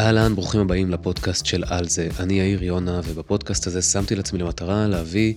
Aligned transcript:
אהלן, 0.00 0.34
ברוכים 0.34 0.60
הבאים 0.60 0.90
לפודקאסט 0.90 1.46
של 1.46 1.64
על 1.66 1.88
זה. 1.88 2.08
אני 2.20 2.34
יאיר 2.40 2.62
יונה, 2.62 3.00
ובפודקאסט 3.04 3.66
הזה 3.66 3.82
שמתי 3.82 4.14
לעצמי 4.14 4.38
למטרה 4.38 4.86
להביא, 4.86 5.34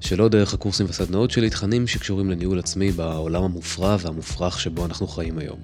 שלא 0.00 0.28
דרך 0.28 0.54
הקורסים 0.54 0.86
והסדנאות 0.86 1.30
שלי, 1.30 1.50
תכנים 1.50 1.86
שקשורים 1.86 2.30
לניהול 2.30 2.58
עצמי 2.58 2.92
בעולם 2.92 3.42
המופרע 3.42 3.96
והמופרך 4.00 4.60
שבו 4.60 4.86
אנחנו 4.86 5.06
חיים 5.06 5.38
היום. 5.38 5.58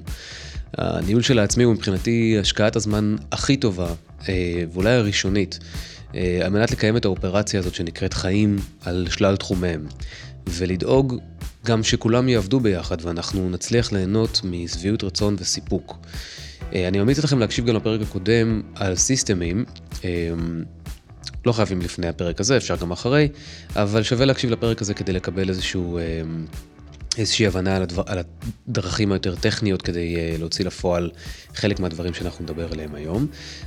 הניהול 0.79 1.23
של 1.23 1.39
העצמי 1.39 1.65
הוא 1.65 1.75
מבחינתי 1.75 2.37
השקעת 2.41 2.77
הזמן 2.77 3.17
הכי 3.33 3.57
טובה, 3.57 3.95
אה, 4.29 4.65
ואולי 4.73 4.95
הראשונית, 4.95 5.59
אה, 6.15 6.41
על 6.43 6.51
מנת 6.51 6.71
לקיים 6.71 6.97
את 6.97 7.05
האופרציה 7.05 7.61
הזאת 7.61 7.75
שנקראת 7.75 8.15
חיים 8.15 8.59
על 8.81 9.07
שלל 9.11 9.37
תחומיהם, 9.37 9.87
ולדאוג 10.47 11.21
גם 11.67 11.83
שכולם 11.83 12.29
יעבדו 12.29 12.61
ביחד 12.61 12.97
ואנחנו 13.03 13.51
נצליח 13.51 13.93
ליהנות 13.93 14.41
משביעות 14.45 15.05
רצון 15.05 15.37
וסיפוק. 15.39 15.99
אה, 16.75 16.89
אני 16.89 16.99
ממליץ 16.99 17.19
לכם 17.19 17.39
להקשיב 17.39 17.67
גם 17.67 17.77
לפרק 17.77 18.01
הקודם 18.03 18.63
על 18.75 18.97
סיסטמים. 18.97 19.65
לא 21.47 21.53
חייבים 21.53 21.81
לפני 21.81 22.09
הפרק 22.09 22.41
הזה, 22.41 22.57
אפשר 22.57 22.77
גם 22.77 22.91
אחרי, 22.91 23.29
אבל 23.77 24.03
שווה 24.03 24.25
להקשיב 24.27 24.51
לפרק 24.51 24.83
הזה 24.83 24.95
כדי 24.95 25.13
לקבל 25.13 25.49
איזשהו 25.49 25.99
איזושהי 27.19 27.47
הבנה 27.47 27.77
על, 27.77 27.83
הדבר, 27.83 28.03
על 28.07 28.19
הדרכים 28.69 29.13
היותר 29.13 29.35
טכניות 29.35 29.83
כדי 29.83 30.39
להוציא 30.39 30.65
לפועל 30.65 31.11
חלק 31.55 31.81
מהדברים 31.81 32.15
שאנחנו 32.15 32.45
נדבר 32.45 32.73
עליהם 32.73 32.95
היום. 32.95 33.27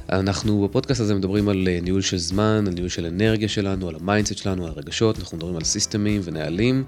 אנחנו 0.09 0.67
בפודקאסט 0.67 1.01
הזה 1.01 1.15
מדברים 1.15 1.49
על 1.49 1.67
ניהול 1.81 2.01
של 2.01 2.17
זמן, 2.17 2.63
על 2.67 2.73
ניהול 2.73 2.89
של 2.89 3.05
אנרגיה 3.05 3.49
שלנו, 3.49 3.89
על 3.89 3.95
ה 3.95 4.00
mindset 4.01 4.37
שלנו, 4.37 4.65
על 4.65 4.71
רגשות, 4.71 5.19
אנחנו 5.19 5.37
מדברים 5.37 5.55
על 5.55 5.63
סיסטמים 5.63 6.21
ונהלים, 6.23 6.83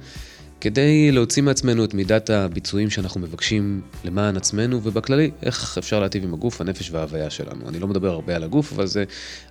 כדי 0.61 1.11
להוציא 1.11 1.43
מעצמנו 1.43 1.83
את 1.83 1.93
מידת 1.93 2.29
הביצועים 2.29 2.89
שאנחנו 2.89 3.21
מבקשים 3.21 3.81
למען 4.03 4.37
עצמנו, 4.37 4.79
ובכללי, 4.83 5.31
איך 5.43 5.77
אפשר 5.77 5.99
להטיב 5.99 6.23
עם 6.23 6.33
הגוף, 6.33 6.61
הנפש 6.61 6.91
וההוויה 6.91 7.29
שלנו. 7.29 7.69
אני 7.69 7.79
לא 7.79 7.87
מדבר 7.87 8.11
הרבה 8.11 8.35
על 8.35 8.43
הגוף, 8.43 8.73
אבל 8.73 8.87
זה, 8.87 9.03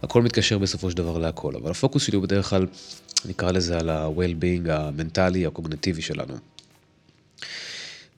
הכל 0.02 0.22
מתקשר 0.22 0.58
בסופו 0.58 0.90
של 0.90 0.96
דבר 0.96 1.18
להכל. 1.18 1.56
אבל 1.56 1.70
הפוקוס 1.70 2.02
שלי 2.02 2.16
הוא 2.16 2.22
בדרך 2.22 2.50
כלל, 2.50 2.66
נקרא 3.28 3.50
לזה 3.50 3.78
על 3.78 3.90
ה-well-being 3.90 4.70
המנטלי, 4.70 5.46
הקוגניטיבי 5.46 6.02
שלנו. 6.02 6.34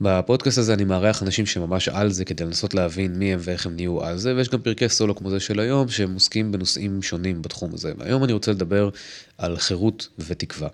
בפודקאסט 0.01 0.59
הזה 0.59 0.75
אני 0.75 0.85
מארח 0.85 1.23
אנשים 1.23 1.47
שממש 1.47 1.89
על 1.89 2.11
זה 2.11 2.25
כדי 2.25 2.45
לנסות 2.45 2.75
להבין 2.75 3.15
מי 3.15 3.33
הם 3.33 3.39
ואיך 3.43 3.67
הם 3.67 3.77
נהיו 3.77 4.05
על 4.05 4.19
זה, 4.19 4.37
ויש 4.37 4.49
גם 4.49 4.63
פרקי 4.63 4.89
סולו 4.89 5.17
כמו 5.17 5.31
זה 5.31 5.41
של 5.41 5.61
היום 5.61 5.89
שהם 5.89 6.15
עוסקים 6.15 6.53
בנושאים 6.53 7.03
שונים 7.03 7.43
בתחום 7.43 7.75
הזה. 7.75 7.93
והיום 7.99 8.25
אני 8.25 8.33
רוצה 8.33 8.51
לדבר 8.51 8.91
על 9.39 9.57
חירות 9.57 10.09
ותקווה. 10.19 10.69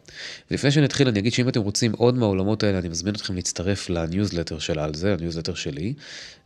ולפני 0.51 0.71
שנתחיל 0.71 1.09
אני 1.09 1.19
אגיד 1.19 1.33
שאם 1.33 1.49
אתם 1.49 1.61
רוצים 1.61 1.93
עוד 1.93 2.15
מהעולמות 2.15 2.63
האלה, 2.63 2.79
אני 2.79 2.89
מזמין 2.89 3.15
אתכם 3.15 3.35
להצטרף 3.35 3.91
לניוזלטר 3.91 4.59
של 4.59 4.79
על 4.79 4.95
זה, 4.95 5.13
הניוזלטר 5.13 5.55
שלי. 5.55 5.95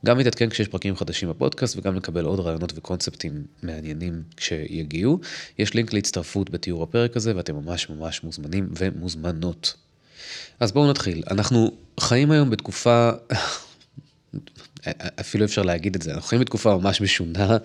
גם 0.06 0.19
להתעדכן 0.19 0.49
כשיש 0.49 0.69
פרקים 0.69 0.97
חדשים 0.97 1.29
בפודקאסט 1.29 1.77
וגם 1.77 1.95
לקבל 1.95 2.25
עוד 2.25 2.41
רעיונות 2.41 2.73
וקונספטים 2.77 3.45
מעניינים 3.62 4.23
כשיגיעו. 4.37 5.21
יש 5.59 5.75
לינק 5.75 5.93
להצטרפות 5.93 6.51
בתיאור 6.51 6.83
הפרק 6.83 7.17
הזה 7.17 7.37
ואתם 7.37 7.55
ממש 7.56 7.91
ממש 7.91 8.25
מוזמנים 8.25 8.69
ומוזמנות. 8.79 9.88
אז 10.61 10.73
בואו 10.73 10.91
נתחיל. 10.91 11.23
אנחנו 11.31 11.73
חיים 12.01 12.31
היום 12.31 12.51
בתקופה, 12.51 13.11
אפילו 15.21 15.45
אפשר 15.45 15.62
להגיד 15.62 15.95
את 15.95 16.03
זה, 16.03 16.11
אנחנו 16.11 16.29
חיים 16.29 16.41
בתקופה 16.41 16.77
ממש 16.77 17.01
משונה, 17.01 17.57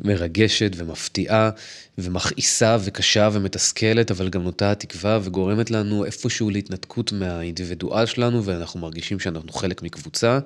מרגשת 0.00 0.72
ומפתיעה 0.76 1.50
ומכעיסה 1.98 2.76
וקשה 2.80 3.28
ומתסכלת, 3.32 4.10
אבל 4.10 4.28
גם 4.28 4.42
נוטה 4.42 4.74
תקווה 4.74 5.18
וגורמת 5.22 5.70
לנו 5.70 6.04
איפשהו 6.04 6.50
להתנתקות 6.50 7.12
מהאינדיבידואל 7.12 8.06
שלנו 8.06 8.44
ואנחנו 8.44 8.80
מרגישים 8.80 9.18
שאנחנו 9.18 9.52
חלק 9.52 9.82
מקבוצה. 9.82 10.38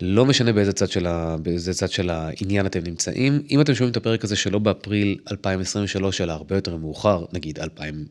לא 0.00 0.26
משנה 0.26 0.52
באיזה 0.52 0.72
צד, 0.72 0.90
של 0.90 1.06
ה... 1.06 1.36
באיזה 1.42 1.74
צד 1.74 1.90
של 1.90 2.10
העניין 2.10 2.66
אתם 2.66 2.80
נמצאים. 2.84 3.42
אם 3.50 3.60
אתם 3.60 3.74
שומעים 3.74 3.90
את 3.90 3.96
הפרק 3.96 4.24
הזה 4.24 4.36
שלא 4.36 4.58
באפריל 4.58 5.18
2023, 5.30 6.20
אלא 6.20 6.32
הרבה 6.32 6.54
יותר 6.54 6.76
מאוחר, 6.76 7.24
נגיד 7.32 7.58
2000, 7.58 8.06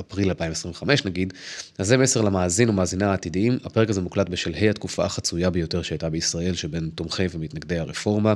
אפריל 0.00 0.28
2025 0.28 1.04
נגיד, 1.04 1.32
אז 1.78 1.86
זה 1.86 1.96
מסר 1.96 2.20
למאזין 2.20 2.68
ומאזינה 2.68 3.10
העתידיים. 3.10 3.58
הפרק 3.64 3.90
הזה 3.90 4.00
מוקלט 4.00 4.28
בשלהי 4.28 4.68
התקופה 4.68 5.04
החצויה 5.04 5.50
ביותר 5.50 5.82
שהייתה 5.82 6.10
בישראל, 6.10 6.54
שבין 6.54 6.90
תומכי 6.94 7.26
ומתנגדי 7.30 7.78
הרפורמה. 7.78 8.34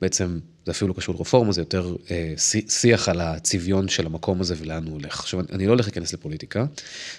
בעצם 0.00 0.38
זה 0.66 0.72
אפילו 0.72 0.88
לא 0.88 0.94
קשור 0.94 1.14
לרפורמה, 1.14 1.52
זה 1.52 1.60
יותר 1.60 1.96
אה, 2.10 2.34
שיח 2.68 3.08
על 3.08 3.20
הצביון 3.20 3.88
של 3.88 4.06
המקום 4.06 4.40
הזה 4.40 4.54
ולאן 4.58 4.84
הוא 4.84 4.92
הולך. 4.92 5.20
עכשיו, 5.20 5.40
אני 5.52 5.66
לא 5.66 5.72
הולך 5.72 5.86
להיכנס 5.86 6.12
לפוליטיקה, 6.12 6.64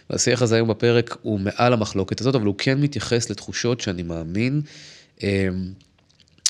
והשיח 0.09 0.41
הזה 0.41 0.55
היום 0.55 0.67
בפרק 0.67 1.17
הוא 1.21 1.39
מעל 1.39 1.73
המחלוקת 1.73 2.21
הזאת, 2.21 2.35
אבל 2.35 2.45
הוא 2.45 2.55
כן 2.57 2.81
מתייחס 2.81 3.29
לתחושות 3.29 3.81
שאני 3.81 4.03
מאמין. 4.03 4.61
אה, 5.23 5.47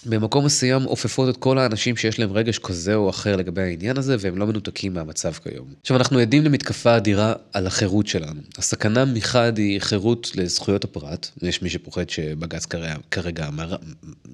במקום 0.05 0.45
מסוים 0.45 0.83
עופפות 0.83 1.29
את 1.29 1.37
כל 1.37 1.57
האנשים 1.57 1.97
שיש 1.97 2.19
להם 2.19 2.31
רגש 2.31 2.57
כזה 2.57 2.95
או 2.95 3.09
אחר 3.09 3.35
לגבי 3.35 3.61
העניין 3.61 3.97
הזה, 3.97 4.15
והם 4.19 4.37
לא 4.37 4.47
מנותקים 4.47 4.93
מהמצב 4.93 5.33
כיום. 5.33 5.67
עכשיו, 5.81 5.97
אנחנו 5.97 6.19
עדים 6.19 6.43
למתקפה 6.43 6.97
אדירה 6.97 7.33
על 7.53 7.67
החירות 7.67 8.07
שלנו. 8.07 8.41
הסכנה 8.57 9.05
מחד 9.05 9.57
היא 9.57 9.81
חירות 9.81 10.31
לזכויות 10.35 10.83
הפרט, 10.83 11.29
יש 11.41 11.61
מי 11.61 11.69
שפוחד 11.69 12.09
שבג"ץ 12.09 12.65
כרגע 13.11 13.49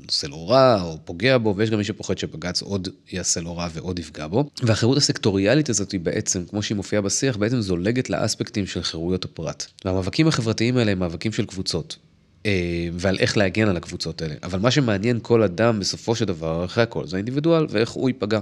עושה 0.05 0.27
לו 0.27 0.47
רע 0.47 0.81
או 0.81 0.97
פוגע 1.05 1.37
בו, 1.37 1.53
ויש 1.57 1.69
גם 1.69 1.77
מי 1.77 1.83
שפוחד 1.83 2.17
שבג"ץ 2.17 2.61
עוד 2.61 2.87
יעשה 3.11 3.41
לו 3.41 3.57
רע 3.57 3.67
ועוד 3.73 3.99
יפגע 3.99 4.27
בו. 4.27 4.49
והחירות 4.63 4.97
הסקטוריאלית 4.97 5.69
הזאת 5.69 5.91
היא 5.91 5.99
בעצם, 5.99 6.45
כמו 6.49 6.63
שהיא 6.63 6.75
מופיעה 6.75 7.01
בשיח, 7.01 7.37
בעצם 7.37 7.61
זולגת 7.61 8.09
לאספקטים 8.09 8.67
של 8.67 8.83
חירויות 8.83 9.25
הפרט. 9.25 9.65
והמאבקים 9.85 10.27
החברתיים 10.27 10.77
האלה 10.77 10.91
הם 10.91 10.99
מאבקים 10.99 11.31
של 11.31 11.45
קבוצות. 11.45 11.97
אה, 12.45 12.87
ועל 12.93 13.17
איך 13.19 13.37
להגן 13.37 13.67
על 13.67 13.77
הקבוצות 13.77 14.21
האלה. 14.21 14.35
אבל 14.43 14.59
מה 14.59 14.71
שמעניין 14.71 15.19
כל 15.21 15.43
אדם 15.43 15.79
בסופו 15.79 16.15
של 16.15 16.25
דבר, 16.25 16.65
אחרי 16.65 16.83
הכל, 16.83 17.07
זה 17.07 17.15
האינדיבידואל 17.15 17.65
ואיך 17.69 17.89
הוא 17.89 18.09
ייפגע. 18.09 18.39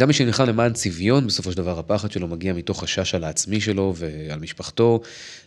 גם 0.00 0.08
מי 0.08 0.14
שנלחם 0.14 0.44
למען 0.44 0.72
צביון, 0.72 1.26
בסופו 1.26 1.50
של 1.50 1.56
דבר 1.56 1.78
הפחד 1.78 2.10
שלו 2.10 2.28
מגיע 2.28 2.52
מתוך 2.52 2.82
חשש 2.82 3.14
על 3.14 3.24
העצמי 3.24 3.60
שלו 3.60 3.94
ועל 3.96 4.40
משפחתו, 4.40 5.00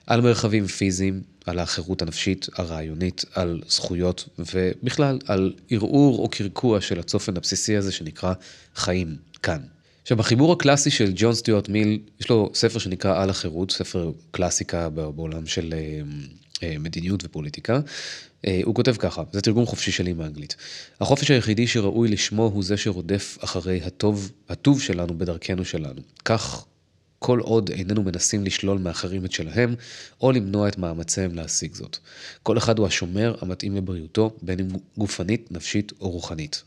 על 0.08 0.22
מרחבים 0.22 0.68
פיזיים, 0.68 1.22
על 1.46 1.60
החירות 1.60 2.02
הנפשית, 2.02 2.48
הרעיונית, 2.56 3.26
על 3.34 3.62
זכויות, 3.68 4.30
ובכלל 4.40 5.20
על 5.28 5.54
ערעור 5.70 6.20
או 6.20 6.30
קרקוע 6.30 6.82
של 6.82 7.00
הצופן 7.00 7.38
הבסיסי 7.38 7.78
הזה 7.78 7.92
שנקרא 7.92 8.34
חיים 8.76 9.16
כאן. 9.44 9.60
עכשיו, 10.02 10.18
בחיבור 10.18 10.54
הקלאסי 10.54 10.90
של 10.90 11.12
ג'ון 11.16 11.34
סטיוארט 11.34 11.70
מיל, 11.70 12.00
יש 12.20 12.30
לו 12.30 12.52
ספר 12.54 12.80
שנקרא 12.80 13.22
על 13.22 13.30
החירות, 13.30 13.72
ספר 13.72 14.12
קלאסיקה 14.32 14.90
בעולם 14.90 15.46
של 15.46 15.74
אה, 15.74 16.02
מדיניות 16.64 17.26
ופוליטיקה. 17.26 17.80
אה, 18.48 18.62
הוא 18.64 18.76
כותב 18.76 18.96
ככה, 19.00 19.24
זה 19.32 19.42
תרגום 19.42 19.66
חופשי 19.66 19.92
שלי 19.92 20.14
מאנגלית. 20.14 20.56
החופש 21.02 21.32
היחידי 21.32 21.68
שראוי 21.68 22.10
לשמו 22.10 22.44
הוא 22.44 22.64
זה 22.64 22.78
שרודף 22.78 23.38
אחרי 23.42 23.82
הטוב, 23.84 24.32
הטוב 24.50 24.82
שלנו 24.82 25.18
בדרכנו 25.18 25.66
שלנו. 25.66 26.02
כך 26.26 26.66
כל 27.20 27.40
עוד 27.40 27.70
איננו 27.70 28.04
מנסים 28.04 28.44
לשלול 28.44 28.78
מאחרים 28.78 29.26
את 29.26 29.32
שלהם, 29.32 29.76
או 30.22 30.32
למנוע 30.32 30.68
את 30.68 30.78
מאמציהם 30.78 31.36
להשיג 31.36 31.74
זאת. 31.74 31.98
כל 32.44 32.58
אחד 32.58 32.80
הוא 32.80 32.88
השומר 32.88 33.36
המתאים 33.42 33.76
לבריאותו, 33.76 34.36
בין 34.42 34.60
אם 34.60 34.68
גופנית, 34.98 35.52
נפשית 35.52 35.92
או 36.02 36.10
רוחנית. 36.10 36.64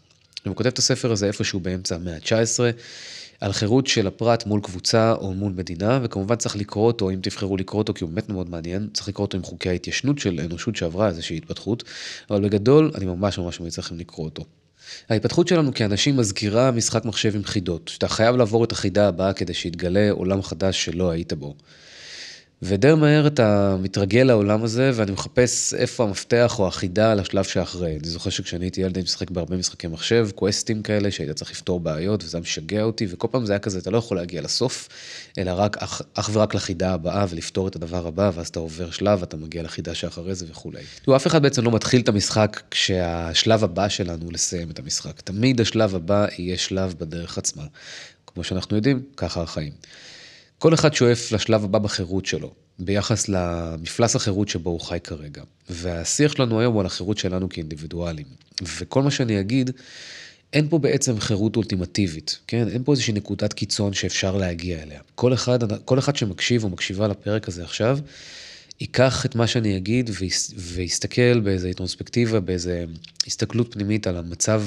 הוא 0.46 0.56
כותב 0.56 0.68
את 0.68 0.78
הספר 0.78 1.12
הזה 1.12 1.26
איפשהו 1.26 1.60
באמצע 1.60 1.94
המאה 1.94 2.14
ה-19. 2.14 2.58
על 3.40 3.52
חירות 3.52 3.86
של 3.86 4.06
הפרט 4.06 4.46
מול 4.46 4.60
קבוצה 4.60 5.12
או 5.12 5.34
מול 5.34 5.52
מדינה, 5.52 6.00
וכמובן 6.02 6.36
צריך 6.36 6.56
לקרוא 6.56 6.86
אותו, 6.86 7.10
אם 7.10 7.18
תבחרו 7.22 7.56
לקרוא 7.56 7.78
אותו, 7.82 7.94
כי 7.94 8.04
הוא 8.04 8.10
באמת 8.10 8.28
מאוד 8.28 8.50
מעניין, 8.50 8.88
צריך 8.94 9.08
לקרוא 9.08 9.26
אותו 9.26 9.36
עם 9.36 9.42
חוקי 9.42 9.68
ההתיישנות 9.68 10.18
של 10.18 10.40
אנושות 10.40 10.76
שעברה 10.76 11.08
איזושהי 11.08 11.36
התפתחות, 11.36 11.84
אבל 12.30 12.40
בגדול, 12.40 12.90
אני 12.94 13.06
ממש 13.06 13.38
ממש 13.38 13.60
ממליץ 13.60 13.78
לכם 13.78 13.98
לקרוא 13.98 14.26
אותו. 14.26 14.44
ההתפתחות 15.08 15.48
שלנו 15.48 15.74
כאנשים 15.74 16.16
מזכירה 16.16 16.70
משחק 16.70 17.04
מחשב 17.04 17.36
עם 17.36 17.44
חידות, 17.44 17.88
שאתה 17.88 18.08
חייב 18.08 18.36
לעבור 18.36 18.64
את 18.64 18.72
החידה 18.72 19.08
הבאה 19.08 19.32
כדי 19.32 19.54
שיתגלה 19.54 20.10
עולם 20.10 20.42
חדש 20.42 20.84
שלא 20.84 21.10
היית 21.10 21.32
בו. 21.32 21.54
ודי 22.62 22.94
מהר 22.94 23.26
אתה 23.26 23.76
מתרגל 23.80 24.22
לעולם 24.22 24.64
הזה, 24.64 24.90
ואני 24.94 25.12
מחפש 25.12 25.74
איפה 25.74 26.04
המפתח 26.04 26.58
או 26.58 26.68
החידה 26.68 27.14
לשלב 27.14 27.44
שאחרי. 27.44 27.96
אני 27.96 28.08
זוכר 28.08 28.30
שכשאני 28.30 28.64
הייתי 28.64 28.80
ילד, 28.80 28.96
אני 28.96 29.04
משחק 29.04 29.30
בהרבה 29.30 29.56
משחקי 29.56 29.86
מחשב, 29.86 30.28
קווסטים 30.34 30.82
כאלה, 30.82 31.10
שהיית 31.10 31.30
צריך 31.30 31.50
לפתור 31.50 31.80
בעיות, 31.80 32.24
וזה 32.24 32.40
משגע 32.40 32.82
אותי, 32.82 33.06
וכל 33.10 33.28
פעם 33.30 33.46
זה 33.46 33.52
היה 33.52 33.58
כזה, 33.58 33.78
אתה 33.78 33.90
לא 33.90 33.98
יכול 33.98 34.16
להגיע 34.16 34.42
לסוף, 34.42 34.88
אלא 35.38 35.50
רק 35.56 35.76
אך, 35.76 36.02
אך 36.14 36.30
ורק 36.32 36.54
לחידה 36.54 36.92
הבאה, 36.92 37.26
ולפתור 37.28 37.68
את 37.68 37.76
הדבר 37.76 38.06
הבא, 38.06 38.30
ואז 38.34 38.48
אתה 38.48 38.58
עובר 38.58 38.90
שלב, 38.90 39.22
אתה 39.22 39.36
מגיע 39.36 39.62
לחידה 39.62 39.94
שאחרי 39.94 40.34
זה 40.34 40.46
וכולי. 40.50 40.82
תראו, 41.04 41.16
אף 41.16 41.26
אחד 41.26 41.42
בעצם 41.42 41.64
לא 41.64 41.70
מתחיל 41.70 42.00
את 42.00 42.08
המשחק 42.08 42.62
כשהשלב 42.70 43.64
הבא 43.64 43.88
שלנו 43.88 44.24
הוא 44.24 44.32
לסיים 44.32 44.70
את 44.70 44.78
המשחק. 44.78 45.20
תמיד 45.20 45.60
השלב 45.60 45.94
הבא 45.94 46.26
יהיה 46.38 46.58
שלב 46.58 46.94
בדרך 46.98 47.38
עצמה. 47.38 47.64
כמו 48.26 48.44
שאנחנו 48.44 48.76
יודעים, 48.76 49.02
ככה 49.16 49.42
החיים. 49.42 49.72
כל 50.58 50.74
אחד 50.74 50.94
שואף 50.94 51.32
לשלב 51.32 51.64
הבא 51.64 51.78
בחירות 51.78 52.26
שלו, 52.26 52.52
ביחס 52.78 53.28
למפלס 53.28 54.16
החירות 54.16 54.48
שבו 54.48 54.70
הוא 54.70 54.80
חי 54.80 54.98
כרגע. 55.04 55.42
והשיח 55.70 56.32
שלנו 56.32 56.60
היום 56.60 56.74
הוא 56.74 56.80
על 56.80 56.86
החירות 56.86 57.18
שלנו 57.18 57.48
כאינדיבידואלים. 57.48 58.26
וכל 58.78 59.02
מה 59.02 59.10
שאני 59.10 59.40
אגיד, 59.40 59.70
אין 60.52 60.68
פה 60.68 60.78
בעצם 60.78 61.20
חירות 61.20 61.56
אולטימטיבית, 61.56 62.38
כן? 62.46 62.68
אין 62.68 62.84
פה 62.84 62.92
איזושהי 62.92 63.12
נקודת 63.12 63.52
קיצון 63.52 63.92
שאפשר 63.92 64.36
להגיע 64.36 64.82
אליה. 64.82 65.00
כל 65.14 65.34
אחד, 65.34 65.84
כל 65.84 65.98
אחד 65.98 66.16
שמקשיב 66.16 66.64
או 66.64 66.68
מקשיבה 66.68 67.08
לפרק 67.08 67.48
הזה 67.48 67.64
עכשיו, 67.64 67.98
ייקח 68.80 69.26
את 69.26 69.34
מה 69.34 69.46
שאני 69.46 69.76
אגיד 69.76 70.10
ויסתכל 70.56 71.40
באיזה 71.40 71.66
אינטרוספקטיבה, 71.66 72.40
באיזה 72.40 72.84
הסתכלות 73.26 73.72
פנימית 73.72 74.06
על 74.06 74.16
המצב 74.16 74.62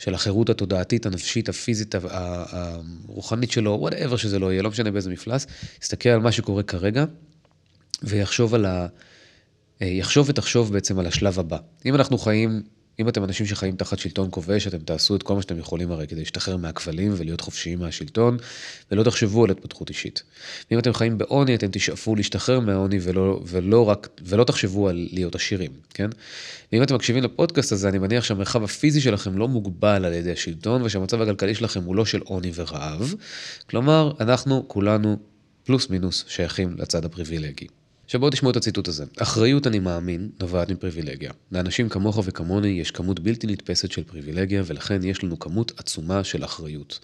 של 0.00 0.14
החירות 0.14 0.50
התודעתית, 0.50 1.06
הנפשית, 1.06 1.48
הפיזית, 1.48 1.94
הרוחנית 2.04 3.50
שלו, 3.50 3.76
וואטאבר 3.80 4.16
שזה 4.16 4.38
לא 4.38 4.52
יהיה, 4.52 4.62
לא 4.62 4.70
משנה 4.70 4.90
באיזה 4.90 5.10
מפלס, 5.10 5.46
יסתכל 5.82 6.08
על 6.08 6.20
מה 6.20 6.32
שקורה 6.32 6.62
כרגע, 6.62 7.04
ויחשוב 8.02 8.54
על 8.54 8.66
ה... 8.66 8.86
יחשוב 9.80 10.28
ותחשוב 10.28 10.72
בעצם 10.72 10.98
על 10.98 11.06
השלב 11.06 11.38
הבא. 11.38 11.58
אם 11.86 11.94
אנחנו 11.94 12.18
חיים 12.18 12.62
אם 13.00 13.08
אתם 13.08 13.24
אנשים 13.24 13.46
שחיים 13.46 13.76
תחת 13.76 13.98
שלטון 13.98 14.28
כובש, 14.30 14.66
אתם 14.66 14.78
תעשו 14.78 15.16
את 15.16 15.22
כל 15.22 15.34
מה 15.34 15.42
שאתם 15.42 15.58
יכולים 15.58 15.92
הרי 15.92 16.06
כדי 16.06 16.20
להשתחרר 16.20 16.56
מהכבלים 16.56 17.12
ולהיות 17.16 17.40
חופשיים 17.40 17.78
מהשלטון, 17.78 18.36
ולא 18.90 19.02
תחשבו 19.02 19.44
על 19.44 19.50
התפתחות 19.50 19.88
אישית. 19.88 20.22
ואם 20.70 20.78
אתם 20.78 20.92
חיים 20.92 21.18
בעוני, 21.18 21.54
אתם 21.54 21.66
תשאפו 21.72 22.16
להשתחרר 22.16 22.60
מהעוני 22.60 22.98
ולא, 23.02 23.40
ולא, 23.46 23.88
רק, 23.88 24.08
ולא 24.22 24.44
תחשבו 24.44 24.88
על 24.88 25.08
להיות 25.12 25.34
עשירים, 25.34 25.70
כן? 25.94 26.10
ואם 26.72 26.82
אתם 26.82 26.94
מקשיבים 26.94 27.22
לפודקאסט 27.22 27.72
הזה, 27.72 27.88
אני 27.88 27.98
מניח 27.98 28.24
שהמרחב 28.24 28.64
הפיזי 28.64 29.00
שלכם 29.00 29.38
לא 29.38 29.48
מוגבל 29.48 30.04
על 30.04 30.12
ידי 30.12 30.32
השלטון, 30.32 30.82
ושהמצב 30.82 31.22
הכלכלי 31.22 31.54
שלכם 31.54 31.82
הוא 31.84 31.96
לא 31.96 32.04
של 32.04 32.20
עוני 32.24 32.52
ורעב. 32.54 33.14
כלומר, 33.70 34.12
אנחנו 34.20 34.64
כולנו 34.68 35.16
פלוס 35.64 35.90
מינוס 35.90 36.24
שייכים 36.28 36.74
לצד 36.78 37.04
הפריבילגי. 37.04 37.66
עכשיו 38.10 38.20
בואו 38.20 38.30
תשמעו 38.30 38.50
את 38.50 38.56
הציטוט 38.56 38.88
הזה. 38.88 39.04
אחריות, 39.18 39.66
אני 39.66 39.78
מאמין, 39.78 40.30
נובעת 40.40 40.70
מפריבילגיה. 40.70 41.32
לאנשים 41.52 41.88
כמוך 41.88 42.20
וכמוני 42.24 42.68
יש 42.68 42.90
כמות 42.90 43.20
בלתי 43.20 43.46
נתפסת 43.46 43.90
של 43.92 44.04
פריבילגיה, 44.04 44.62
ולכן 44.66 45.04
יש 45.04 45.24
לנו 45.24 45.38
כמות 45.38 45.72
עצומה 45.76 46.24
של 46.24 46.44
אחריות. 46.44 46.98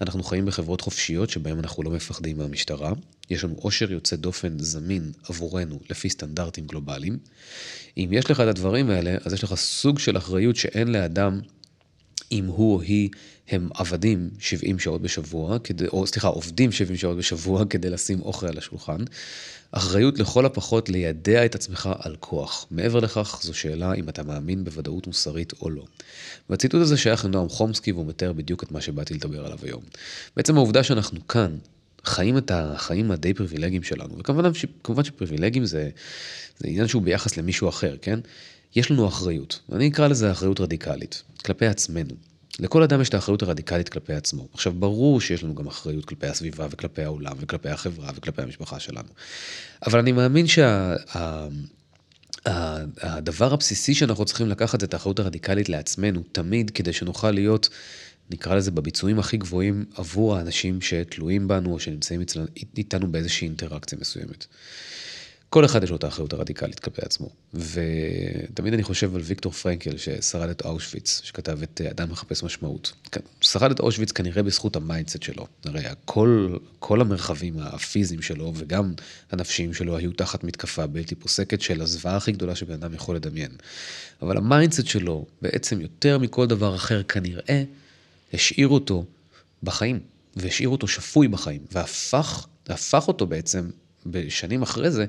אנחנו 0.00 0.22
חיים 0.22 0.46
בחברות 0.46 0.80
חופשיות 0.80 1.30
שבהן 1.30 1.58
אנחנו 1.58 1.82
לא 1.82 1.90
מפחדים 1.90 2.38
מהמשטרה. 2.38 2.92
יש 3.30 3.44
לנו 3.44 3.54
עושר 3.54 3.92
יוצא 3.92 4.16
דופן 4.16 4.58
זמין 4.58 5.12
עבורנו 5.28 5.80
לפי 5.90 6.10
סטנדרטים 6.10 6.66
גלובליים. 6.66 7.18
אם 7.96 8.08
יש 8.12 8.30
לך 8.30 8.40
את 8.40 8.46
הדברים 8.46 8.90
האלה, 8.90 9.16
אז 9.24 9.32
יש 9.32 9.44
לך 9.44 9.54
סוג 9.54 9.98
של 9.98 10.16
אחריות 10.16 10.56
שאין 10.56 10.88
לאדם 10.88 11.40
אם 12.32 12.46
הוא 12.46 12.74
או 12.74 12.80
היא 12.80 13.10
הם 13.48 13.68
עבדים 13.74 14.30
70 14.38 14.78
שעות 14.78 15.02
בשבוע, 15.02 15.58
כדי, 15.58 15.86
או 15.86 16.06
סליחה, 16.06 16.28
עובדים 16.28 16.72
70 16.72 16.96
שעות 16.96 17.16
בשבוע 17.16 17.64
כדי 17.64 17.90
לשים 17.90 18.20
אוכל 18.20 18.46
על 18.46 18.58
השולחן. 18.58 18.98
אחריות 19.76 20.18
לכל 20.18 20.46
הפחות 20.46 20.88
לידע 20.88 21.44
את 21.44 21.54
עצמך 21.54 21.90
על 21.98 22.16
כוח. 22.20 22.66
מעבר 22.70 23.00
לכך, 23.00 23.38
זו 23.42 23.54
שאלה 23.54 23.94
אם 23.94 24.08
אתה 24.08 24.22
מאמין 24.22 24.64
בוודאות 24.64 25.06
מוסרית 25.06 25.52
או 25.60 25.70
לא. 25.70 25.84
והציטוט 26.50 26.80
הזה 26.82 26.96
שייך 26.96 27.24
לנועם 27.24 27.48
חומסקי 27.48 27.92
והוא 27.92 28.06
מתאר 28.06 28.32
בדיוק 28.32 28.62
את 28.62 28.72
מה 28.72 28.80
שבאתי 28.80 29.14
לדבר 29.14 29.46
עליו 29.46 29.58
היום. 29.62 29.82
בעצם 30.36 30.56
העובדה 30.56 30.82
שאנחנו 30.82 31.28
כאן, 31.28 31.56
חיים 32.04 32.38
את 32.38 32.50
החיים 32.54 33.10
הדי 33.10 33.34
פריבילגיים 33.34 33.82
שלנו, 33.82 34.18
וכמובן 34.18 35.04
שפריבילגיים 35.04 35.64
זה, 35.64 35.90
זה 36.58 36.68
עניין 36.68 36.88
שהוא 36.88 37.02
ביחס 37.02 37.36
למישהו 37.36 37.68
אחר, 37.68 37.96
כן? 38.02 38.20
יש 38.76 38.90
לנו 38.90 39.08
אחריות, 39.08 39.60
ואני 39.68 39.88
אקרא 39.88 40.08
לזה 40.08 40.32
אחריות 40.32 40.60
רדיקלית, 40.60 41.22
כלפי 41.44 41.66
עצמנו. 41.66 42.14
לכל 42.60 42.82
אדם 42.82 43.00
יש 43.00 43.08
את 43.08 43.14
האחריות 43.14 43.42
הרדיקלית 43.42 43.88
כלפי 43.88 44.12
עצמו. 44.12 44.48
עכשיו, 44.52 44.72
ברור 44.72 45.20
שיש 45.20 45.44
לנו 45.44 45.54
גם 45.54 45.66
אחריות 45.66 46.04
כלפי 46.04 46.26
הסביבה 46.26 46.66
וכלפי 46.70 47.02
העולם 47.02 47.36
וכלפי 47.40 47.68
החברה 47.68 48.10
וכלפי 48.16 48.42
המשפחה 48.42 48.80
שלנו. 48.80 49.08
אבל 49.86 49.98
אני 49.98 50.12
מאמין 50.12 50.46
שהדבר 50.46 51.08
שה, 53.48 53.54
הבסיסי 53.54 53.94
שאנחנו 53.94 54.24
צריכים 54.24 54.48
לקחת 54.48 54.80
זה 54.80 54.86
את 54.86 54.94
האחריות 54.94 55.18
הרדיקלית 55.18 55.68
לעצמנו, 55.68 56.22
תמיד, 56.32 56.70
כדי 56.70 56.92
שנוכל 56.92 57.30
להיות, 57.30 57.68
נקרא 58.30 58.54
לזה, 58.54 58.70
בביצועים 58.70 59.18
הכי 59.18 59.36
גבוהים 59.36 59.84
עבור 59.94 60.36
האנשים 60.36 60.80
שתלויים 60.80 61.48
בנו 61.48 61.72
או 61.72 61.80
שנמצאים 61.80 62.20
איתנו 62.76 63.12
באיזושהי 63.12 63.46
אינטראקציה 63.46 63.98
מסוימת. 64.00 64.46
כל 65.54 65.64
אחד 65.64 65.84
יש 65.84 65.90
לו 65.90 65.96
את 65.96 66.04
האחריות 66.04 66.32
הרדיקלית 66.32 66.80
כלפי 66.80 67.02
עצמו. 67.04 67.28
ותמיד 67.54 68.74
אני 68.74 68.82
חושב 68.82 69.14
על 69.14 69.20
ויקטור 69.20 69.52
פרנקל, 69.52 69.96
ששרד 69.96 70.48
את 70.48 70.62
אושוויץ, 70.64 71.20
שכתב 71.24 71.62
את 71.62 71.80
אה, 71.84 71.90
אדם 71.90 72.10
מחפש 72.10 72.42
משמעות. 72.42 72.92
כן, 73.12 73.20
שרד 73.40 73.70
את 73.70 73.80
אושוויץ 73.80 74.12
כנראה 74.12 74.42
בזכות 74.42 74.76
ה 74.76 74.82
mindset 74.82 75.22
שלו. 75.22 75.46
הרי 75.64 75.82
כל, 76.04 76.56
כל 76.78 77.00
המרחבים 77.00 77.54
הפיזיים 77.58 78.22
שלו 78.22 78.52
וגם 78.54 78.94
הנפשיים 79.32 79.74
שלו 79.74 79.96
היו 79.96 80.12
תחת 80.12 80.44
מתקפה 80.44 80.86
בלתי 80.86 81.14
פוסקת 81.14 81.60
של 81.60 81.82
הזוועה 81.82 82.16
הכי 82.16 82.32
גדולה 82.32 82.54
שבן 82.54 82.74
אדם 82.74 82.94
יכול 82.94 83.16
לדמיין. 83.16 83.50
אבל 84.22 84.36
ה 84.36 84.42
mindset 84.42 84.86
שלו, 84.86 85.26
בעצם 85.42 85.80
יותר 85.80 86.18
מכל 86.18 86.46
דבר 86.46 86.74
אחר 86.74 87.02
כנראה, 87.02 87.62
השאיר 88.32 88.68
אותו 88.68 89.04
בחיים, 89.62 90.00
והשאיר 90.36 90.68
אותו 90.68 90.88
שפוי 90.88 91.28
בחיים, 91.28 91.60
והפך, 91.72 92.46
והפך 92.68 93.08
אותו 93.08 93.26
בעצם 93.26 93.70
בשנים 94.06 94.62
אחרי 94.62 94.90
זה, 94.90 95.04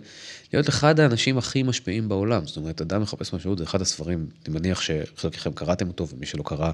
להיות 0.53 0.69
אחד 0.69 0.99
האנשים 0.99 1.37
הכי 1.37 1.63
משפיעים 1.63 2.09
בעולם. 2.09 2.45
זאת 2.45 2.57
אומרת, 2.57 2.81
אדם 2.81 3.01
מחפש 3.01 3.33
משמעות 3.33 3.57
זה 3.57 3.63
אחד 3.63 3.81
הספרים, 3.81 4.27
אני 4.45 4.53
מניח 4.53 4.81
שחלקכם 4.81 5.53
קראתם 5.53 5.87
אותו, 5.87 6.07
ומי 6.07 6.25
שלא 6.25 6.43
קרא, 6.43 6.71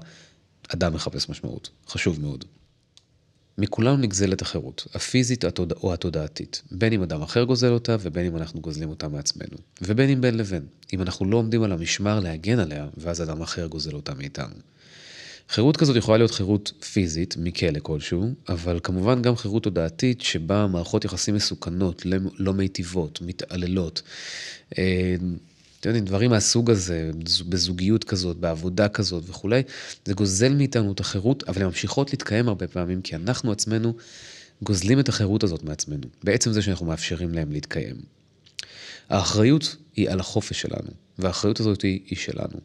אדם 0.67 0.93
מחפש 0.93 1.29
משמעות. 1.29 1.69
חשוב 1.87 2.21
מאוד. 2.21 2.45
מכולנו 3.57 3.97
נגזלת 3.97 4.41
החירות, 4.41 4.87
הפיזית 4.93 5.45
או 5.83 5.93
התודעתית, 5.93 6.61
בין 6.71 6.93
אם 6.93 7.03
אדם 7.03 7.21
אחר 7.21 7.43
גוזל 7.43 7.71
אותה 7.71 7.95
ובין 7.99 8.25
אם 8.25 8.37
אנחנו 8.37 8.61
גוזלים 8.61 8.89
אותה 8.89 9.07
מעצמנו, 9.07 9.57
ובין 9.81 10.09
אם 10.09 10.21
בין 10.21 10.37
לבין, 10.37 10.65
אם 10.93 11.01
אנחנו 11.01 11.25
לא 11.25 11.37
עומדים 11.37 11.63
על 11.63 11.71
המשמר 11.71 12.19
להגן 12.19 12.59
עליה, 12.59 12.87
ואז 12.97 13.21
אדם 13.21 13.41
אחר 13.41 13.65
גוזל 13.67 13.95
אותה 13.95 14.13
מאיתנו. 14.13 14.55
חירות 15.51 15.77
כזאת 15.77 15.95
יכולה 15.95 16.17
להיות 16.17 16.31
חירות 16.31 16.71
פיזית, 16.91 17.35
מכלא 17.39 17.79
כלשהו, 17.83 18.33
אבל 18.49 18.79
כמובן 18.83 19.21
גם 19.21 19.35
חירות 19.35 19.63
תודעתית 19.63 20.21
שבה 20.21 20.67
מערכות 20.67 21.05
יחסים 21.05 21.35
מסוכנות, 21.35 22.05
לא, 22.37 22.53
מיטיבות, 22.53 23.21
מתעללות. 23.21 24.01
אה, 24.77 25.15
אתם 25.79 25.89
יודעים, 25.89 26.05
דברים 26.05 26.29
מהסוג 26.29 26.71
הזה, 26.71 27.11
בזוגיות 27.49 28.03
כזאת, 28.03 28.37
בעבודה 28.37 28.89
כזאת 28.89 29.23
וכולי, 29.27 29.61
זה 30.05 30.13
גוזל 30.13 30.53
מאיתנו 30.53 30.91
את 30.91 30.99
החירות, 30.99 31.43
אבל 31.47 31.61
הן 31.61 31.67
ממשיכות 31.67 32.11
להתקיים 32.11 32.47
הרבה 32.47 32.67
פעמים, 32.67 33.01
כי 33.01 33.15
אנחנו 33.15 33.51
עצמנו 33.51 33.93
גוזלים 34.61 34.99
את 34.99 35.09
החירות 35.09 35.43
הזאת 35.43 35.63
מעצמנו, 35.63 36.07
בעצם 36.23 36.51
זה 36.51 36.61
שאנחנו 36.61 36.85
מאפשרים 36.85 37.33
להם 37.33 37.51
להתקיים. 37.51 37.95
האחריות 39.09 39.75
היא 39.95 40.09
על 40.09 40.19
החופש 40.19 40.61
שלנו, 40.61 40.91
והאחריות 41.19 41.59
הזאת 41.59 41.81
היא 41.81 42.17
שלנו. 42.17 42.59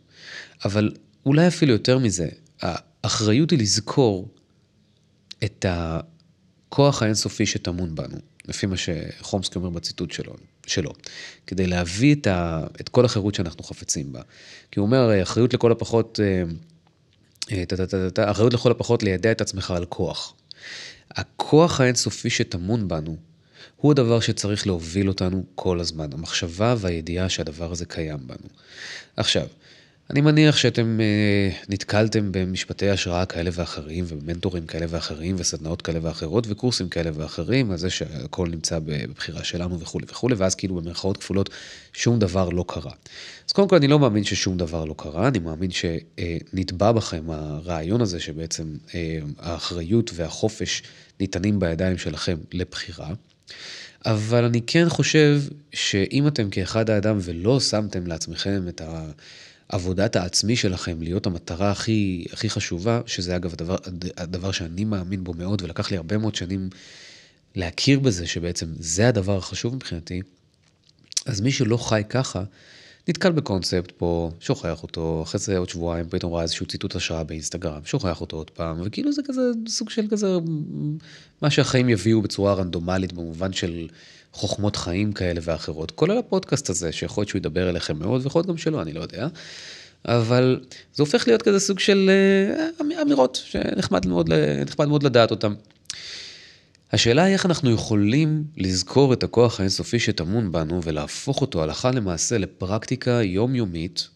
אבל 0.65 0.93
אולי 1.27 1.49
אפילו 1.49 1.73
יותר 1.73 1.99
מזה, 1.99 2.29
האחריות 2.63 3.51
היא 3.51 3.59
לזכור 3.59 4.29
את 5.45 5.67
הכוח 5.69 7.03
האינסופי 7.03 7.47
שטמון 7.47 7.95
בנו, 7.95 8.17
לפי 8.49 8.67
מה 8.67 8.75
שחומסקי 8.77 9.59
אומר 9.59 9.71
בציטוט 9.71 10.11
שלו, 10.11 10.35
שלו 10.67 10.93
כדי 11.47 11.67
להביא 11.67 12.15
את, 12.15 12.27
ה, 12.27 12.67
את 12.81 12.89
כל 12.89 13.05
החירות 13.05 13.35
שאנחנו 13.35 13.65
חפצים 13.65 14.13
בה. 14.13 14.21
כי 14.71 14.81
הוא 14.81 14.87
אומר, 14.87 15.23
אחריות 15.23 15.55
לכל 15.55 15.73
הפחות, 15.73 16.21
אה, 16.23 16.43
אה, 17.53 18.31
אחריות 18.31 18.55
לכל 18.55 18.71
הפחות 18.71 19.03
לידע 19.03 19.33
את 19.33 19.41
עצמך 19.41 19.71
על 19.71 19.85
כוח. 19.85 20.35
הכוח 21.11 21.81
האינסופי 21.81 22.31
שטמון 22.31 22.89
בנו, 22.89 23.17
הוא 23.77 23.93
הדבר 23.93 24.21
שצריך 24.21 24.67
להוביל 24.67 25.09
אותנו 25.09 25.45
כל 25.55 25.81
הזמן, 25.81 26.13
המחשבה 26.13 26.75
והידיעה 26.79 27.29
שהדבר 27.29 27.73
הזה 27.73 27.87
קיים 27.87 28.27
בנו. 28.27 28.49
עכשיו, 29.17 29.47
אני 30.11 30.21
מניח 30.21 30.57
שאתם 30.57 30.99
uh, 31.01 31.67
נתקלתם 31.69 32.33
במשפטי 32.33 32.91
השראה 32.91 33.27
כאלה 33.27 33.51
ואחרים, 33.53 34.05
ומנטורים 34.09 34.67
כאלה 34.67 34.87
ואחרים, 34.89 35.37
וסדנאות 35.39 35.83
כאלה 35.83 35.99
ואחרות, 36.03 36.47
וקורסים 36.49 36.89
כאלה 36.89 37.11
ואחרים, 37.15 37.71
על 37.71 37.77
זה 37.77 37.91
שהכל 37.91 38.49
נמצא 38.49 38.79
בבחירה 38.85 39.45
שלנו 39.45 39.81
וכולי 39.81 40.07
וכולי, 40.09 40.35
ואז 40.35 40.55
כאילו 40.55 40.75
במרכאות 40.75 41.17
כפולות 41.17 41.51
שום 41.93 42.19
דבר 42.19 42.49
לא 42.49 42.65
קרה. 42.69 42.93
אז 43.49 43.53
קודם 43.53 43.69
כל 43.69 43.77
אני 43.77 43.89
לא 43.89 43.99
מאמין 43.99 44.25
ששום 44.25 44.57
דבר 44.57 44.85
לא 44.85 44.95
קרה, 44.99 45.29
אני 45.29 45.39
מאמין 45.39 45.71
שנתבע 45.71 46.93
בכם 46.93 47.31
הרעיון 47.31 48.01
הזה 48.01 48.21
שבעצם 48.21 48.75
uh, 48.87 48.93
האחריות 49.39 50.11
והחופש 50.15 50.83
ניתנים 51.21 51.59
בידיים 51.59 51.99
שלכם 51.99 52.37
לבחירה. 52.53 53.09
אבל 54.07 54.45
אני 54.45 54.61
כן 54.67 54.89
חושב 54.89 55.41
שאם 55.73 56.27
אתם 56.27 56.51
כאחד 56.51 56.91
האדם 56.91 57.19
ולא 57.21 57.61
שמתם 57.61 58.07
לעצמכם 58.07 58.69
את 58.69 58.81
ה... 58.81 59.11
עבודת 59.69 60.17
העצמי 60.17 60.57
שלכם 60.57 61.03
להיות 61.03 61.27
המטרה 61.27 61.71
הכי, 61.71 62.25
הכי 62.33 62.51
חשובה, 62.51 63.01
שזה 63.07 63.37
אגב 63.37 63.53
הדבר, 63.53 63.77
הדבר 64.17 64.53
שאני 64.53 64.85
מאמין 64.85 65.25
בו 65.25 65.35
מאוד, 65.35 65.63
ולקח 65.63 65.91
לי 65.91 65.97
הרבה 65.97 66.19
מאוד 66.19 66.35
שנים 66.35 66.71
להכיר 67.55 68.01
בזה, 68.01 68.27
שבעצם 68.27 68.67
זה 68.79 69.09
הדבר 69.09 69.37
החשוב 69.37 69.75
מבחינתי, 69.75 70.23
אז 71.27 71.41
מי 71.41 71.53
שלא 71.53 71.77
חי 71.77 72.03
ככה, 72.09 72.45
נתקל 73.09 73.33
בקונספט 73.33 73.93
פה, 73.97 74.31
שוכח 74.41 74.83
אותו, 74.83 75.23
אחרי 75.23 75.41
זה 75.41 75.59
עוד 75.59 75.69
שבועיים 75.69 76.07
פתאום 76.09 76.33
ראה 76.33 76.43
איזשהו 76.43 76.67
ציטוט 76.67 76.97
השראה 76.97 77.25
באינסטגרם, 77.25 77.81
שוכח 77.85 78.21
אותו 78.21 78.37
עוד 78.37 78.51
פעם, 78.51 78.81
וכאילו 78.85 79.13
זה 79.13 79.23
כזה 79.25 79.43
סוג 79.69 79.91
של 79.91 80.07
כזה, 80.11 80.27
מה 81.43 81.51
שהחיים 81.51 81.89
יביאו 81.89 82.23
בצורה 82.23 82.55
רנדומלית 82.55 83.13
במובן 83.13 83.53
של 83.53 83.89
חוכמות 84.37 84.77
חיים 84.77 85.13
כאלה 85.13 85.41
ואחרות, 85.45 85.91
כולל 85.91 86.19
הפודקאסט 86.19 86.71
הזה, 86.71 86.93
שיכול 86.93 87.23
להיות 87.23 87.29
שהוא 87.29 87.39
ידבר 87.39 87.71
אליכם 87.71 87.99
מאוד, 87.99 88.21
ויכול 88.25 88.39
להיות 88.39 88.47
גם 88.49 88.57
שלא, 88.57 88.83
אני 88.83 88.93
לא 88.93 89.01
יודע. 89.01 89.29
אבל 90.05 90.61
זה 90.95 91.03
הופך 91.03 91.27
להיות 91.27 91.43
כזה 91.43 91.61
סוג 91.61 91.79
של 91.79 92.11
אה, 92.91 93.03
אמירות 93.03 93.43
שנחמד 93.45 94.07
מאוד, 94.07 94.31
מאוד 94.89 95.03
לדעת 95.03 95.31
אותן. 95.31 95.53
השאלה 96.93 97.25
היא 97.25 97.33
איך 97.33 97.47
אנחנו 97.47 97.71
יכולים 97.71 98.45
לזכור 98.57 99.13
את 99.13 99.23
הכוח 99.23 99.61
האינסופי 99.61 99.99
שטמון 99.99 100.53
בנו 100.53 100.83
ולהפוך 100.83 101.41
אותו 101.41 101.63
הלכה 101.63 101.91
למעשה 101.91 102.39
לפרקטיקה 102.39 103.23
יומיומית 103.23 104.09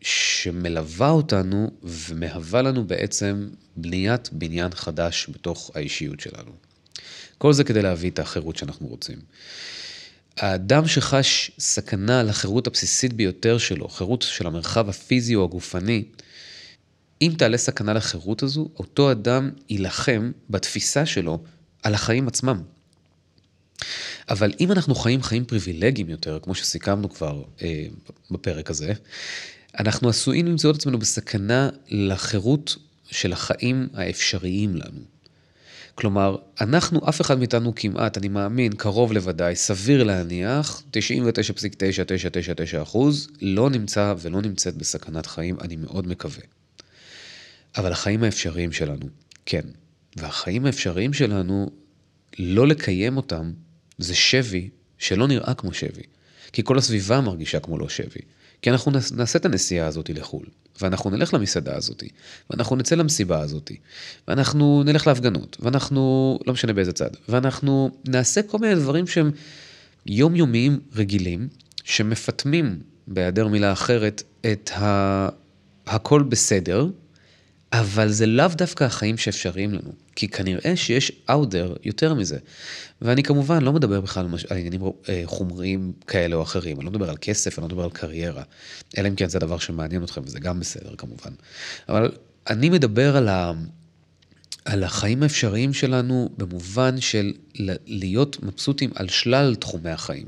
שמלווה 0.00 1.10
אותנו 1.10 1.70
ומהווה 1.82 2.62
לנו 2.62 2.86
בעצם 2.86 3.48
בניית 3.76 4.30
בניין 4.32 4.70
חדש 4.74 5.26
בתוך 5.30 5.70
האישיות 5.74 6.20
שלנו. 6.20 6.71
כל 7.42 7.52
זה 7.52 7.64
כדי 7.64 7.82
להביא 7.82 8.10
את 8.10 8.18
החירות 8.18 8.56
שאנחנו 8.56 8.86
רוצים. 8.86 9.18
האדם 10.36 10.88
שחש 10.88 11.50
סכנה 11.58 12.22
לחירות 12.22 12.66
הבסיסית 12.66 13.12
ביותר 13.12 13.58
שלו, 13.58 13.88
חירות 13.88 14.22
של 14.22 14.46
המרחב 14.46 14.88
הפיזי 14.88 15.34
או 15.34 15.44
הגופני, 15.44 16.04
אם 17.22 17.32
תעלה 17.38 17.58
סכנה 17.58 17.92
לחירות 17.92 18.42
הזו, 18.42 18.68
אותו 18.78 19.12
אדם 19.12 19.50
יילחם 19.68 20.32
בתפיסה 20.50 21.06
שלו 21.06 21.42
על 21.82 21.94
החיים 21.94 22.28
עצמם. 22.28 22.62
אבל 24.28 24.52
אם 24.60 24.72
אנחנו 24.72 24.94
חיים 24.94 25.22
חיים 25.22 25.44
פריבילגיים 25.44 26.10
יותר, 26.10 26.38
כמו 26.42 26.54
שסיכמנו 26.54 27.10
כבר 27.10 27.42
אה, 27.62 27.86
בפרק 28.30 28.70
הזה, 28.70 28.92
אנחנו 29.78 30.08
עשויים 30.08 30.46
למצוא 30.46 30.70
את 30.70 30.76
עצמנו 30.76 30.98
בסכנה 30.98 31.70
לחירות 31.88 32.76
של 33.10 33.32
החיים 33.32 33.88
האפשריים 33.94 34.76
לנו. 34.76 35.11
כלומר, 35.94 36.36
אנחנו, 36.60 37.08
אף 37.08 37.20
אחד 37.20 37.38
מאיתנו 37.38 37.74
כמעט, 37.74 38.18
אני 38.18 38.28
מאמין, 38.28 38.72
קרוב 38.72 39.12
לוודאי, 39.12 39.56
סביר 39.56 40.04
להניח, 40.04 40.82
99.999 40.90 42.82
אחוז, 42.82 43.28
לא 43.40 43.70
נמצא 43.70 44.14
ולא 44.18 44.42
נמצאת 44.42 44.76
בסכנת 44.76 45.26
חיים, 45.26 45.56
אני 45.60 45.76
מאוד 45.76 46.06
מקווה. 46.06 46.42
אבל 47.76 47.92
החיים 47.92 48.22
האפשריים 48.22 48.72
שלנו, 48.72 49.06
כן. 49.46 49.62
והחיים 50.16 50.66
האפשריים 50.66 51.12
שלנו, 51.12 51.70
לא 52.38 52.68
לקיים 52.68 53.16
אותם, 53.16 53.52
זה 53.98 54.14
שבי 54.14 54.68
שלא 54.98 55.28
נראה 55.28 55.54
כמו 55.54 55.72
שבי. 55.72 56.02
כי 56.52 56.62
כל 56.64 56.78
הסביבה 56.78 57.20
מרגישה 57.20 57.60
כמו 57.60 57.78
לא 57.78 57.88
שבי. 57.88 58.20
כי 58.62 58.70
אנחנו 58.70 58.92
נעשה 59.16 59.38
את 59.38 59.44
הנסיעה 59.44 59.86
הזאת 59.86 60.10
לחו"ל, 60.10 60.46
ואנחנו 60.80 61.10
נלך 61.10 61.34
למסעדה 61.34 61.76
הזאת, 61.76 62.02
ואנחנו 62.50 62.76
נצא 62.76 62.94
למסיבה 62.94 63.40
הזאת, 63.40 63.70
ואנחנו 64.28 64.82
נלך 64.86 65.06
להפגנות, 65.06 65.56
ואנחנו, 65.60 66.38
לא 66.46 66.52
משנה 66.52 66.72
באיזה 66.72 66.92
צד, 66.92 67.10
ואנחנו 67.28 67.90
נעשה 68.08 68.42
כל 68.42 68.58
מיני 68.58 68.74
דברים 68.74 69.06
שהם 69.06 69.30
יומיומיים 70.06 70.80
רגילים, 70.94 71.48
שמפטמים, 71.84 72.80
בהיעדר 73.06 73.48
מילה 73.48 73.72
אחרת, 73.72 74.22
את 74.52 74.70
ה... 74.70 75.28
הכל 75.86 76.22
בסדר, 76.22 76.86
אבל 77.72 78.08
זה 78.08 78.26
לאו 78.26 78.48
דווקא 78.48 78.84
החיים 78.84 79.16
שאפשריים 79.16 79.74
לנו, 79.74 79.92
כי 80.16 80.28
כנראה 80.28 80.76
שיש 80.76 81.12
אאודר 81.30 81.74
יותר 81.84 82.14
מזה. 82.14 82.38
ואני 83.02 83.22
כמובן 83.22 83.62
לא 83.62 83.72
מדבר 83.72 84.00
בכלל 84.00 84.26
על 84.50 84.56
עניינים 84.56 84.80
אה, 85.08 85.22
חומריים 85.24 85.92
כאלה 86.06 86.36
או 86.36 86.42
אחרים, 86.42 86.76
אני 86.76 86.84
לא 86.84 86.90
מדבר 86.90 87.10
על 87.10 87.16
כסף, 87.20 87.58
אני 87.58 87.62
לא 87.62 87.68
מדבר 87.68 87.84
על 87.84 87.90
קריירה, 87.90 88.42
אלא 88.98 89.08
אם 89.08 89.14
כן 89.14 89.28
זה 89.28 89.38
דבר 89.38 89.58
שמעניין 89.58 90.04
אתכם, 90.04 90.20
וזה 90.24 90.38
גם 90.38 90.60
בסדר 90.60 90.94
כמובן. 90.98 91.30
אבל 91.88 92.12
אני 92.50 92.70
מדבר 92.70 93.16
על, 93.16 93.28
ה... 93.28 93.52
על 94.64 94.84
החיים 94.84 95.22
האפשריים 95.22 95.74
שלנו 95.74 96.30
במובן 96.36 97.00
של 97.00 97.32
להיות 97.86 98.42
מבסוטים 98.42 98.90
על 98.94 99.08
שלל 99.08 99.54
תחומי 99.54 99.90
החיים. 99.90 100.26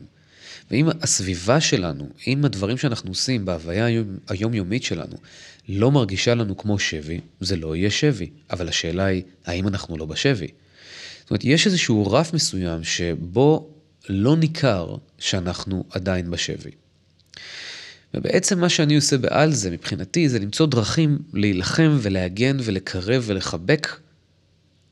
ואם 0.71 0.89
הסביבה 1.03 1.61
שלנו, 1.61 2.09
אם 2.27 2.45
הדברים 2.45 2.79
שאנחנו 2.79 3.11
עושים 3.11 3.45
בהוויה 3.45 3.87
היומיומית 4.29 4.83
שלנו, 4.83 5.17
לא 5.69 5.91
מרגישה 5.91 6.35
לנו 6.35 6.57
כמו 6.57 6.79
שבי, 6.79 7.21
זה 7.41 7.57
לא 7.57 7.77
יהיה 7.77 7.91
שבי. 7.91 8.31
אבל 8.51 8.69
השאלה 8.69 9.05
היא, 9.05 9.23
האם 9.47 9.69
אנחנו 9.69 9.99
לא 9.99 10.07
בשבי? 10.07 10.49
זאת 11.21 11.31
אומרת, 11.31 11.45
יש 11.45 11.67
איזשהו 11.67 12.13
רף 12.13 12.35
מסוים 12.35 12.85
שבו 12.85 13.71
לא 14.09 14.37
ניכר 14.37 14.97
שאנחנו 15.19 15.85
עדיין 15.91 16.31
בשבי. 16.31 16.71
ובעצם 18.15 18.61
מה 18.61 18.69
שאני 18.69 18.97
עושה 18.97 19.19
בעל 19.19 19.53
זה, 19.53 19.71
מבחינתי, 19.71 20.29
זה 20.29 20.39
למצוא 20.39 20.67
דרכים 20.67 21.19
להילחם 21.33 21.99
ולהגן 22.03 22.57
ולקרב 22.61 23.23
ולחבק 23.27 23.89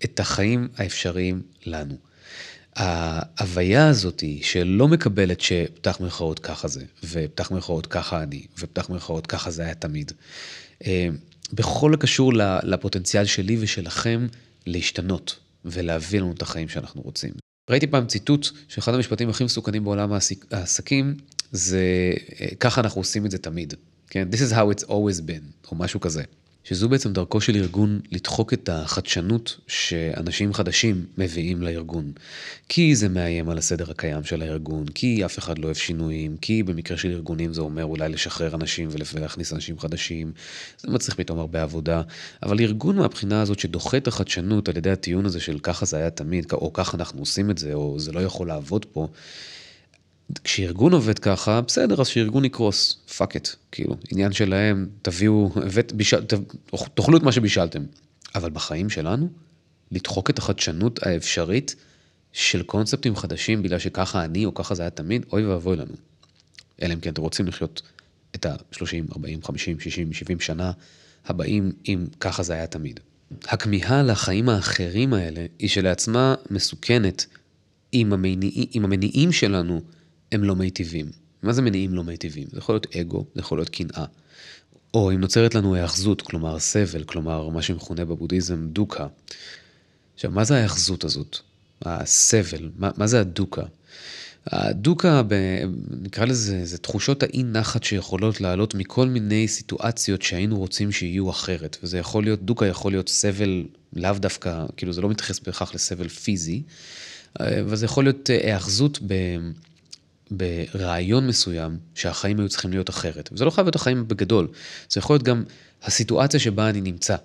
את 0.05 0.21
החיים 0.21 0.69
האפשריים 0.77 1.43
לנו. 1.67 1.97
ההוויה 2.77 3.89
הזאת 3.89 4.25
שלא 4.43 4.89
מקבלת 4.89 5.41
שפתח 5.41 6.01
מירכאות 6.01 6.39
ככה 6.39 6.69
זה, 6.69 6.85
ופתח 7.05 7.51
מירכאות 7.51 7.87
ככה 7.87 8.23
אני, 8.23 8.47
ופתח 8.59 8.91
מירכאות 8.91 9.27
ככה 9.27 9.51
זה 9.51 9.63
היה 9.63 9.75
תמיד. 9.75 10.13
אה, 10.87 11.09
בכל 11.53 11.95
הקשור 11.95 12.33
לפוטנציאל 12.63 13.25
שלי 13.25 13.57
ושלכם 13.61 14.27
להשתנות 14.67 15.39
ולהביא 15.65 16.21
לנו 16.21 16.33
את 16.33 16.43
החיים 16.43 16.69
שאנחנו 16.69 17.03
רוצים. 17.03 17.31
ראיתי 17.71 17.87
פעם 17.87 18.07
ציטוט 18.07 18.49
שאחד 18.69 18.95
המשפטים 18.95 19.29
הכי 19.29 19.45
מסוכנים 19.45 19.85
בעולם 19.85 20.13
העסקים 20.51 21.17
זה 21.53 21.81
אה, 22.41 22.47
ככה 22.61 22.81
אנחנו 22.81 23.01
עושים 23.01 23.27
את 23.27 23.31
זה 23.31 23.39
תמיד. 23.39 23.75
כן? 24.09 24.29
This 24.33 24.51
is 24.51 24.55
how 24.55 24.79
it's 24.79 24.85
always 24.89 25.21
been, 25.21 25.71
או 25.71 25.77
משהו 25.77 26.01
כזה. 26.01 26.23
שזו 26.65 26.89
בעצם 26.89 27.13
דרכו 27.13 27.41
של 27.41 27.57
ארגון 27.57 28.01
לדחוק 28.13 28.53
את 28.53 28.69
החדשנות 28.69 29.61
שאנשים 29.67 30.53
חדשים 30.55 31.07
מביאים 31.19 31.63
לארגון. 31.63 32.13
כי 32.69 32.97
זה 32.97 33.09
מאיים 33.09 33.49
על 33.49 33.59
הסדר 33.59 33.91
הקיים 33.91 34.25
של 34.25 34.43
הארגון, 34.43 34.87
כי 34.87 35.25
אף 35.25 35.39
אחד 35.39 35.59
לא 35.59 35.65
אוהב 35.65 35.77
שינויים, 35.77 36.37
כי 36.37 36.63
במקרה 36.63 36.97
של 36.97 37.11
ארגונים 37.11 37.53
זה 37.53 37.61
אומר 37.61 37.85
אולי 37.85 38.09
לשחרר 38.09 38.55
אנשים 38.55 38.89
ולהכניס 39.15 39.53
אנשים 39.53 39.79
חדשים, 39.79 40.33
זה 40.79 40.91
מצריך 40.91 41.17
פתאום 41.17 41.39
הרבה 41.39 41.63
עבודה. 41.63 42.03
אבל 42.43 42.61
ארגון 42.61 42.97
מהבחינה 42.97 43.43
הזאת 43.43 43.59
שדוחה 43.59 43.97
את 43.97 44.07
החדשנות 44.07 44.69
על 44.69 44.77
ידי 44.77 44.91
הטיעון 44.91 45.27
הזה 45.27 45.41
של 45.41 45.59
ככה 45.59 45.87
זה 45.87 45.97
היה 45.97 46.11
תמיד, 46.11 46.53
או 46.53 46.73
ככה 46.73 46.97
אנחנו 46.97 47.21
עושים 47.21 47.51
את 47.51 47.59
זה, 47.59 47.75
או 47.75 47.99
זה 47.99 48.13
לא 48.13 48.21
יכול 48.21 48.49
לעבוד 48.49 48.85
פה, 48.85 49.09
כשארגון 50.45 50.93
עובד 50.93 51.19
ככה, 51.19 51.61
בסדר, 51.61 52.01
אז 52.01 52.07
שארגון 52.07 52.45
יקרוס, 52.45 52.97
fuck 53.17 53.37
it, 53.37 53.49
כאילו, 53.73 53.97
עניין 54.11 54.33
שלהם, 54.33 54.89
תביאו, 55.03 55.51
הבאת, 55.57 55.93
בישל, 55.93 56.25
תאכלו 56.95 57.17
את 57.17 57.23
מה 57.23 57.33
שבישלתם. 57.33 57.83
אבל 58.35 58.51
בחיים 58.51 58.91
שלנו, 58.91 59.29
לדחוק 59.91 60.31
את 60.31 60.39
החדשנות 60.39 61.07
האפשרית 61.07 61.75
של 62.33 62.63
קונספטים 62.63 63.17
חדשים 63.17 63.63
בגלל 63.63 63.79
שככה 63.79 64.25
אני 64.25 64.45
או 64.45 64.55
ככה 64.55 64.75
זה 64.75 64.83
היה 64.83 64.91
תמיד, 64.91 65.27
אוי 65.33 65.47
ואבוי 65.47 65.77
לנו. 65.77 65.95
אלא 66.83 66.95
אם 66.95 67.01
כן 67.01 67.11
אתם 67.11 67.23
רוצים 67.23 67.47
לחיות 67.47 67.83
את 68.35 68.47
ה-30, 68.47 69.17
40, 69.17 69.43
50, 69.43 69.81
60, 69.81 70.13
70 70.13 70.41
שנה 70.41 70.73
הבאים, 71.27 71.73
אם 71.89 72.07
ככה 72.21 72.43
זה 72.43 72.53
היה 72.53 72.67
תמיד. 72.67 73.01
הכמיהה 73.45 74.03
לחיים 74.03 74.49
האחרים 74.49 75.15
האלה 75.15 75.47
היא 75.59 75.69
שלעצמה 75.69 76.35
מסוכנת 76.51 77.27
אם 77.95 78.13
המניע, 78.13 78.51
המניעים 78.75 79.33
שלנו 79.33 79.81
הם 80.33 80.45
לא 80.45 80.57
מיטיבים. 80.57 81.11
מה 81.43 81.53
זה 81.53 81.63
מניעים 81.63 81.95
לא 81.95 82.05
מיטיבים? 82.05 82.49
זה 82.53 82.59
יכול 82.59 82.75
להיות 82.75 82.97
אגו, 82.97 83.25
זה 83.35 83.41
יכול 83.41 83.59
להיות 83.59 83.69
קנאה. 83.69 84.05
או 84.95 85.11
אם 85.11 85.21
נוצרת 85.21 85.55
לנו 85.55 85.75
היאחזות, 85.75 86.23
כלומר 86.23 86.59
סבל, 86.59 87.05
כלומר 87.05 87.49
מה 87.49 87.63
שמכונה 87.63 88.05
בבודהיזם 88.05 88.69
דוקה. 88.69 89.07
עכשיו, 90.15 90.31
מה 90.31 90.45
זה 90.45 90.57
ההיאחזות 90.57 91.05
הזאת? 91.05 91.39
הסבל, 91.83 92.71
מה, 92.77 92.91
מה 92.97 93.07
זה 93.07 93.21
הדוקה? 93.21 93.63
הדוקה, 94.47 95.23
ב, 95.29 95.35
נקרא 96.03 96.25
לזה, 96.25 96.65
זה 96.65 96.79
תחושות 96.79 97.23
האי 97.23 97.43
נחת 97.43 97.83
שיכולות 97.83 98.41
לעלות 98.41 98.75
מכל 98.75 99.09
מיני 99.09 99.49
סיטואציות 99.49 100.23
שהיינו 100.23 100.59
רוצים 100.59 100.93
שיהיו 100.93 101.31
אחרת. 101.31 101.77
וזה 101.83 101.99
יכול 101.99 102.25
להיות, 102.25 102.43
דוקה 102.43 102.67
יכול 102.67 102.93
להיות 102.93 103.09
סבל 103.09 103.65
לאו 103.93 104.13
דווקא, 104.13 104.67
כאילו 104.77 104.93
זה 104.93 105.01
לא 105.01 105.09
מתייחס 105.09 105.41
בהכרח 105.41 105.75
לסבל 105.75 106.09
פיזי, 106.09 106.63
אבל 107.41 107.77
זה 107.77 107.85
יכול 107.85 108.05
להיות 108.05 108.31
היאחזות 108.31 108.99
ב... 109.07 109.15
ברעיון 110.37 111.27
מסוים 111.27 111.79
שהחיים 111.95 112.41
היו 112.41 112.49
צריכים 112.49 112.71
להיות 112.71 112.91
אחרת. 112.91 113.29
וזה 113.33 113.45
לא 113.45 113.51
חייב 113.51 113.67
להיות 113.67 113.77
החיים 113.77 114.09
בגדול, 114.09 114.49
זה 114.89 114.99
יכול 114.99 115.15
להיות 115.15 115.23
גם 115.23 115.45
הסיטואציה 115.83 116.41
שבה 116.41 116.69
אני 116.69 116.81
נמצא. 116.81 117.17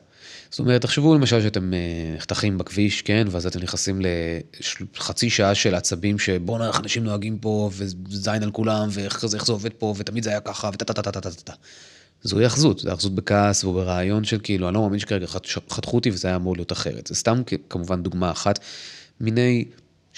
זאת 0.49 0.59
אומרת, 0.59 0.81
תחשבו 0.81 1.15
למשל 1.15 1.41
שאתם 1.41 1.73
נחתכים 2.15 2.53
אה, 2.53 2.57
בכביש, 2.57 3.01
כן, 3.01 3.27
ואז 3.31 3.45
אתם 3.45 3.59
נכנסים 3.59 4.01
לחצי 4.95 5.29
שעה 5.29 5.55
של 5.55 5.75
עצבים 5.75 6.19
שבואנה, 6.19 6.67
איך 6.67 6.79
אנשים 6.79 7.03
נוהגים 7.03 7.37
פה, 7.37 7.69
וזין 7.73 8.43
על 8.43 8.51
כולם, 8.51 8.87
ואיך 8.91 9.27
זה, 9.27 9.37
זה 9.45 9.51
עובד 9.51 9.73
פה, 9.73 9.93
ותמיד 9.97 10.23
זה 10.23 10.29
היה 10.29 10.39
ככה, 10.39 10.69
וטה 10.73 10.85
טה 10.85 10.93
טה 10.93 11.01
טה 11.01 11.11
טה 11.11 11.21
טה 11.21 11.41
טה. 11.43 11.53
זו 12.23 12.39
היאחזות, 12.39 12.79
זו 12.79 12.87
היאחזות 12.87 13.15
בכעס 13.15 13.63
וברעיון 13.63 14.23
של 14.23 14.39
כאילו, 14.43 14.67
אני 14.67 14.75
לא 14.75 14.81
מאמין 14.81 14.99
שכרגע 14.99 15.27
חתכו 15.69 15.95
אותי 15.95 16.09
וזה 16.09 16.27
היה 16.27 16.37
אמור 16.37 16.55
להיות 16.55 16.71
אחרת. 16.71 17.07
זה 17.07 17.15
סתם 17.15 17.41
כמובן 17.69 18.03
דוגמה 18.03 18.31
אחת 18.31 18.59
מיני 19.21 19.65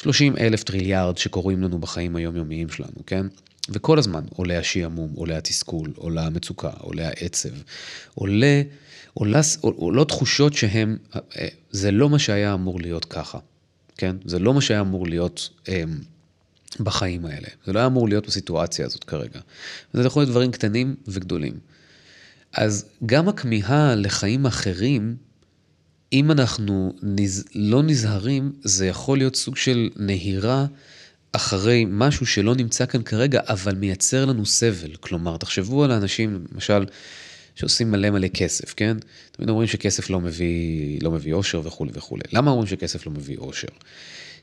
30 0.02 0.38
אלף 0.38 0.64
טריליארד 0.64 1.18
שקורים 1.18 1.62
לנו 1.62 1.80
בחיים 1.80 2.16
היומיומיים 2.16 2.70
שלנו, 2.70 3.06
כן? 3.06 3.26
וכל 3.70 4.00
הזמן 4.00 4.24
עולה 4.36 4.60
השעמום, 4.60 5.12
עולה 5.16 5.38
התסכול, 5.38 5.94
עולה 5.96 6.26
המצוקה, 6.26 6.72
עולה 6.80 7.08
העצב, 7.08 7.50
עולה, 8.16 8.62
עולה, 9.14 9.40
עולה 9.62 10.06
תחושות 10.06 10.54
שהן, 10.54 10.98
זה 11.72 11.92
לא 11.92 12.10
מה 12.10 12.20
שהיה 12.20 12.54
אמור 12.54 12.82
להיות 12.82 13.06
ככה, 13.06 13.40
כן? 13.98 14.16
זה 14.26 14.40
לא 14.40 14.54
מה 14.54 14.62
שהיה 14.62 14.82
אמור 14.82 15.08
להיות 15.08 15.50
הם, 15.68 16.00
בחיים 16.80 17.26
האלה. 17.26 17.48
זה 17.66 17.74
לא 17.74 17.80
היה 17.80 17.88
אמור 17.88 18.10
להיות 18.10 18.28
בסיטואציה 18.28 18.86
הזאת 18.86 19.04
כרגע. 19.04 19.40
זה 19.94 20.04
יכול 20.04 20.22
להיות 20.22 20.30
דברים 20.32 20.52
קטנים 20.52 20.96
וגדולים. 21.08 21.54
אז 22.54 22.86
גם 23.06 23.30
הכמיהה 23.30 23.96
לחיים 23.96 24.46
אחרים, 24.46 25.16
אם 26.14 26.32
אנחנו 26.32 26.94
נז... 27.04 27.46
לא 27.56 27.84
נזהרים, 27.84 28.52
זה 28.64 28.88
יכול 28.88 29.18
להיות 29.18 29.36
סוג 29.36 29.56
של 29.56 29.90
נהירה 29.96 30.66
אחרי 31.32 31.86
משהו 31.90 32.26
שלא 32.26 32.56
נמצא 32.56 32.86
כאן 32.86 33.04
כרגע, 33.04 33.42
אבל 33.48 33.76
מייצר 33.76 34.26
לנו 34.26 34.46
סבל. 34.46 34.96
כלומר, 35.00 35.38
תחשבו 35.38 35.84
על 35.84 35.92
האנשים, 35.92 36.46
למשל, 36.54 36.86
שעושים 37.56 37.92
מלא 37.92 38.10
מלא 38.10 38.28
כסף, 38.28 38.74
כן? 38.74 38.98
תמיד 39.32 39.50
אומרים 39.50 39.68
שכסף 39.68 40.10
לא 40.10 40.20
מביא, 40.20 41.00
לא 41.02 41.12
מביא 41.12 41.34
אושר 41.34 41.62
וכולי 41.64 41.92
וכולי. 41.94 42.24
למה 42.34 42.52
אומרים 42.52 42.68
שכסף 42.68 43.06
לא 43.06 43.12
מביא 43.12 43.38
אושר? 43.38 43.68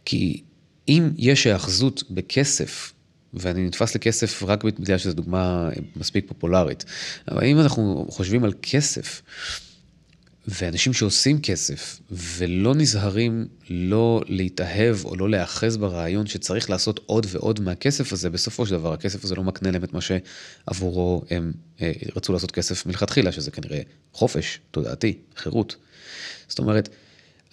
כי 0.04 0.42
אם 0.88 1.10
יש 1.16 1.46
היאחזות 1.46 2.02
בכסף, 2.10 2.92
ואני 3.34 3.66
נתפס 3.66 3.94
לכסף 3.94 4.42
רק 4.42 4.64
בגלל 4.64 4.98
שזו 4.98 5.12
דוגמה 5.12 5.68
מספיק 5.96 6.28
פופולרית, 6.28 6.84
אבל 7.28 7.44
אם 7.44 7.60
אנחנו 7.60 8.06
חושבים 8.10 8.44
על 8.44 8.52
כסף, 8.62 9.22
ואנשים 10.48 10.92
שעושים 10.92 11.40
כסף 11.40 12.00
ולא 12.10 12.74
נזהרים 12.74 13.46
לא 13.70 14.20
להתאהב 14.26 15.04
או 15.04 15.16
לא 15.16 15.30
להיאחז 15.30 15.76
ברעיון 15.76 16.26
שצריך 16.26 16.70
לעשות 16.70 17.00
עוד 17.06 17.26
ועוד 17.30 17.60
מהכסף 17.60 18.12
הזה, 18.12 18.30
בסופו 18.30 18.66
של 18.66 18.74
דבר 18.74 18.92
הכסף 18.92 19.24
הזה 19.24 19.34
לא 19.34 19.42
מקנה 19.42 19.70
להם 19.70 19.84
את 19.84 19.92
מה 19.92 20.00
שעבורו 20.00 21.24
הם 21.30 21.52
אה, 21.82 21.92
רצו 22.16 22.32
לעשות 22.32 22.50
כסף 22.50 22.86
מלכתחילה, 22.86 23.32
שזה 23.32 23.50
כנראה 23.50 23.80
חופש 24.12 24.60
תודעתי, 24.70 25.18
חירות. 25.36 25.76
זאת 26.48 26.58
אומרת, 26.58 26.88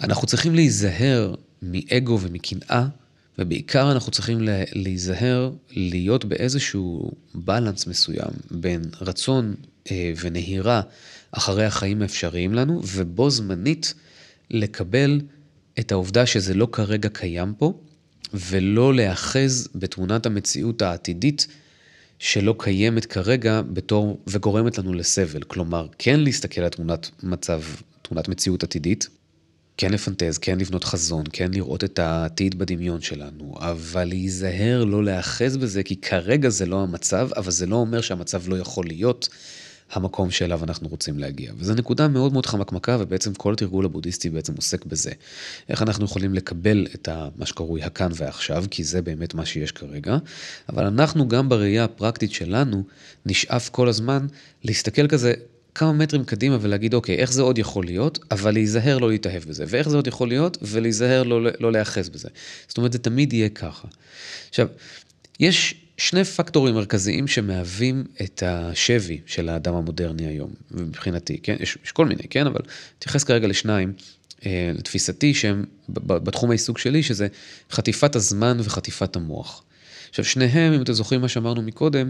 אנחנו 0.01 0.27
צריכים 0.27 0.55
להיזהר 0.55 1.35
מאגו 1.61 2.19
ומקנאה, 2.21 2.85
ובעיקר 3.39 3.91
אנחנו 3.91 4.11
צריכים 4.11 4.37
להיזהר 4.73 5.51
להיות 5.71 6.25
באיזשהו 6.25 7.11
בלנס 7.35 7.87
מסוים 7.87 8.31
בין 8.51 8.81
רצון 9.01 9.55
אה, 9.91 10.13
ונהירה 10.21 10.81
אחרי 11.37 11.65
החיים 11.65 12.01
האפשריים 12.01 12.53
לנו, 12.53 12.81
ובו 12.85 13.29
זמנית 13.29 13.93
לקבל 14.51 15.21
את 15.79 15.91
העובדה 15.91 16.25
שזה 16.25 16.53
לא 16.53 16.67
כרגע 16.71 17.09
קיים 17.09 17.53
פה, 17.57 17.73
ולא 18.33 18.93
להיאחז 18.93 19.67
בתמונת 19.75 20.25
המציאות 20.25 20.81
העתידית 20.81 21.47
שלא 22.19 22.55
קיימת 22.59 23.05
כרגע 23.05 23.61
בתור, 23.61 24.19
וגורמת 24.27 24.77
לנו 24.77 24.93
לסבל. 24.93 25.43
כלומר, 25.43 25.87
כן 25.97 26.19
להסתכל 26.19 26.61
על 26.61 26.69
תמונת 26.69 27.09
מצב, 27.23 27.61
תמונת 28.01 28.27
מציאות 28.27 28.63
עתידית, 28.63 29.09
כן 29.77 29.91
לפנטז, 29.91 30.37
כן 30.37 30.59
לבנות 30.59 30.83
חזון, 30.83 31.23
כן 31.33 31.51
לראות 31.53 31.83
את 31.83 31.99
העתיד 31.99 32.59
בדמיון 32.59 33.01
שלנו, 33.01 33.55
אבל 33.57 34.03
להיזהר 34.03 34.83
לא 34.83 35.03
להיאחז 35.03 35.57
בזה, 35.57 35.83
כי 35.83 35.95
כרגע 35.95 36.49
זה 36.49 36.65
לא 36.65 36.83
המצב, 36.83 37.29
אבל 37.37 37.51
זה 37.51 37.65
לא 37.65 37.75
אומר 37.75 38.01
שהמצב 38.01 38.49
לא 38.49 38.55
יכול 38.55 38.85
להיות. 38.87 39.29
המקום 39.91 40.31
שאליו 40.31 40.63
אנחנו 40.63 40.87
רוצים 40.87 41.19
להגיע. 41.19 41.51
וזו 41.57 41.73
נקודה 41.73 42.07
מאוד 42.07 42.33
מאוד 42.33 42.45
חמקמקה, 42.45 42.97
ובעצם 42.99 43.33
כל 43.33 43.53
התרגול 43.53 43.85
הבודהיסטי 43.85 44.29
בעצם 44.29 44.53
עוסק 44.55 44.85
בזה. 44.85 45.11
איך 45.69 45.81
אנחנו 45.81 46.05
יכולים 46.05 46.33
לקבל 46.33 46.87
את 46.95 47.09
מה 47.35 47.45
שקרוי 47.45 47.83
הכאן 47.83 48.11
ועכשיו, 48.15 48.65
כי 48.71 48.83
זה 48.83 49.01
באמת 49.01 49.33
מה 49.33 49.45
שיש 49.45 49.71
כרגע, 49.71 50.17
אבל 50.69 50.85
אנחנו 50.85 51.27
גם 51.27 51.49
בראייה 51.49 51.83
הפרקטית 51.83 52.31
שלנו, 52.31 52.83
נשאף 53.25 53.69
כל 53.69 53.87
הזמן 53.87 54.27
להסתכל 54.63 55.07
כזה 55.07 55.33
כמה 55.75 55.93
מטרים 55.93 56.25
קדימה 56.25 56.57
ולהגיד, 56.61 56.93
אוקיי, 56.93 57.15
איך 57.15 57.33
זה 57.33 57.41
עוד 57.41 57.57
יכול 57.57 57.85
להיות, 57.85 58.19
אבל 58.31 58.51
להיזהר 58.51 58.97
לא 58.97 59.09
להתאהב 59.09 59.43
בזה, 59.43 59.65
ואיך 59.67 59.89
זה 59.89 59.95
עוד 59.95 60.07
יכול 60.07 60.27
להיות, 60.27 60.57
ולהיזהר 60.61 61.23
לא, 61.23 61.49
לא 61.59 61.71
להיאחז 61.71 62.09
בזה. 62.09 62.29
זאת 62.67 62.77
אומרת, 62.77 62.93
זה 62.93 62.99
תמיד 62.99 63.33
יהיה 63.33 63.49
ככה. 63.49 63.87
עכשיו, 64.49 64.67
יש 65.39 65.82
שני 65.97 66.23
פקטורים 66.23 66.75
מרכזיים 66.75 67.27
שמהווים 67.27 68.03
את 68.21 68.43
השבי 68.45 69.21
של 69.25 69.49
האדם 69.49 69.75
המודרני 69.75 70.27
היום, 70.27 70.53
מבחינתי, 70.71 71.37
כן? 71.37 71.55
יש, 71.59 71.77
יש 71.85 71.91
כל 71.91 72.05
מיני, 72.05 72.23
כן? 72.29 72.47
אבל 72.47 72.61
תתייחס 72.99 73.23
כרגע 73.23 73.47
לשניים, 73.47 73.93
אה, 74.45 74.71
לתפיסתי, 74.75 75.33
שהם 75.33 75.65
בתחום 75.89 76.49
העיסוק 76.49 76.77
שלי, 76.77 77.03
שזה 77.03 77.27
חטיפת 77.71 78.15
הזמן 78.15 78.57
וחטיפת 78.63 79.15
המוח. 79.15 79.63
עכשיו, 80.09 80.25
שניהם, 80.25 80.73
אם 80.73 80.81
אתם 80.81 80.93
זוכרים 80.93 81.21
מה 81.21 81.27
שאמרנו 81.27 81.61
מקודם, 81.61 82.09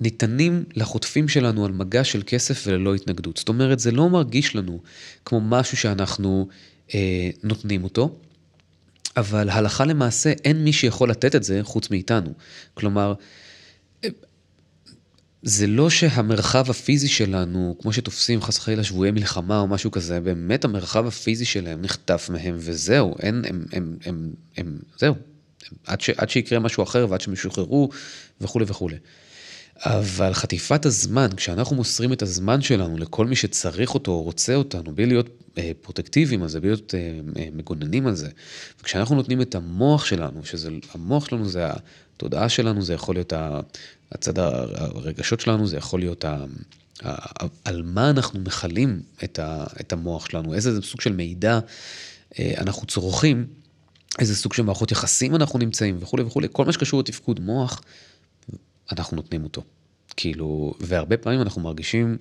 ניתנים 0.00 0.64
לחוטפים 0.74 1.28
שלנו 1.28 1.64
על 1.64 1.72
מגע 1.72 2.04
של 2.04 2.22
כסף 2.26 2.64
וללא 2.66 2.94
התנגדות. 2.94 3.36
זאת 3.36 3.48
אומרת, 3.48 3.78
זה 3.78 3.90
לא 3.90 4.08
מרגיש 4.08 4.56
לנו 4.56 4.80
כמו 5.24 5.40
משהו 5.40 5.76
שאנחנו 5.76 6.48
אה, 6.94 7.30
נותנים 7.42 7.84
אותו, 7.84 8.18
אבל 9.16 9.50
הלכה 9.50 9.84
למעשה 9.84 10.32
אין 10.44 10.64
מי 10.64 10.72
שיכול 10.72 11.10
לתת 11.10 11.34
את 11.36 11.42
זה 11.42 11.60
חוץ 11.62 11.90
מאיתנו. 11.90 12.32
כלומר, 12.74 13.14
זה 15.42 15.66
לא 15.66 15.90
שהמרחב 15.90 16.70
הפיזי 16.70 17.08
שלנו, 17.08 17.76
כמו 17.80 17.92
שתופסים 17.92 18.42
חס 18.42 18.58
וחלילה 18.58 18.84
שבויי 18.84 19.10
מלחמה 19.10 19.60
או 19.60 19.66
משהו 19.66 19.90
כזה, 19.90 20.20
באמת 20.20 20.64
המרחב 20.64 21.06
הפיזי 21.06 21.44
שלהם 21.44 21.82
נחטף 21.82 22.28
מהם 22.32 22.54
וזהו, 22.58 23.14
אין, 23.22 23.42
הם, 23.48 23.64
הם, 23.72 23.96
הם, 24.04 24.32
הם, 24.56 24.78
זהו. 24.98 25.14
עד, 25.86 26.00
ש, 26.00 26.10
עד 26.10 26.30
שיקרה 26.30 26.58
משהו 26.58 26.82
אחר 26.82 27.06
ועד 27.10 27.20
שהם 27.20 27.32
ישוחררו 27.32 27.90
וכולי 28.40 28.64
וכולי. 28.68 28.96
אבל 29.84 30.34
חטיפת 30.34 30.86
הזמן, 30.86 31.28
כשאנחנו 31.36 31.76
מוסרים 31.76 32.12
את 32.12 32.22
הזמן 32.22 32.60
שלנו 32.60 32.98
לכל 32.98 33.26
מי 33.26 33.36
שצריך 33.36 33.94
אותו 33.94 34.10
או 34.10 34.22
רוצה 34.22 34.54
אותנו, 34.54 34.94
בלי 34.94 35.06
להיות 35.06 35.28
אה, 35.58 35.70
פרוטקטיביים 35.80 36.42
על 36.42 36.48
זה, 36.48 36.60
בלי 36.60 36.70
להיות 36.70 36.94
אה, 36.94 37.20
אה, 37.36 37.48
מגוננים 37.52 38.06
על 38.06 38.14
זה, 38.14 38.28
וכשאנחנו 38.80 39.16
נותנים 39.16 39.40
את 39.40 39.54
המוח 39.54 40.04
שלנו, 40.04 40.44
שזה, 40.44 40.70
המוח 40.94 41.28
שלנו 41.28 41.48
זה 41.48 41.68
התודעה 42.16 42.48
שלנו, 42.48 42.82
זה 42.82 42.94
יכול 42.94 43.14
להיות 43.14 43.32
הצד 44.12 44.38
הרגשות 44.38 45.40
שלנו, 45.40 45.66
זה 45.66 45.76
יכול 45.76 46.00
להיות 46.00 46.24
ה... 46.24 46.44
על 47.64 47.82
מה 47.82 48.10
אנחנו 48.10 48.40
מכלים 48.40 49.02
את, 49.24 49.38
ה, 49.38 49.64
את 49.80 49.92
המוח 49.92 50.26
שלנו, 50.30 50.54
איזה 50.54 50.82
סוג 50.82 51.00
של 51.00 51.12
מידע 51.12 51.58
אנחנו 52.38 52.86
צורכים, 52.86 53.46
איזה 54.18 54.36
סוג 54.36 54.52
של 54.52 54.62
מערכות 54.62 54.92
יחסים 54.92 55.36
אנחנו 55.36 55.58
נמצאים 55.58 55.96
וכולי 56.00 56.22
וכולי, 56.22 56.48
כל 56.52 56.64
מה 56.64 56.72
שקשור 56.72 57.00
לתפקוד 57.00 57.40
מוח, 57.40 57.82
אנחנו 58.92 59.16
נותנים 59.16 59.44
אותו. 59.44 59.62
כאילו, 60.16 60.74
והרבה 60.80 61.16
פעמים 61.16 61.40
אנחנו 61.40 61.62
מרגישים 61.62 62.16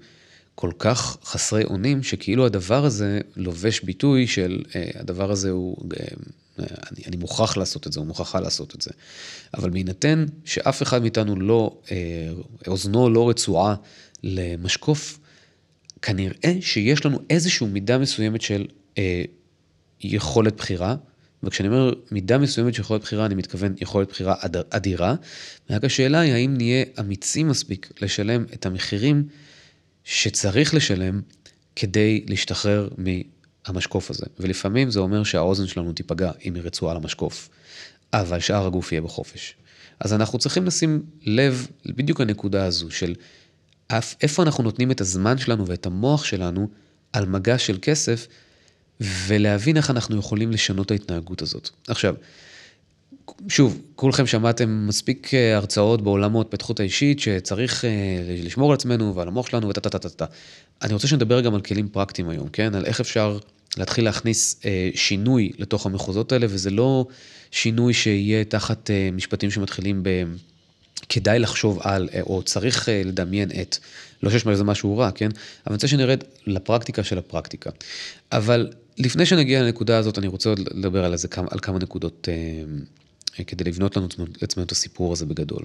כל 0.56 0.72
כך 0.80 1.18
חסרי 1.24 1.64
אונים, 1.64 2.04
שכאילו 2.04 2.46
הדבר 2.46 2.86
הזה 2.86 3.20
לובש 3.36 3.82
ביטוי 3.82 4.28
של 4.28 4.64
אה, 4.76 4.90
הדבר 4.96 5.32
הזה 5.32 5.50
הוא, 5.50 5.78
אה, 6.60 6.66
אני, 6.92 7.04
אני 7.08 7.18
מוכרח 7.18 7.58
לעשות 7.58 7.88
את 7.88 7.94
זה, 7.94 8.00
הוא 8.00 8.08
מוכרחה 8.08 8.40
לעשות 8.40 8.76
את 8.76 8.82
זה. 8.82 8.92
אבל 9.54 9.70
בהינתן 9.70 10.26
שאף 10.46 10.82
אחד 10.82 11.02
מאיתנו 11.02 11.36
לא, 11.36 11.80
אה, 11.92 12.32
אוזנו 12.68 13.10
לא 13.10 13.30
רצועה 13.30 13.76
למשקוף, 14.24 15.20
כנראה 16.02 16.54
שיש 16.62 17.06
לנו 17.06 17.20
איזושהי 17.30 17.68
מידה 17.68 17.98
מסוימת 17.98 18.42
של 18.42 18.66
אה, 18.98 19.24
יכולת 20.02 20.58
בחירה, 20.58 20.96
וכשאני 21.44 21.68
אומר 21.68 21.94
מידה 22.12 22.38
מסוימת 22.38 22.74
של 22.74 22.82
יכולת 22.82 23.02
בחירה, 23.02 23.26
אני 23.26 23.36
מתכוון 23.36 23.74
יכולת 23.82 24.10
בחירה 24.10 24.36
אדירה, 24.70 25.16
רק 25.70 25.84
השאלה 25.84 26.20
היא 26.20 26.34
האם 26.34 26.58
נהיה 26.58 26.86
אמיצים 27.00 27.48
מספיק 27.48 27.92
לשלם 28.02 28.46
את 28.54 28.66
המחירים 28.66 29.24
שצריך 30.04 30.74
לשלם 30.74 31.22
כדי 31.76 32.26
להשתחרר 32.28 32.90
מהמשקוף 32.98 34.10
הזה. 34.10 34.26
ולפעמים 34.40 34.92
זה 34.92 35.00
אומר 35.00 35.24
שהאוזן 35.24 35.68
שלנו 35.68 35.94
תיפגע 35.94 36.32
אם 36.46 36.56
היא 36.56 36.64
רצועה 36.64 36.94
למשקוף, 36.94 37.50
אבל 38.14 38.40
שאר 38.40 38.66
הגוף 38.66 38.92
יהיה 38.92 39.02
בחופש. 39.02 39.56
אז 40.00 40.14
אנחנו 40.14 40.40
צריכים 40.40 40.66
לשים 40.66 41.04
לב 41.26 41.68
בדיוק 41.86 42.22
הנקודה 42.22 42.66
הזו 42.66 42.92
של 42.92 43.16
איפה 44.22 44.44
אנחנו 44.44 44.64
נותנים 44.64 44.92
את 44.92 45.02
הזמן 45.02 45.38
שלנו 45.38 45.68
ואת 45.68 45.86
המוח 45.86 46.26
שלנו 46.26 46.68
על 47.14 47.26
מגע 47.26 47.58
של 47.58 47.78
כסף, 47.82 48.28
ולהבין 49.02 49.78
איך 49.78 49.90
אנחנו 49.90 50.18
יכולים 50.18 50.52
לשנות 50.52 50.86
את 50.86 50.92
ההתנהגות 50.92 51.42
הזאת. 51.42 51.70
עכשיו, 51.88 52.16
שוב, 53.48 53.82
כולכם 53.96 54.28
שמעתם 54.28 54.88
מספיק 54.88 55.34
אה, 55.34 55.56
הרצאות 55.56 56.02
בעולם 56.02 56.38
ההתפתחות 56.38 56.80
האישית 56.80 57.20
שצריך 57.20 57.86
אה, 57.86 57.90
לשמור 58.44 58.72
על 58.72 58.76
עצמנו 58.76 59.16
ועל 59.16 59.28
המוח 59.28 59.48
שלנו 59.48 59.70
וטה 59.70 59.82
טה 59.82 60.00
טה 60.00 60.10
טה. 60.10 60.26
אני 60.82 60.94
רוצה 60.94 61.08
שנדבר 61.08 61.42
גם 61.42 61.56
על 61.56 61.62
כלים 61.62 61.88
פרקטיים 61.88 62.30
היום, 62.30 62.50
כן? 62.50 62.76
על 62.76 62.86
איך 62.86 63.00
אפשר 63.00 63.38
להתחיל 63.78 64.06
להכניס 64.06 64.62
אה, 64.66 64.90
שינוי 64.96 65.52
לתוך 65.58 65.86
המחוזות 65.86 66.32
האלה, 66.32 66.46
וזה 66.50 66.70
לא 66.70 67.08
שינוי 67.52 67.94
שיהיה 67.94 68.44
תחת 68.44 68.92
אה, 68.92 69.10
משפטים 69.14 69.52
שמתחילים 69.52 70.04
ב... 70.04 70.10
כדאי 71.10 71.40
לחשוב 71.40 71.80
על, 71.82 72.10
או 72.22 72.44
צריך 72.44 72.90
אה, 72.90 73.02
לדמיין 73.06 73.50
את, 73.62 73.78
לא 74.24 74.30
שיש 74.30 74.44
בזה 74.44 74.64
משהו 74.64 74.98
רע, 74.98 75.12
כן? 75.12 75.26
אבל 75.26 75.36
אני 75.68 75.74
רוצה 75.74 75.88
שנרד 75.88 76.24
לפרקטיקה 76.48 77.04
של 77.04 77.18
הפרקטיקה. 77.18 77.70
אבל 78.32 78.72
לפני 79.00 79.26
שנגיע 79.26 79.64
לנקודה 79.64 79.98
הזאת, 79.98 80.18
אני 80.18 80.28
רוצה 80.28 80.50
עוד 80.50 80.60
לדבר 80.60 81.06
על, 81.06 81.14
איזה, 81.14 81.28
על 81.52 81.60
כמה 81.60 81.80
נקודות 81.80 82.28
אה, 82.32 83.44
כדי 83.44 83.64
לבנות 83.64 83.98
לנו 83.98 84.08
לעצמנו 84.42 84.66
את 84.66 84.72
הסיפור 84.72 85.14
הזה 85.14 85.26
בגדול. 85.26 85.64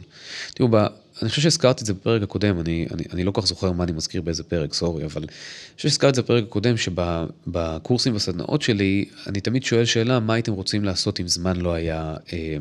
תראו, 0.54 0.68
ב, 0.68 0.74
אני 1.22 1.30
חושב 1.30 1.42
שהזכרתי 1.42 1.80
את 1.80 1.86
זה 1.86 1.94
בפרק 1.94 2.22
הקודם, 2.22 2.60
אני, 2.60 2.86
אני, 2.90 3.02
אני 3.12 3.24
לא 3.24 3.30
כל 3.30 3.40
כך 3.40 3.46
זוכר 3.46 3.72
מה 3.72 3.84
אני 3.84 3.92
מזכיר 3.92 4.22
באיזה 4.22 4.42
פרק, 4.42 4.74
סורי, 4.74 5.04
אבל 5.04 5.22
אני 5.22 5.32
חושב 5.76 5.88
שהזכרתי 5.88 6.10
את 6.10 6.14
זה 6.14 6.22
בפרק 6.22 6.44
הקודם, 6.44 6.76
שבקורסים 6.76 8.14
בסדנאות 8.14 8.62
שלי, 8.62 9.04
אני 9.26 9.40
תמיד 9.40 9.64
שואל 9.64 9.84
שאלה, 9.84 10.20
מה 10.20 10.34
הייתם 10.34 10.52
רוצים 10.52 10.84
לעשות 10.84 11.20
אם 11.20 11.28
זמן 11.28 11.56
לא 11.56 11.72
היה, 11.72 12.14
אה, 12.32 12.56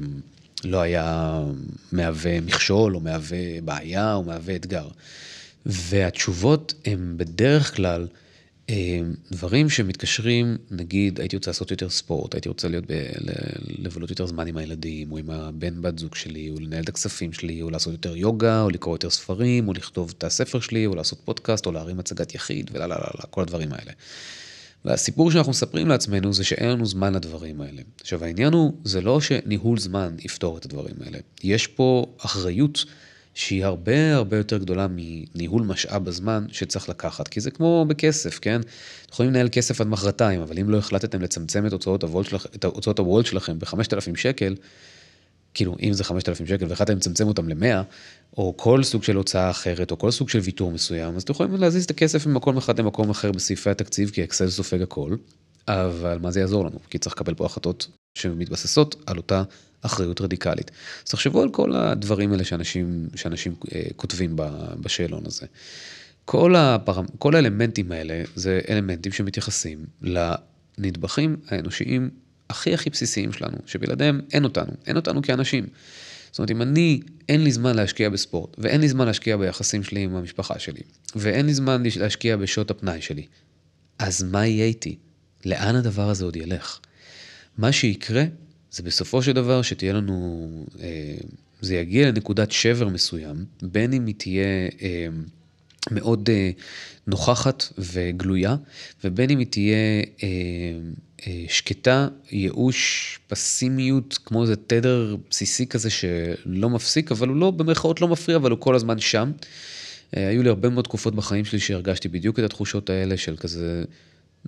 לא 0.64 0.82
היה 0.82 1.40
מהווה 1.92 2.42
מכשול, 2.42 2.96
או 2.96 3.00
מהווה 3.00 3.62
בעיה, 3.66 4.14
או 4.14 4.24
מהווה 4.24 4.56
אתגר. 4.56 4.88
והתשובות 5.66 6.74
הן 6.86 7.14
בדרך 7.18 7.76
כלל, 7.76 8.08
דברים 9.32 9.70
שמתקשרים, 9.70 10.58
נגיד 10.72 11.20
הייתי 11.20 11.36
רוצה 11.36 11.52
לעשות 11.52 11.72
יותר 11.72 11.90
ספורט, 11.90 12.36
הייתי 12.36 12.50
רוצה 12.50 12.68
להיות, 12.68 12.84
ב, 12.88 13.10
לבלות 13.68 14.10
יותר 14.10 14.26
זמן 14.26 14.48
עם 14.48 14.58
הילדים, 14.58 15.12
או 15.12 15.18
עם 15.18 15.30
הבן 15.30 15.82
בת 15.82 16.00
זוג 16.00 16.16
שלי, 16.16 16.50
או 16.50 16.60
לנהל 16.60 16.84
את 16.84 16.90
הכספים 16.90 17.34
שלי, 17.34 17.62
או 17.62 17.70
לעשות 17.70 17.94
יותר 17.94 18.16
יוגה, 18.16 18.62
או 18.62 18.70
לקרוא 18.70 18.96
יותר 18.96 19.10
ספרים, 19.10 19.68
או 19.68 19.74
לכתוב 19.74 20.14
את 20.18 20.24
הספר 20.24 20.60
שלי, 20.60 20.86
או 20.86 20.96
לעשות 20.96 21.20
פודקאסט, 21.26 21.66
או 21.66 21.72
להרים 21.72 22.00
הצגת 22.00 22.36
יחיד, 22.36 22.72
ולה 22.74 22.88
לה 22.88 22.96
לה 22.96 23.08
לה, 23.20 23.26
כל 23.30 23.42
הדברים 23.42 23.74
האלה. 23.74 23.92
והסיפור 24.86 25.32
שאנחנו 25.32 25.50
מספרים 25.50 25.88
לעצמנו 25.88 26.34
זה 26.34 26.44
שאין 26.44 26.70
לנו 26.70 26.86
זמן 26.86 27.14
לדברים 27.14 27.62
האלה. 27.62 27.82
עכשיו 28.02 28.24
העניין 28.24 28.54
הוא, 28.54 28.74
זה 28.84 29.02
לא 29.02 29.22
שניהול 29.22 29.80
זמן 29.80 30.16
יפתור 30.20 30.58
את 30.58 30.66
הדברים 30.66 30.96
האלה. 31.06 31.18
יש 31.44 31.68
פה 31.68 32.06
אחריות 32.18 32.86
שהיא 33.34 33.66
הרבה 33.66 34.16
הרבה 34.16 34.38
יותר 34.38 34.58
גדולה 34.58 34.88
מניהול 34.90 35.62
משאב 35.64 36.08
הזמן 36.08 36.46
שצריך 36.52 36.90
לקחת, 36.90 37.28
כי 37.28 37.42
זה 37.42 37.52
כמו 37.52 37.86
בכסף, 37.88 38.40
כן? 38.40 38.62
אתם 38.62 39.14
יכולים 39.14 39.32
לנהל 39.32 39.50
כסף 39.52 39.82
עד 39.82 39.88
מחרתיים, 39.88 40.42
אבל 40.42 40.60
אם 40.60 40.70
לא 40.70 40.78
החלטתם 40.78 41.22
לצמצם 41.22 41.66
את 41.66 41.74
הוצאות 41.74 42.04
הוולט, 42.04 42.28
שלכ... 42.28 42.46
את 42.56 42.66
הוצאות 42.66 43.00
הוולט 43.00 43.26
שלכם 43.26 43.60
ב-5,000 43.60 44.18
שקל, 44.18 44.56
כאילו 45.54 45.76
אם 45.82 45.94
זה 45.94 46.04
5,000 46.04 46.48
שקל 46.48 46.66
והחלטתם 46.70 46.98
לצמצם 46.98 47.28
אותם 47.28 47.50
ל-100, 47.50 47.84
או 48.38 48.54
כל 48.58 48.84
סוג 48.84 49.04
של 49.04 49.16
הוצאה 49.16 49.50
אחרת, 49.50 49.92
או 49.92 49.98
כל 49.98 50.12
סוג 50.12 50.30
של 50.30 50.40
ויתור 50.40 50.72
מסוים, 50.72 51.16
אז 51.16 51.24
אתם 51.24 51.32
יכולים 51.32 51.56
להזיז 51.56 51.84
את 51.84 51.92
הכסף 51.92 52.28
ממקום 52.28 52.58
אחד 52.58 52.80
למקום 52.80 53.10
אחר 53.10 53.32
בסעיפי 53.32 53.70
התקציב, 53.70 54.10
כי 54.10 54.24
אקסל 54.24 54.50
סופג 54.50 54.82
הכל, 54.82 55.16
אבל 55.68 56.18
מה 56.22 56.32
זה 56.32 56.40
יעזור 56.40 56.66
לנו? 56.66 56.80
כי 56.90 56.98
צריך 56.98 57.16
לקבל 57.16 57.34
פה 57.34 57.46
החלטות 57.46 57.88
שמתבססות 58.18 58.96
על 59.06 59.18
אותה 59.18 59.44
אחריות 59.86 60.22
רדיקלית. 60.22 60.72
אז 61.06 61.12
תחשבו 61.12 61.42
על 61.42 61.50
כל 61.50 61.76
הדברים 61.76 62.32
האלה 62.32 62.44
שאנשים, 62.44 63.08
שאנשים 63.16 63.56
אה, 63.76 63.82
כותבים 63.96 64.36
בשאלון 64.82 65.24
הזה. 65.26 65.46
כל, 66.26 66.56
הפר... 66.56 67.02
כל 67.20 67.36
האלמנטים 67.36 67.92
האלה 67.92 68.24
זה 68.36 68.60
אלמנטים 68.70 69.12
שמתייחסים 69.12 69.86
לנדבכים 70.02 71.36
האנושיים 71.48 72.10
הכי 72.50 72.74
הכי 72.74 72.90
בסיסיים 72.90 73.34
שלנו, 73.34 73.58
שבלעדיהם 73.66 74.22
אין 74.34 74.44
אותנו, 74.44 74.72
אין 74.88 74.96
אותנו 74.96 75.22
כאנשים. 75.22 75.66
זאת 76.32 76.40
אומרת, 76.40 76.52
אם 76.52 76.62
אני, 76.62 77.00
אין 77.30 77.44
לי 77.44 77.52
זמן 77.52 77.76
להשקיע 77.76 78.10
בספורט, 78.10 78.56
ואין 78.58 78.82
לי 78.82 78.90
זמן 78.90 79.06
להשקיע 79.06 79.38
ביחסים 79.38 79.84
שלי 79.84 80.02
עם 80.02 80.16
המשפחה 80.16 80.60
שלי, 80.60 80.82
ואין 81.16 81.46
לי 81.46 81.54
זמן 81.54 81.84
להשקיע 82.00 82.38
בשעות 82.38 82.72
הפנאי 82.72 83.02
שלי, 83.02 83.26
אז 84.00 84.24
מה 84.24 84.48
יהיה 84.48 84.66
איתי? 84.66 84.98
לאן 85.46 85.76
הדבר 85.76 86.10
הזה 86.10 86.26
עוד 86.26 86.36
ילך? 86.36 86.80
מה 87.58 87.72
שיקרה 87.72 88.24
זה 88.74 88.84
בסופו 88.84 89.22
של 89.22 89.32
דבר 89.32 89.62
שתהיה 89.62 89.94
לנו, 89.94 90.48
אה, 90.80 91.16
זה 91.62 91.76
יגיע 91.76 92.08
לנקודת 92.08 92.52
שבר 92.52 92.88
מסוים, 92.88 93.46
בין 93.62 93.94
אם 93.94 94.06
היא 94.06 94.16
תהיה 94.18 94.70
אה, 94.82 95.08
מאוד 95.92 96.30
אה, 96.30 96.52
נוכחת 97.08 97.64
וגלויה, 97.78 98.56
ובין 99.04 99.30
אם 99.30 99.40
היא 99.40 99.48
תהיה 99.48 100.04
שקטה, 101.48 102.08
ייאוש, 102.32 103.20
פסימיות, 103.28 104.20
כמו 104.26 104.42
איזה 104.42 104.56
תדר 104.56 105.16
בסיסי 105.30 105.68
כזה 105.68 105.90
שלא 105.90 106.70
מפסיק, 106.70 107.12
אבל 107.12 107.28
הוא 107.28 107.36
לא, 107.36 107.52
במרכאות 107.52 108.02
לא 108.02 108.08
מפריע, 108.08 108.38
אבל 108.38 108.52
הוא 108.52 108.60
כל 108.60 108.76
הזמן 108.76 109.00
שם. 109.00 109.32
היו 110.12 110.44
לי 110.44 110.50
הרבה 110.50 110.70
מאוד 110.70 110.86
תקופות 110.86 111.16
בחיים 111.16 111.46
שלי 111.46 111.60
שהרגשתי 111.60 112.08
בדיוק 112.08 112.40
את 112.40 112.44
התחושות 112.44 112.90
האלה 112.90 113.18
של 113.18 113.38
כזה 113.38 113.84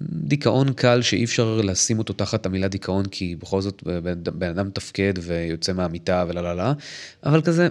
דיכאון 0.01 0.73
קל 0.73 1.01
שאי 1.01 1.23
אפשר 1.23 1.61
לשים 1.63 1.99
אותו 1.99 2.13
תחת 2.13 2.45
המילה 2.45 2.67
דיכאון 2.67 3.05
כי 3.05 3.35
בכל 3.35 3.61
זאת 3.61 3.83
בן 4.33 4.49
אדם 4.49 4.67
מתפקד 4.67 5.13
ויוצא 5.21 5.73
מהמיטה 5.73 6.25
ולא 6.27 6.43
לא 6.43 6.57
לא, 6.57 6.63
אבל 7.23 7.41
כזה, 7.41 7.67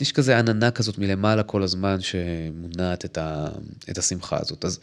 יש 0.00 0.12
כזה 0.12 0.38
עננה 0.38 0.70
כזאת 0.70 0.98
מלמעלה 0.98 1.42
כל 1.42 1.62
הזמן 1.62 1.96
שמונעת 2.00 3.04
את, 3.04 3.18
ה, 3.18 3.46
את 3.90 3.98
השמחה 3.98 4.38
הזאת. 4.40 4.64
אז 4.64 4.80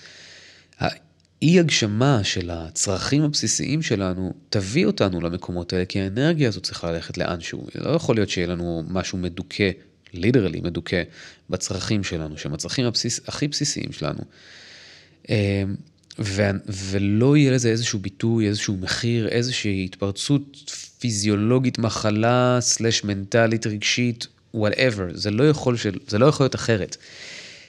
האי 0.79 1.59
הגשמה 1.59 2.23
של 2.23 2.49
הצרכים 2.49 3.23
הבסיסיים 3.23 3.81
שלנו 3.81 4.33
תביא 4.49 4.85
אותנו 4.85 5.21
למקומות 5.21 5.73
האלה 5.73 5.85
כי 5.85 6.01
האנרגיה 6.01 6.47
הזאת 6.47 6.63
צריכה 6.63 6.91
ללכת 6.91 7.17
לאנשהו. 7.17 7.67
לא 7.75 7.89
יכול 7.89 8.15
להיות 8.15 8.29
שיהיה 8.29 8.47
לנו 8.47 8.83
משהו 8.87 9.17
מדוכא, 9.17 9.69
ליטרלי 10.13 10.61
מדוכא, 10.61 11.03
בצרכים 11.49 12.03
שלנו, 12.03 12.37
שהם 12.37 12.53
הצרכים 12.53 12.85
הבסיס, 12.85 13.19
הכי 13.27 13.47
בסיסיים 13.47 13.91
שלנו. 13.91 14.23
ו- 16.23 16.49
ולא 16.69 17.37
יהיה 17.37 17.51
לזה 17.51 17.69
איזשהו 17.69 17.99
ביטוי, 17.99 18.47
איזשהו 18.47 18.77
מחיר, 18.77 19.27
איזושהי 19.27 19.85
התפרצות 19.85 20.71
פיזיולוגית, 20.99 21.79
מחלה, 21.79 22.57
סלש 22.61 23.03
מנטלית, 23.03 23.67
רגשית, 23.67 24.27
whatever, 24.55 25.13
זה 25.13 25.31
לא 25.31 25.49
יכול, 25.49 25.77
של, 25.77 25.97
זה 26.07 26.19
לא 26.19 26.25
יכול 26.25 26.43
להיות 26.43 26.55
אחרת. 26.55 26.97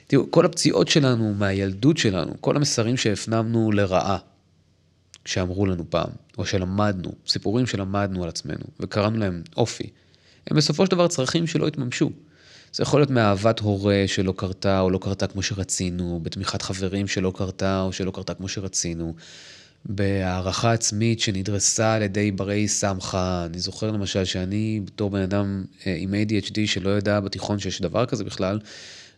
תראו, 0.07 0.31
כל 0.31 0.47
הפציעות 0.47 0.89
שלנו 0.89 1.35
מהילדות 1.35 1.99
שלנו, 1.99 2.33
כל 2.41 2.57
המסרים 2.57 2.97
שהפנמנו 2.97 3.73
לרעה, 3.73 4.19
שאמרו 5.25 5.67
לנו 5.67 5.91
פעם, 5.91 6.11
או 6.39 6.47
שלמדנו, 6.47 7.13
סיפורים 7.27 7.67
שלמדנו 7.67 8.23
על 8.23 8.29
עצמנו, 8.29 8.65
וקראנו 8.81 9.19
להם 9.19 9.43
אופי, 9.57 9.91
הם 10.47 10.57
בסופו 10.57 10.87
של 10.87 10.91
דבר 10.91 11.09
צרכים 11.09 11.47
שלא 11.47 11.67
התממשו. 11.67 12.11
זה 12.73 12.83
יכול 12.83 13.01
להיות 13.01 13.11
מאהבת 13.11 13.61
הורה 13.61 14.05
שלא 14.07 14.35
קרתה 14.37 14.81
או 14.81 14.91
לא 14.91 14.99
קרתה 14.99 15.27
כמו 15.27 15.43
שרצינו, 15.43 16.21
בתמיכת 16.23 16.63
חברים 16.63 17.09
שלא 17.09 17.33
קרתה 17.37 17.83
או 17.83 17.93
שלא 17.93 18.11
קרתה 18.11 18.35
כמו 18.35 18.49
שרצינו, 18.49 19.15
בהערכה 19.85 20.73
עצמית 20.73 21.21
שנדרסה 21.21 21.95
על 21.95 22.03
ידי 22.03 22.31
ברי 22.31 22.69
סמכה. 22.69 23.47
אני 23.47 23.59
זוכר 23.59 23.91
למשל 23.91 24.25
שאני 24.25 24.81
בתור 24.85 25.11
בן 25.11 25.21
אדם 25.21 25.65
אה, 25.87 25.97
עם 25.99 26.15
ADHD 26.15 26.59
שלא 26.67 26.99
ידע 26.99 27.21
בתיכון 27.21 27.59
שיש 27.59 27.81
דבר 27.81 28.07
כזה 28.07 28.25
בכלל, 28.25 28.59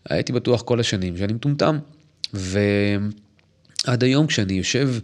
הייתי 0.08 0.32
בטוח 0.32 0.62
כל 0.62 0.80
השנים 0.80 1.16
שאני 1.16 1.32
מטומטם. 1.32 1.78
ועד 2.34 4.04
היום 4.04 4.26
כשאני 4.26 4.52
יושב 4.52 4.94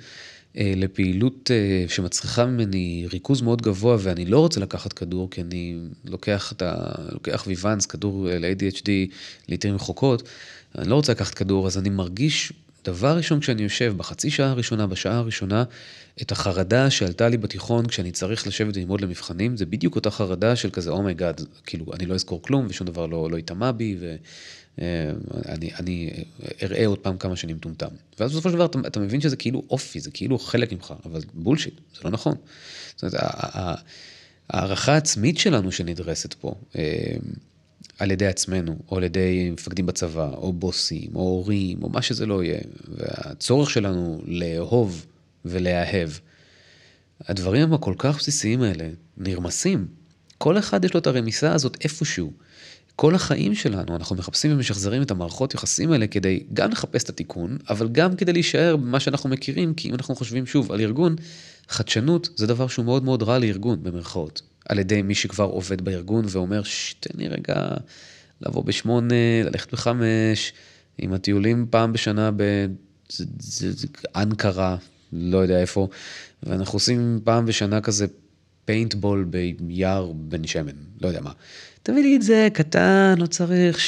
לפעילות 0.54 1.50
אה, 1.50 1.84
שמצריכה 1.88 2.46
ממני 2.46 3.06
ריכוז 3.12 3.42
מאוד 3.42 3.62
גבוה 3.62 3.96
ואני 4.00 4.26
לא 4.26 4.38
רוצה 4.38 4.60
לקחת 4.60 4.92
כדור 4.92 5.30
כי 5.30 5.40
אני 5.40 5.76
לוקח 6.04 6.52
את 6.52 6.62
ה... 6.62 6.74
לוקח 7.12 7.44
Vyvanse, 7.46 7.86
כדור 7.86 8.30
אה, 8.30 8.38
ל-ADHD 8.38 8.88
לעיתים 9.48 9.74
רחוקות, 9.74 10.22
אני 10.78 10.88
לא 10.88 10.94
רוצה 10.94 11.12
לקחת 11.12 11.34
כדור 11.34 11.66
אז 11.66 11.78
אני 11.78 11.90
מרגיש 11.90 12.52
דבר 12.84 13.16
ראשון 13.16 13.40
כשאני 13.40 13.62
יושב 13.62 13.94
בחצי 13.96 14.30
שעה 14.30 14.50
הראשונה, 14.50 14.86
בשעה 14.86 15.16
הראשונה, 15.16 15.64
את 16.22 16.32
החרדה 16.32 16.90
שעלתה 16.90 17.28
לי 17.28 17.36
בתיכון 17.36 17.86
כשאני 17.86 18.10
צריך 18.10 18.46
לשבת 18.46 18.76
וללמוד 18.76 19.00
למבחנים, 19.00 19.56
זה 19.56 19.66
בדיוק 19.66 19.96
אותה 19.96 20.10
חרדה 20.10 20.56
של 20.56 20.70
כזה 20.70 20.90
oh 20.90 21.03
my 21.03 21.15
god, 21.15 21.40
oh 21.40 21.44
כאילו 21.66 21.86
אני 21.94 22.06
לא 22.06 22.14
אזכור 22.14 22.42
כלום 22.42 22.66
ושום 22.68 22.86
דבר 22.86 23.06
לא, 23.06 23.30
לא 23.30 23.38
יטמע 23.38 23.72
בי 23.72 23.96
ואני 24.00 24.18
אני 25.78 26.10
אראה 26.62 26.86
עוד 26.86 26.98
פעם 26.98 27.18
כמה 27.18 27.36
שאני 27.36 27.52
מטומטם. 27.52 27.88
ואז 28.20 28.30
בסופו 28.30 28.48
של 28.48 28.54
דבר 28.54 28.64
אתה, 28.64 28.78
אתה 28.86 29.00
מבין 29.00 29.20
שזה 29.20 29.36
כאילו 29.36 29.62
אופי, 29.70 30.00
זה 30.00 30.10
כאילו 30.10 30.38
חלק 30.38 30.72
ממך, 30.72 30.94
אבל 31.04 31.20
בולשיט, 31.34 31.74
זה 31.94 32.00
לא 32.04 32.10
נכון. 32.10 32.34
זאת 32.96 33.02
אומרת, 33.02 33.14
הערכה 34.48 34.94
העצמית 34.94 35.38
שלנו 35.38 35.72
שנדרסת 35.72 36.34
פה, 36.34 36.54
על 37.98 38.10
ידי 38.10 38.26
עצמנו, 38.26 38.76
או 38.90 38.96
על 38.96 39.02
ידי 39.02 39.50
מפקדים 39.52 39.86
בצבא, 39.86 40.30
או 40.34 40.52
בוסים, 40.52 41.10
או 41.14 41.20
הורים, 41.20 41.82
או 41.82 41.88
מה 41.88 42.02
שזה 42.02 42.26
לא 42.26 42.44
יהיה, 42.44 42.60
והצורך 42.88 43.70
שלנו 43.70 44.22
לאהוב 44.26 45.06
ולהאהב, 45.44 46.10
הדברים 47.20 47.72
הכל 47.72 47.94
כך 47.98 48.18
בסיסיים 48.18 48.62
האלה 48.62 48.88
נרמסים. 49.16 49.86
כל 50.38 50.58
אחד 50.58 50.84
יש 50.84 50.94
לו 50.94 51.00
את 51.00 51.06
הרמיסה 51.06 51.52
הזאת 51.52 51.76
איפשהו. 51.84 52.32
כל 53.00 53.14
החיים 53.14 53.54
שלנו 53.54 53.96
אנחנו 53.96 54.16
מחפשים 54.16 54.52
ומשחזרים 54.52 55.02
את 55.02 55.10
המערכות 55.10 55.54
יחסים 55.54 55.92
האלה 55.92 56.06
כדי 56.06 56.42
גם 56.54 56.70
לחפש 56.70 57.04
את 57.04 57.08
התיקון, 57.08 57.58
אבל 57.70 57.88
גם 57.88 58.16
כדי 58.16 58.32
להישאר 58.32 58.76
במה 58.76 59.00
שאנחנו 59.00 59.30
מכירים, 59.30 59.74
כי 59.74 59.88
אם 59.88 59.94
אנחנו 59.94 60.14
חושבים 60.14 60.46
שוב 60.46 60.72
על 60.72 60.80
ארגון, 60.80 61.16
חדשנות 61.68 62.28
זה 62.36 62.46
דבר 62.46 62.68
שהוא 62.68 62.84
מאוד 62.84 63.04
מאוד 63.04 63.22
רע 63.22 63.38
לארגון, 63.38 63.82
במרכאות. 63.82 64.42
על 64.68 64.78
ידי 64.78 65.02
מי 65.02 65.14
שכבר 65.14 65.44
עובד 65.44 65.80
בארגון 65.80 66.24
ואומר, 66.28 66.62
תן 67.00 67.18
לי 67.18 67.28
רגע 67.28 67.68
לבוא 68.40 68.64
בשמונה, 68.64 69.42
ללכת 69.44 69.72
בחמש, 69.72 70.52
עם 70.98 71.12
הטיולים 71.12 71.66
פעם 71.70 71.92
בשנה 71.92 72.30
באנקרה, 74.14 74.76
לא 75.12 75.38
יודע 75.38 75.60
איפה, 75.60 75.88
ואנחנו 76.42 76.76
עושים 76.76 77.20
פעם 77.24 77.46
בשנה 77.46 77.80
כזה 77.80 78.06
פיינטבול 78.64 79.24
ביער 79.60 80.12
בן 80.12 80.46
שמן, 80.46 80.76
לא 81.00 81.08
יודע 81.08 81.20
מה. 81.20 81.32
תביא 81.82 82.02
לי 82.02 82.16
את 82.16 82.22
זה, 82.22 82.48
קטן, 82.52 83.14
לא 83.18 83.26
צריך, 83.26 83.78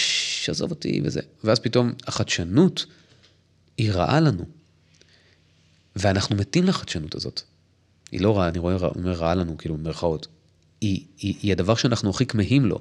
עזוב 0.49 0.71
אותי 0.71 1.01
וזה. 1.05 1.21
ואז 1.45 1.59
פתאום 1.59 1.93
החדשנות 2.07 2.87
היא 3.79 3.93
רעה 3.93 4.21
לנו. 4.21 4.45
ואנחנו 5.97 6.37
מתים 6.37 6.65
לחדשנות 6.65 7.15
הזאת. 7.15 7.43
היא 8.13 8.21
לא 8.21 8.39
רעה, 8.39 8.49
אני 8.49 8.59
רואה, 8.59 8.75
אומר 8.75 9.13
רעה 9.13 9.35
לנו, 9.35 9.59
כאילו, 9.59 9.77
במרכאות. 9.77 10.27
היא, 10.81 11.05
היא, 11.19 11.35
היא 11.43 11.53
הדבר 11.53 11.75
שאנחנו 11.75 12.11
הכי 12.11 12.27
כמהים 12.27 12.65
לו, 12.65 12.79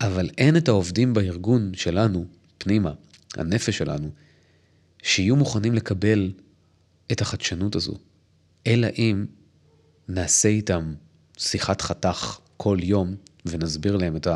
אבל 0.00 0.30
אין 0.38 0.56
את 0.56 0.68
העובדים 0.68 1.14
בארגון 1.14 1.72
שלנו, 1.74 2.26
פנימה, 2.58 2.92
הנפש 3.36 3.78
שלנו, 3.78 4.10
שיהיו 5.02 5.36
מוכנים 5.36 5.74
לקבל 5.74 6.32
את 7.12 7.20
החדשנות 7.20 7.76
הזו, 7.76 7.94
אלא 8.66 8.88
אם 8.98 9.26
נעשה 10.08 10.48
איתם 10.48 10.94
שיחת 11.38 11.80
חתך 11.80 12.38
כל 12.56 12.78
יום 12.82 13.16
ונסביר 13.46 13.96
להם 13.96 14.16
את 14.16 14.28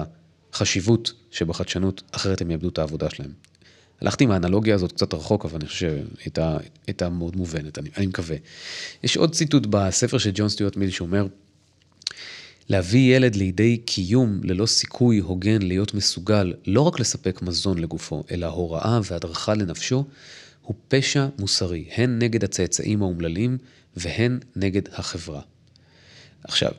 החשיבות 0.52 1.12
שבחדשנות, 1.30 2.02
אחרת 2.10 2.40
הם 2.40 2.50
יאבדו 2.50 2.68
את 2.68 2.78
העבודה 2.78 3.10
שלהם. 3.10 3.32
הלכתי 4.00 4.24
עם 4.24 4.30
האנלוגיה 4.30 4.74
הזאת 4.74 4.92
קצת 4.92 5.14
רחוק, 5.14 5.44
אבל 5.44 5.56
אני 5.56 5.66
חושב 5.66 5.96
שהיא 6.18 6.32
הייתה 6.86 7.08
מאוד 7.08 7.36
מובנת, 7.36 7.78
אני, 7.78 7.90
אני 7.96 8.06
מקווה. 8.06 8.36
יש 9.02 9.16
עוד 9.16 9.34
ציטוט 9.34 9.66
בספר 9.70 10.18
של 10.18 10.30
ג'ון 10.34 10.48
סטיוארט 10.48 10.76
מיל 10.76 10.90
שאומר, 10.90 11.26
להביא 12.68 13.16
ילד 13.16 13.36
לידי 13.36 13.76
קיום 13.76 14.40
ללא 14.44 14.66
סיכוי 14.66 15.18
הוגן 15.18 15.62
להיות 15.62 15.94
מסוגל 15.94 16.54
לא 16.66 16.80
רק 16.80 17.00
לספק 17.00 17.42
מזון 17.42 17.78
לגופו, 17.78 18.24
אלא 18.30 18.46
הוראה 18.46 19.00
והדרכה 19.04 19.54
לנפשו, 19.54 20.04
הוא 20.62 20.74
פשע 20.88 21.26
מוסרי, 21.38 21.88
הן 21.94 22.18
נגד 22.18 22.44
הצאצאים 22.44 23.02
האומללים 23.02 23.58
והן 23.96 24.38
נגד 24.56 24.82
החברה. 24.92 25.40
עכשיו, 26.44 26.72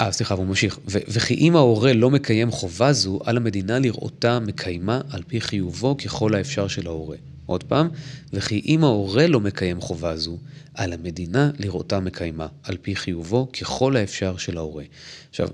אה, 0.00 0.12
סליחה, 0.12 0.34
והוא 0.34 0.46
ממשיך. 0.46 0.78
וכי 0.86 1.34
אם 1.34 1.56
ההורה 1.56 1.92
לא 1.92 2.10
מקיים 2.10 2.50
חובה 2.50 2.92
זו, 2.92 3.20
על 3.24 3.36
המדינה 3.36 3.78
לראותה 3.78 4.40
מקיימה 4.40 5.00
על 5.10 5.22
פי 5.26 5.40
חיובו 5.40 5.96
ככל 5.96 6.34
האפשר 6.34 6.68
של 6.68 6.86
ההורה. 6.86 7.16
עוד 7.46 7.64
פעם, 7.64 7.88
וכי 8.32 8.62
אם 8.66 8.84
ההורה 8.84 9.26
לא 9.26 9.40
מקיים 9.40 9.80
חובה 9.80 10.16
זו, 10.16 10.38
על 10.74 10.92
המדינה 10.92 11.50
לראותה 11.58 12.00
מקיימה 12.00 12.46
על 12.62 12.76
פי 12.82 12.96
חיובו 12.96 13.48
ככל 13.52 13.96
האפשר 13.96 14.36
של 14.36 14.56
ההורה. 14.56 14.84
עכשיו, 15.30 15.48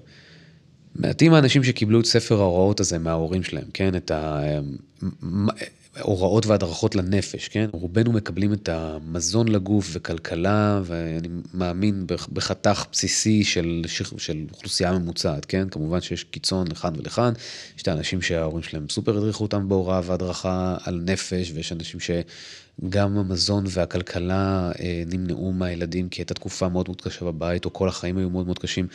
מעטים 0.95 1.35
האנשים 1.35 1.65
שקיבלו 1.65 2.01
את 2.01 2.07
ספר 2.07 2.41
ההוראות 2.41 2.81
הזה 2.81 2.99
מההורים 2.99 3.43
שלהם, 3.43 3.67
כן? 3.75 3.97
את 3.97 4.11
ה... 4.11 4.41
הוראות 6.01 6.47
והדרכות 6.47 6.95
לנפש, 6.95 7.49
כן? 7.49 7.69
רובנו 7.73 8.13
מקבלים 8.13 8.53
את 8.53 8.69
המזון 8.69 9.49
לגוף 9.49 9.89
וכלכלה, 9.93 10.81
ואני 10.85 11.29
מאמין 11.55 12.07
בחתך 12.33 12.85
בסיסי 12.93 13.45
של, 13.45 13.83
של 14.19 14.45
אוכלוסייה 14.51 14.93
ממוצעת, 14.93 15.45
כן? 15.45 15.69
כמובן 15.69 16.01
שיש 16.01 16.25
קיצון 16.25 16.69
לכאן 16.69 16.93
ולכאן, 16.97 17.33
יש 17.77 17.83
את 17.83 17.89
האנשים 17.89 18.23
שההורים 18.23 18.63
שלהם 18.63 18.87
סופר 18.89 19.17
הדריכו 19.17 19.45
אותם 19.45 19.69
בהוראה 19.69 20.01
והדרכה 20.05 20.77
על 20.85 21.03
נפש, 21.05 21.53
ויש 21.55 21.73
אנשים 21.73 22.01
שגם 22.01 23.19
המזון 23.19 23.65
והכלכלה 23.69 24.73
אה, 24.81 25.03
נמנעו 25.07 25.53
מהילדים 25.53 26.09
כי 26.09 26.21
הייתה 26.21 26.35
תקופה 26.35 26.69
מאוד 26.69 26.89
מאוד 26.89 27.01
קשה 27.01 27.25
בבית, 27.25 27.65
או 27.65 27.73
כל 27.73 27.89
החיים 27.89 28.19
היו 28.19 28.31
מאוד 28.31 28.47
מאוד 28.47 28.59
קשים. 28.59 28.87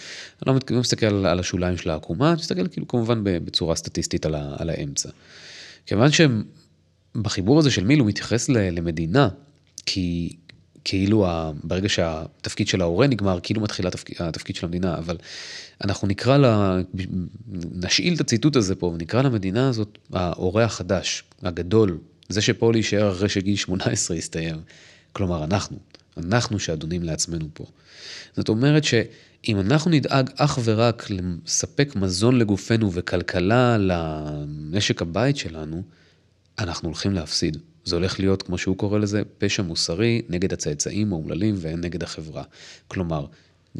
אני 0.46 0.56
לא, 0.56 0.60
לא 0.70 0.80
מסתכל 0.80 1.26
על 1.26 1.40
השוליים 1.40 1.78
של 1.78 1.90
העקומה, 1.90 2.30
אני 2.32 2.40
מסתכל 2.40 2.68
כאילו 2.68 2.88
כמובן 2.88 3.22
בצורה 3.24 3.76
סטטיסטית 3.76 4.26
על, 4.26 4.36
ה, 4.36 4.56
על 4.58 4.70
האמצע. 4.70 5.10
כיוון 5.86 6.12
שהם 6.12 6.44
בחיבור 7.16 7.60
הזה 7.60 7.72
של 7.72 7.84
מיל 7.84 8.00
הוא 8.00 8.08
מתייחס 8.08 8.50
למדינה, 8.50 9.30
כי 9.86 10.36
כאילו 10.84 11.26
ברגע 11.64 11.90
שהתפקיד 11.90 12.68
של 12.68 12.82
ההורה 12.82 13.08
נגמר, 13.08 13.40
כאילו 13.44 13.62
מתחיל 13.62 13.88
התפקיד, 13.88 14.18
התפקיד 14.20 14.56
של 14.56 14.66
המדינה, 14.66 14.98
אבל 14.98 15.18
אנחנו 15.84 16.08
נקרא 16.08 16.38
לה, 16.38 16.78
נשאיל 17.72 18.16
את 18.16 18.22
הציטוט 18.22 18.56
הזה 18.56 18.76
פה 18.76 18.86
ונקרא 18.86 19.22
למדינה 19.22 19.70
הזאת 19.70 19.98
ההורה 20.14 20.64
החדש, 20.64 21.24
הגדול, 21.44 21.98
זה 22.30 22.42
שפה 22.42 22.72
להישאר 22.72 23.12
אחרי 23.12 23.30
שגיל 23.30 23.56
18 23.56 24.18
יסתיים. 24.18 24.56
כלומר, 25.14 25.44
אנחנו, 25.44 25.78
אנחנו 26.18 26.60
שאדונים 26.60 27.04
לעצמנו 27.04 27.46
פה. 27.54 27.66
זאת 28.36 28.50
אומרת 28.50 28.84
שאם 28.84 29.60
אנחנו 29.60 29.92
נדאג 29.92 30.30
אך 30.36 30.60
ורק 30.64 31.08
לספק 31.10 31.96
מזון 31.96 32.40
לגופנו 32.40 32.94
וכלכלה 32.94 33.78
למשק 33.78 35.02
הבית 35.02 35.38
שלנו, 35.38 35.84
אנחנו 36.60 36.88
הולכים 36.88 37.14
להפסיד. 37.14 37.58
זה 37.84 37.96
הולך 37.96 38.20
להיות, 38.20 38.44
כמו 38.44 38.58
שהוא 38.58 38.78
קורא 38.78 39.00
לזה, 39.00 39.22
פשע 39.38 39.64
מוסרי 39.64 40.22
נגד 40.30 40.54
הצאצאים 40.54 41.14
האומללים 41.14 41.56
והן 41.58 41.82
נגד 41.82 42.04
החברה. 42.04 42.44
כלומר, 42.88 43.26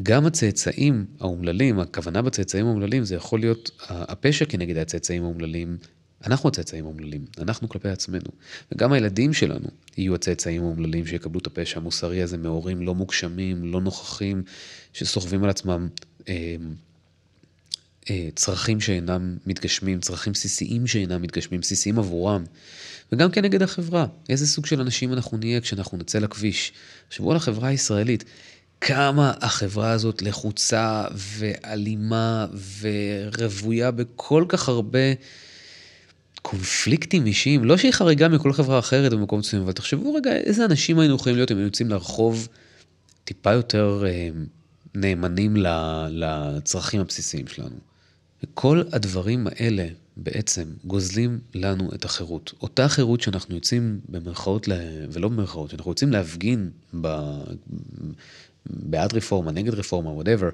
גם 0.04 0.26
הצאצאים 0.26 1.06
האומללים, 1.20 1.80
הכוונה 1.80 2.22
בצאצאים 2.22 2.66
האומללים 2.66 3.04
זה 3.04 3.16
יכול 3.16 3.40
להיות 3.40 3.72
הפשע 3.90 4.46
כנגד 4.46 4.78
הצאצאים 4.78 5.24
האומללים, 5.24 5.78
אנחנו 6.26 6.50
הצאצאים 6.50 6.86
האומללים, 6.86 7.26
אנחנו 7.38 7.70
כלפי 7.70 7.90
עצמנו. 7.90 8.30
וגם 8.72 8.92
הילדים 8.92 9.34
שלנו 9.34 9.68
יהיו 9.98 10.16
הצאצאים 10.16 10.64
האומללים 10.64 11.06
שיקבלו 11.06 11.40
את 11.40 11.48
הפשע 11.48 11.80
המוסרי 11.80 12.22
הזה 12.22 12.38
מהורים 12.38 12.82
לא 12.82 12.96
מוגשמים, 12.96 13.66
לא 13.66 13.82
נוכחים, 13.82 14.44
שסוחבים 14.94 15.44
על 15.44 15.50
עצמם 15.50 15.88
אה, 16.30 16.56
צרכים 18.36 18.82
שאינם 18.82 19.38
מתגשמים, 19.46 20.00
צרכים 20.00 20.34
בסיסיים 20.34 20.88
שאינם 20.88 21.22
מתגשמים, 21.22 21.62
בסיסיים 21.62 22.00
עבורם. 22.00 22.44
וגם 23.12 23.32
כן 23.32 23.46
נגד 23.46 23.62
החברה, 23.62 24.06
איזה 24.30 24.48
סוג 24.48 24.66
של 24.66 24.82
אנשים 24.82 25.14
אנחנו 25.14 25.38
נהיה 25.38 25.62
כשאנחנו 25.62 25.98
נצא 25.98 26.20
לכביש. 26.20 26.72
תחשבו 27.10 27.32
על 27.32 27.38
החברה 27.38 27.70
הישראלית, 27.70 28.24
כמה 28.82 29.34
החברה 29.42 29.92
הזאת 29.92 30.22
לחוצה 30.22 31.04
ואלימה 31.16 32.46
ורוויה 32.82 33.92
בכל 33.92 34.46
כך 34.50 34.70
הרבה 34.70 35.00
קונפליקטים 36.42 37.26
אישיים, 37.26 37.66
לא 37.66 37.78
שהיא 37.78 37.92
חריגה 37.92 38.28
מכל 38.28 38.54
חברה 38.54 38.80
אחרת 38.80 39.14
במקום 39.14 39.40
מסוים, 39.40 39.62
אבל 39.62 39.72
תחשבו 39.72 40.14
רגע 40.14 40.36
איזה 40.36 40.66
אנשים 40.66 41.00
היינו 41.00 41.16
יכולים 41.16 41.36
להיות 41.36 41.52
אם 41.52 41.58
היינו 41.58 41.68
יוצאים 41.68 41.90
לרחוב 41.90 42.48
טיפה 43.24 43.54
יותר 43.54 44.04
אה, 44.08 44.30
נאמנים 44.96 45.56
לצרכים 46.10 47.02
הבסיסיים 47.02 47.48
שלנו. 47.48 47.87
וכל 48.44 48.84
הדברים 48.92 49.48
האלה 49.48 49.88
בעצם 50.18 50.64
גוזלים 50.84 51.40
לנו 51.54 51.94
את 51.96 52.06
החירות. 52.06 52.54
אותה 52.62 52.88
חירות 52.88 53.22
שאנחנו 53.22 53.56
יוצאים 53.56 54.00
במרכאות, 54.10 54.68
ולא 55.12 55.30
במרכאות, 55.30 55.70
שאנחנו 55.70 55.92
יוצאים 55.92 56.12
להפגין 56.12 56.70
ב... 57.02 57.08
בעד 58.70 59.14
רפורמה, 59.14 59.52
נגד 59.52 59.74
רפורמה, 59.74 60.10
וואטאבר, 60.10 60.50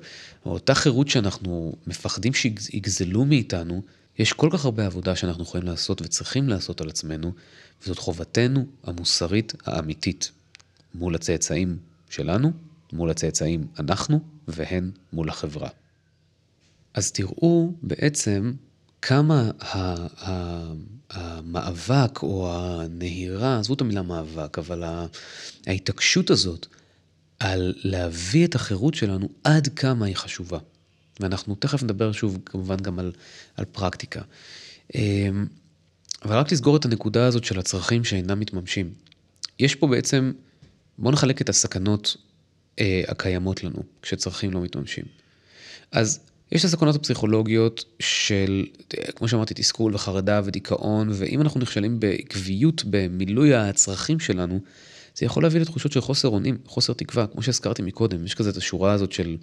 אותה 0.45 0.75
חירות 0.75 1.07
שאנחנו 1.07 1.75
מפחדים 1.87 2.33
שיגזלו 2.33 3.25
מאיתנו, 3.25 3.81
יש 4.19 4.33
כל 4.33 4.49
כך 4.51 4.65
הרבה 4.65 4.85
עבודה 4.85 5.15
שאנחנו 5.15 5.43
יכולים 5.43 5.67
לעשות 5.67 6.01
וצריכים 6.01 6.49
לעשות 6.49 6.81
על 6.81 6.89
עצמנו, 6.89 7.31
וזאת 7.83 7.99
חובתנו 7.99 8.65
המוסרית 8.83 9.53
האמיתית 9.65 10.31
מול 10.95 11.15
הצאצאים 11.15 11.77
שלנו, 12.09 12.51
מול 12.93 13.09
הצאצאים 13.09 13.67
אנחנו, 13.79 14.19
והן 14.47 14.91
מול 15.13 15.29
החברה. 15.29 15.69
אז 16.93 17.11
תראו 17.11 17.73
בעצם 17.81 18.53
כמה 19.01 19.51
המאבק 21.09 22.23
או 22.23 22.51
הנהירה, 22.55 23.59
עזבו 23.59 23.73
את 23.73 23.81
המילה 23.81 24.01
מאבק, 24.01 24.57
אבל 24.57 24.83
ההתעקשות 25.67 26.29
הזאת 26.29 26.67
על 27.39 27.73
להביא 27.83 28.47
את 28.47 28.55
החירות 28.55 28.93
שלנו, 28.93 29.29
עד 29.43 29.67
כמה 29.67 30.05
היא 30.05 30.15
חשובה. 30.15 30.59
ואנחנו 31.19 31.55
תכף 31.55 31.83
נדבר 31.83 32.11
שוב 32.11 32.37
כמובן 32.45 32.77
גם 32.77 32.99
על, 32.99 33.11
על 33.57 33.65
פרקטיקה. 33.65 34.21
אמ, 34.95 35.45
אבל 36.25 36.37
רק 36.37 36.51
לסגור 36.51 36.77
את 36.77 36.85
הנקודה 36.85 37.25
הזאת 37.25 37.43
של 37.43 37.59
הצרכים 37.59 38.03
שאינם 38.03 38.39
מתממשים. 38.39 38.93
יש 39.59 39.75
פה 39.75 39.87
בעצם, 39.87 40.31
בואו 40.97 41.13
נחלק 41.13 41.41
את 41.41 41.49
הסכנות 41.49 42.17
אה, 42.79 43.03
הקיימות 43.07 43.63
לנו 43.63 43.83
כשצרכים 44.01 44.51
לא 44.51 44.61
מתממשים. 44.61 45.05
אז 45.91 46.19
יש 46.53 46.61
את 46.61 46.65
הסכנות 46.65 46.95
הפסיכולוגיות 46.95 47.85
של, 47.99 48.65
כמו 49.15 49.27
שאמרתי, 49.27 49.53
תסכול 49.53 49.95
וחרדה 49.95 50.41
ודיכאון, 50.43 51.09
ואם 51.13 51.41
אנחנו 51.41 51.59
נכשלים 51.59 51.99
בעקביות 51.99 52.83
במילוי 52.89 53.53
הצרכים 53.53 54.19
שלנו, 54.19 54.59
זה 55.15 55.25
יכול 55.25 55.43
להביא 55.43 55.61
לתחושות 55.61 55.91
של 55.91 56.01
חוסר 56.01 56.27
אונים, 56.27 56.57
חוסר 56.65 56.93
תקווה, 56.93 57.27
כמו 57.27 57.41
שהזכרתי 57.41 57.81
מקודם, 57.81 58.25
יש 58.25 58.35
כזה 58.35 58.49
את 58.49 58.57
השורה 58.57 58.93
הזאת 58.93 59.11
של, 59.11 59.37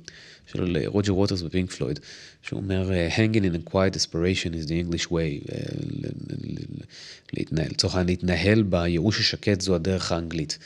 של 0.47 0.79
רוג'ר 0.87 1.15
ווטרס 1.17 1.43
ופינק 1.43 1.71
פלויד, 1.71 2.01
שהוא 2.43 2.61
אומר, 2.61 2.91
hanging 3.17 3.43
in 3.43 3.69
a 3.69 3.71
quiet 3.71 3.95
desperation 3.95 4.53
is 4.55 4.67
the 4.67 4.89
English 4.89 5.07
way, 5.07 5.55
להתנהל, 7.33 7.71
לצורך 7.71 7.95
העניין 7.95 8.09
להתנהל 8.09 8.63
בייאוש 8.63 9.21
השקט 9.21 9.61
זו 9.61 9.75
הדרך 9.75 10.13
האנגלית. 10.13 10.59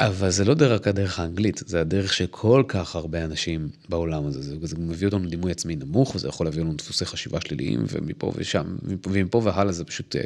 אבל 0.00 0.30
זה 0.30 0.44
לא 0.44 0.54
דרך 0.54 0.86
הדרך 0.86 1.20
האנגלית, 1.20 1.62
זה 1.66 1.80
הדרך 1.80 2.12
של 2.12 2.26
כל 2.30 2.64
כך 2.68 2.96
הרבה 2.96 3.24
אנשים 3.24 3.68
בעולם 3.88 4.26
הזה. 4.26 4.42
זה, 4.42 4.56
זה 4.62 4.76
מביא 4.78 5.06
אותנו 5.06 5.24
לדימוי 5.24 5.52
עצמי 5.52 5.76
נמוך, 5.76 6.14
וזה 6.14 6.28
יכול 6.28 6.46
להביא 6.46 6.62
לנו 6.62 6.74
דפוסי 6.74 7.04
חשיבה 7.04 7.40
שליליים, 7.40 7.84
ומפה 7.92 8.32
ושם, 8.36 8.76
ומפה 9.06 9.40
והלאה 9.44 9.72
זה 9.72 9.84
פשוט 9.84 10.16
אה, 10.16 10.22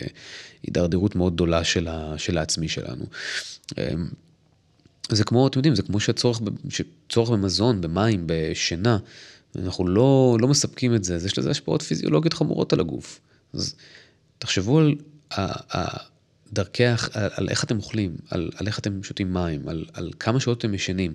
הידרדרות 0.62 1.16
מאוד 1.16 1.34
גדולה 1.34 1.64
של, 1.64 1.88
ה, 1.88 2.14
של 2.18 2.38
העצמי 2.38 2.68
שלנו. 2.68 3.04
אה, 3.78 3.92
זה 5.08 5.24
כמו, 5.24 5.46
אתם 5.46 5.58
יודעים, 5.58 5.74
זה 5.74 5.82
כמו 5.82 6.00
שצורך, 6.00 6.40
שצורך 6.68 7.30
במזון, 7.30 7.80
במים, 7.80 8.24
בשינה, 8.26 8.98
אנחנו 9.56 9.88
לא, 9.88 10.36
לא 10.40 10.48
מספקים 10.48 10.94
את 10.94 11.04
זה, 11.04 11.14
אז 11.14 11.26
יש 11.26 11.38
לזה 11.38 11.50
השפעות 11.50 11.82
פיזיולוגיות 11.82 12.34
חמורות 12.34 12.72
על 12.72 12.80
הגוף. 12.80 13.20
אז 13.54 13.74
תחשבו 14.38 14.78
על... 14.78 14.94
דרכי, 16.52 16.84
על, 16.86 16.96
על 17.12 17.48
איך 17.48 17.64
אתם 17.64 17.76
אוכלים, 17.76 18.16
על, 18.30 18.50
על 18.56 18.66
איך 18.66 18.78
אתם 18.78 19.02
שותים 19.02 19.34
מים, 19.34 19.68
על, 19.68 19.84
על 19.92 20.10
כמה 20.20 20.40
שעות 20.40 20.58
אתם 20.58 20.74
ישנים. 20.74 21.12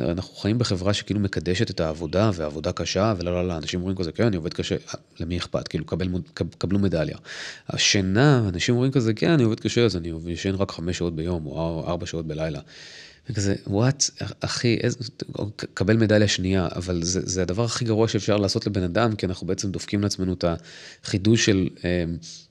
אנחנו 0.00 0.34
חיים 0.34 0.58
בחברה 0.58 0.94
שכאילו 0.94 1.20
מקדשת 1.20 1.70
את 1.70 1.80
העבודה, 1.80 2.30
ועבודה 2.34 2.72
קשה, 2.72 3.14
ולא, 3.18 3.34
לא, 3.34 3.48
לא, 3.48 3.56
אנשים 3.56 3.80
אומרים 3.80 3.96
כזה, 3.96 4.12
כן, 4.12 4.24
אני 4.24 4.36
עובד 4.36 4.54
קשה, 4.54 4.76
למי 5.20 5.38
אכפת? 5.38 5.68
כאילו, 5.68 5.84
קבל, 5.84 6.08
קבלו 6.58 6.78
מדליה. 6.78 7.16
השינה, 7.68 8.48
אנשים 8.48 8.74
אומרים 8.74 8.92
כזה, 8.92 9.14
כן, 9.14 9.30
אני 9.30 9.42
עובד 9.42 9.60
קשה, 9.60 9.84
אז 9.84 9.96
אני 9.96 10.12
ישן 10.26 10.54
רק 10.54 10.70
חמש 10.70 10.98
שעות 10.98 11.16
ביום, 11.16 11.46
או 11.46 11.84
ארבע 11.88 12.06
שעות 12.06 12.26
בלילה. 12.26 12.60
וכזה, 13.30 13.54
וואט, 13.66 14.04
אחי, 14.40 14.78
איזה, 14.82 14.98
קבל 15.74 15.96
מדליה 15.96 16.28
שנייה, 16.28 16.68
אבל 16.76 17.02
זה, 17.02 17.20
זה 17.24 17.42
הדבר 17.42 17.64
הכי 17.64 17.84
גרוע 17.84 18.08
שאפשר 18.08 18.36
לעשות 18.36 18.66
לבן 18.66 18.82
אדם, 18.82 19.16
כי 19.16 19.26
אנחנו 19.26 19.46
בעצם 19.46 19.70
דופקים 19.70 20.02
לעצמנו 20.02 20.32
את 20.32 20.44
החידוש 21.04 21.44
של 21.44 21.68
אה, 21.84 22.04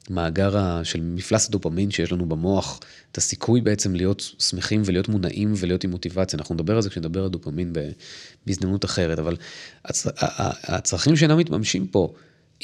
מאגר, 0.09 0.57
ה, 0.57 0.81
של 0.83 1.01
מפלס 1.01 1.47
הדופמין 1.47 1.91
שיש 1.91 2.11
לנו 2.11 2.25
במוח, 2.25 2.79
את 3.11 3.17
הסיכוי 3.17 3.61
בעצם 3.61 3.95
להיות 3.95 4.21
שמחים 4.39 4.81
ולהיות 4.85 5.09
מונעים 5.09 5.53
ולהיות 5.57 5.83
עם 5.83 5.91
מוטיבציה. 5.91 6.39
אנחנו 6.39 6.55
נדבר 6.55 6.75
על 6.75 6.81
זה 6.81 6.89
כשנדבר 6.89 7.23
על 7.23 7.29
דופמין 7.29 7.73
בהזדמנות 8.45 8.85
אחרת, 8.85 9.19
אבל 9.19 9.37
הצ, 9.85 10.07
הצרכים 10.63 11.15
שאינם 11.15 11.37
מתממשים 11.37 11.87
פה, 11.87 12.13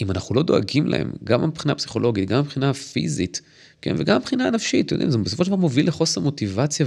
אם 0.01 0.11
אנחנו 0.11 0.35
לא 0.35 0.43
דואגים 0.43 0.87
להם, 0.87 1.11
גם 1.23 1.47
מבחינה 1.47 1.75
פסיכולוגית, 1.75 2.29
גם 2.29 2.39
מבחינה 2.39 2.73
פיזית, 2.73 3.41
כן, 3.81 3.95
וגם 3.97 4.17
מבחינה 4.17 4.49
נפשית, 4.49 4.85
אתם 4.85 4.95
יודעים, 4.95 5.11
זה 5.11 5.17
בסופו 5.17 5.45
של 5.45 5.49
דבר 5.49 5.59
מוביל 5.59 5.87
לחוסר 5.87 6.21
מוטיבציה 6.21 6.85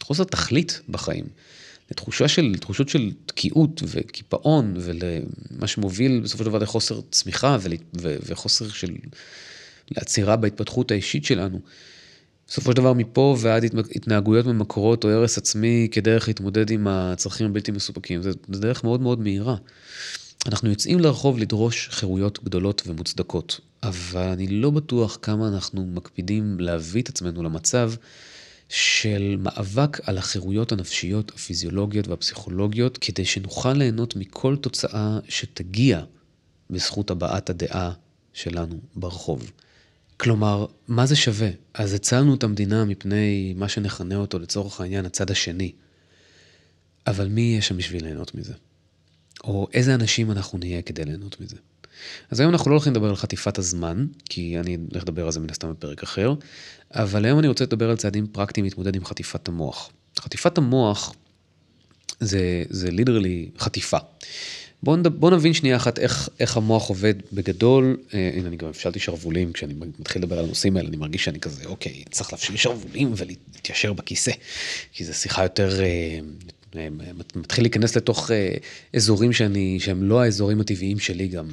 וחוסר 0.00 0.24
תכלית 0.24 0.80
בחיים. 0.88 1.24
לתחושה 1.90 2.28
של, 2.28 2.54
תחושות 2.60 2.88
של 2.88 3.12
תקיעות 3.26 3.82
וקיפאון, 3.86 4.74
ולמה 4.76 5.66
שמוביל 5.66 6.20
בסופו 6.20 6.44
של 6.44 6.50
דבר 6.50 6.58
לחוסר 6.58 7.00
צמיחה 7.10 7.56
וחוסר 8.02 8.68
של 8.68 8.96
לעצירה 9.90 10.36
בהתפתחות 10.36 10.90
האישית 10.90 11.24
שלנו. 11.24 11.60
בסופו 12.48 12.70
של 12.70 12.76
דבר 12.76 12.92
מפה 12.92 13.36
ועד 13.40 13.64
התנהגויות 13.94 14.46
ממכרות 14.46 15.04
או 15.04 15.10
הרס 15.10 15.38
עצמי 15.38 15.88
כדרך 15.90 16.28
להתמודד 16.28 16.70
עם 16.70 16.86
הצרכים 16.88 17.46
הבלתי 17.46 17.72
מסופקים, 17.72 18.22
זו 18.22 18.30
דרך 18.48 18.84
מאוד 18.84 19.00
מאוד 19.00 19.20
מהירה. 19.20 19.56
אנחנו 20.46 20.70
יוצאים 20.70 21.00
לרחוב 21.00 21.38
לדרוש 21.38 21.88
חירויות 21.88 22.44
גדולות 22.44 22.82
ומוצדקות, 22.86 23.60
אבל 23.82 24.28
אני 24.28 24.46
לא 24.46 24.70
בטוח 24.70 25.18
כמה 25.22 25.48
אנחנו 25.48 25.86
מקפידים 25.86 26.60
להביא 26.60 27.02
את 27.02 27.08
עצמנו 27.08 27.42
למצב 27.42 27.92
של 28.68 29.36
מאבק 29.38 30.08
על 30.08 30.18
החירויות 30.18 30.72
הנפשיות, 30.72 31.30
הפיזיולוגיות 31.34 32.08
והפסיכולוגיות, 32.08 32.98
כדי 32.98 33.24
שנוכל 33.24 33.72
ליהנות 33.72 34.16
מכל 34.16 34.56
תוצאה 34.56 35.18
שתגיע 35.28 36.04
בזכות 36.70 37.10
הבעת 37.10 37.50
הדעה 37.50 37.92
שלנו 38.32 38.80
ברחוב. 38.94 39.50
כלומר, 40.16 40.66
מה 40.88 41.06
זה 41.06 41.16
שווה? 41.16 41.50
אז 41.74 41.94
הצלנו 41.94 42.34
את 42.34 42.44
המדינה 42.44 42.84
מפני 42.84 43.54
מה 43.56 43.68
שנכנה 43.68 44.16
אותו 44.16 44.38
לצורך 44.38 44.80
העניין 44.80 45.06
הצד 45.06 45.30
השני. 45.30 45.72
אבל 47.06 47.28
מי 47.28 47.40
יהיה 47.40 47.62
שם 47.62 47.76
בשביל 47.76 48.04
ליהנות 48.04 48.34
מזה? 48.34 48.54
או 49.44 49.68
איזה 49.72 49.94
אנשים 49.94 50.30
אנחנו 50.30 50.58
נהיה 50.58 50.82
כדי 50.82 51.04
ליהנות 51.04 51.40
מזה. 51.40 51.56
אז 52.30 52.40
היום 52.40 52.52
אנחנו 52.52 52.70
לא 52.70 52.74
הולכים 52.76 52.92
לדבר 52.92 53.08
על 53.08 53.16
חטיפת 53.16 53.58
הזמן, 53.58 54.06
כי 54.28 54.58
אני 54.58 54.76
הולך 54.92 55.02
לדבר 55.02 55.24
על 55.24 55.32
זה 55.32 55.40
מן 55.40 55.50
הסתם 55.50 55.70
בפרק 55.70 56.02
אחר, 56.02 56.34
אבל 56.94 57.24
היום 57.24 57.38
אני 57.38 57.48
רוצה 57.48 57.64
לדבר 57.64 57.90
על 57.90 57.96
צעדים 57.96 58.26
פרקטיים 58.26 58.64
להתמודד 58.64 58.96
עם 58.96 59.04
חטיפת 59.04 59.48
המוח. 59.48 59.90
חטיפת 60.20 60.58
המוח 60.58 61.14
זה, 62.20 62.64
זה 62.70 62.90
ליטרלי 62.90 63.50
חטיפה. 63.58 63.98
בואו 64.82 64.96
בוא 65.02 65.30
נבין 65.30 65.54
שנייה 65.54 65.76
אחת 65.76 65.98
איך, 65.98 66.28
איך 66.40 66.56
המוח 66.56 66.88
עובד 66.88 67.14
בגדול. 67.32 67.96
אה, 68.14 68.30
הנה, 68.34 68.48
אני 68.48 68.56
גם 68.56 68.68
הפשלתי 68.68 68.98
שרוולים, 68.98 69.52
כשאני 69.52 69.74
מתחיל 69.98 70.22
לדבר 70.22 70.38
על 70.38 70.44
הנושאים 70.44 70.76
האלה, 70.76 70.88
אני 70.88 70.96
מרגיש 70.96 71.24
שאני 71.24 71.40
כזה, 71.40 71.64
אוקיי, 71.66 72.04
צריך 72.10 72.32
להפשיל 72.32 72.56
שרוולים 72.56 73.12
ולהתיישר 73.16 73.92
בכיסא, 73.92 74.32
כי 74.92 75.04
זו 75.04 75.14
שיחה 75.14 75.42
יותר, 75.42 75.82
אה, 75.82 76.18
מתחיל 77.36 77.64
להיכנס 77.64 77.96
לתוך 77.96 78.30
אה, 78.30 78.54
אזורים 78.94 79.32
שאני, 79.32 79.80
שהם 79.80 80.02
לא 80.02 80.22
האזורים 80.22 80.60
הטבעיים 80.60 80.98
שלי 80.98 81.28
גם. 81.28 81.48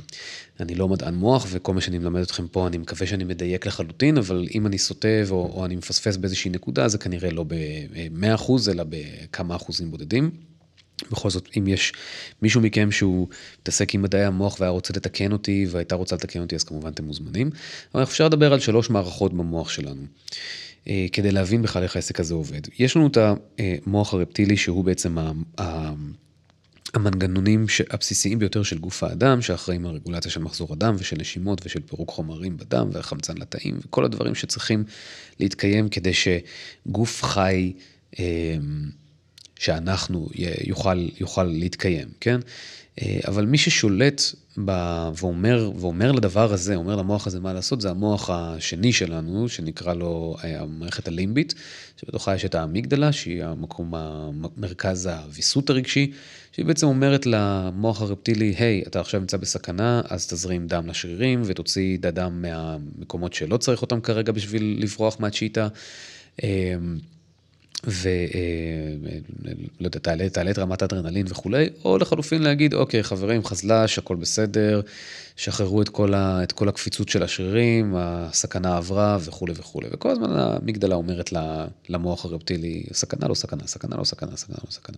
אני 0.59 0.75
לא 0.75 0.87
מדען 0.87 1.15
מוח, 1.15 1.47
וכל 1.49 1.73
מה 1.73 1.81
שאני 1.81 1.97
מלמד 1.97 2.21
אתכם 2.21 2.47
פה, 2.47 2.67
אני 2.67 2.77
מקווה 2.77 3.07
שאני 3.07 3.23
מדייק 3.23 3.65
לחלוטין, 3.65 4.17
אבל 4.17 4.47
אם 4.55 4.67
אני 4.67 4.77
סוטה 4.77 5.07
או, 5.29 5.51
או 5.53 5.65
אני 5.65 5.75
מפספס 5.75 6.17
באיזושהי 6.17 6.51
נקודה, 6.51 6.87
זה 6.87 6.97
כנראה 6.97 7.31
לא 7.31 7.43
ב-100%, 7.47 8.51
אלא 8.71 8.83
בכמה 8.89 9.55
אחוזים 9.55 9.91
בודדים. 9.91 10.31
בכל 11.11 11.29
זאת, 11.29 11.49
אם 11.57 11.67
יש 11.67 11.93
מישהו 12.41 12.61
מכם 12.61 12.91
שהוא 12.91 13.27
מתעסק 13.61 13.93
עם 13.93 14.01
מדעי 14.01 14.25
המוח 14.25 14.59
והיה 14.59 14.71
רוצה 14.71 14.93
לתקן 14.95 15.31
אותי 15.31 15.65
והייתה 15.69 15.95
רוצה 15.95 16.15
לתקן 16.15 16.41
אותי, 16.41 16.55
אז 16.55 16.63
כמובן 16.63 16.89
אתם 16.89 17.03
מוזמנים. 17.03 17.49
אבל 17.93 18.03
אפשר 18.03 18.25
לדבר 18.25 18.53
על 18.53 18.59
שלוש 18.59 18.89
מערכות 18.89 19.33
במוח 19.33 19.69
שלנו. 19.69 20.01
אה, 20.89 21.05
כדי 21.11 21.31
להבין 21.31 21.61
בכלל 21.61 21.83
איך 21.83 21.95
העסק 21.95 22.19
הזה 22.19 22.33
עובד. 22.33 22.61
יש 22.79 22.95
לנו 22.95 23.07
את 23.07 23.17
המוח 23.87 24.13
הרפטילי 24.13 24.57
שהוא 24.57 24.83
בעצם 24.83 25.17
המנגנונים 26.93 27.65
הבסיסיים 27.89 28.39
ביותר 28.39 28.63
של 28.63 28.77
גוף 28.77 29.03
האדם, 29.03 29.41
שאחראים 29.41 29.85
על 29.85 29.95
רגולציה 29.95 30.31
של 30.31 30.39
מחזור 30.39 30.73
הדם 30.73 30.95
ושל 30.99 31.15
נשימות 31.19 31.65
ושל 31.65 31.81
פירוק 31.81 32.09
חומרים 32.09 32.57
בדם 32.57 32.89
והחמצן 32.91 33.37
לתאים 33.37 33.79
וכל 33.85 34.05
הדברים 34.05 34.35
שצריכים 34.35 34.83
להתקיים 35.39 35.89
כדי 35.89 36.11
שגוף 36.13 37.23
חי 37.23 37.73
אה, 38.19 38.55
שאנחנו 39.59 40.29
יוכל, 40.63 41.07
יוכל 41.19 41.43
להתקיים, 41.43 42.07
כן? 42.19 42.39
אה, 43.01 43.19
אבל 43.27 43.45
מי 43.45 43.57
ששולט 43.57 44.21
ב... 44.65 44.71
ואומר, 45.15 45.71
ואומר 45.75 46.11
לדבר 46.11 46.53
הזה, 46.53 46.75
אומר 46.75 46.95
למוח 46.95 47.27
הזה 47.27 47.39
מה 47.39 47.53
לעשות, 47.53 47.81
זה 47.81 47.89
המוח 47.89 48.29
השני 48.29 48.93
שלנו, 48.93 49.49
שנקרא 49.49 49.93
לו 49.93 50.35
אה, 50.43 50.61
המערכת 50.61 51.07
הלימבית, 51.07 51.53
שבתוכה 52.01 52.35
יש 52.35 52.45
את 52.45 52.55
האמיגדלה, 52.55 53.11
שהיא 53.11 53.43
המקום, 53.43 53.93
מרכז 54.57 55.05
הוויסות 55.05 55.69
הרגשי, 55.69 56.11
שהיא 56.51 56.65
בעצם 56.65 56.87
אומרת 56.87 57.25
למוח 57.25 58.01
הרפטילי, 58.01 58.55
היי, 58.57 58.81
hey, 58.85 58.87
אתה 58.87 58.99
עכשיו 58.99 59.19
נמצא 59.19 59.37
בסכנה, 59.37 60.01
אז 60.09 60.27
תזרים 60.27 60.67
דם 60.67 60.87
לשרירים 60.87 61.41
ותוציא 61.45 61.97
דם 61.97 62.41
מהמקומות 62.41 63.33
שלא 63.33 63.57
צריך 63.57 63.81
אותם 63.81 64.01
כרגע 64.01 64.31
בשביל 64.31 64.77
לברוח 64.79 65.17
מהצ'יטה. 65.19 65.67
אה, 67.85 67.91
ולא 67.91 69.49
אה, 69.49 69.53
יודע, 69.79 69.99
תעלה, 69.99 70.29
תעלה 70.29 70.51
את 70.51 70.59
רמת 70.59 70.81
האדרנלין 70.81 71.25
וכולי, 71.29 71.69
או 71.85 71.97
לחלופין 71.97 72.41
להגיד, 72.41 72.73
אוקיי, 72.73 73.03
חברים, 73.03 73.43
חזל"ש, 73.45 73.97
הכל 73.97 74.15
בסדר, 74.15 74.81
שחררו 75.35 75.81
את 75.81 75.89
כל, 75.89 76.13
ה, 76.13 76.43
את 76.43 76.51
כל 76.51 76.69
הקפיצות 76.69 77.09
של 77.09 77.23
השרירים, 77.23 77.93
הסכנה 77.97 78.77
עברה 78.77 79.17
וכולי 79.21 79.53
וכולי. 79.55 79.87
וכל 79.91 80.09
הזמן 80.09 80.29
המגדלה 80.31 80.95
אומרת 80.95 81.33
למוח 81.89 82.25
הרפטילי, 82.25 82.83
סכנה 82.93 83.27
לא 83.27 83.33
סכנה, 83.33 83.67
סכנה 83.67 83.95
לא 83.97 84.03
סכנה, 84.03 84.37
סכנה 84.37 84.57
לא 84.65 84.71
סכנה. 84.71 84.97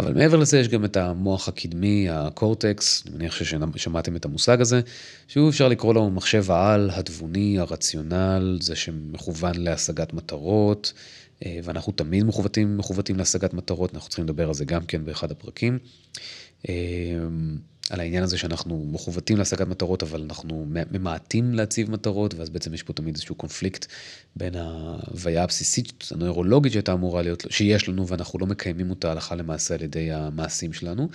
אבל 0.00 0.14
מעבר 0.14 0.36
לזה 0.36 0.58
יש 0.58 0.68
גם 0.68 0.84
את 0.84 0.96
המוח 0.96 1.48
הקדמי, 1.48 2.06
הקורטקס, 2.10 3.04
אני 3.06 3.16
מניח 3.16 3.36
ששמעתם 3.36 4.16
את 4.16 4.24
המושג 4.24 4.60
הזה, 4.60 4.80
שהוא 5.28 5.50
אפשר 5.50 5.68
לקרוא 5.68 5.94
לו 5.94 6.10
מחשב 6.10 6.50
העל, 6.50 6.90
התבוני, 6.92 7.58
הרציונל, 7.58 8.58
זה 8.60 8.76
שמכוון 8.76 9.54
להשגת 9.56 10.12
מטרות, 10.12 10.92
אה, 10.96 11.27
ואנחנו 11.46 11.92
תמיד 11.92 12.24
מכוותים, 12.24 12.76
מכוותים 12.76 13.16
להשגת 13.16 13.54
מטרות, 13.54 13.94
אנחנו 13.94 14.08
צריכים 14.08 14.24
לדבר 14.24 14.48
על 14.48 14.54
זה 14.54 14.64
גם 14.64 14.86
כן 14.86 15.04
באחד 15.04 15.30
הפרקים. 15.30 15.78
אה, 16.68 16.74
על 17.90 18.00
העניין 18.00 18.22
הזה 18.22 18.38
שאנחנו 18.38 18.86
מכוותים 18.92 19.36
להשגת 19.36 19.66
מטרות, 19.66 20.02
אבל 20.02 20.22
אנחנו 20.22 20.66
ממעטים 20.68 21.54
להציב 21.54 21.90
מטרות, 21.90 22.34
ואז 22.34 22.50
בעצם 22.50 22.74
יש 22.74 22.82
פה 22.82 22.92
תמיד 22.92 23.14
איזשהו 23.14 23.34
קונפליקט 23.34 23.86
בין 24.36 24.54
ההוויה 24.56 25.42
הבסיסית, 25.42 26.08
הנוירולוגית 26.10 26.72
שהייתה 26.72 26.92
אמורה 26.92 27.22
להיות, 27.22 27.44
שיש 27.50 27.88
לנו, 27.88 28.08
ואנחנו 28.08 28.38
לא 28.38 28.46
מקיימים 28.46 28.90
אותה 28.90 29.10
הלכה 29.10 29.34
למעשה 29.34 29.74
על 29.74 29.82
ידי 29.82 30.12
המעשים 30.12 30.72
שלנו. 30.72 31.08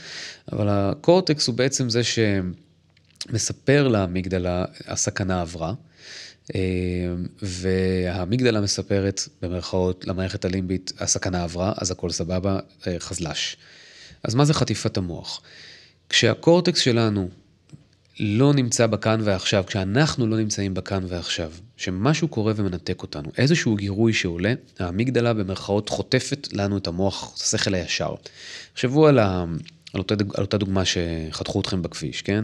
אבל 0.51 0.67
הקורטקס 0.69 1.47
הוא 1.47 1.55
בעצם 1.55 1.89
זה 1.89 2.01
שמספר 3.29 3.87
לאמיגדלה, 3.87 4.65
הסכנה 4.87 5.41
עברה. 5.41 5.73
אה, 6.55 6.59
והאמיגדלה 7.41 8.61
מספרת 8.61 9.21
במרכאות 9.41 10.07
למערכת 10.07 10.45
הלימבית, 10.45 10.91
הסכנה 10.99 11.43
עברה, 11.43 11.73
אז 11.77 11.91
הכל 11.91 12.09
סבבה, 12.09 12.59
אה, 12.87 12.95
חזל"ש. 12.99 13.57
אז 14.23 14.35
מה 14.35 14.45
זה 14.45 14.53
חטיפת 14.53 14.97
המוח? 14.97 15.41
כשהקורטקס 16.09 16.79
שלנו 16.79 17.29
לא 18.19 18.53
נמצא 18.53 18.87
בכאן 18.87 19.19
ועכשיו, 19.23 19.63
כשאנחנו 19.67 20.27
לא 20.27 20.37
נמצאים 20.37 20.73
בכאן 20.73 21.03
ועכשיו, 21.07 21.51
שמשהו 21.77 22.27
קורה 22.27 22.53
ומנתק 22.55 23.01
אותנו, 23.01 23.31
איזשהו 23.37 23.75
גירוי 23.75 24.13
שעולה, 24.13 24.53
האמיגדלה 24.79 25.33
במרכאות 25.33 25.89
חוטפת 25.89 26.47
לנו 26.51 26.77
את 26.77 26.87
המוח, 26.87 27.33
את 27.35 27.41
השכל 27.41 27.73
הישר. 27.73 28.15
תחשבו 28.73 29.07
על, 29.07 29.19
ה... 29.19 29.45
על, 29.93 30.01
על 30.33 30.43
אותה 30.43 30.57
דוגמה 30.57 30.83
שחתכו 30.85 31.61
אתכם 31.61 31.81
בכביש, 31.81 32.21
כן? 32.21 32.43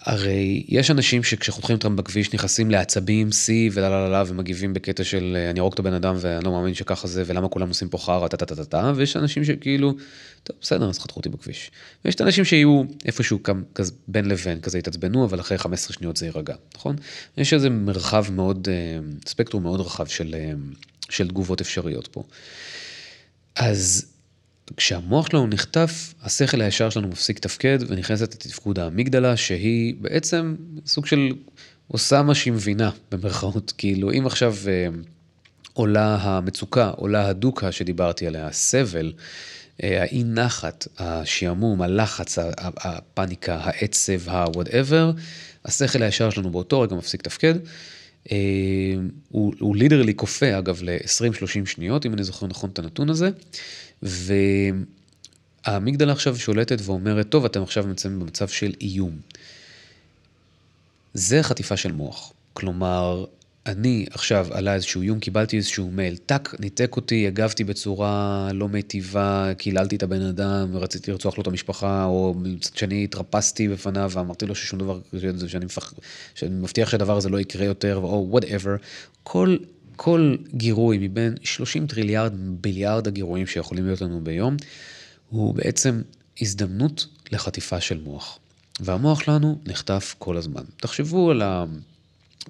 הרי 0.00 0.64
יש 0.68 0.90
אנשים 0.90 1.22
שכשחותכים 1.22 1.76
אותם 1.76 1.96
בכביש 1.96 2.34
נכנסים 2.34 2.70
לעצבים, 2.70 3.32
שיא 3.32 3.70
ולה 3.72 3.88
לה 3.88 4.08
לה 4.08 4.24
ומגיבים 4.26 4.74
בקטע 4.74 5.04
של 5.04 5.36
אני 5.50 5.60
ארוג 5.60 5.72
את 5.72 5.78
הבן 5.78 5.92
אדם 5.92 6.14
ואני 6.18 6.44
לא 6.44 6.52
מאמין 6.52 6.74
שככה 6.74 7.08
זה 7.08 7.22
ולמה 7.26 7.48
כולם 7.48 7.68
עושים 7.68 7.88
פה 7.88 7.98
חרא 7.98 8.28
טה 8.28 8.36
טה 8.36 8.46
טה 8.46 8.56
טה 8.56 8.64
טה 8.64 8.92
ויש 8.96 9.16
אנשים 9.16 9.44
שכאילו, 9.44 9.94
טוב 10.42 10.56
בסדר 10.60 10.88
אז 10.88 10.98
חתכו 10.98 11.16
אותי 11.16 11.28
בכביש. 11.28 11.70
ויש 12.04 12.14
את 12.14 12.20
האנשים 12.20 12.44
שיהיו 12.44 12.82
איפשהו 13.04 13.38
כזה 13.74 13.92
בין 14.08 14.24
לבין 14.24 14.60
כזה 14.60 14.78
יתעצבנו 14.78 15.24
אבל 15.24 15.40
אחרי 15.40 15.58
15 15.58 15.94
שניות 15.94 16.16
זה 16.16 16.26
יירגע, 16.26 16.54
נכון? 16.76 16.96
יש 17.36 17.52
איזה 17.52 17.70
מרחב 17.70 18.26
מאוד, 18.32 18.68
אה, 18.70 18.98
ספקטרום 19.26 19.62
מאוד 19.62 19.80
רחב 19.80 20.06
של, 20.06 20.34
אה, 20.34 20.52
של 21.10 21.28
תגובות 21.28 21.60
אפשריות 21.60 22.06
פה. 22.06 22.22
אז 23.56 24.06
כשהמוח 24.76 25.26
שלנו 25.30 25.46
נחטף, 25.46 26.14
השכל 26.22 26.60
הישר 26.60 26.90
שלנו 26.90 27.08
מפסיק 27.08 27.38
תפקד 27.38 27.78
ונכנסת 27.88 28.34
לתפקוד 28.34 28.78
האמיגדלה, 28.78 29.36
שהיא 29.36 29.94
בעצם 30.00 30.56
סוג 30.86 31.06
של 31.06 31.32
עושה 31.88 32.22
מה 32.22 32.34
שהיא 32.34 32.52
מבינה, 32.52 32.90
במרכאות. 33.12 33.72
כאילו, 33.78 34.12
אם 34.12 34.26
עכשיו 34.26 34.54
אה, 34.68 34.86
עולה 35.72 36.16
המצוקה, 36.20 36.88
עולה 36.88 37.28
הדוקה 37.28 37.72
שדיברתי 37.72 38.26
עליה, 38.26 38.46
הסבל, 38.46 39.12
אה, 39.82 40.02
האי 40.02 40.24
נחת, 40.24 40.88
השעמום, 40.98 41.82
הלחץ, 41.82 42.38
הפאניקה, 42.58 43.60
העצב, 43.62 44.28
ה-whatever, 44.28 45.20
השכל 45.64 46.02
הישר 46.02 46.30
שלנו 46.30 46.50
באותו 46.50 46.80
רגע 46.80 46.96
מפסיק 46.96 47.20
לתפקד. 47.20 47.54
אה, 48.32 48.36
הוא, 49.28 49.54
הוא 49.58 49.76
לידרלי 49.76 50.14
כופה, 50.14 50.58
אגב, 50.58 50.80
ל-20-30 50.82 51.66
שניות, 51.66 52.06
אם 52.06 52.14
אני 52.14 52.24
זוכר 52.24 52.46
נכון 52.46 52.70
את 52.70 52.78
הנתון 52.78 53.10
הזה, 53.10 53.30
והאמיגדלה 54.02 56.12
עכשיו 56.12 56.38
שולטת 56.38 56.78
ואומרת, 56.82 57.28
טוב, 57.28 57.44
אתם 57.44 57.62
עכשיו 57.62 57.86
נמצאים 57.86 58.20
במצב 58.20 58.48
של 58.48 58.72
איום. 58.80 59.18
זה 61.14 61.42
חטיפה 61.42 61.76
של 61.76 61.92
מוח. 61.92 62.32
כלומר, 62.52 63.24
אני 63.66 64.06
עכשיו 64.10 64.46
עלה 64.50 64.74
איזשהו 64.74 65.02
איום, 65.02 65.20
קיבלתי 65.20 65.56
איזשהו 65.56 65.90
מייל, 65.90 66.16
טאק, 66.16 66.54
ניתק 66.60 66.96
אותי, 66.96 67.26
הגבתי 67.26 67.64
בצורה 67.64 68.48
לא 68.54 68.68
מיטיבה, 68.68 69.52
קיללתי 69.58 69.96
את 69.96 70.02
הבן 70.02 70.22
אדם, 70.22 70.76
רציתי 70.76 71.10
לרצוח 71.10 71.38
לו 71.38 71.42
את 71.42 71.46
המשפחה, 71.46 72.04
או 72.04 72.34
מצד 72.36 72.76
שני 72.76 73.04
התרפסתי 73.04 73.68
בפניו 73.68 74.10
ואמרתי 74.14 74.46
לו 74.46 74.54
ששום 74.54 74.78
דבר, 74.78 75.00
שאני, 75.46 75.64
מפח, 75.64 75.94
שאני 76.34 76.54
מבטיח 76.54 76.90
שהדבר 76.90 77.16
הזה 77.16 77.28
לא 77.28 77.40
יקרה 77.40 77.64
יותר, 77.64 77.96
או 77.96 78.26
whatever. 78.30 78.76
כל, 79.22 79.56
כל 80.02 80.36
גירוי 80.54 80.98
מבין 81.00 81.34
30 81.42 81.86
טריליארד, 81.86 82.32
ביליארד 82.36 83.06
הגירויים 83.06 83.46
שיכולים 83.46 83.86
להיות 83.86 84.00
לנו 84.00 84.24
ביום, 84.24 84.56
הוא 85.28 85.54
בעצם 85.54 86.02
הזדמנות 86.40 87.06
לחטיפה 87.32 87.80
של 87.80 88.00
מוח. 88.00 88.38
והמוח 88.80 89.20
שלנו 89.20 89.58
נחטף 89.66 90.14
כל 90.18 90.36
הזמן. 90.36 90.62
תחשבו 90.76 91.30
על 91.30 91.42
ה... 91.42 91.64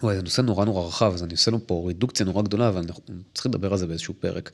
וואי, 0.03 0.17
זה 0.17 0.23
נושא 0.23 0.41
נורא 0.41 0.65
נורא 0.65 0.89
רחב, 0.89 1.13
אז 1.15 1.23
אני 1.23 1.33
עושה 1.33 1.51
לו 1.51 1.67
פה 1.67 1.85
רידוקציה 1.87 2.27
נורא 2.27 2.43
גדולה, 2.43 2.69
אבל 2.69 2.83
אנחנו 2.87 3.03
צריכים 3.35 3.53
לדבר 3.53 3.73
על 3.73 3.79
זה 3.79 3.87
באיזשהו 3.87 4.15
פרק. 4.21 4.51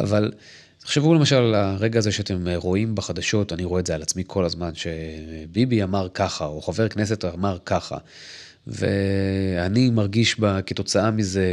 אבל 0.00 0.32
תחשבו 0.78 1.14
למשל 1.14 1.36
על 1.36 1.54
הרגע 1.54 1.98
הזה 1.98 2.12
שאתם 2.12 2.48
רואים 2.56 2.94
בחדשות, 2.94 3.52
אני 3.52 3.64
רואה 3.64 3.80
את 3.80 3.86
זה 3.86 3.94
על 3.94 4.02
עצמי 4.02 4.22
כל 4.26 4.44
הזמן, 4.44 4.70
שביבי 4.74 5.82
אמר 5.82 6.08
ככה, 6.14 6.46
או 6.46 6.62
חבר 6.62 6.88
כנסת 6.88 7.24
אמר 7.24 7.58
ככה. 7.66 7.96
ואני 8.66 9.90
מרגיש 9.90 10.40
בה 10.40 10.62
כתוצאה 10.62 11.10
מזה 11.10 11.46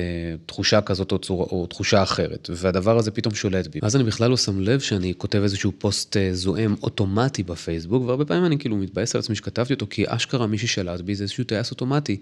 תחושה 0.45 0.81
כזאת 0.81 1.11
או, 1.11 1.19
צורה, 1.19 1.45
או 1.45 1.67
תחושה 1.67 2.03
אחרת, 2.03 2.49
והדבר 2.53 2.97
הזה 2.97 3.11
פתאום 3.11 3.35
שולט 3.35 3.67
בי. 3.67 3.79
אז 3.81 3.95
אני 3.95 4.03
בכלל 4.03 4.29
לא 4.29 4.37
שם 4.37 4.59
לב 4.59 4.79
שאני 4.79 5.13
כותב 5.17 5.41
איזשהו 5.43 5.71
פוסט 5.77 6.17
אה, 6.17 6.29
זועם 6.33 6.75
אוטומטי 6.83 7.43
בפייסבוק, 7.43 8.03
והרבה 8.03 8.25
פעמים 8.25 8.45
אני 8.45 8.57
כאילו 8.59 8.77
מתבאס 8.77 9.15
על 9.15 9.19
עצמי 9.19 9.35
שכתבתי 9.35 9.73
אותו, 9.73 9.87
כי 9.89 10.03
אשכרה 10.07 10.47
מי 10.47 10.57
ששלט 10.57 11.01
בי 11.01 11.15
זה 11.15 11.23
איזשהו 11.23 11.43
טייס 11.43 11.71
אוטומטי. 11.71 12.17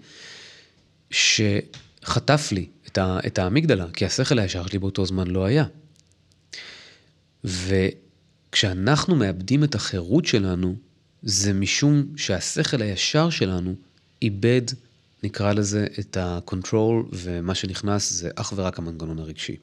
שחטף 1.10 2.48
לי 2.52 2.66
את, 2.86 2.98
ה, 2.98 3.18
את 3.26 3.38
האמיגדלה, 3.38 3.86
כי 3.92 4.06
השכל 4.06 4.38
הישר 4.38 4.66
שלי 4.66 4.78
באותו 4.78 5.06
זמן 5.06 5.26
לא 5.26 5.44
היה. 5.44 5.64
וכשאנחנו 7.44 9.16
מאבדים 9.16 9.64
את 9.64 9.74
החירות 9.74 10.24
שלנו, 10.24 10.74
זה 11.22 11.52
משום 11.52 12.06
שהשכל 12.16 12.82
הישר 12.82 13.30
שלנו 13.30 13.74
איבד, 14.22 14.62
נקרא 15.22 15.52
לזה, 15.52 15.86
את 16.00 16.16
ה 16.20 16.29
control, 16.29 17.04
ומה 17.12 17.54
שנכנס 17.54 18.12
זה 18.12 18.30
אך 18.36 18.52
ורק 18.56 18.78
המנגנון 18.78 19.18
הרגשי. 19.18 19.56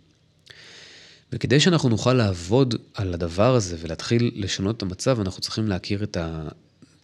וכדי 1.32 1.60
שאנחנו 1.60 1.89
נוכל 1.89 2.14
לעבוד 2.14 2.76
על 2.93 3.14
הדבר 3.14 3.55
הזה 3.55 3.78
ולהתחיל 3.80 4.32
לשנות 4.36 4.78
את 4.78 4.82
המצב, 4.82 5.20
אנחנו 5.20 5.41
צריכים 5.41 5.68
להכיר 5.68 6.03
את 6.03 6.18
ה... 6.18 6.47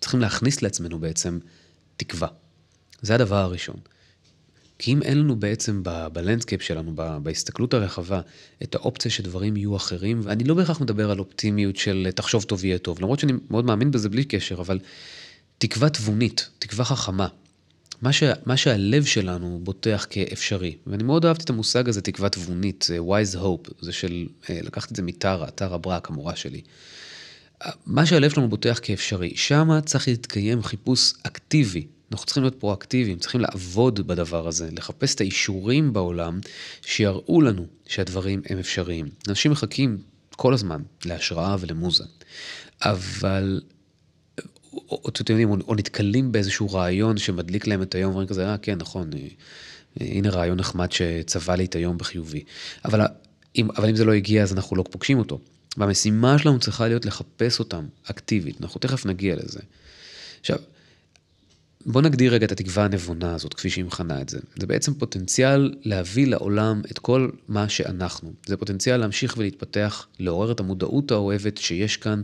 צריכים 0.01 0.19
להכניס 0.19 0.61
לעצמנו 0.61 0.99
בעצם 0.99 1.39
תקווה. 1.97 2.27
זה 3.01 3.15
הדבר 3.15 3.35
הראשון. 3.35 3.75
כי 4.79 4.93
אם 4.93 5.01
אין 5.01 5.19
לנו 5.19 5.35
בעצם 5.35 5.83
ב 6.13 6.18
landscape 6.18 6.61
שלנו, 6.61 6.95
בהסתכלות 7.23 7.73
הרחבה, 7.73 8.21
את 8.63 8.75
האופציה 8.75 9.11
שדברים 9.11 9.57
יהיו 9.57 9.75
אחרים, 9.75 10.21
ואני 10.23 10.43
לא 10.43 10.53
בהכרח 10.53 10.81
מדבר 10.81 11.11
על 11.11 11.19
אופטימיות 11.19 11.75
של 11.75 12.07
תחשוב 12.15 12.43
טוב 12.43 12.65
יהיה 12.65 12.77
טוב, 12.77 12.99
למרות 13.01 13.19
שאני 13.19 13.33
מאוד 13.49 13.65
מאמין 13.65 13.91
בזה 13.91 14.09
בלי 14.09 14.25
קשר, 14.25 14.55
אבל 14.55 14.79
תקווה 15.57 15.89
תבונית, 15.89 16.49
תקווה 16.59 16.85
חכמה. 16.85 17.27
מה, 18.01 18.13
ש, 18.13 18.23
מה 18.45 18.57
שהלב 18.57 19.05
שלנו 19.05 19.59
בוטח 19.63 20.05
כאפשרי, 20.09 20.75
ואני 20.87 21.03
מאוד 21.03 21.25
אהבתי 21.25 21.43
את 21.43 21.49
המושג 21.49 21.89
הזה, 21.89 22.01
תקווה 22.01 22.29
תבונית, 22.29 22.87
wise 23.09 23.37
hope, 23.37 23.71
זה 23.81 23.91
של, 23.91 24.27
אה, 24.49 24.59
לקחתי 24.63 24.91
את 24.91 24.95
זה 24.95 25.01
מטרה, 25.01 25.51
טרה 25.51 25.77
ברק, 25.77 26.09
המורה 26.09 26.35
שלי. 26.35 26.61
מה 27.85 28.05
שהלב 28.05 28.31
שלנו 28.31 28.49
בוטח 28.49 28.79
כאפשרי, 28.81 29.31
שם 29.35 29.69
צריך 29.85 30.07
להתקיים 30.07 30.63
חיפוש 30.63 31.13
אקטיבי 31.23 31.87
אנחנו 32.11 32.25
צריכים 32.25 32.43
להיות 32.43 32.55
פרואקטיביים, 32.59 33.19
צריכים 33.19 33.41
לעבוד 33.41 34.07
בדבר 34.07 34.47
הזה, 34.47 34.69
לחפש 34.71 35.15
את 35.15 35.21
האישורים 35.21 35.93
בעולם 35.93 36.39
שיראו 36.81 37.41
לנו 37.41 37.65
שהדברים 37.87 38.41
הם 38.49 38.59
אפשריים. 38.59 39.09
אנשים 39.29 39.51
מחכים 39.51 39.97
כל 40.35 40.53
הזמן 40.53 40.81
להשראה 41.05 41.55
ולמוזה, 41.59 42.03
אבל, 42.81 43.61
יודעים, 45.29 45.49
או, 45.49 45.55
או 45.67 45.75
נתקלים 45.75 46.31
באיזשהו 46.31 46.71
רעיון 46.71 47.17
שמדליק 47.17 47.67
להם 47.67 47.81
את 47.81 47.95
היום, 47.95 48.09
ואומרים 48.09 48.27
כזה, 48.27 48.47
אה, 48.47 48.57
כן, 48.57 48.77
נכון, 48.77 49.09
אה, 49.13 49.27
הנה 49.99 50.29
רעיון 50.29 50.57
נחמד 50.57 50.91
שצבע 50.91 51.55
לי 51.55 51.65
את 51.65 51.75
היום 51.75 51.97
בחיובי. 51.97 52.43
אבל 52.85 53.01
אם, 53.55 53.67
אבל 53.77 53.89
אם 53.89 53.95
זה 53.95 54.05
לא 54.05 54.13
הגיע, 54.13 54.43
אז 54.43 54.53
אנחנו 54.53 54.75
לא 54.75 54.83
פוגשים 54.91 55.19
אותו. 55.19 55.39
והמשימה 55.77 56.39
שלנו 56.39 56.59
צריכה 56.59 56.87
להיות 56.87 57.05
לחפש 57.05 57.59
אותם 57.59 57.85
אקטיבית, 58.03 58.61
אנחנו 58.61 58.79
תכף 58.79 59.05
נגיע 59.05 59.35
לזה. 59.35 59.59
עכשיו, 60.39 60.57
בוא 61.85 62.01
נגדיר 62.01 62.33
רגע 62.33 62.45
את 62.45 62.51
התקווה 62.51 62.85
הנבונה 62.85 63.35
הזאת, 63.35 63.53
כפי 63.53 63.69
שהיא 63.69 63.85
מכנה 63.85 64.21
את 64.21 64.29
זה. 64.29 64.39
זה 64.55 64.67
בעצם 64.67 64.93
פוטנציאל 64.93 65.73
להביא 65.83 66.27
לעולם 66.27 66.81
את 66.91 66.99
כל 66.99 67.29
מה 67.47 67.69
שאנחנו. 67.69 68.33
זה 68.45 68.57
פוטנציאל 68.57 68.97
להמשיך 68.97 69.35
ולהתפתח, 69.37 70.07
לעורר 70.19 70.51
את 70.51 70.59
המודעות 70.59 71.11
האוהבת 71.11 71.57
שיש 71.57 71.97
כאן 71.97 72.21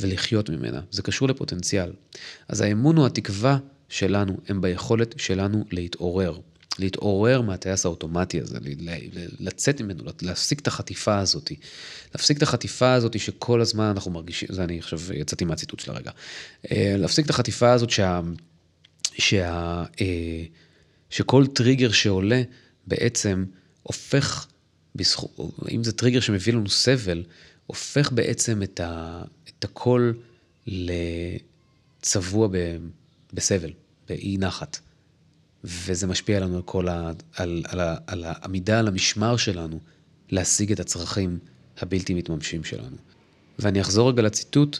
ולחיות 0.00 0.50
ממנה. 0.50 0.80
זה 0.90 1.02
קשור 1.02 1.28
לפוטנציאל. 1.28 1.92
אז 2.48 2.60
האמון 2.60 2.98
או 2.98 3.06
התקווה 3.06 3.58
שלנו 3.88 4.36
הם 4.48 4.60
ביכולת 4.60 5.14
שלנו 5.18 5.64
להתעורר. 5.70 6.38
להתעורר 6.78 7.40
מהטייס 7.40 7.86
האוטומטי 7.86 8.40
הזה, 8.40 8.58
לצאת 9.40 9.80
ממנו, 9.80 10.04
להפסיק 10.22 10.60
את 10.60 10.66
החטיפה 10.66 11.18
הזאת. 11.18 11.52
להפסיק 12.14 12.36
את 12.36 12.42
החטיפה 12.42 12.92
הזאת 12.92 13.20
שכל 13.20 13.60
הזמן 13.60 13.84
אנחנו 13.84 14.10
מרגישים, 14.10 14.48
זה 14.52 14.64
אני 14.64 14.78
עכשיו 14.78 15.00
יצאתי 15.14 15.44
מהציטוט 15.44 15.80
של 15.80 15.90
הרגע. 15.90 16.10
אה, 16.70 16.94
להפסיק 16.98 17.24
את 17.24 17.30
החטיפה 17.30 17.72
הזאת 17.72 17.90
שה... 17.90 18.20
שה, 19.20 19.84
אה, 20.00 20.44
שכל 21.10 21.46
טריגר 21.46 21.90
שעולה 21.90 22.42
בעצם 22.86 23.44
הופך, 23.82 24.46
בזכו, 24.94 25.50
אם 25.70 25.84
זה 25.84 25.92
טריגר 25.92 26.20
שמביא 26.20 26.52
לנו 26.52 26.68
סבל, 26.68 27.24
הופך 27.66 28.12
בעצם 28.12 28.62
את, 28.62 28.80
ה, 28.80 29.22
את 29.48 29.64
הכל 29.64 30.12
לצבוע 30.66 32.48
ב, 32.48 32.76
בסבל, 33.32 33.70
באי 34.08 34.36
נחת. 34.38 34.78
וזה 35.64 36.06
משפיע 36.06 36.40
לנו 36.40 36.56
על 36.56 36.62
כל 36.62 36.88
ה... 36.88 37.10
על, 37.36 37.62
על, 37.68 37.80
על, 37.80 37.96
על 38.06 38.24
העמידה 38.24 38.78
על 38.78 38.88
המשמר 38.88 39.36
שלנו 39.36 39.80
להשיג 40.30 40.72
את 40.72 40.80
הצרכים 40.80 41.38
הבלתי 41.78 42.14
מתממשים 42.14 42.64
שלנו. 42.64 42.96
ואני 43.58 43.80
אחזור 43.80 44.10
רגע 44.10 44.22
לציטוט, 44.22 44.78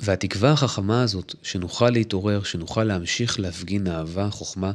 והתקווה 0.00 0.52
החכמה 0.52 1.02
הזאת, 1.02 1.34
שנוכל 1.42 1.90
להתעורר, 1.90 2.42
שנוכל 2.42 2.84
להמשיך 2.84 3.40
להפגין 3.40 3.86
אהבה, 3.86 4.30
חוכמה, 4.30 4.72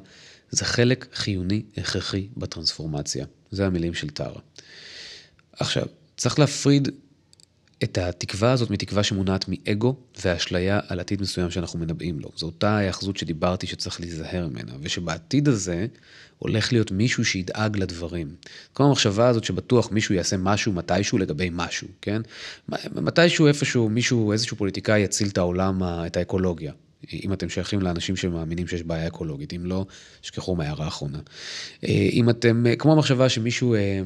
זה 0.50 0.66
חלק 0.66 1.08
חיוני 1.14 1.64
הכרחי 1.78 2.28
בטרנספורמציה. 2.38 3.26
זה 3.52 3.66
המילים 3.66 3.94
של 3.94 4.10
טרה. 4.10 4.40
עכשיו, 5.54 5.86
צריך 6.18 6.40
להפריד 6.40 6.90
את 7.84 7.98
התקווה 7.98 8.52
הזאת 8.52 8.70
מתקווה 8.70 9.04
שמונעת 9.04 9.46
מאגו 9.48 9.96
ואשליה 10.24 10.80
על 10.88 11.00
עתיד 11.00 11.22
מסוים 11.22 11.52
שאנחנו 11.52 11.80
מנבאים 11.80 12.20
לו. 12.20 12.32
זו 12.36 12.46
אותה 12.46 12.70
ההיאחזות 12.70 13.18
שדיברתי 13.18 13.68
שצריך 13.68 14.00
להיזהר 14.00 14.48
ממנה, 14.48 14.72
ושבעתיד 14.82 15.48
הזה 15.48 15.86
הולך 16.40 16.74
להיות 16.74 16.92
מישהו 16.92 17.26
שידאג 17.26 17.78
לדברים. 17.78 18.36
כמו 18.76 18.86
המחשבה 18.86 19.28
הזאת 19.28 19.44
שבטוח 19.44 19.92
מישהו 19.92 20.16
יעשה 20.16 20.38
משהו 20.38 20.74
מתישהו 20.74 21.18
לגבי 21.18 21.50
משהו, 21.52 21.88
כן? 22.02 22.22
מתישהו 22.96 23.48
איפשהו 23.48 23.90
מישהו, 23.90 24.32
איזשהו 24.32 24.58
פוליטיקאי 24.58 25.00
יציל 25.00 25.28
את 25.28 25.38
העולם, 25.38 25.82
את 25.84 26.18
האקולוגיה. 26.18 26.74
אם 27.14 27.34
אתם 27.34 27.50
שייכים 27.50 27.82
לאנשים 27.82 28.16
שמאמינים 28.16 28.68
שיש 28.68 28.84
בעיה 28.84 29.08
אקולוגית, 29.08 29.54
אם 29.54 29.66
לא, 29.66 29.86
שכחו 30.22 30.56
מההערה 30.56 30.86
האחרונה. 30.86 31.20
אה, 31.84 32.10
אם 32.12 32.30
אתם, 32.30 32.64
כמו 32.80 32.94
המחשבה 32.94 33.30
שמישהו 33.30 33.76
אה, 33.76 34.02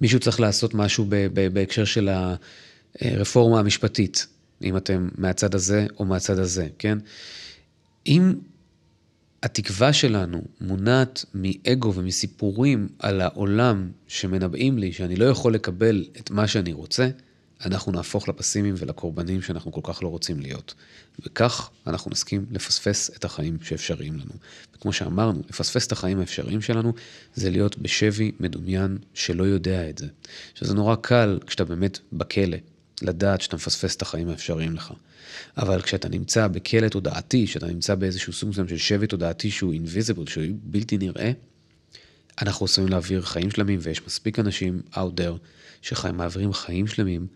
מישהו 0.00 0.20
צריך 0.20 0.40
לעשות 0.40 0.74
משהו 0.74 1.06
בהקשר 1.52 1.84
של 1.84 2.08
הרפורמה 3.00 3.60
המשפטית, 3.60 4.26
אם 4.62 4.76
אתם 4.76 5.08
מהצד 5.18 5.54
הזה 5.54 5.86
או 5.98 6.04
מהצד 6.04 6.38
הזה, 6.38 6.68
כן? 6.78 6.98
אם 8.06 8.34
התקווה 9.42 9.92
שלנו 9.92 10.42
מונעת 10.60 11.24
מאגו 11.34 11.94
ומסיפורים 11.94 12.88
על 12.98 13.20
העולם 13.20 13.90
שמנבאים 14.08 14.78
לי 14.78 14.92
שאני 14.92 15.16
לא 15.16 15.24
יכול 15.24 15.54
לקבל 15.54 16.04
את 16.20 16.30
מה 16.30 16.46
שאני 16.48 16.72
רוצה, 16.72 17.08
אנחנו 17.66 17.92
נהפוך 17.92 18.28
לפסימיים 18.28 18.74
ולקורבנים 18.78 19.42
שאנחנו 19.42 19.72
כל 19.72 19.80
כך 19.84 20.02
לא 20.02 20.08
רוצים 20.08 20.40
להיות. 20.40 20.74
וכך 21.26 21.70
אנחנו 21.86 22.10
נסכים 22.10 22.46
לפספס 22.50 23.10
את 23.16 23.24
החיים 23.24 23.58
שאפשריים 23.62 24.14
לנו. 24.14 24.32
וכמו 24.76 24.92
שאמרנו, 24.92 25.42
לפספס 25.48 25.86
את 25.86 25.92
החיים 25.92 26.20
האפשריים 26.20 26.60
שלנו 26.60 26.92
זה 27.34 27.50
להיות 27.50 27.78
בשבי 27.78 28.32
מדומיין 28.40 28.98
שלא 29.14 29.44
יודע 29.44 29.90
את 29.90 29.98
זה. 29.98 30.06
שזה 30.54 30.74
נורא 30.74 30.96
קל 30.96 31.38
כשאתה 31.46 31.64
באמת 31.64 31.98
בכלא, 32.12 32.56
לדעת 33.02 33.40
שאתה 33.40 33.56
מפספס 33.56 33.96
את 33.96 34.02
החיים 34.02 34.28
האפשריים 34.28 34.74
לך. 34.74 34.92
אבל 35.56 35.82
כשאתה 35.82 36.08
נמצא 36.08 36.48
בכלא 36.48 36.88
תודעתי, 36.88 37.46
כשאתה 37.46 37.66
נמצא 37.66 37.94
באיזשהו 37.94 38.32
סוג 38.32 38.48
מסוים 38.48 38.68
של 38.68 38.76
שבי 38.76 39.06
תודעתי 39.06 39.50
שהוא 39.50 39.72
אינביזיבל, 39.72 40.26
שהוא 40.26 40.44
בלתי 40.62 40.98
נראה, 40.98 41.32
אנחנו 42.42 42.66
עשויים 42.66 42.90
להעביר 42.90 43.22
חיים 43.22 43.50
שלמים, 43.50 43.78
ויש 43.82 44.06
מספיק 44.06 44.38
אנשים 44.38 44.82
out 44.94 45.20
there 45.20 45.38
שמעבירים 45.82 46.52
חיים 46.52 46.86
שלמים 46.86 47.26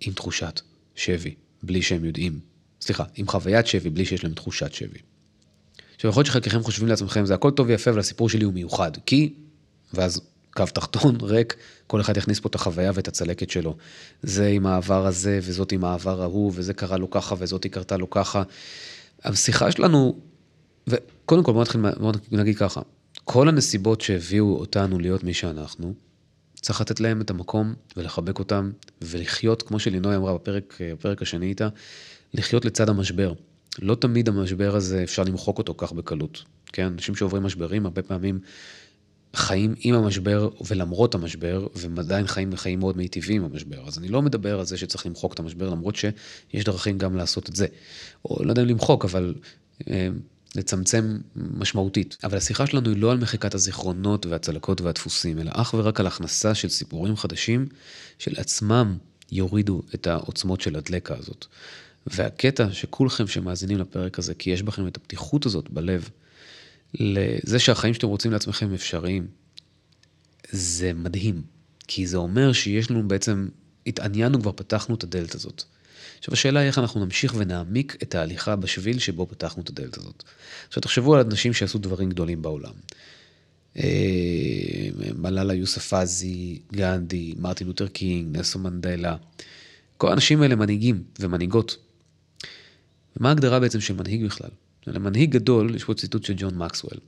עם 0.00 0.12
תחושת 0.12 0.60
שבי, 0.94 1.34
בלי 1.62 1.82
שהם 1.82 2.04
יודעים. 2.04 2.40
סליחה, 2.80 3.04
עם 3.14 3.28
חוויית 3.28 3.66
שבי, 3.66 3.90
בלי 3.90 4.04
שיש 4.04 4.24
להם 4.24 4.34
תחושת 4.34 4.72
שבי. 4.72 4.98
עכשיו, 5.94 6.10
יכול 6.10 6.20
להיות 6.20 6.26
שחלקכם 6.26 6.62
חושבים 6.62 6.88
לעצמכם, 6.88 7.26
זה 7.26 7.34
הכל 7.34 7.50
טוב 7.50 7.68
ויפה, 7.68 7.90
אבל 7.90 7.98
הסיפור 7.98 8.28
שלי 8.28 8.44
הוא 8.44 8.52
מיוחד. 8.52 8.90
כי, 9.06 9.34
ואז 9.94 10.20
קו 10.54 10.64
תחתון 10.74 11.18
ריק, 11.22 11.56
כל 11.86 12.00
אחד 12.00 12.16
יכניס 12.16 12.40
פה 12.40 12.48
את 12.48 12.54
החוויה 12.54 12.90
ואת 12.94 13.08
הצלקת 13.08 13.50
שלו. 13.50 13.76
זה 14.22 14.46
עם 14.46 14.66
העבר 14.66 15.06
הזה, 15.06 15.38
וזאת 15.42 15.72
עם 15.72 15.84
העבר 15.84 16.22
ההוא, 16.22 16.52
וזה 16.54 16.74
קרה 16.74 16.96
לו 16.96 17.10
ככה, 17.10 17.34
וזאתי 17.38 17.68
קרתה 17.68 17.96
לו 17.96 18.10
ככה. 18.10 18.42
השיחה 19.24 19.72
שלנו, 19.72 20.18
וקודם 20.86 21.42
כל 21.42 21.52
בוא 21.52 21.62
נתחיל, 21.62 21.80
בוא 21.98 22.12
נגיד 22.30 22.58
ככה, 22.58 22.80
כל 23.24 23.48
הנסיבות 23.48 24.00
שהביאו 24.00 24.56
אותנו 24.56 24.98
להיות 24.98 25.24
מי 25.24 25.34
שאנחנו, 25.34 25.94
צריך 26.66 26.80
לתת 26.80 27.00
להם 27.00 27.20
את 27.20 27.30
המקום 27.30 27.74
ולחבק 27.96 28.38
אותם 28.38 28.70
ולחיות, 29.02 29.62
כמו 29.62 29.78
שלינוי 29.78 30.16
אמרה 30.16 30.34
בפרק, 30.34 30.78
בפרק 30.92 31.22
השני 31.22 31.46
איתה, 31.46 31.68
לחיות 32.34 32.64
לצד 32.64 32.88
המשבר. 32.88 33.32
לא 33.78 33.94
תמיד 33.94 34.28
המשבר 34.28 34.76
הזה 34.76 35.02
אפשר 35.02 35.22
למחוק 35.22 35.58
אותו 35.58 35.74
כך 35.76 35.92
בקלות. 35.92 36.44
כן, 36.66 36.86
אנשים 36.86 37.14
שעוברים 37.14 37.42
משברים 37.42 37.86
הרבה 37.86 38.02
פעמים 38.02 38.40
חיים 39.34 39.74
עם 39.78 39.94
המשבר 39.94 40.48
ולמרות 40.66 41.14
המשבר, 41.14 41.66
והם 41.74 41.98
עדיין 41.98 42.26
חיים 42.26 42.56
חיים 42.56 42.78
מאוד 42.78 42.96
מיטיבים 42.96 43.44
עם 43.44 43.50
המשבר. 43.52 43.86
אז 43.86 43.98
אני 43.98 44.08
לא 44.08 44.22
מדבר 44.22 44.58
על 44.58 44.64
זה 44.64 44.76
שצריך 44.76 45.06
למחוק 45.06 45.34
את 45.34 45.38
המשבר, 45.38 45.70
למרות 45.70 45.96
שיש 45.96 46.64
דרכים 46.64 46.98
גם 46.98 47.16
לעשות 47.16 47.48
את 47.48 47.56
זה. 47.56 47.66
או 48.24 48.44
לא 48.44 48.50
יודע 48.50 48.62
אם 48.62 48.68
למחוק, 48.68 49.04
אבל 49.04 49.34
אה, 49.90 50.08
לצמצם 50.56 51.18
משמעותית. 51.36 52.16
אבל 52.24 52.36
השיחה 52.36 52.66
שלנו 52.66 52.90
היא 52.90 52.96
לא 52.96 53.12
על 53.12 53.18
מחיקת 53.18 53.54
הזיכרונות 53.54 54.26
והצלקות 54.26 54.80
והדפוסים, 54.80 55.38
אלא 55.38 55.50
אך 55.54 55.74
ורק 55.74 56.00
על 56.00 56.06
הכנסה 56.06 56.54
של 56.54 56.68
סיפורים 56.68 57.16
חדשים, 57.16 57.66
של 58.18 58.32
עצמם 58.36 58.96
יורידו 59.32 59.82
את 59.94 60.06
העוצמות 60.06 60.60
של 60.60 60.76
הדלקה 60.76 61.14
הזאת. 61.18 61.46
והקטע 62.06 62.72
שכולכם 62.72 63.26
שמאזינים 63.26 63.78
לפרק 63.78 64.18
הזה, 64.18 64.34
כי 64.34 64.50
יש 64.50 64.62
בכם 64.62 64.86
את 64.86 64.96
הפתיחות 64.96 65.46
הזאת 65.46 65.70
בלב, 65.70 66.08
לזה 66.94 67.58
שהחיים 67.58 67.94
שאתם 67.94 68.06
רוצים 68.06 68.32
לעצמכם 68.32 68.74
אפשריים, 68.74 69.26
זה 70.50 70.92
מדהים. 70.92 71.42
כי 71.88 72.06
זה 72.06 72.16
אומר 72.16 72.52
שיש 72.52 72.90
לנו 72.90 73.08
בעצם, 73.08 73.48
התעניינו 73.86 74.40
כבר, 74.40 74.52
פתחנו 74.52 74.94
את 74.94 75.04
הדלת 75.04 75.34
הזאת. 75.34 75.64
עכשיו 76.18 76.34
השאלה 76.34 76.60
היא 76.60 76.66
איך 76.66 76.78
אנחנו 76.78 77.04
נמשיך 77.04 77.34
ונעמיק 77.36 77.96
את 78.02 78.14
ההליכה 78.14 78.56
בשביל 78.56 78.98
שבו 78.98 79.26
פתחנו 79.26 79.62
את 79.62 79.68
הדלת 79.68 79.98
הזאת. 79.98 80.22
עכשיו 80.68 80.80
תחשבו 80.80 81.14
על 81.14 81.20
אנשים 81.20 81.52
שעשו 81.52 81.78
דברים 81.78 82.10
גדולים 82.10 82.42
בעולם. 82.42 82.72
אה, 83.78 84.88
מלאלה 85.18 85.54
יוספזי, 85.54 86.58
גנדי, 86.72 87.34
מרטין 87.38 87.66
לותר 87.66 87.88
קינג, 87.88 88.36
נסו 88.38 88.58
מנדלה. 88.58 89.16
כל 89.96 90.08
האנשים 90.08 90.42
האלה 90.42 90.56
מנהיגים 90.56 91.02
ומנהיגות. 91.20 91.76
ומה 93.16 93.28
ההגדרה 93.28 93.60
בעצם 93.60 93.80
של 93.80 93.94
מנהיג 93.94 94.24
בכלל? 94.24 94.50
למנהיג 94.86 95.30
גדול, 95.30 95.74
יש 95.74 95.84
פה 95.84 95.94
ציטוט 95.94 96.24
של 96.24 96.34
ג'ון 96.36 96.58
מקסוול, 96.58 96.98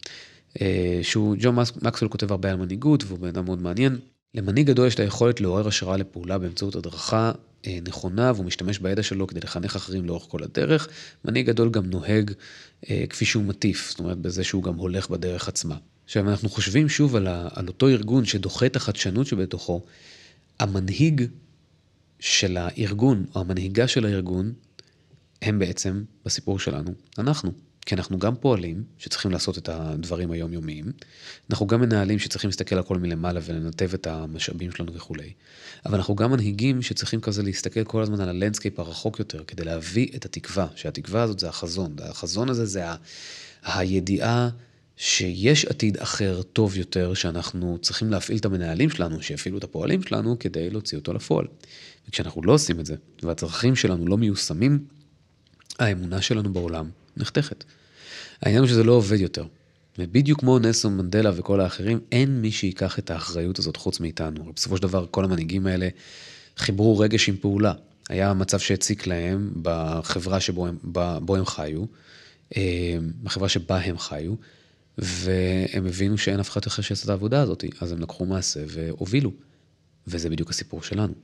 אה, 0.60 1.00
שהוא, 1.02 1.36
ג'ון 1.38 1.56
מקסוול 1.82 2.10
כותב 2.10 2.30
הרבה 2.30 2.50
על 2.50 2.56
מנהיגות 2.56 3.04
והוא 3.04 3.18
בן 3.18 3.28
אדם 3.28 3.44
מאוד 3.44 3.62
מעניין. 3.62 3.98
למנהיג 4.34 4.66
גדול 4.66 4.86
יש 4.86 4.94
את 4.94 5.00
היכולת 5.00 5.40
לעורר 5.40 5.68
השראה 5.68 5.96
לפעולה 5.96 6.38
באמצעות 6.38 6.76
הדרכה 6.76 7.32
נכונה 7.66 8.32
והוא 8.34 8.46
משתמש 8.46 8.78
בידע 8.78 9.02
שלו 9.02 9.26
כדי 9.26 9.40
לחנך 9.40 9.76
אחרים 9.76 10.04
לאורך 10.04 10.26
כל 10.28 10.42
הדרך. 10.42 10.88
מנהיג 11.24 11.46
גדול 11.46 11.70
גם 11.70 11.86
נוהג 11.86 12.32
אה, 12.90 13.04
כפי 13.10 13.24
שהוא 13.24 13.44
מטיף, 13.44 13.90
זאת 13.90 13.98
אומרת 13.98 14.18
בזה 14.18 14.44
שהוא 14.44 14.62
גם 14.62 14.74
הולך 14.74 15.10
בדרך 15.10 15.48
עצמה. 15.48 15.76
עכשיו 16.04 16.30
אנחנו 16.30 16.48
חושבים 16.48 16.88
שוב 16.88 17.16
על, 17.16 17.26
ה, 17.26 17.48
על 17.52 17.68
אותו 17.68 17.88
ארגון 17.88 18.24
שדוחה 18.24 18.66
את 18.66 18.76
החדשנות 18.76 19.26
שבתוכו, 19.26 19.84
המנהיג 20.60 21.24
של 22.20 22.56
הארגון 22.56 23.24
או 23.34 23.40
המנהיגה 23.40 23.88
של 23.88 24.06
הארגון 24.06 24.52
הם 25.42 25.58
בעצם, 25.58 26.04
בסיפור 26.24 26.58
שלנו, 26.58 26.90
אנחנו. 27.18 27.67
כי 27.88 27.94
אנחנו 27.94 28.18
גם 28.18 28.36
פועלים 28.36 28.84
שצריכים 28.98 29.30
לעשות 29.30 29.58
את 29.58 29.68
הדברים 29.68 30.30
היומיומיים, 30.30 30.92
אנחנו 31.50 31.66
גם 31.66 31.80
מנהלים 31.80 32.18
שצריכים 32.18 32.48
להסתכל 32.48 32.74
על 32.74 32.80
הכל 32.80 32.98
מלמעלה 32.98 33.40
ולנתב 33.44 33.90
את 33.94 34.06
המשאבים 34.06 34.70
שלנו 34.70 34.94
וכולי, 34.94 35.32
אבל 35.86 35.94
אנחנו 35.94 36.14
גם 36.14 36.30
מנהיגים 36.30 36.82
שצריכים 36.82 37.20
כזה 37.20 37.42
להסתכל 37.42 37.84
כל 37.84 38.02
הזמן 38.02 38.20
על 38.20 38.28
ה 38.28 38.33
landscape 38.33 38.78
הרחוק 38.78 39.18
יותר, 39.18 39.44
כדי 39.44 39.64
להביא 39.64 40.08
את 40.16 40.24
התקווה, 40.24 40.66
שהתקווה 40.76 41.22
הזאת 41.22 41.38
זה 41.38 41.48
החזון, 41.48 41.96
החזון 42.02 42.48
הזה 42.48 42.66
זה 42.66 42.90
ה... 42.90 42.96
הידיעה 43.64 44.48
שיש 44.96 45.64
עתיד 45.64 45.96
אחר 45.96 46.42
טוב 46.42 46.76
יותר, 46.76 47.14
שאנחנו 47.14 47.78
צריכים 47.82 48.10
להפעיל 48.10 48.38
את 48.38 48.44
המנהלים 48.44 48.90
שלנו, 48.90 49.22
שיפעילו 49.22 49.58
את 49.58 49.64
הפועלים 49.64 50.02
שלנו 50.02 50.38
כדי 50.38 50.70
להוציא 50.70 50.98
אותו 50.98 51.12
לפועל. 51.12 51.46
וכשאנחנו 52.08 52.42
לא 52.42 52.52
עושים 52.52 52.80
את 52.80 52.86
זה, 52.86 52.96
והצרכים 53.22 53.76
שלנו 53.76 54.06
לא 54.06 54.18
מיושמים, 54.18 54.84
האמונה 55.78 56.22
שלנו 56.22 56.52
בעולם 56.52 56.90
נחתכת. 57.16 57.64
העניין 58.42 58.62
הוא 58.62 58.68
שזה 58.68 58.84
לא 58.84 58.92
עובד 58.92 59.20
יותר. 59.20 59.44
ובדיוק 59.98 60.40
כמו 60.40 60.58
נסון 60.58 60.96
מנדלה 60.96 61.30
וכל 61.34 61.60
האחרים, 61.60 62.00
אין 62.12 62.40
מי 62.40 62.50
שיקח 62.50 62.98
את 62.98 63.10
האחריות 63.10 63.58
הזאת 63.58 63.76
חוץ 63.76 64.00
מאיתנו. 64.00 64.52
בסופו 64.56 64.76
של 64.76 64.82
דבר, 64.82 65.06
כל 65.10 65.24
המנהיגים 65.24 65.66
האלה 65.66 65.88
חיברו 66.56 66.98
רגש 66.98 67.28
עם 67.28 67.36
פעולה. 67.36 67.72
היה 68.08 68.34
מצב 68.34 68.58
שהציק 68.58 69.06
להם 69.06 69.52
בחברה 69.62 70.40
שבו 70.40 70.66
הם, 70.66 70.78
בו 71.22 71.36
הם 71.36 71.44
חיו, 71.44 71.84
אה, 72.56 72.96
בחברה 73.22 73.48
שבה 73.48 73.78
הם 73.78 73.98
חיו, 73.98 74.34
והם 74.98 75.86
הבינו 75.86 76.18
שאין 76.18 76.40
אף 76.40 76.50
אחד 76.50 76.60
אחר 76.66 76.82
שיעשה 76.82 77.04
את 77.04 77.08
העבודה 77.08 77.40
הזאת, 77.40 77.64
אז 77.80 77.92
הם 77.92 78.00
לקחו 78.00 78.26
מעשה 78.26 78.60
והובילו. 78.68 79.32
וזה 80.06 80.30
בדיוק 80.30 80.50
הסיפור 80.50 80.82
שלנו. 80.82 81.14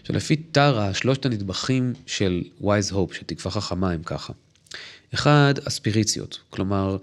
עכשיו, 0.00 0.16
לפי 0.16 0.36
טרה, 0.36 0.94
שלושת 0.94 1.26
הנדבכים 1.26 1.92
של 2.06 2.42
wise 2.60 2.92
hope, 2.92 3.14
של 3.14 3.22
תקווה 3.26 3.50
חכמה, 3.50 3.90
הם 3.90 4.02
ככה. 4.02 4.32
אחד, 5.14 5.54
אספיריציות, 5.64 6.38
כלומר, 6.50 6.96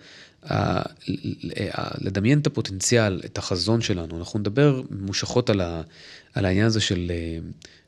לדמיין 2.01 2.39
את 2.39 2.47
הפוטנציאל, 2.47 3.21
את 3.25 3.37
החזון 3.37 3.81
שלנו. 3.81 4.17
אנחנו 4.17 4.39
נדבר 4.39 4.81
ממושכות 4.89 5.49
על, 5.49 5.61
על 6.33 6.45
העניין 6.45 6.65
הזה 6.65 6.81
של 6.81 7.11
אה, 7.11 7.37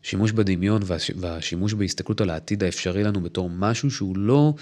שימוש 0.04 0.32
בדמיון 0.32 0.82
והשימוש 1.16 1.74
בהסתכלות 1.74 2.22
על 2.22 2.30
העתיד 2.30 2.64
האפשרי 2.64 3.04
לנו 3.04 3.22
בתור 3.22 3.50
משהו 3.50 3.92
שהוא 3.92 4.18
לא 4.18 4.54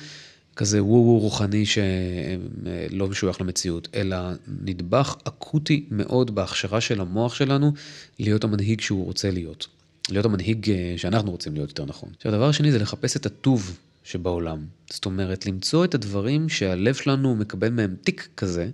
כזה 0.55 0.83
וו-וו 0.83 1.19
רוחני 1.19 1.65
שלא 1.65 3.07
משוייך 3.07 3.41
למציאות, 3.41 3.87
אלא 3.95 4.17
נדבך 4.61 5.15
אקוטי 5.23 5.85
מאוד 5.91 6.35
בהכשרה 6.35 6.81
של 6.81 7.01
המוח 7.01 7.35
שלנו 7.35 7.73
להיות 8.19 8.43
המנהיג 8.43 8.81
שהוא 8.81 9.05
רוצה 9.05 9.31
להיות. 9.31 9.67
להיות 10.09 10.25
המנהיג 10.25 10.71
אה, 10.71 10.93
שאנחנו 10.97 11.31
רוצים 11.31 11.53
להיות 11.53 11.69
יותר 11.69 11.85
נכון. 11.85 12.09
עכשיו, 12.17 12.31
הדבר 12.33 12.49
השני 12.49 12.71
זה 12.71 12.79
לחפש 12.79 13.17
את 13.17 13.25
הטוב 13.25 13.77
שבעולם. 14.03 14.65
זאת 14.89 15.05
אומרת, 15.05 15.45
למצוא 15.45 15.85
את 15.85 15.95
הדברים 15.95 16.49
שהלב 16.49 16.95
שלנו 16.95 17.35
מקבל 17.35 17.69
מהם 17.69 17.95
תיק 18.03 18.27
כזה, 18.37 18.69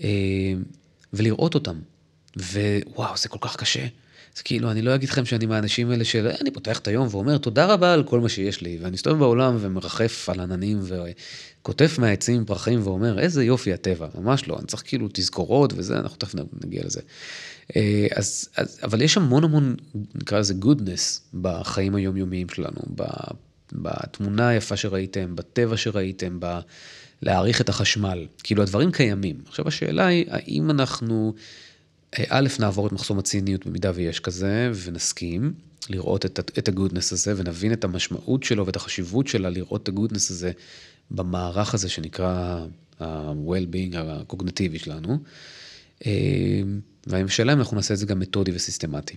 אה, 0.00 0.08
ולראות 1.12 1.54
אותם. 1.54 1.78
ווואו, 2.36 3.16
זה 3.16 3.28
כל 3.28 3.38
כך 3.40 3.56
קשה. 3.56 3.86
זה 4.36 4.42
כאילו, 4.42 4.70
אני 4.70 4.82
לא 4.82 4.94
אגיד 4.94 5.08
לכם 5.08 5.24
שאני 5.24 5.46
מהאנשים 5.46 5.90
האלה 5.90 6.04
של, 6.04 6.28
אני 6.40 6.50
פותח 6.50 6.78
את 6.78 6.88
היום 6.88 7.08
ואומר 7.10 7.38
תודה 7.38 7.66
רבה 7.66 7.92
על 7.92 8.02
כל 8.02 8.20
מה 8.20 8.28
שיש 8.28 8.60
לי, 8.60 8.78
ואני 8.80 8.90
מסתובב 8.90 9.18
בעולם 9.18 9.56
ומרחף 9.60 10.28
על 10.28 10.40
עננים 10.40 10.80
וקוטף 10.82 11.98
מהעצים 11.98 12.44
פרחים 12.44 12.80
ואומר, 12.84 13.18
איזה 13.18 13.44
יופי 13.44 13.72
הטבע, 13.72 14.08
ממש 14.18 14.48
לא, 14.48 14.58
אני 14.58 14.66
צריך 14.66 14.82
כאילו 14.86 15.08
תזכורות 15.12 15.72
וזה, 15.76 15.96
אנחנו 15.96 16.16
תכף 16.16 16.34
נגיע 16.64 16.82
לזה. 16.84 17.00
אה, 17.76 18.06
אז, 18.16 18.48
אז, 18.56 18.80
אבל 18.82 19.02
יש 19.02 19.16
המון 19.16 19.44
המון, 19.44 19.76
נקרא 20.14 20.38
לזה 20.38 20.54
גודנס 20.54 21.22
בחיים 21.40 21.94
היומיומיים 21.94 22.48
שלנו, 22.48 22.80
בתמונה 23.72 24.48
היפה 24.48 24.76
שראיתם, 24.76 25.36
בטבע 25.36 25.76
שראיתם, 25.76 26.36
ב... 26.40 26.58
להעריך 27.22 27.60
את 27.60 27.68
החשמל. 27.68 28.26
כאילו 28.42 28.62
הדברים 28.62 28.92
קיימים. 28.92 29.36
עכשיו 29.46 29.68
השאלה 29.68 30.06
היא, 30.06 30.24
האם 30.28 30.70
אנחנו, 30.70 31.34
אה, 32.18 32.24
א', 32.28 32.48
נעבור 32.58 32.86
את 32.86 32.92
מחסום 32.92 33.18
הציניות 33.18 33.66
במידה 33.66 33.92
ויש 33.94 34.20
כזה, 34.20 34.70
ונסכים 34.74 35.52
לראות 35.90 36.26
את, 36.26 36.58
את 36.58 36.68
הגודנס 36.68 37.12
הזה, 37.12 37.34
ונבין 37.36 37.72
את 37.72 37.84
המשמעות 37.84 38.42
שלו 38.42 38.66
ואת 38.66 38.76
החשיבות 38.76 39.26
שלה 39.26 39.50
לראות 39.50 39.82
את 39.82 39.88
הגודנס 39.88 40.30
הזה 40.30 40.52
במערך 41.10 41.74
הזה 41.74 41.88
שנקרא 41.88 42.64
ה-well-being 43.00 43.96
הקוגנטיבי 43.96 44.78
שלנו. 44.78 45.18
אה, 46.06 46.62
והשאלה 47.06 47.52
אם 47.52 47.58
אנחנו 47.58 47.76
נעשה 47.76 47.94
את 47.94 47.98
זה 47.98 48.06
גם 48.06 48.18
מתודי 48.18 48.50
וסיסטמטי. 48.54 49.16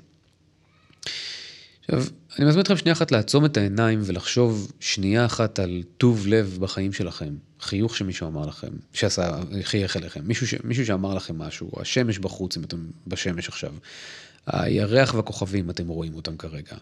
עכשיו, 1.79 2.03
אני 2.39 2.45
מזמין 2.45 2.61
אתכם 2.61 2.77
שנייה 2.77 2.93
אחת 2.93 3.11
לעצום 3.11 3.45
את 3.45 3.57
העיניים 3.57 3.99
ולחשוב 4.05 4.71
שנייה 4.79 5.25
אחת 5.25 5.59
על 5.59 5.83
טוב 5.97 6.27
לב 6.27 6.57
בחיים 6.59 6.93
שלכם. 6.93 7.35
חיוך 7.59 7.97
שמישהו 7.97 8.27
אמר 8.27 8.45
לכם, 8.45 8.67
שעשה, 8.93 9.39
חייך 9.63 9.97
אליכם, 9.97 10.21
מישהו, 10.23 10.47
ש, 10.47 10.53
מישהו 10.63 10.85
שאמר 10.85 11.13
לכם 11.13 11.37
משהו, 11.37 11.71
השמש 11.77 12.19
בחוץ 12.19 12.57
אם 12.57 12.63
אתם 12.63 12.85
בשמש 13.07 13.47
עכשיו, 13.47 13.73
הירח 14.47 15.13
והכוכבים 15.13 15.69
אתם 15.69 15.87
רואים 15.87 16.15
אותם 16.15 16.37
כרגע. 16.37 16.75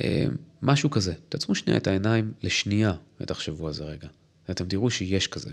אה, 0.00 0.26
משהו 0.62 0.90
כזה. 0.90 1.12
תעצמו 1.28 1.54
שנייה 1.54 1.78
את 1.78 1.86
העיניים 1.86 2.32
לשנייה 2.42 2.92
ותחשבו 3.20 3.66
על 3.66 3.72
זה 3.72 3.84
רגע. 3.84 4.08
ואתם 4.48 4.68
תראו 4.68 4.90
שיש 4.90 5.26
כזה. 5.26 5.50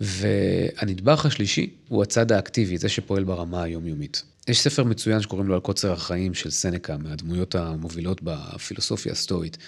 והנדבך 0.00 1.26
השלישי 1.26 1.70
הוא 1.88 2.02
הצד 2.02 2.32
האקטיבי, 2.32 2.78
זה 2.78 2.88
שפועל 2.88 3.24
ברמה 3.24 3.62
היומיומית. 3.62 4.22
יש 4.48 4.60
ספר 4.60 4.84
מצוין 4.84 5.20
שקוראים 5.20 5.48
לו 5.48 5.54
על 5.54 5.60
קוצר 5.60 5.92
החיים 5.92 6.34
של 6.34 6.50
סנקה, 6.50 6.96
מהדמויות 6.96 7.54
המובילות 7.54 8.20
בפילוסופיה 8.22 9.12
הסטואית. 9.12 9.58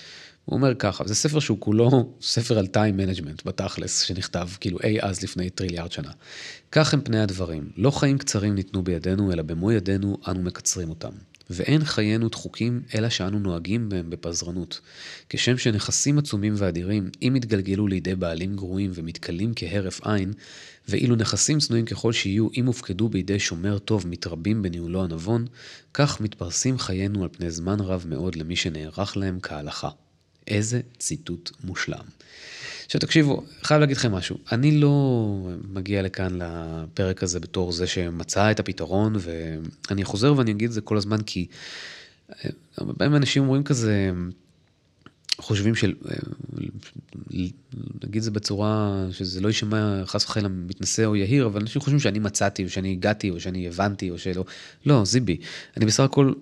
הוא 0.45 0.57
אומר 0.57 0.75
ככה, 0.75 1.05
זה 1.07 1.15
ספר 1.15 1.41
שהוא 1.41 1.61
כולו 1.61 2.13
ספר 2.23 2.59
על 2.59 2.67
time 2.67 2.97
management 2.97 3.47
בתכלס, 3.47 4.01
שנכתב 4.01 4.49
כאילו 4.61 4.79
אי 4.85 5.01
אז 5.01 5.23
לפני 5.23 5.51
טריליארד 5.51 5.93
שנה. 5.93 6.11
כך 6.73 6.95
הם 6.95 7.01
פני 7.01 7.21
הדברים, 7.21 7.71
לא 7.77 7.91
חיים 7.91 8.19
קצרים 8.19 8.55
ניתנו 8.55 8.83
בידינו, 8.83 9.33
אלא 9.33 9.43
במו 9.43 9.73
ידינו 9.73 10.19
אנו 10.29 10.43
מקצרים 10.43 10.89
אותם. 10.89 11.13
ואין 11.51 11.85
חיינו 11.85 12.29
דחוקים, 12.29 12.83
אלא 12.95 13.09
שאנו 13.09 13.39
נוהגים 13.39 13.89
בהם 13.89 14.11
בפזרנות. 14.11 14.81
כשם 15.29 15.59
שנכסים 15.59 16.19
עצומים 16.19 16.55
ואדירים, 16.57 17.11
אם 17.23 17.37
יתגלגלו 17.37 17.87
לידי 17.87 18.15
בעלים 18.15 18.57
גרועים 18.57 18.91
ומתכלים 18.95 19.53
כהרף 19.57 20.07
עין, 20.07 20.33
ואילו 20.89 21.17
נכסים 21.17 21.59
צנועים 21.59 21.85
ככל 21.85 22.13
שיהיו, 22.13 22.49
אם 22.57 22.67
הופקדו 22.67 23.09
בידי 23.09 23.39
שומר 23.39 23.79
טוב 23.79 24.07
מתרבים 24.07 24.63
בניהולו 24.63 25.05
הנבון, 25.05 25.47
כך 25.95 26.21
מתפרסים 26.21 26.79
חיינו 26.79 27.23
על 27.23 27.29
פני 27.33 27.51
זמן 27.51 27.81
רב 27.81 28.05
מאוד 28.09 28.37
למי 28.37 28.57
שנערך 28.57 29.17
להם 29.17 29.39
כהלכה. 29.43 29.89
איזה 30.47 30.81
ציטוט 30.99 31.51
מושלם. 31.65 32.05
עכשיו 32.87 33.01
תקשיבו, 33.01 33.43
חייב 33.63 33.81
להגיד 33.81 33.97
לכם 33.97 34.13
משהו, 34.13 34.39
אני 34.53 34.81
לא 34.81 35.49
מגיע 35.69 36.03
לכאן 36.03 36.39
לפרק 36.39 37.23
הזה 37.23 37.41
בתור 37.41 37.73
זה 37.73 37.87
שמצא 37.87 38.51
את 38.51 38.61
הפתרון, 38.61 39.17
ואני 39.19 40.05
חוזר 40.05 40.35
ואני 40.37 40.51
אגיד 40.51 40.69
את 40.69 40.73
זה 40.73 40.81
כל 40.81 40.97
הזמן 40.97 41.23
כי 41.23 41.47
אה, 42.31 42.51
הרבה 42.77 42.95
פעמים 42.95 43.17
אנשים 43.17 43.43
אומרים 43.43 43.63
כזה, 43.63 44.11
חושבים 45.39 45.75
של, 45.75 45.95
אה, 46.11 46.17
נגיד 48.05 48.17
את 48.17 48.23
זה 48.23 48.31
בצורה 48.31 49.05
שזה 49.11 49.41
לא 49.41 49.49
יישמע 49.49 50.07
חס 50.07 50.25
וחלילה 50.25 50.49
מתנשא 50.49 51.05
או 51.05 51.17
יהיר, 51.17 51.47
אבל 51.47 51.61
אנשים 51.61 51.83
חושבים 51.83 52.01
שאני 52.01 52.19
מצאתי, 52.19 52.65
או 52.65 52.69
שאני 52.69 52.93
הגעתי, 52.93 53.31
או 53.31 53.41
שאני 53.41 53.69
הבנתי, 53.69 54.11
או 54.11 54.19
שלא, 54.19 54.45
לא, 54.87 55.05
זיבי, 55.05 55.37
אני 55.77 55.87
בסך 55.87 56.03
הכל 56.03 56.33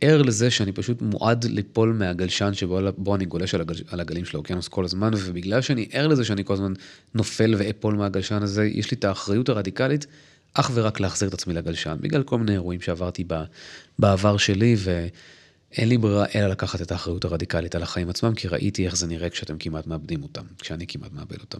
ער 0.00 0.22
לזה 0.22 0.50
שאני 0.50 0.72
פשוט 0.72 1.02
מועד 1.02 1.44
ליפול 1.44 1.92
מהגלשן 1.92 2.54
שבו 2.54 3.14
אני 3.14 3.24
גולש 3.24 3.54
על, 3.54 3.60
הגל, 3.60 3.74
על 3.88 4.00
הגלים 4.00 4.24
של 4.24 4.36
האוקיינוס 4.36 4.68
כל 4.68 4.84
הזמן, 4.84 5.10
ובגלל 5.16 5.60
שאני 5.60 5.88
ער 5.92 6.06
לזה 6.06 6.24
שאני 6.24 6.44
כל 6.44 6.52
הזמן 6.52 6.72
נופל 7.14 7.54
ואפול 7.58 7.94
מהגלשן 7.94 8.42
הזה, 8.42 8.64
יש 8.64 8.90
לי 8.90 8.94
את 8.96 9.04
האחריות 9.04 9.48
הרדיקלית 9.48 10.06
אך 10.54 10.70
ורק 10.74 11.00
להחזיר 11.00 11.28
את 11.28 11.34
עצמי 11.34 11.54
לגלשן, 11.54 11.96
בגלל 12.00 12.22
כל 12.22 12.38
מיני 12.38 12.52
אירועים 12.52 12.80
שעברתי 12.80 13.24
בעבר 13.98 14.36
שלי, 14.36 14.76
ואין 14.78 15.88
לי 15.88 15.98
ברירה 15.98 16.24
אלא 16.34 16.46
לקחת 16.46 16.82
את 16.82 16.92
האחריות 16.92 17.24
הרדיקלית 17.24 17.74
על 17.74 17.82
החיים 17.82 18.08
עצמם, 18.08 18.34
כי 18.34 18.48
ראיתי 18.48 18.86
איך 18.86 18.96
זה 18.96 19.06
נראה 19.06 19.30
כשאתם 19.30 19.58
כמעט 19.58 19.86
מאבדים 19.86 20.22
אותם, 20.22 20.44
כשאני 20.58 20.86
כמעט 20.86 21.12
מאבד 21.12 21.40
אותם. 21.40 21.58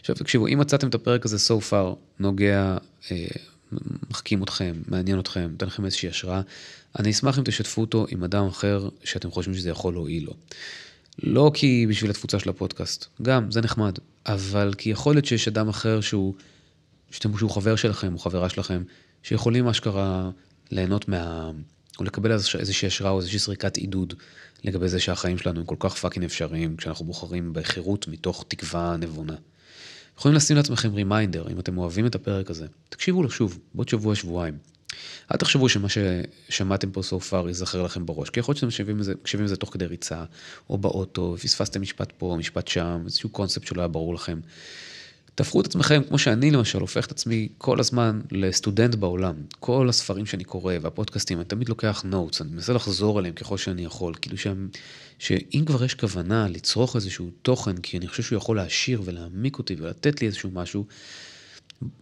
עכשיו 0.00 0.16
תקשיבו, 0.16 0.46
אם 0.46 0.58
מצאתם 0.58 0.88
את 0.88 0.94
הפרק 0.94 1.24
הזה 1.24 1.36
so 1.36 1.70
far, 1.70 1.94
נוגע, 2.18 2.76
אה, 3.10 3.26
מחכים 4.10 4.42
אתכם, 4.42 4.72
מעניין 4.88 5.20
אתכם, 5.20 5.48
נותן 5.50 5.66
לכם 5.66 5.84
איזושהי 5.84 6.08
השראה, 6.08 6.40
אני 6.98 7.10
אשמח 7.10 7.38
אם 7.38 7.44
תשתפו 7.44 7.80
אותו 7.80 8.06
עם 8.10 8.24
אדם 8.24 8.46
אחר 8.46 8.88
שאתם 9.04 9.30
חושבים 9.30 9.54
שזה 9.54 9.70
יכול 9.70 9.94
להועיל 9.94 10.24
לו. 10.24 10.34
לא 11.22 11.50
כי 11.54 11.86
בשביל 11.88 12.10
התפוצה 12.10 12.38
של 12.38 12.50
הפודקאסט, 12.50 13.06
גם, 13.22 13.50
זה 13.50 13.60
נחמד, 13.60 13.98
אבל 14.26 14.74
כי 14.78 14.90
יכול 14.90 15.14
להיות 15.14 15.24
שיש 15.24 15.48
אדם 15.48 15.68
אחר 15.68 16.00
שהוא, 16.00 16.34
שאתם, 17.10 17.38
שהוא 17.38 17.50
חבר 17.50 17.76
שלכם 17.76 18.14
או 18.14 18.18
חברה 18.18 18.48
שלכם, 18.48 18.82
שיכולים 19.22 19.68
אשכרה 19.68 20.30
ליהנות 20.70 21.08
מה... 21.08 21.50
או 21.98 22.04
לקבל 22.04 22.32
איזושהי 22.32 22.86
השראה 22.86 23.10
או 23.10 23.18
איזושהי 23.18 23.38
זריקת 23.38 23.76
עידוד 23.76 24.14
לגבי 24.64 24.88
זה 24.88 25.00
שהחיים 25.00 25.38
שלנו 25.38 25.60
הם 25.60 25.66
כל 25.66 25.76
כך 25.78 25.94
fucking 25.94 26.24
אפשריים, 26.24 26.76
כשאנחנו 26.76 27.04
בוחרים 27.04 27.52
בחירות 27.52 28.08
מתוך 28.08 28.44
תקווה 28.48 28.96
נבונה. 28.96 29.34
יכולים 30.18 30.36
לשים 30.36 30.56
לעצמכם 30.56 30.94
reminder, 30.94 31.48
אם 31.52 31.58
אתם 31.58 31.78
אוהבים 31.78 32.06
את 32.06 32.14
הפרק 32.14 32.50
הזה, 32.50 32.66
תקשיבו 32.88 33.22
לו 33.22 33.30
שוב, 33.30 33.58
בעוד 33.74 33.88
שבוע, 33.88 34.14
שבועיים. 34.14 34.58
אל 35.32 35.36
תחשבו 35.36 35.68
שמה 35.68 35.88
ששמעתם 35.88 36.90
פה 36.90 37.00
so 37.00 37.30
far 37.30 37.46
ייזכר 37.46 37.82
לכם 37.82 38.06
בראש, 38.06 38.30
כי 38.30 38.40
יכול 38.40 38.52
להיות 38.52 38.72
שאתם 38.72 38.98
מקשיבים 39.20 39.44
לזה 39.44 39.56
תוך 39.56 39.72
כדי 39.72 39.86
ריצה, 39.86 40.24
או 40.70 40.78
באוטו, 40.78 41.36
פספסתם 41.42 41.82
משפט 41.82 42.12
פה, 42.18 42.36
משפט 42.38 42.68
שם, 42.68 43.02
איזשהו 43.04 43.28
קונספט 43.28 43.66
שלא 43.66 43.80
היה 43.80 43.88
ברור 43.88 44.14
לכם. 44.14 44.40
תהפכו 45.36 45.60
את 45.60 45.66
עצמכם, 45.66 46.02
כמו 46.08 46.18
שאני 46.18 46.50
למשל, 46.50 46.80
הופך 46.80 47.06
את 47.06 47.10
עצמי 47.10 47.48
כל 47.58 47.80
הזמן 47.80 48.20
לסטודנט 48.32 48.94
בעולם. 48.94 49.34
כל 49.60 49.88
הספרים 49.88 50.26
שאני 50.26 50.44
קורא 50.44 50.74
והפודקאסטים, 50.80 51.38
אני 51.38 51.44
תמיד 51.44 51.68
לוקח 51.68 52.02
notes, 52.06 52.40
אני 52.40 52.50
מנסה 52.50 52.72
לחזור 52.72 53.18
עליהם 53.18 53.34
ככל 53.34 53.58
שאני 53.58 53.84
יכול. 53.84 54.14
כאילו 54.20 54.38
שהם, 54.38 54.68
שאם 55.18 55.64
כבר 55.66 55.84
יש 55.84 55.94
כוונה 55.94 56.48
לצרוך 56.48 56.96
איזשהו 56.96 57.30
תוכן, 57.42 57.76
כי 57.76 57.98
אני 57.98 58.08
חושב 58.08 58.22
שהוא 58.22 58.36
יכול 58.36 58.56
להעשיר 58.56 59.02
ולהעמיק 59.04 59.58
אותי 59.58 59.76
ולתת 59.78 60.20
לי 60.20 60.26
איזשהו 60.26 60.50
משהו, 60.52 60.86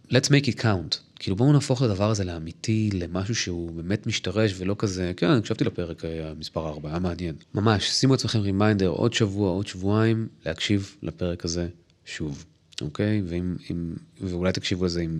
let's 0.09 0.29
make 0.29 0.45
it 0.45 0.61
count. 0.61 1.04
כאילו 1.19 1.35
בואו 1.35 1.53
נהפוך 1.53 1.83
את 1.83 1.89
הדבר 1.89 2.09
הזה 2.09 2.23
לאמיתי, 2.23 2.89
למשהו 2.93 3.35
שהוא 3.35 3.71
באמת 3.71 4.07
משתרש 4.07 4.53
ולא 4.57 4.75
כזה, 4.79 5.11
כן, 5.17 5.29
הקשבתי 5.29 5.63
לפרק 5.63 6.01
מספר 6.39 6.67
4, 6.67 6.89
היה 6.89 6.99
מעניין. 6.99 7.35
ממש, 7.53 7.89
שימו 7.89 8.13
לעצמכם 8.13 8.39
reminder 8.39 8.87
עוד 8.87 9.13
שבוע, 9.13 9.49
עוד 9.49 9.67
שבועיים, 9.67 10.27
להקשיב 10.45 10.95
לפרק 11.03 11.45
הזה 11.45 11.67
שוב, 12.05 12.45
אוקיי? 12.81 13.21
ואם, 13.27 13.55
אם, 13.71 13.93
ואולי 14.21 14.51
תקשיבו 14.51 14.85
לזה 14.85 15.01
עם 15.01 15.19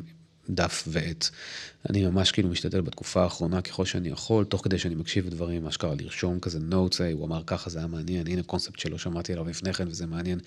דף 0.49 0.83
ועט. 0.87 1.29
אני 1.89 2.05
ממש 2.05 2.31
כאילו 2.31 2.49
משתדל 2.49 2.81
בתקופה 2.81 3.23
האחרונה 3.23 3.61
ככל 3.61 3.85
שאני 3.85 4.09
יכול, 4.09 4.45
תוך 4.45 4.63
כדי 4.63 4.77
שאני 4.77 4.95
מקשיב 4.95 5.27
לדברים, 5.27 5.67
אשכרה 5.67 5.95
לרשום 5.95 6.39
כזה 6.39 6.59
notes, 6.59 7.01
הוא 7.01 7.25
אמר 7.25 7.41
ככה, 7.45 7.69
זה 7.69 7.79
היה 7.79 7.87
מעניין, 7.87 8.27
הנה 8.27 8.43
קונספט 8.43 8.79
שלא 8.79 8.97
שמעתי 8.97 9.33
עליו 9.33 9.49
לפני 9.49 9.73
כן 9.73 9.87
וזה 9.87 10.05
מעניין. 10.05 10.39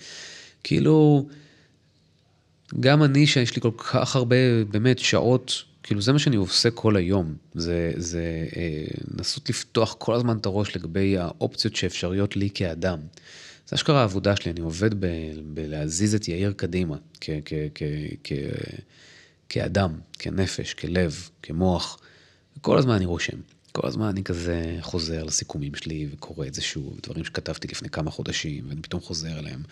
כאילו... 0.63 1.27
גם 2.79 3.03
אני, 3.03 3.27
שיש 3.27 3.55
לי 3.55 3.61
כל 3.61 3.71
כך 3.77 4.15
הרבה, 4.15 4.35
באמת, 4.71 4.99
שעות, 4.99 5.63
כאילו 5.83 6.01
זה 6.01 6.13
מה 6.13 6.19
שאני 6.19 6.35
עושה 6.35 6.71
כל 6.71 6.95
היום, 6.95 7.35
זה, 7.53 7.91
זה 7.97 8.47
אה, 8.57 8.85
לנסות 9.17 9.49
לפתוח 9.49 9.95
כל 9.99 10.13
הזמן 10.13 10.37
את 10.37 10.45
הראש 10.45 10.75
לגבי 10.75 11.17
האופציות 11.17 11.75
שאפשריות 11.75 12.35
לי 12.35 12.49
כאדם. 12.53 12.99
זה 13.67 13.75
אשכרה 13.75 13.99
העבודה 13.99 14.35
שלי, 14.35 14.51
אני 14.51 14.61
עובד 14.61 14.93
ב, 14.93 15.07
בלהזיז 15.53 16.15
את 16.15 16.27
יאיר 16.27 16.51
קדימה, 16.51 16.95
כ, 17.21 17.29
כ, 17.45 17.53
כ, 17.75 17.83
כ, 18.23 18.31
כאדם, 19.49 19.99
כנפש, 20.19 20.73
כלב, 20.73 21.29
כמוח, 21.43 21.99
וכל 22.57 22.77
הזמן 22.77 22.93
אני 22.93 23.05
רושם. 23.05 23.37
כל 23.71 23.87
הזמן 23.87 24.05
אני 24.05 24.23
כזה 24.23 24.77
חוזר 24.81 25.23
לסיכומים 25.23 25.75
שלי 25.75 26.07
וקורא 26.11 26.47
את 26.47 26.53
זה 26.53 26.61
שוב, 26.61 26.99
דברים 27.03 27.25
שכתבתי 27.25 27.67
לפני 27.67 27.89
כמה 27.89 28.11
חודשים, 28.11 28.65
ואני 28.69 28.81
פתאום 28.81 29.01
חוזר 29.01 29.39
אליהם. 29.39 29.63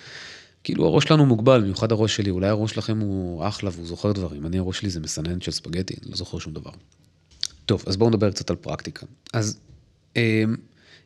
כאילו 0.68 0.86
הראש 0.86 1.04
שלנו 1.04 1.26
מוגבל, 1.26 1.62
במיוחד 1.62 1.92
הראש 1.92 2.16
שלי, 2.16 2.30
אולי 2.30 2.48
הראש 2.48 2.72
שלכם 2.72 3.00
הוא 3.00 3.48
אחלה 3.48 3.70
והוא 3.74 3.88
זוכר 3.88 4.12
דברים, 4.12 4.46
אני 4.46 4.58
הראש 4.58 4.80
שלי 4.80 4.90
זה 4.90 5.00
מסנן 5.00 5.42
של 5.42 5.52
ספגטי, 5.52 5.94
אני 6.02 6.12
לא 6.12 6.18
זוכר 6.18 6.40
שום 6.40 6.54
דבר. 6.54 6.72
טוב, 7.66 7.84
אז 7.86 7.98
בואו 7.98 8.10
נדבר 8.10 8.32
קצת 8.32 8.50
על 8.50 8.56
פרקטיקה. 8.56 9.06
אז 9.34 9.60
אה, 10.18 10.44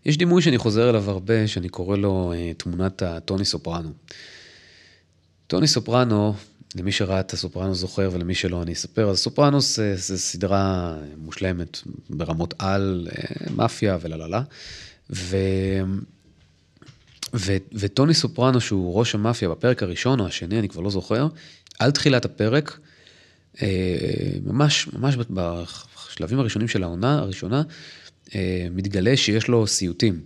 יש 0.05 0.17
דימוי 0.17 0.41
שאני 0.41 0.57
חוזר 0.57 0.89
אליו 0.89 1.09
הרבה, 1.09 1.47
שאני 1.47 1.69
קורא 1.69 1.97
לו 1.97 2.33
אה, 2.35 2.51
תמונת 2.57 3.01
הטוני 3.01 3.45
סופרנו. 3.45 3.89
טוני 5.47 5.67
סופרנו, 5.67 6.33
למי 6.75 6.91
שראה 6.91 7.19
את 7.19 7.33
הסופרנו 7.33 7.75
זוכר 7.75 8.09
ולמי 8.13 8.35
שלא 8.35 8.61
אני 8.61 8.73
אספר, 8.73 9.09
אז 9.09 9.19
סופרנוס 9.19 9.75
זה, 9.75 9.95
זה 9.95 10.17
סדרה 10.17 10.95
מושלמת 11.17 11.77
ברמות 12.09 12.53
על, 12.59 13.07
אה, 13.11 13.53
מאפיה 13.55 13.97
וללה. 14.01 14.41
ו... 15.09 15.37
וטוני 17.73 18.13
סופרנו, 18.13 18.61
שהוא 18.61 18.99
ראש 18.99 19.15
המאפיה 19.15 19.49
בפרק 19.49 19.83
הראשון 19.83 20.19
או 20.19 20.27
השני, 20.27 20.59
אני 20.59 20.69
כבר 20.69 20.81
לא 20.81 20.89
זוכר, 20.89 21.27
על 21.79 21.91
תחילת 21.91 22.25
הפרק, 22.25 22.79
אה, 23.61 23.67
ממש, 24.43 24.87
ממש 24.93 25.15
בשלבים 25.29 26.39
הראשונים 26.39 26.67
של 26.67 26.83
העונה 26.83 27.19
הראשונה, 27.19 27.63
אה, 28.35 28.67
מתגלה 28.71 29.17
שיש 29.17 29.47
לו 29.47 29.67
סיוטים 29.67 30.21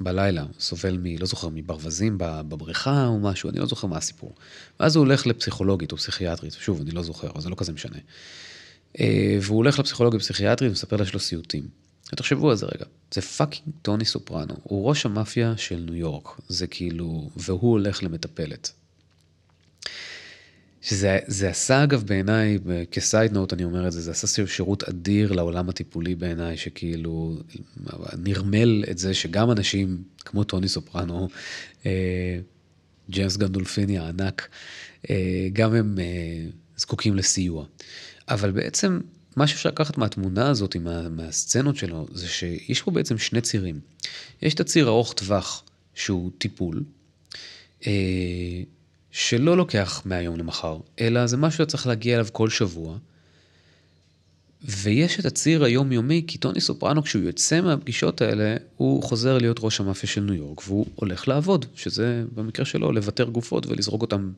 בלילה, 0.00 0.44
סובל 0.58 0.98
מ... 1.02 1.16
לא 1.18 1.26
זוכר, 1.26 1.48
מברווזים 1.48 2.14
בבריכה 2.18 3.06
או 3.06 3.18
משהו, 3.18 3.50
אני 3.50 3.58
לא 3.58 3.66
זוכר 3.66 3.86
מה 3.86 3.96
הסיפור. 3.96 4.34
ואז 4.80 4.96
הוא 4.96 5.04
הולך 5.04 5.26
לפסיכולוגית 5.26 5.92
או 5.92 5.96
פסיכיאטרית, 5.96 6.52
שוב, 6.52 6.80
אני 6.80 6.90
לא 6.90 7.02
זוכר, 7.02 7.30
אבל 7.30 7.40
זה 7.40 7.48
לא 7.48 7.54
כזה 7.58 7.72
משנה. 7.72 7.98
אה, 9.00 9.38
והוא 9.40 9.56
הולך 9.56 9.78
לפסיכולוגית 9.78 10.20
פסיכיאטרית 10.20 10.70
ומספר 10.70 10.96
לה 10.96 11.04
שיש 11.04 11.14
לו 11.14 11.20
סיוטים. 11.20 11.85
תחשבו 12.14 12.50
על 12.50 12.56
זה 12.56 12.66
רגע, 12.66 12.84
זה 13.14 13.20
fucking 13.20 13.74
טוני 13.82 14.04
סופרנו, 14.04 14.54
הוא 14.62 14.88
ראש 14.88 15.06
המאפיה 15.06 15.56
של 15.56 15.76
ניו 15.76 15.94
יורק, 15.94 16.28
זה 16.48 16.66
כאילו, 16.66 17.30
והוא 17.36 17.70
הולך 17.70 18.02
למטפלת. 18.02 18.72
שזה 20.82 21.48
עשה 21.48 21.84
אגב 21.84 22.02
בעיניי, 22.06 22.58
כ 22.90 23.04
side 23.04 23.32
note 23.32 23.52
אני 23.52 23.64
אומר 23.64 23.86
את 23.86 23.92
זה, 23.92 24.00
זה 24.00 24.10
עשה 24.10 24.46
שירות 24.46 24.82
אדיר 24.82 25.32
לעולם 25.32 25.68
הטיפולי 25.68 26.14
בעיניי, 26.14 26.56
שכאילו 26.56 27.36
נרמל 28.18 28.84
את 28.90 28.98
זה 28.98 29.14
שגם 29.14 29.50
אנשים 29.50 30.02
כמו 30.18 30.44
טוני 30.44 30.68
סופרנו, 30.68 31.28
אה, 31.86 32.38
ג'יימס 33.10 33.36
גנדולפיני 33.36 33.98
הענק, 33.98 34.48
אה, 35.10 35.48
גם 35.52 35.74
הם 35.74 35.98
אה, 35.98 36.04
זקוקים 36.76 37.16
לסיוע. 37.16 37.64
אבל 38.28 38.50
בעצם 38.50 39.00
מה 39.36 39.46
שאפשר 39.46 39.68
לקחת 39.68 39.98
מהתמונה 39.98 40.48
הזאת, 40.48 40.76
מה, 40.76 41.08
מהסצנות 41.08 41.76
שלו, 41.76 42.06
זה 42.12 42.28
שיש 42.28 42.82
פה 42.82 42.90
בעצם 42.90 43.18
שני 43.18 43.40
צירים. 43.40 43.80
יש 44.42 44.54
את 44.54 44.60
הציר 44.60 44.88
ארוך 44.88 45.12
טווח, 45.12 45.62
שהוא 45.94 46.30
טיפול, 46.38 46.82
שלא 49.10 49.56
לוקח 49.56 50.02
מהיום 50.04 50.36
למחר, 50.36 50.78
אלא 51.00 51.26
זה 51.26 51.36
משהו 51.36 51.64
שצריך 51.64 51.86
להגיע 51.86 52.14
אליו 52.14 52.26
כל 52.32 52.50
שבוע. 52.50 52.98
ויש 54.64 55.20
את 55.20 55.24
הציר 55.24 55.64
היומיומי, 55.64 56.24
כי 56.26 56.38
טוני 56.38 56.60
סופרנו 56.60 57.02
כשהוא 57.02 57.22
יוצא 57.22 57.60
מהפגישות 57.60 58.20
האלה, 58.20 58.56
הוא 58.76 59.02
חוזר 59.02 59.38
להיות 59.38 59.56
ראש 59.60 59.80
המאפיה 59.80 60.08
של 60.08 60.20
ניו 60.20 60.34
יורק, 60.34 60.68
והוא 60.68 60.86
הולך 60.94 61.28
לעבוד, 61.28 61.66
שזה 61.74 62.24
במקרה 62.34 62.64
שלו 62.64 62.92
לוותר 62.92 63.24
גופות 63.24 63.66
ולזרוק 63.66 64.02
אותם 64.02 64.32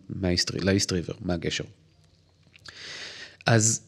לאיסט 0.62 0.92
ריבר, 0.92 1.14
מהגשר. 1.20 1.64
אז 3.46 3.88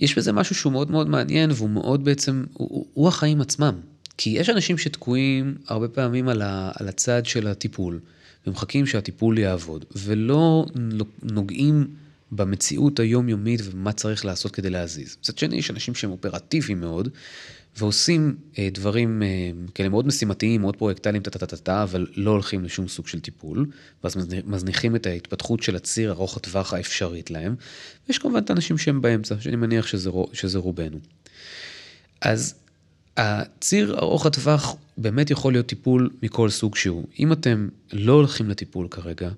יש 0.00 0.18
בזה 0.18 0.32
משהו 0.32 0.54
שהוא 0.54 0.72
מאוד 0.72 0.90
מאוד 0.90 1.08
מעניין, 1.08 1.50
והוא 1.50 1.70
מאוד 1.70 2.04
בעצם, 2.04 2.44
הוא, 2.52 2.86
הוא 2.94 3.08
החיים 3.08 3.40
עצמם. 3.40 3.74
כי 4.16 4.30
יש 4.30 4.50
אנשים 4.50 4.78
שתקועים 4.78 5.54
הרבה 5.66 5.88
פעמים 5.88 6.28
על, 6.28 6.42
ה, 6.42 6.70
על 6.74 6.88
הצד 6.88 7.26
של 7.26 7.46
הטיפול. 7.46 8.00
ומחכים 8.46 8.86
שהטיפול 8.86 9.38
יעבוד, 9.38 9.84
ולא 9.96 10.66
נוגעים 11.22 11.86
במציאות 12.32 13.00
היומיומית 13.00 13.60
ומה 13.64 13.92
צריך 13.92 14.24
לעשות 14.24 14.52
כדי 14.52 14.70
להזיז. 14.70 15.16
מצד 15.20 15.38
שני, 15.38 15.56
יש 15.56 15.70
אנשים 15.70 15.94
שהם 15.94 16.10
אופרטיביים 16.10 16.80
מאוד, 16.80 17.08
ועושים 17.76 18.36
אה, 18.58 18.68
דברים 18.72 19.22
אה, 19.22 19.50
כאלה 19.74 19.88
מאוד 19.88 20.06
משימתיים, 20.06 20.60
מאוד 20.60 20.76
פרויקטליים, 20.76 21.22
טה-טה-טה-טה, 21.22 21.82
אבל 21.82 22.06
לא 22.16 22.30
הולכים 22.30 22.64
לשום 22.64 22.88
סוג 22.88 23.06
של 23.06 23.20
טיפול, 23.20 23.66
ואז 24.04 24.16
מזניחים 24.46 24.96
את 24.96 25.06
ההתפתחות 25.06 25.62
של 25.62 25.76
הציר 25.76 26.10
ארוך 26.10 26.36
הטווח 26.36 26.72
האפשרית 26.72 27.30
להם. 27.30 27.54
ויש 28.08 28.18
כמובן 28.18 28.38
את 28.38 28.50
האנשים 28.50 28.78
שהם 28.78 29.00
באמצע, 29.00 29.34
שאני 29.40 29.56
מניח 29.56 29.86
שזה, 29.86 30.10
שזה 30.32 30.58
רובנו. 30.58 30.98
אז 32.20 32.54
הציר 33.16 33.98
ארוך 33.98 34.26
הטווח 34.26 34.76
באמת 34.98 35.30
יכול 35.30 35.52
להיות 35.52 35.66
טיפול 35.66 36.10
מכל 36.22 36.50
סוג 36.50 36.76
שהוא. 36.76 37.04
אם 37.18 37.32
אתם 37.32 37.68
לא 37.92 38.12
הולכים 38.12 38.50
לטיפול 38.50 38.88
כרגע, 38.90 39.30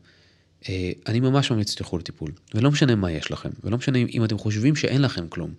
אני 1.07 1.21
ממש 1.21 1.51
ממליץ 1.51 1.71
שתלכו 1.71 1.99
לטיפול. 1.99 2.31
ולא 2.55 2.71
משנה 2.71 2.95
מה 2.95 3.13
יש 3.13 3.31
לכם, 3.31 3.51
ולא 3.65 3.79
משנה 3.79 3.99
אם 3.99 4.25
אתם 4.25 4.39
חושבים 4.39 4.77
שאין 4.77 5.03
לכם 5.03 5.29
כלום. 5.29 5.55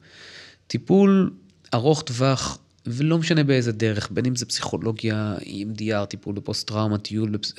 טיפול 0.68 1.34
ארוך 1.74 2.02
טווח, 2.02 2.58
ולא 2.86 3.18
משנה 3.18 3.44
באיזה 3.44 3.72
דרך, 3.72 4.10
בין 4.12 4.26
אם 4.26 4.36
זה 4.36 4.46
פסיכולוגיה, 4.46 5.36
EMDR, 5.42 6.06
טיפול 6.06 6.36
בפוסט 6.36 6.68
טראומה, 6.68 6.98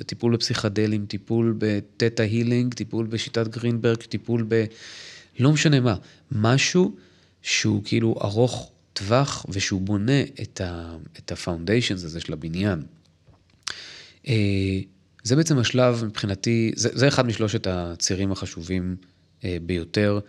טיפול, 0.06 0.32
בפסיכדלים, 0.32 1.06
טיפול 1.06 1.54
ב 1.58 1.69
theta 1.69 2.22
healing, 2.22 2.74
טיפול 2.74 3.06
בשיטת 3.06 3.48
גרינברג, 3.48 3.96
טיפול 3.96 4.44
ב... 4.48 4.64
לא 5.38 5.52
משנה 5.52 5.80
מה. 5.80 5.96
משהו 6.32 6.96
שהוא 7.42 7.82
כאילו 7.84 8.14
ארוך 8.24 8.70
טווח 8.92 9.46
ושהוא 9.48 9.80
בונה 9.80 10.22
את, 10.42 10.60
ה, 10.60 10.96
את 11.18 11.32
ה 11.32 11.38
foundations 11.38 12.04
הזה 12.04 12.20
של 12.20 12.32
הבניין. 12.32 12.82
זה 15.24 15.36
בעצם 15.36 15.58
השלב 15.58 16.04
מבחינתי, 16.04 16.72
זה, 16.76 16.88
זה 16.92 17.08
אחד 17.08 17.26
משלושת 17.26 17.66
הצירים 17.66 18.32
החשובים 18.32 18.96
אה, 19.44 19.56
ביותר 19.62 20.20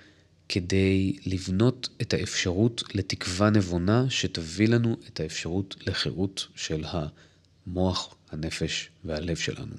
כדי 0.49 1.17
לבנות 1.25 1.89
את 2.01 2.13
האפשרות 2.13 2.83
לתקווה 2.93 3.49
נבונה 3.49 4.05
שתביא 4.09 4.67
לנו 4.67 4.97
את 5.07 5.19
האפשרות 5.19 5.75
לחירות 5.87 6.47
של 6.55 6.83
המוח, 6.87 8.15
הנפש 8.31 8.89
והלב 9.05 9.35
שלנו. 9.35 9.75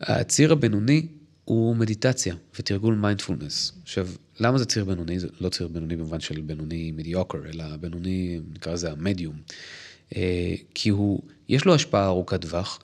הציר 0.00 0.52
הבינוני 0.52 1.06
הוא 1.44 1.76
מדיטציה 1.76 2.34
ותרגול 2.58 2.94
מיינדפולנס. 2.94 3.72
עכשיו, 3.82 4.08
למה 4.40 4.58
זה 4.58 4.64
ציר 4.64 4.84
בינוני? 4.84 5.18
זה 5.18 5.28
לא 5.40 5.48
ציר 5.48 5.68
בינוני 5.68 5.96
במובן 5.96 6.20
של 6.20 6.40
בינוני 6.40 6.92
מדיוקר, 6.92 7.38
אלא 7.48 7.76
בינוני, 7.76 8.40
נקרא 8.54 8.72
לזה 8.72 8.92
המדיום. 8.92 9.36
אה, 10.16 10.54
כי 10.74 10.88
הוא, 10.88 11.22
יש 11.48 11.64
לו 11.64 11.74
השפעה 11.74 12.06
ארוכת 12.06 12.40
טווח, 12.40 12.78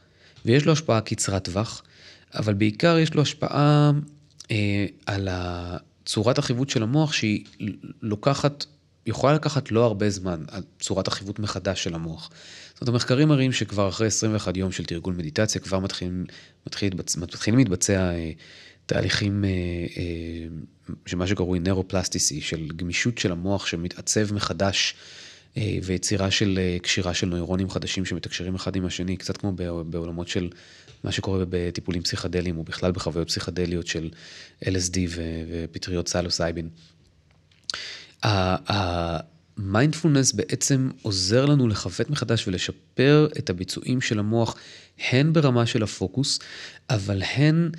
ויש 0.44 0.66
לו 0.66 0.72
השפעה 0.72 1.00
קצרת 1.00 1.44
טווח, 1.44 1.82
אבל 2.34 2.54
בעיקר 2.54 2.98
יש 2.98 3.14
לו 3.14 3.22
השפעה 3.22 3.90
אה, 4.50 4.86
על 5.06 5.28
צורת 6.06 6.38
החיווט 6.38 6.70
של 6.70 6.82
המוח 6.82 7.12
שהיא 7.12 7.44
לוקחת, 8.02 8.64
יכולה 9.06 9.34
לקחת 9.34 9.70
לא 9.70 9.84
הרבה 9.84 10.10
זמן, 10.10 10.44
צורת 10.80 11.08
החיווט 11.08 11.38
מחדש 11.38 11.84
של 11.84 11.94
המוח. 11.94 12.30
זאת 12.74 12.80
אומרת, 12.80 12.88
המחקרים 12.88 13.28
מראים 13.28 13.52
שכבר 13.52 13.88
אחרי 13.88 14.06
21 14.06 14.56
יום 14.56 14.72
של 14.72 14.84
תרגול 14.84 15.14
מדיטציה, 15.14 15.60
כבר 15.60 15.78
מתחילים, 15.78 16.24
מתחיל, 16.66 16.92
מתחילים 17.16 17.58
להתבצע 17.58 18.12
אה, 18.14 18.32
תהליכים 18.86 19.44
אה, 19.44 19.50
אה, 19.96 20.94
שמה 21.06 21.26
שקרוי 21.26 21.58
נאירופלסטיסי, 21.58 22.40
של 22.40 22.68
גמישות 22.76 23.18
של 23.18 23.32
המוח 23.32 23.66
שמתעצב 23.66 24.34
מחדש 24.34 24.94
ויצירה 25.56 26.30
של 26.30 26.58
קשירה 26.82 27.14
של 27.14 27.26
נוירונים 27.26 27.70
חדשים 27.70 28.04
שמתקשרים 28.04 28.54
אחד 28.54 28.76
עם 28.76 28.86
השני, 28.86 29.16
קצת 29.16 29.36
כמו 29.36 29.52
בעולמות 29.86 30.28
של 30.28 30.50
מה 31.04 31.12
שקורה 31.12 31.44
בטיפולים 31.48 32.02
פסיכדליים, 32.02 32.58
או 32.58 32.64
בכלל 32.64 32.92
בחוויות 32.92 33.28
פסיכדליות 33.28 33.86
של 33.86 34.10
LSD 34.64 34.98
ופטריות 35.50 36.08
סלוסייבין. 36.08 36.68
המיינדפולנס 38.22 40.32
בעצם 40.32 40.90
עוזר 41.02 41.46
לנו 41.46 41.68
לכוות 41.68 42.10
מחדש 42.10 42.48
ולשפר 42.48 43.28
את 43.38 43.50
הביצועים 43.50 44.00
של 44.00 44.18
המוח, 44.18 44.56
הן 45.10 45.32
ברמה 45.32 45.66
של 45.66 45.82
הפוקוס, 45.82 46.38
אבל 46.90 47.22
הן 47.22 47.70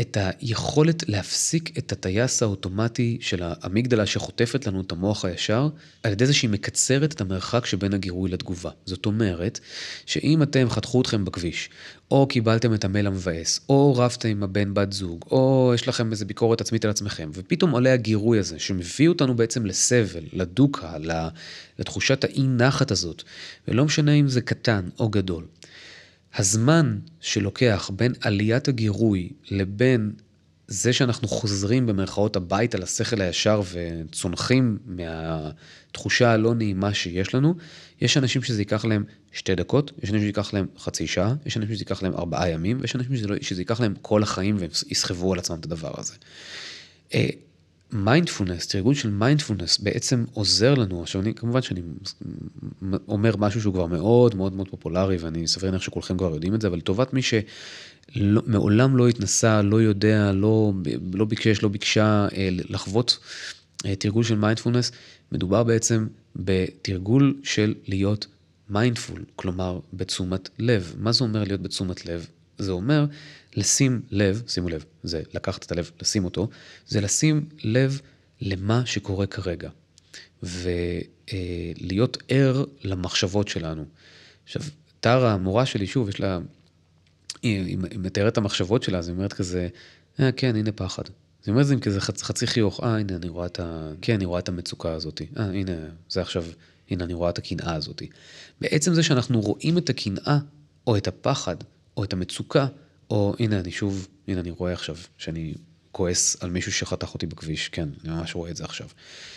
את 0.00 0.16
היכולת 0.20 1.08
להפסיק 1.08 1.78
את 1.78 1.92
הטייס 1.92 2.42
האוטומטי 2.42 3.18
של 3.20 3.42
האמיגדלה 3.42 4.06
שחוטפת 4.06 4.66
לנו 4.66 4.80
את 4.80 4.92
המוח 4.92 5.24
הישר, 5.24 5.68
על 6.02 6.12
ידי 6.12 6.26
זה 6.26 6.34
שהיא 6.34 6.50
מקצרת 6.50 7.12
את 7.12 7.20
המרחק 7.20 7.66
שבין 7.66 7.94
הגירוי 7.94 8.30
לתגובה. 8.30 8.70
זאת 8.86 9.06
אומרת, 9.06 9.60
שאם 10.06 10.42
אתם 10.42 10.70
חתכו 10.70 11.00
אתכם 11.00 11.24
בכביש, 11.24 11.70
או 12.10 12.26
קיבלתם 12.26 12.74
את 12.74 12.84
המייל 12.84 13.06
המבאס, 13.06 13.60
או 13.68 13.94
רבתם 13.96 14.28
עם 14.28 14.42
הבן 14.42 14.74
בת 14.74 14.92
זוג, 14.92 15.24
או 15.30 15.72
יש 15.74 15.88
לכם 15.88 16.10
איזו 16.10 16.26
ביקורת 16.26 16.60
עצמית 16.60 16.84
על 16.84 16.90
עצמכם, 16.90 17.30
ופתאום 17.34 17.70
עולה 17.70 17.92
הגירוי 17.92 18.38
הזה, 18.38 18.58
שמביא 18.58 19.08
אותנו 19.08 19.36
בעצם 19.36 19.66
לסבל, 19.66 20.24
לדוקה, 20.32 20.96
לתחושת 21.78 22.24
האי 22.24 22.42
נחת 22.42 22.90
הזאת, 22.90 23.22
ולא 23.68 23.84
משנה 23.84 24.12
אם 24.12 24.28
זה 24.28 24.40
קטן 24.40 24.88
או 24.98 25.08
גדול. 25.08 25.44
הזמן 26.36 26.98
שלוקח 27.20 27.90
בין 27.96 28.12
עליית 28.20 28.68
הגירוי 28.68 29.30
לבין 29.50 30.12
זה 30.68 30.92
שאנחנו 30.92 31.28
חוזרים 31.28 31.86
במרכאות 31.86 32.36
הביתה 32.36 32.78
לשכל 32.78 33.20
הישר 33.20 33.62
וצונחים 33.72 34.78
מהתחושה 34.86 36.32
הלא 36.32 36.54
נעימה 36.54 36.94
שיש 36.94 37.34
לנו, 37.34 37.54
יש 38.00 38.16
אנשים 38.16 38.42
שזה 38.42 38.60
ייקח 38.60 38.84
להם 38.84 39.04
שתי 39.32 39.54
דקות, 39.54 39.92
יש 40.02 40.10
אנשים 40.10 40.18
שזה 40.18 40.26
ייקח 40.26 40.54
להם 40.54 40.66
חצי 40.78 41.06
שעה, 41.06 41.34
יש 41.46 41.56
אנשים 41.56 41.74
שזה 41.74 41.82
ייקח 41.82 42.02
להם 42.02 42.14
ארבעה 42.14 42.50
ימים, 42.50 42.78
ויש 42.80 42.96
אנשים 42.96 43.16
שזה, 43.16 43.28
לא, 43.28 43.36
שזה 43.40 43.60
ייקח 43.60 43.80
להם 43.80 43.94
כל 44.02 44.22
החיים 44.22 44.56
והם 44.58 44.70
יסחבו 44.88 45.32
על 45.32 45.38
עצמם 45.38 45.58
את 45.58 45.64
הדבר 45.64 45.92
הזה. 45.98 46.14
מיינדפולנס, 47.92 48.66
תרגול 48.66 48.94
של 48.94 49.10
מיינדפולנס 49.10 49.78
בעצם 49.78 50.24
עוזר 50.32 50.74
לנו, 50.74 51.02
עכשיו 51.02 51.22
אני 51.22 51.34
כמובן 51.34 51.62
שאני 51.62 51.80
אומר 53.08 53.36
משהו 53.36 53.60
שהוא 53.60 53.74
כבר 53.74 53.86
מאוד 53.86 54.34
מאוד 54.34 54.52
מאוד 54.52 54.68
פופולרי 54.68 55.16
ואני 55.16 55.48
סביר 55.48 55.64
להניח 55.70 55.82
שכולכם 55.82 56.16
כבר 56.18 56.34
יודעים 56.34 56.54
את 56.54 56.60
זה, 56.60 56.68
אבל 56.68 56.78
לטובת 56.78 57.12
מי 57.12 57.20
שמעולם 57.22 58.96
לא 58.96 59.08
התנסה, 59.08 59.62
לא 59.62 59.82
יודע, 59.82 60.32
לא, 60.32 60.72
לא 61.12 61.24
ביקש, 61.24 61.62
לא 61.62 61.68
ביקשה 61.68 62.28
אה, 62.36 62.48
לחוות 62.50 63.18
אה, 63.86 63.96
תרגול 63.96 64.24
של 64.24 64.36
מיינדפולנס, 64.36 64.92
מדובר 65.32 65.64
בעצם 65.64 66.06
בתרגול 66.36 67.36
של 67.42 67.74
להיות 67.86 68.26
mindful, 68.70 69.24
כלומר 69.36 69.80
בתשומת 69.92 70.48
לב. 70.58 70.94
מה 70.98 71.12
זה 71.12 71.24
אומר 71.24 71.44
להיות 71.44 71.62
בתשומת 71.62 72.06
לב? 72.06 72.26
זה 72.58 72.72
אומר 72.72 73.06
לשים 73.56 74.02
לב, 74.10 74.42
שימו 74.46 74.68
לב, 74.68 74.84
זה 75.02 75.22
לקחת 75.34 75.64
את 75.64 75.72
הלב, 75.72 75.90
לשים 76.02 76.24
אותו, 76.24 76.48
זה 76.86 77.00
לשים 77.00 77.48
לב 77.62 78.00
למה 78.40 78.86
שקורה 78.86 79.26
כרגע. 79.26 79.70
ולהיות 80.42 82.18
ער 82.28 82.64
למחשבות 82.82 83.48
שלנו. 83.48 83.84
עכשיו, 84.44 84.62
טרה, 85.00 85.32
המורה 85.32 85.66
שלי, 85.66 85.86
שוב, 85.86 86.08
יש 86.08 86.20
לה, 86.20 86.38
היא, 87.42 87.64
היא 87.64 87.78
מתארת 87.98 88.32
את 88.32 88.38
המחשבות 88.38 88.82
שלה, 88.82 88.98
אז 88.98 89.08
היא 89.08 89.14
אומרת 89.14 89.32
כזה, 89.32 89.68
אה, 90.20 90.32
כן, 90.32 90.56
הנה 90.56 90.72
פחד. 90.72 91.02
היא 91.46 91.52
אומרת 91.52 91.62
את 91.62 91.66
זה 91.66 91.74
עם 91.74 91.80
כזה 91.80 92.00
חצ, 92.00 92.22
חצי 92.22 92.46
חיוך, 92.46 92.80
אה, 92.82 92.98
הנה, 92.98 93.16
אני 93.16 93.28
רואה 93.28 93.46
את 93.46 93.60
ה... 93.60 93.92
כן, 94.02 94.14
אני 94.14 94.24
רואה 94.24 94.38
את 94.38 94.48
המצוקה 94.48 94.92
הזאת. 94.92 95.22
אה, 95.36 95.44
הנה, 95.44 95.72
זה 96.08 96.20
עכשיו, 96.20 96.44
הנה, 96.90 97.04
אני 97.04 97.14
רואה 97.14 97.30
את 97.30 97.38
הקנאה 97.38 97.74
הזאת. 97.74 98.02
בעצם 98.60 98.94
זה 98.94 99.02
שאנחנו 99.02 99.40
רואים 99.40 99.78
את 99.78 99.90
הקנאה, 99.90 100.38
או 100.86 100.96
את 100.96 101.08
הפחד, 101.08 101.56
או 101.96 102.04
את 102.04 102.12
המצוקה, 102.12 102.66
או 103.10 103.34
הנה 103.38 103.60
אני 103.60 103.70
שוב, 103.70 104.08
הנה 104.28 104.40
אני 104.40 104.50
רואה 104.50 104.72
עכשיו 104.72 104.96
שאני 105.18 105.54
כועס 105.92 106.36
על 106.40 106.50
מישהו 106.50 106.72
שחתך 106.72 107.14
אותי 107.14 107.26
בכביש, 107.26 107.68
כן, 107.68 107.88
אני 108.04 108.12
ממש 108.12 108.34
רואה 108.34 108.50
את 108.50 108.56
זה 108.56 108.64
עכשיו. 108.64 108.88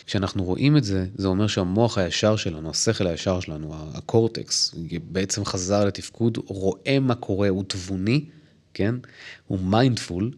כשאנחנו 0.06 0.44
רואים 0.44 0.78
את 0.78 0.84
זה, 0.84 1.06
זה 1.16 1.28
אומר 1.28 1.48
שהמוח 1.48 1.98
הישר 1.98 2.36
שלנו, 2.36 2.70
השכל 2.70 3.08
הישר 3.08 3.40
שלנו, 3.40 3.76
הקורטקס, 3.94 4.76
בעצם 5.04 5.46
חזר 5.46 5.86
לתפקוד, 5.86 6.38
רואה 6.46 7.00
מה 7.02 7.16
קורה, 7.16 7.50
הוא 7.50 7.64
תבוני, 7.68 8.26
כן? 8.74 8.96
הוא 9.48 9.60
mindful, 9.60 10.32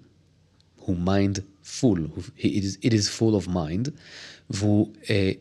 הוא 0.76 0.98
mindful, 0.98 2.08
it 2.38 2.92
is, 2.92 3.20
full 3.20 3.46
of 3.46 3.48
mind, 3.48 3.90
והוא 4.50 4.94
אה, 5.10 5.32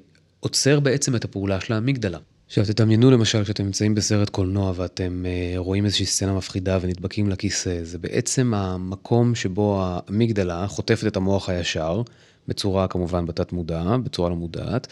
עוצר 0.41 0.81
בעצם 0.81 1.17
את 1.17 1.25
הפעולה 1.25 1.61
של 1.61 1.73
האמיגדלה. 1.73 2.19
עכשיו 2.51 2.65
תדמיינו 2.65 3.11
למשל 3.11 3.45
כשאתם 3.45 3.65
נמצאים 3.65 3.95
בסרט 3.95 4.29
קולנוע 4.29 4.73
ואתם 4.77 5.25
uh, 5.25 5.59
רואים 5.59 5.85
איזושהי 5.85 6.07
סצנה 6.07 6.35
מפחידה 6.35 6.79
ונדבקים 6.81 7.31
לכיסא, 7.31 7.79
זה 7.83 7.99
בעצם 7.99 8.55
המקום 8.55 9.35
שבו 9.35 9.83
האמיגדלה 9.83 10.67
חוטפת 10.67 11.07
את 11.07 11.17
המוח 11.17 11.49
הישר, 11.49 12.03
בצורה 12.49 12.89
כמובן 12.89 13.27
בתת 13.27 13.53
מודע, 13.53 13.97
בצורה 14.05 14.31
לא 14.31 14.37
מודעת, 14.37 14.87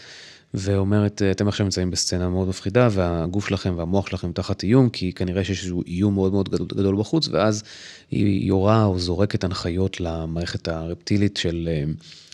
ואומרת, 0.53 1.21
אתם 1.31 1.47
עכשיו 1.47 1.65
נמצאים 1.65 1.91
בסצנה 1.91 2.29
מאוד 2.29 2.47
מפחידה 2.47 2.87
והגוף 2.91 3.47
שלכם 3.47 3.73
והמוח 3.77 4.07
שלכם 4.07 4.31
תחת 4.31 4.63
איום, 4.63 4.89
כי 4.89 5.13
כנראה 5.13 5.43
שיש 5.43 5.59
איזשהו 5.59 5.83
איום 5.87 6.13
מאוד 6.13 6.31
מאוד 6.31 6.49
גדול, 6.49 6.67
גדול 6.67 6.95
בחוץ, 6.95 7.27
ואז 7.27 7.63
היא 8.11 8.47
יורה 8.47 8.83
או 8.83 8.99
זורקת 8.99 9.43
הנחיות 9.43 9.99
למערכת 9.99 10.67
הרפטילית 10.67 11.37
של, 11.37 11.69
אה, 11.71 11.83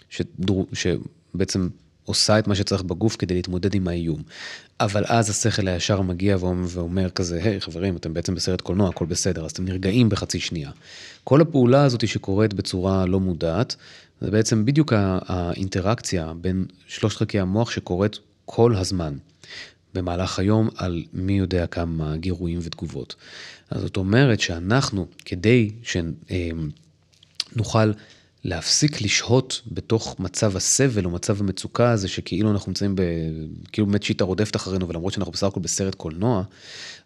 שדרו, 0.09 0.65
שבעצם 0.73 1.67
עושה 2.05 2.39
את 2.39 2.47
מה 2.47 2.55
שצריך 2.55 2.83
בגוף 2.83 3.15
כדי 3.15 3.33
להתמודד 3.33 3.75
עם 3.75 3.87
האיום. 3.87 4.21
אבל 4.79 5.03
אז 5.07 5.29
השכל 5.29 5.67
הישר 5.67 6.01
מגיע 6.01 6.37
ואומר 6.39 7.09
כזה, 7.09 7.39
היי 7.43 7.57
hey, 7.57 7.61
חברים, 7.61 7.95
אתם 7.95 8.13
בעצם 8.13 8.35
בסרט 8.35 8.61
קולנוע, 8.61 8.89
הכל 8.89 9.05
בסדר, 9.05 9.45
אז 9.45 9.51
אתם 9.51 9.65
נרגעים 9.65 10.09
בחצי 10.09 10.39
שנייה. 10.39 10.71
כל 11.23 11.41
הפעולה 11.41 11.83
הזאת 11.83 12.07
שקורית 12.07 12.53
בצורה 12.53 13.05
לא 13.05 13.19
מודעת, 13.19 13.75
זה 14.21 14.31
בעצם 14.31 14.65
בדיוק 14.65 14.93
האינטראקציה 15.27 16.33
בין 16.41 16.65
שלושת 16.87 17.17
חלקי 17.17 17.39
המוח 17.39 17.71
שקורית 17.71 18.19
כל 18.45 18.75
הזמן. 18.75 19.17
במהלך 19.93 20.39
היום 20.39 20.69
על 20.75 21.03
מי 21.13 21.33
יודע 21.33 21.67
כמה 21.67 22.17
גירויים 22.17 22.59
ותגובות. 22.61 23.15
אז 23.69 23.81
זאת 23.81 23.97
אומרת 23.97 24.39
שאנחנו, 24.39 25.07
כדי 25.25 25.71
שנוכל 27.53 27.91
להפסיק 28.45 29.01
לשהות 29.01 29.61
בתוך 29.71 30.19
מצב 30.19 30.55
הסבל 30.55 31.05
או 31.05 31.09
מצב 31.09 31.41
המצוקה 31.41 31.91
הזה, 31.91 32.07
שכאילו 32.07 32.51
אנחנו 32.51 32.69
נמצאים 32.69 32.95
ב... 32.95 33.01
כאילו 33.71 33.87
באמת 33.87 34.03
צ'יטה 34.03 34.23
רודפת 34.23 34.55
אחרינו, 34.55 34.87
ולמרות 34.87 35.13
שאנחנו 35.13 35.31
בסך 35.31 35.47
הכל 35.47 35.59
בסרט 35.59 35.95
קולנוע, 35.95 36.43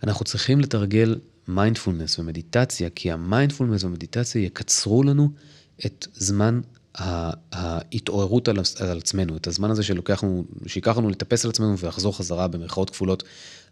אנחנו 0.04 0.26
צריכים 0.26 0.60
לתרגל 0.60 1.16
מיינדפולנס 1.48 2.20
ומדיטציה, 2.20 2.90
כי 2.90 3.12
המיינדפולנס 3.12 3.84
ומדיטציה 3.84 4.42
יקצרו 4.42 5.04
לנו 5.04 5.30
את 5.86 6.08
זמן 6.14 6.62
ההתעוררות 7.52 8.48
על, 8.48 8.58
על 8.80 8.98
עצמנו, 8.98 9.38
את 9.38 9.48
הזמן 9.48 9.72
הזה 9.72 9.84
שלוקח 9.84 10.24
לנו, 10.24 10.46
שייקח 10.68 10.98
לנו 10.98 11.10
לטפס 11.10 11.46
על 11.46 11.52
עצמנו 11.52 11.78
ולחזור 11.78 12.18
חזרה 12.18 12.48
במרכאות 12.48 12.90
כפולות 12.90 13.24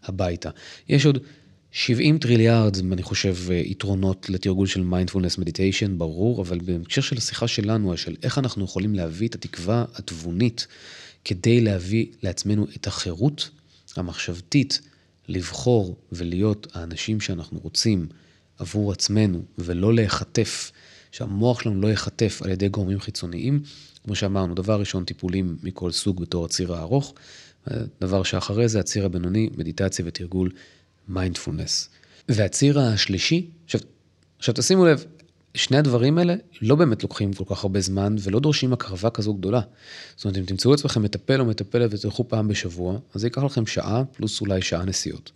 הביתה. 0.04 0.50
יש 0.88 1.06
עוד 1.06 1.18
70 1.72 2.18
טריליארד, 2.18 2.76
אני 2.92 3.02
חושב, 3.02 3.36
יתרונות 3.50 4.30
לתרגול 4.30 4.66
של 4.66 4.82
mindfulness 4.82 5.38
meditation, 5.38 5.98
ברור, 5.98 6.42
אבל 6.42 6.58
בהקשר 6.64 7.00
של 7.00 7.16
השיחה 7.16 7.48
שלנו, 7.48 7.96
של 7.96 8.16
איך 8.22 8.38
אנחנו 8.38 8.64
יכולים 8.64 8.94
להביא 8.94 9.28
את 9.28 9.34
התקווה 9.34 9.84
התבונית 9.94 10.66
כדי 11.24 11.60
להביא 11.60 12.06
לעצמנו 12.22 12.66
את 12.76 12.86
החירות 12.86 13.50
המחשבתית 13.96 14.80
לבחור 15.28 15.96
ולהיות 16.12 16.66
האנשים 16.74 17.20
שאנחנו 17.20 17.58
רוצים 17.62 18.06
עבור 18.58 18.92
עצמנו, 18.92 19.42
ולא 19.58 19.94
להיחטף, 19.94 20.72
שהמוח 21.12 21.60
שלנו 21.62 21.80
לא 21.80 21.88
ייחטף 21.88 22.40
על 22.44 22.50
ידי 22.50 22.68
גורמים 22.68 23.00
חיצוניים. 23.00 23.62
כמו 24.04 24.14
שאמרנו, 24.14 24.54
דבר 24.54 24.80
ראשון, 24.80 25.04
טיפולים 25.04 25.56
מכל 25.62 25.90
סוג 25.90 26.20
בתור 26.20 26.44
הציר 26.44 26.74
הארוך. 26.74 27.14
דבר 28.00 28.22
שאחרי 28.22 28.68
זה, 28.68 28.80
הציר 28.80 29.04
הבינוני, 29.04 29.50
מדיטציה 29.56 30.04
ותרגול 30.08 30.50
מיינדפולנס. 31.08 31.88
והציר 32.28 32.80
השלישי, 32.80 33.50
עכשיו, 33.64 33.80
עכשיו 34.38 34.54
תשימו 34.54 34.86
לב, 34.86 35.04
שני 35.54 35.76
הדברים 35.76 36.18
האלה 36.18 36.34
לא 36.62 36.74
באמת 36.74 37.02
לוקחים 37.02 37.32
כל 37.32 37.44
כך 37.48 37.64
הרבה 37.64 37.80
זמן 37.80 38.16
ולא 38.20 38.40
דורשים 38.40 38.72
הקרבה 38.72 39.10
כזו 39.10 39.34
גדולה. 39.34 39.60
זאת 40.16 40.24
אומרת, 40.24 40.38
אם 40.38 40.44
תמצאו 40.44 40.74
עצמכם 40.74 41.02
מטפל 41.02 41.40
או 41.40 41.44
מטפלת 41.44 41.90
ותלכו 41.94 42.28
פעם 42.28 42.48
בשבוע, 42.48 42.98
אז 43.14 43.20
זה 43.20 43.26
ייקח 43.26 43.42
לכם 43.42 43.66
שעה 43.66 44.04
פלוס 44.04 44.40
אולי 44.40 44.62
שעה 44.62 44.84
נסיעות. 44.84 45.32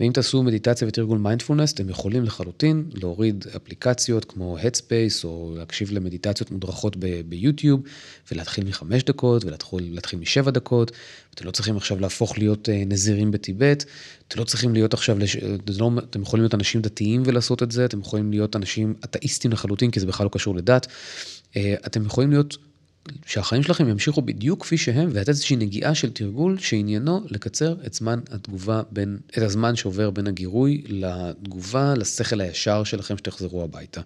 ואם 0.00 0.12
תעשו 0.12 0.42
מדיטציה 0.42 0.88
ותרגול 0.88 1.18
מיינדפולנס, 1.18 1.72
אתם 1.72 1.88
יכולים 1.88 2.24
לחלוטין 2.24 2.84
להוריד 2.94 3.44
אפליקציות 3.56 4.24
כמו 4.24 4.58
Headspace 4.58 5.24
או 5.24 5.54
להקשיב 5.58 5.92
למדיטציות 5.92 6.50
מודרכות 6.50 6.96
ביוטיוב 7.28 7.80
ולהתחיל 8.32 8.64
מחמש 8.64 9.02
דקות 9.02 9.44
ולהתחיל 9.44 10.18
משבע 10.18 10.50
דקות. 10.50 10.92
אתם 11.34 11.46
לא 11.46 11.50
צריכים 11.50 11.76
עכשיו 11.76 12.00
להפוך 12.00 12.38
להיות 12.38 12.68
אה, 12.68 12.82
נזירים 12.86 13.30
בטיבט, 13.30 13.84
אתם 14.28 14.40
לא 14.40 14.44
צריכים 14.44 14.72
להיות 14.72 14.94
עכשיו, 14.94 15.18
לש... 15.18 15.36
לא... 15.78 15.90
אתם 16.10 16.22
יכולים 16.22 16.42
להיות 16.42 16.54
אנשים 16.54 16.80
דתיים 16.80 17.22
ולעשות 17.26 17.62
את 17.62 17.72
זה, 17.72 17.84
אתם 17.84 18.00
יכולים 18.00 18.30
להיות 18.30 18.56
אנשים 18.56 18.94
אתאיסטים 19.04 19.52
לחלוטין, 19.52 19.90
כי 19.90 20.00
זה 20.00 20.06
בכלל 20.06 20.24
לא 20.24 20.30
קשור 20.30 20.56
לדת. 20.56 20.86
אה, 21.56 21.74
אתם 21.86 22.06
יכולים 22.06 22.30
להיות, 22.30 22.56
שהחיים 23.26 23.62
שלכם 23.62 23.88
ימשיכו 23.88 24.22
בדיוק 24.22 24.62
כפי 24.62 24.78
שהם, 24.78 25.08
ולתת 25.12 25.28
איזושהי 25.28 25.56
נגיעה 25.56 25.94
של 25.94 26.10
תרגול 26.10 26.58
שעניינו 26.58 27.20
לקצר 27.30 27.76
את 27.86 27.94
זמן 27.94 28.20
התגובה 28.30 28.82
בין, 28.90 29.18
את 29.38 29.42
הזמן 29.42 29.76
שעובר 29.76 30.10
בין 30.10 30.26
הגירוי 30.26 30.82
לתגובה, 30.88 31.94
לשכל 31.94 32.40
הישר 32.40 32.84
שלכם 32.84 33.18
שתחזרו 33.18 33.64
הביתה. 33.64 34.00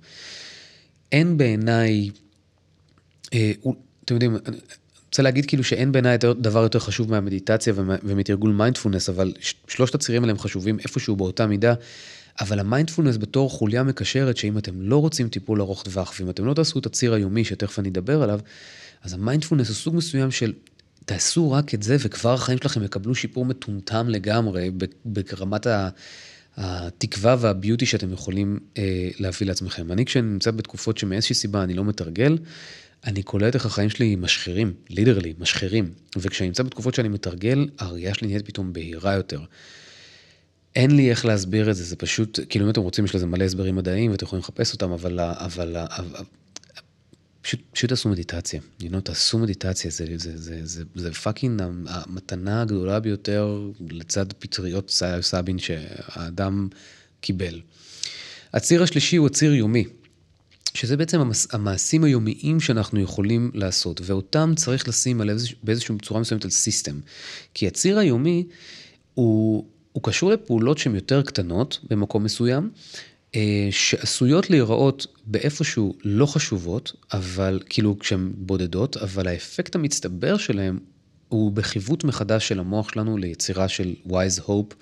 אין 1.13 1.39
בעיניי, 1.39 2.11
אה, 3.35 3.53
אתם 4.05 4.15
יודעים, 4.15 4.37
רוצה 5.19 5.23
להגיד 5.23 5.47
כאילו 5.47 5.65
שאין 5.65 5.93
בעיניי 5.93 6.19
דבר 6.41 6.63
יותר 6.63 6.79
חשוב 6.79 7.11
מהמדיטציה 7.11 7.73
ומתרגול 7.77 8.53
מיינדפולנס, 8.53 9.09
אבל 9.09 9.33
שלושת 9.69 9.95
הצירים 9.95 10.23
האלה 10.23 10.31
הם 10.33 10.39
חשובים 10.39 10.79
איפשהו 10.79 11.17
באותה 11.17 11.47
מידה. 11.47 11.75
אבל 12.41 12.59
המיינדפולנס 12.59 13.17
בתור 13.17 13.51
חוליה 13.51 13.83
מקשרת, 13.83 14.37
שאם 14.37 14.59
אתם 14.59 14.83
לא 14.83 14.97
רוצים 14.97 15.29
טיפול 15.29 15.61
ארוך 15.61 15.83
טווח, 15.83 16.15
ואם 16.21 16.31
אתם 16.31 16.47
לא 16.47 16.55
תעשו 16.55 16.79
את 16.79 16.87
הציר 16.87 17.15
היומי, 17.15 17.45
שתכף 17.45 17.79
אני 17.79 17.89
אדבר 17.89 18.23
עליו, 18.23 18.41
אז 19.03 19.13
המיינדפולנס 19.13 19.69
הוא 19.69 19.75
סוג 19.75 19.97
מסוים 19.97 20.31
של 20.31 20.53
תעשו 21.05 21.51
רק 21.51 21.75
את 21.75 21.83
זה, 21.83 21.97
וכבר 22.01 22.35
החיים 22.35 22.59
שלכם 22.59 22.85
יקבלו 22.85 23.15
שיפור 23.15 23.45
מטומטם 23.45 24.09
לגמרי 24.09 24.71
ברמת 25.05 25.67
התקווה 26.57 27.37
והביוטי 27.39 27.87
שאתם 27.87 28.13
יכולים 28.13 28.59
אה, 28.79 29.09
להביא 29.19 29.47
לעצמכם. 29.47 29.93
אני 29.93 30.05
כשאני 30.05 30.29
נמצא 30.29 30.51
בתקופות 30.51 30.99
שמאיזושהי 30.99 31.35
סיבה 31.35 31.63
אני 31.63 31.75
לא 31.75 31.85
מתרגל, 31.85 32.39
אני 33.05 33.23
קולט 33.23 33.55
איך 33.55 33.67
החיים 33.67 33.91
שלי 33.91 34.17
משחירים, 34.17 34.75
לידרלי, 34.91 35.35
משחירים. 35.39 35.93
וכשאני 36.17 36.49
נמצא 36.49 36.63
בתקופות 36.63 36.95
שאני 36.95 37.09
מתרגל, 37.09 37.69
הראייה 37.79 38.15
שלי 38.15 38.29
נהיית 38.29 38.47
פתאום 38.47 38.73
בהירה 38.73 39.15
יותר. 39.15 39.41
אין 40.77 40.91
לי 40.91 41.11
איך 41.11 41.25
להסביר 41.25 41.71
את 41.71 41.77
זה, 41.77 41.85
זה 41.85 41.97
פשוט, 41.97 42.41
כאילו 42.49 42.65
אם 42.65 42.71
אתם 42.71 42.81
רוצים, 42.81 43.05
יש 43.05 43.15
לזה 43.15 43.27
מלא 43.27 43.45
הסברים 43.45 43.77
מדעיים 43.77 44.11
ואתם 44.11 44.27
יכולים 44.27 44.41
לחפש 44.41 44.73
אותם, 44.73 44.91
אבל, 44.91 45.21
אבל, 45.21 45.77
אבל 45.77 46.25
פשוט, 47.43 47.61
פשוט 47.73 47.91
תעשו 47.91 48.09
מדיטציה, 48.09 48.61
you 48.81 48.85
know, 48.85 49.01
תעשו 49.01 49.39
מדיטציה, 49.39 49.91
זה, 49.91 50.07
זה, 50.17 50.37
זה, 50.39 50.67
זה, 50.67 50.83
זה 50.95 51.13
fucking 51.13 51.63
המתנה 51.89 52.63
הגדולה 52.63 53.01
ביותר 53.01 53.71
לצד 53.91 54.33
פטריות 54.33 55.03
סאבין 55.21 55.59
שהאדם 55.59 56.69
קיבל. 57.21 57.61
הציר 58.53 58.83
השלישי 58.83 59.17
הוא 59.17 59.27
הציר 59.27 59.55
יומי. 59.55 59.85
שזה 60.75 60.97
בעצם 60.97 61.21
המעשים 61.53 62.05
היומיים 62.05 62.61
שאנחנו 62.61 63.01
יכולים 63.01 63.51
לעשות, 63.55 64.01
ואותם 64.05 64.53
צריך 64.57 64.89
לשים 64.89 65.21
על 65.21 65.31
איזוש, 65.31 65.55
באיזושהי 65.63 65.95
צורה 66.03 66.21
מסוימת 66.21 66.45
על 66.45 66.51
system. 66.51 67.01
כי 67.55 67.67
הציר 67.67 67.99
היומי 67.99 68.47
הוא, 69.15 69.65
הוא 69.93 70.03
קשור 70.03 70.31
לפעולות 70.31 70.79
שהן 70.79 70.95
יותר 70.95 71.23
קטנות 71.23 71.79
במקום 71.91 72.25
מסוים, 72.25 72.71
אה, 73.35 73.69
שעשויות 73.71 74.51
להיראות 74.51 75.07
באיפשהו 75.27 75.95
לא 76.05 76.27
חשובות, 76.27 76.93
אבל 77.13 77.61
כאילו 77.69 77.99
כשהן 77.99 78.33
בודדות, 78.37 78.97
אבל 78.97 79.29
האפקט 79.29 79.75
המצטבר 79.75 80.37
שלהן 80.37 80.79
הוא 81.29 81.53
בחיווט 81.53 82.05
מחדש 82.05 82.49
של 82.49 82.59
המוח 82.59 82.93
שלנו 82.93 83.17
ליצירה 83.17 83.69
של 83.69 83.95
wise 84.09 84.41
hope, 84.47 84.75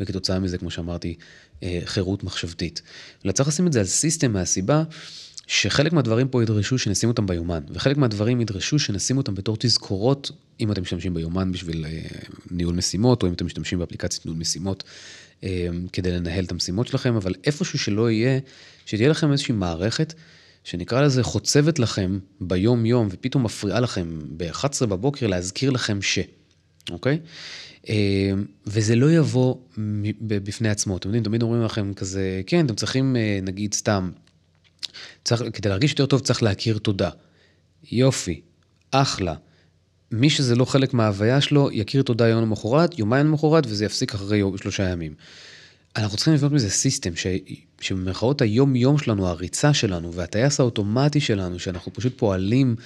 וכתוצאה 0.00 0.38
מזה, 0.38 0.58
כמו 0.58 0.70
שאמרתי, 0.70 1.14
אה, 1.62 1.80
חירות 1.84 2.24
מחשבתית. 2.24 2.82
אלא 3.24 3.32
צריך 3.32 3.48
לשים 3.48 3.66
את 3.66 3.72
זה 3.72 3.80
על 3.80 3.86
סיסטם 3.86 4.32
מהסיבה 4.32 4.82
שחלק 5.50 5.92
מהדברים 5.92 6.28
פה 6.28 6.42
ידרשו 6.42 6.78
שנשים 6.78 7.08
אותם 7.08 7.26
ביומן, 7.26 7.60
וחלק 7.70 7.96
מהדברים 7.96 8.40
ידרשו 8.40 8.78
שנשים 8.78 9.16
אותם 9.16 9.34
בתור 9.34 9.56
תזכורות, 9.60 10.30
אם 10.60 10.72
אתם 10.72 10.82
משתמשים 10.82 11.14
ביומן 11.14 11.52
בשביל 11.52 11.86
אה, 11.86 12.00
ניהול 12.50 12.74
משימות, 12.74 13.22
או 13.22 13.28
אם 13.28 13.32
אתם 13.32 13.46
משתמשים 13.46 13.78
באפליקציית 13.78 14.26
ניהול 14.26 14.40
משימות 14.40 14.84
אה, 15.44 15.68
כדי 15.92 16.12
לנהל 16.12 16.44
את 16.44 16.52
המשימות 16.52 16.86
שלכם, 16.86 17.14
אבל 17.14 17.34
איפשהו 17.44 17.78
שלא 17.78 18.10
יהיה, 18.10 18.38
שתהיה 18.86 19.08
לכם 19.08 19.32
איזושהי 19.32 19.54
מערכת 19.54 20.14
שנקרא 20.64 21.02
לזה 21.02 21.22
חוצבת 21.22 21.78
לכם 21.78 22.18
ביום-יום, 22.40 23.08
ופתאום 23.10 23.44
מפריעה 23.44 23.80
לכם 23.80 24.18
ב-11 24.36 24.86
בבוקר 24.86 25.26
להזכיר 25.26 25.70
לכם 25.70 26.02
ש, 26.02 26.18
אוקיי? 26.90 27.18
אה, 27.88 28.32
וזה 28.66 28.96
לא 28.96 29.12
יבוא 29.12 29.54
בפני 30.20 30.68
עצמו. 30.68 30.96
אתם 30.96 31.08
יודעים, 31.08 31.24
תמיד 31.24 31.42
אומרים 31.42 31.62
לכם 31.62 31.94
כזה, 31.94 32.42
כן, 32.46 32.66
אתם 32.66 32.74
צריכים, 32.74 33.16
נגיד, 33.42 33.74
סתם, 33.74 34.10
צריך, 35.24 35.42
כדי 35.52 35.68
להרגיש 35.68 35.90
יותר 35.90 36.06
טוב 36.06 36.20
צריך 36.20 36.42
להכיר 36.42 36.78
תודה. 36.78 37.10
יופי, 37.92 38.40
אחלה. 38.90 39.34
מי 40.12 40.30
שזה 40.30 40.56
לא 40.56 40.64
חלק 40.64 40.94
מההוויה 40.94 41.40
שלו, 41.40 41.68
יכיר 41.72 42.02
תודה 42.02 42.28
יום 42.28 42.42
למחרת, 42.42 42.98
יומיים 42.98 43.26
למחרת, 43.26 43.66
וזה 43.66 43.84
יפסיק 43.84 44.14
אחרי 44.14 44.38
יום, 44.38 44.58
שלושה 44.58 44.88
ימים. 44.88 45.14
אנחנו 45.96 46.16
צריכים 46.16 46.34
לבנות 46.34 46.52
מזה 46.52 46.70
סיסטם, 46.70 47.16
ש... 47.16 47.26
שבמרכאות 47.80 48.42
היום-יום 48.42 48.98
שלנו, 48.98 49.28
הריצה 49.28 49.74
שלנו, 49.74 50.14
והטייס 50.14 50.60
האוטומטי 50.60 51.20
שלנו, 51.20 51.58
שאנחנו 51.58 51.92
פשוט 51.92 52.18
פועלים 52.18 52.76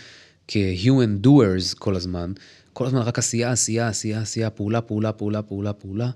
כ-human 0.48 1.26
doers 1.26 1.78
כל 1.78 1.96
הזמן, 1.96 2.32
כל 2.72 2.86
הזמן 2.86 3.00
רק 3.00 3.18
עשייה, 3.18 3.52
עשייה, 3.52 3.88
עשייה, 3.88 4.20
עשייה, 4.20 4.50
פעולה, 4.50 4.80
פעולה, 4.80 5.12
פעולה, 5.12 5.42
פעולה, 5.42 5.72
פעולה, 5.72 6.10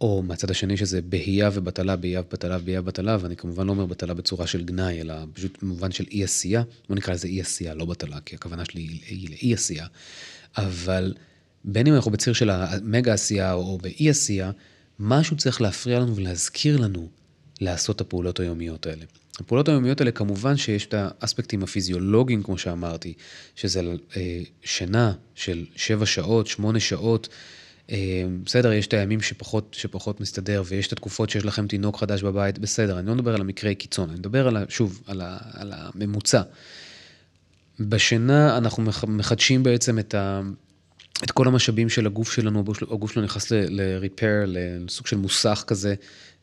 או 0.00 0.22
מהצד 0.22 0.50
השני 0.50 0.76
שזה 0.76 1.02
בהייה 1.02 1.50
ובטלה, 1.52 1.96
בהייה 1.96 2.20
ובטלה, 2.20 2.58
בהייה 2.58 2.80
ובטלה, 2.80 3.16
ואני 3.20 3.36
כמובן 3.36 3.66
לא 3.66 3.72
אומר 3.72 3.86
בטלה 3.86 4.14
בצורה 4.14 4.46
של 4.46 4.64
גנאי, 4.64 5.00
אלא 5.00 5.14
פשוט 5.32 5.62
במובן 5.62 5.92
של 5.92 6.04
אי 6.10 6.24
עשייה, 6.24 6.62
בוא 6.88 6.96
נקרא 6.96 7.14
לזה 7.14 7.28
אי 7.28 7.40
עשייה, 7.40 7.74
לא 7.74 7.84
בטלה, 7.84 8.20
כי 8.20 8.34
הכוונה 8.34 8.64
שלי 8.64 8.82
היא 9.06 9.28
לאי 9.30 9.54
עשייה. 9.54 9.86
אבל 10.56 11.14
בין 11.64 11.86
אם 11.86 11.94
אנחנו 11.94 12.10
בציר 12.10 12.32
של 12.32 12.50
המגה 12.50 13.12
עשייה 13.12 13.52
או 13.52 13.78
באי 13.78 14.10
עשייה, 14.10 14.50
משהו 14.98 15.36
צריך 15.36 15.60
להפריע 15.60 16.00
לנו 16.00 16.16
ולהזכיר 16.16 16.76
לנו 16.76 17.08
לעשות 17.60 17.96
את 17.96 18.00
הפעולות 18.00 18.40
היומיות 18.40 18.86
האלה. 18.86 19.04
הפעולות 19.40 19.68
היומיות 19.68 20.00
האלה, 20.00 20.10
כמובן 20.10 20.56
שיש 20.56 20.86
את 20.86 20.94
האספקטים 20.96 21.62
הפיזיולוגיים, 21.62 22.42
כמו 22.42 22.58
שאמרתי, 22.58 23.14
שזה 23.54 23.82
אה, 24.16 24.42
שינה 24.62 25.12
של 25.34 25.64
7 25.76 26.06
שעות, 26.06 26.46
8 26.46 26.80
שעות. 26.80 27.28
אה, 27.90 28.24
בסדר, 28.44 28.72
יש 28.72 28.86
את 28.86 28.94
הימים 28.94 29.20
שפחות, 29.20 29.76
שפחות 29.78 30.20
מסתדר, 30.20 30.62
ויש 30.66 30.86
את 30.86 30.92
התקופות 30.92 31.30
שיש 31.30 31.44
לכם 31.44 31.66
תינוק 31.66 31.96
חדש 31.96 32.22
בבית, 32.22 32.58
בסדר, 32.58 32.98
אני 32.98 33.06
לא 33.06 33.14
מדבר 33.14 33.34
על 33.34 33.40
המקרה 33.40 33.74
קיצון, 33.74 34.10
אני 34.10 34.18
מדבר 34.18 34.48
על, 34.48 34.56
שוב, 34.68 35.02
על, 35.06 35.20
ה, 35.20 35.38
על 35.52 35.72
הממוצע. 35.76 36.42
בשינה 37.80 38.58
אנחנו 38.58 38.82
מחדשים 39.08 39.62
בעצם 39.62 39.98
את, 39.98 40.14
ה, 40.14 40.40
את 41.24 41.30
כל 41.30 41.46
המשאבים 41.46 41.88
של 41.88 42.06
הגוף 42.06 42.32
שלנו, 42.32 42.64
הגוף 42.90 43.12
שלנו 43.12 43.26
נכנס 43.26 43.52
ל-repair, 43.52 44.46
לסוג 44.46 45.06
של 45.06 45.16
מוסך 45.16 45.64
כזה, 45.66 45.94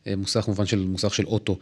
אה, 0.06 0.16
מוסך 0.16 0.44
במובן 0.46 0.66
של 0.66 0.78
מוסך 0.78 1.14
של 1.14 1.26
אוטו. 1.26 1.58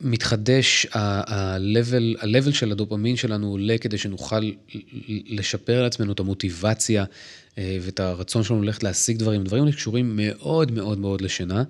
מתחדש, 0.00 0.86
ה-level, 0.92 2.52
של 2.52 2.72
הדופמין 2.72 3.16
שלנו 3.16 3.50
עולה 3.50 3.78
כדי 3.78 3.98
שנוכל 3.98 4.50
לשפר 5.08 5.82
לעצמנו 5.82 6.12
את 6.12 6.20
המוטיבציה 6.20 7.04
אה, 7.58 7.78
ואת 7.80 8.00
הרצון 8.00 8.44
שלנו 8.44 8.62
ללכת 8.62 8.82
להשיג 8.82 9.16
דברים. 9.16 9.44
דברים 9.44 9.62
האלה 9.62 9.76
קשורים 9.76 10.12
מאוד 10.16 10.72
מאוד 10.72 10.98
מאוד 10.98 11.20
לשינה. 11.20 11.62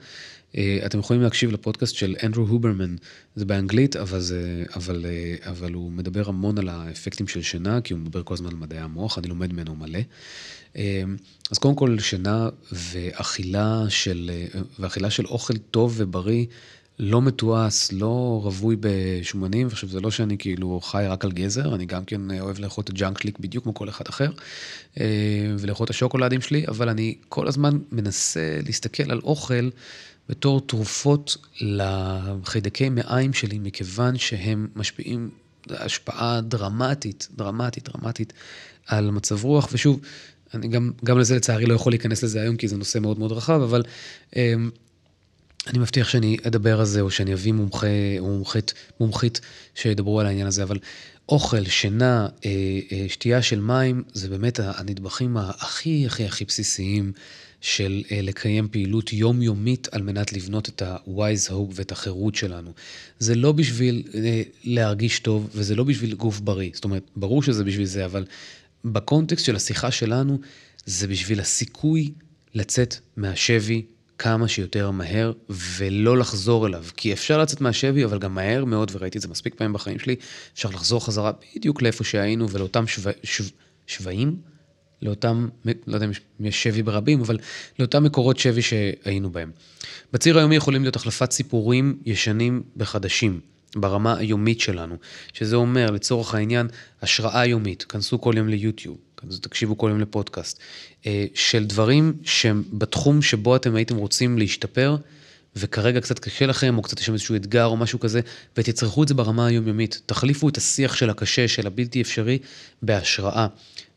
אה, 0.56 0.78
אתם 0.86 0.98
יכולים 0.98 1.22
להקשיב 1.22 1.52
לפודקאסט 1.52 1.94
של 1.94 2.16
אנדרו 2.22 2.44
הוברמן, 2.44 2.96
זה 3.36 3.44
באנגלית, 3.44 3.96
אבל, 3.96 4.20
זה, 4.20 4.64
אבל, 4.76 5.06
אה, 5.08 5.50
אבל 5.50 5.72
הוא 5.72 5.92
מדבר 5.92 6.28
המון 6.28 6.58
על 6.58 6.68
האפקטים 6.68 7.28
של 7.28 7.42
שינה, 7.42 7.80
כי 7.80 7.92
הוא 7.92 8.00
מדבר 8.00 8.22
כל 8.22 8.34
הזמן 8.34 8.48
על 8.48 8.56
מדעי 8.56 8.78
המוח, 8.78 9.18
אני 9.18 9.28
לומד 9.28 9.52
ממנו 9.52 9.74
מלא. 9.74 10.00
אז 11.50 11.58
קודם 11.58 11.74
כל, 11.74 11.98
שינה 11.98 12.48
ואכילה 12.72 13.84
של, 13.88 14.30
ואכילה 14.78 15.10
של 15.10 15.26
אוכל 15.26 15.56
טוב 15.56 15.94
ובריא, 15.96 16.44
לא 16.98 17.22
מתועש, 17.22 17.92
לא 17.92 18.40
רווי 18.42 18.76
בשומנים, 18.80 19.66
ועכשיו 19.66 19.88
זה 19.88 20.00
לא 20.00 20.10
שאני 20.10 20.38
כאילו 20.38 20.80
חי 20.80 21.04
רק 21.08 21.24
על 21.24 21.32
גזר, 21.32 21.74
אני 21.74 21.86
גם 21.86 22.04
כן 22.04 22.40
אוהב 22.40 22.58
לאכול 22.58 22.82
את 22.84 22.90
הג'אנק 22.90 23.20
שלי 23.20 23.32
בדיוק 23.40 23.64
כמו 23.64 23.74
כל 23.74 23.88
אחד 23.88 24.04
אחר, 24.08 24.30
אה, 25.00 25.04
ולאכול 25.58 25.84
את 25.84 25.90
השוקולדים 25.90 26.40
שלי, 26.40 26.64
אבל 26.68 26.88
אני 26.88 27.14
כל 27.28 27.48
הזמן 27.48 27.78
מנסה 27.92 28.58
להסתכל 28.66 29.10
על 29.10 29.20
אוכל 29.24 29.70
בתור 30.28 30.60
תרופות 30.60 31.36
לחיידקי 31.60 32.88
מעיים 32.88 33.32
שלי, 33.32 33.58
מכיוון 33.58 34.18
שהם 34.18 34.68
משפיעים 34.76 35.30
השפעה 35.70 36.40
דרמטית, 36.40 37.28
דרמטית, 37.36 37.88
דרמטית 37.88 38.32
על 38.86 39.10
מצב 39.10 39.44
רוח, 39.44 39.68
ושוב, 39.72 40.00
אני 40.54 40.68
גם, 40.68 40.90
גם 41.04 41.18
לזה 41.18 41.36
לצערי 41.36 41.66
לא 41.66 41.74
יכול 41.74 41.92
להיכנס 41.92 42.22
לזה 42.22 42.40
היום, 42.40 42.56
כי 42.56 42.68
זה 42.68 42.76
נושא 42.76 42.98
מאוד 42.98 43.18
מאוד 43.18 43.32
רחב, 43.32 43.60
אבל... 43.62 43.82
אה, 44.36 44.54
אני 45.66 45.78
מבטיח 45.78 46.08
שאני 46.08 46.36
אדבר 46.46 46.80
על 46.80 46.86
זה, 46.86 47.00
או 47.00 47.10
שאני 47.10 47.32
אביא 47.32 47.52
מומחה 47.52 47.86
או 48.18 48.26
מומחית, 48.26 48.74
מומחית 49.00 49.40
שידברו 49.74 50.20
על 50.20 50.26
העניין 50.26 50.46
הזה, 50.46 50.62
אבל 50.62 50.78
אוכל, 51.28 51.64
שינה, 51.64 52.28
אה, 52.44 52.50
אה, 52.92 53.06
שתייה 53.08 53.42
של 53.42 53.60
מים, 53.60 54.02
זה 54.12 54.28
באמת 54.28 54.60
הנדבכים 54.62 55.36
הכי 55.36 56.06
הכי 56.06 56.24
הכי 56.24 56.44
בסיסיים 56.44 57.12
של 57.60 58.02
אה, 58.12 58.20
לקיים 58.22 58.68
פעילות 58.70 59.12
יומיומית 59.12 59.88
על 59.92 60.02
מנת 60.02 60.32
לבנות 60.32 60.68
את 60.68 60.82
ה-wise 60.82 61.50
hope 61.50 61.72
ואת 61.74 61.92
החירות 61.92 62.34
שלנו. 62.34 62.72
זה 63.18 63.34
לא 63.34 63.52
בשביל 63.52 64.02
להרגיש 64.64 65.18
טוב, 65.18 65.50
וזה 65.54 65.74
לא 65.74 65.84
בשביל 65.84 66.14
גוף 66.14 66.40
בריא. 66.40 66.70
זאת 66.74 66.84
אומרת, 66.84 67.02
ברור 67.16 67.42
שזה 67.42 67.64
בשביל 67.64 67.86
זה, 67.86 68.04
אבל 68.04 68.24
בקונטקסט 68.84 69.44
של 69.44 69.56
השיחה 69.56 69.90
שלנו, 69.90 70.38
זה 70.86 71.06
בשביל 71.06 71.40
הסיכוי 71.40 72.12
לצאת 72.54 72.96
מהשבי 73.16 73.82
כמה 74.18 74.48
שיותר 74.48 74.90
מהר 74.90 75.32
ולא 75.50 76.18
לחזור 76.18 76.66
אליו. 76.66 76.84
כי 76.96 77.12
אפשר 77.12 77.38
לצאת 77.38 77.60
מהשבי, 77.60 78.04
אבל 78.04 78.18
גם 78.18 78.34
מהר 78.34 78.64
מאוד, 78.64 78.90
וראיתי 78.94 79.18
את 79.18 79.22
זה 79.22 79.28
מספיק 79.28 79.54
פעמים 79.54 79.72
בחיים 79.72 79.98
שלי, 79.98 80.16
אפשר 80.54 80.68
לחזור 80.68 81.04
חזרה 81.04 81.32
בדיוק 81.56 81.82
לאיפה 81.82 82.04
שהיינו 82.04 82.50
ולאותם 82.50 82.86
שו... 82.86 83.10
שו... 83.22 83.44
שווים, 83.86 84.36
לאותם, 85.02 85.48
לא 85.86 85.94
יודע 85.94 86.06
אם 86.06 86.12
יש 86.40 86.62
שבי 86.62 86.82
ברבים, 86.82 87.20
אבל 87.20 87.38
לאותם 87.78 88.04
מקורות 88.04 88.38
שבי 88.38 88.62
שהיינו 88.62 89.30
בהם. 89.30 89.50
בציר 90.12 90.38
היומי 90.38 90.56
יכולים 90.56 90.82
להיות 90.82 90.96
החלפת 90.96 91.32
סיפורים 91.32 91.98
ישנים 92.06 92.62
בחדשים. 92.76 93.40
ברמה 93.76 94.16
היומית 94.16 94.60
שלנו, 94.60 94.96
שזה 95.32 95.56
אומר, 95.56 95.90
לצורך 95.90 96.34
העניין, 96.34 96.68
השראה 97.02 97.46
יומית. 97.46 97.82
כנסו 97.82 98.20
כל 98.20 98.34
יום 98.36 98.48
ליוטיוב, 98.48 98.96
אז 99.30 99.40
תקשיבו 99.40 99.78
כל 99.78 99.88
יום 99.90 100.00
לפודקאסט, 100.00 100.58
אה, 101.06 101.26
של 101.34 101.64
דברים 101.64 102.12
שהם 102.24 102.62
בתחום 102.72 103.22
שבו 103.22 103.56
אתם 103.56 103.74
הייתם 103.74 103.96
רוצים 103.96 104.38
להשתפר, 104.38 104.96
וכרגע 105.56 106.00
קצת 106.00 106.18
קשה 106.18 106.46
לכם, 106.46 106.78
או 106.78 106.82
קצת 106.82 107.00
יש 107.00 107.06
שם 107.06 107.12
איזשהו 107.12 107.36
אתגר 107.36 107.64
או 107.64 107.76
משהו 107.76 108.00
כזה, 108.00 108.20
ותצרכו 108.56 109.02
את 109.02 109.08
זה 109.08 109.14
ברמה 109.14 109.46
היומיומית. 109.46 110.00
תחליפו 110.06 110.48
את 110.48 110.56
השיח 110.56 110.94
של 110.94 111.10
הקשה, 111.10 111.48
של 111.48 111.66
הבלתי 111.66 112.00
אפשרי, 112.00 112.38
בהשראה. 112.82 113.46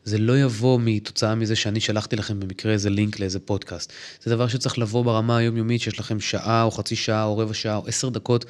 זה 0.04 0.18
לא 0.18 0.38
יבוא 0.38 0.80
מתוצאה 0.82 1.34
מזה 1.34 1.56
שאני 1.56 1.80
שלחתי 1.80 2.16
לכם 2.16 2.40
במקרה 2.40 2.72
איזה 2.72 2.90
לינק 2.90 3.20
לאיזה 3.20 3.38
פודקאסט. 3.38 3.92
זה 4.22 4.30
דבר 4.30 4.48
שצריך 4.48 4.78
לבוא 4.78 5.04
ברמה 5.04 5.36
היומיומית, 5.36 5.80
שיש 5.80 6.00
לכם 6.00 6.20
שעה 6.20 6.62
או 6.62 6.70
חצי 6.70 6.96
שעה 6.96 7.24
או 7.24 7.38
רבע 7.38 7.54
שעה 7.54 7.76
או 7.76 7.86
עשר 7.86 8.08
דקות 8.08 8.44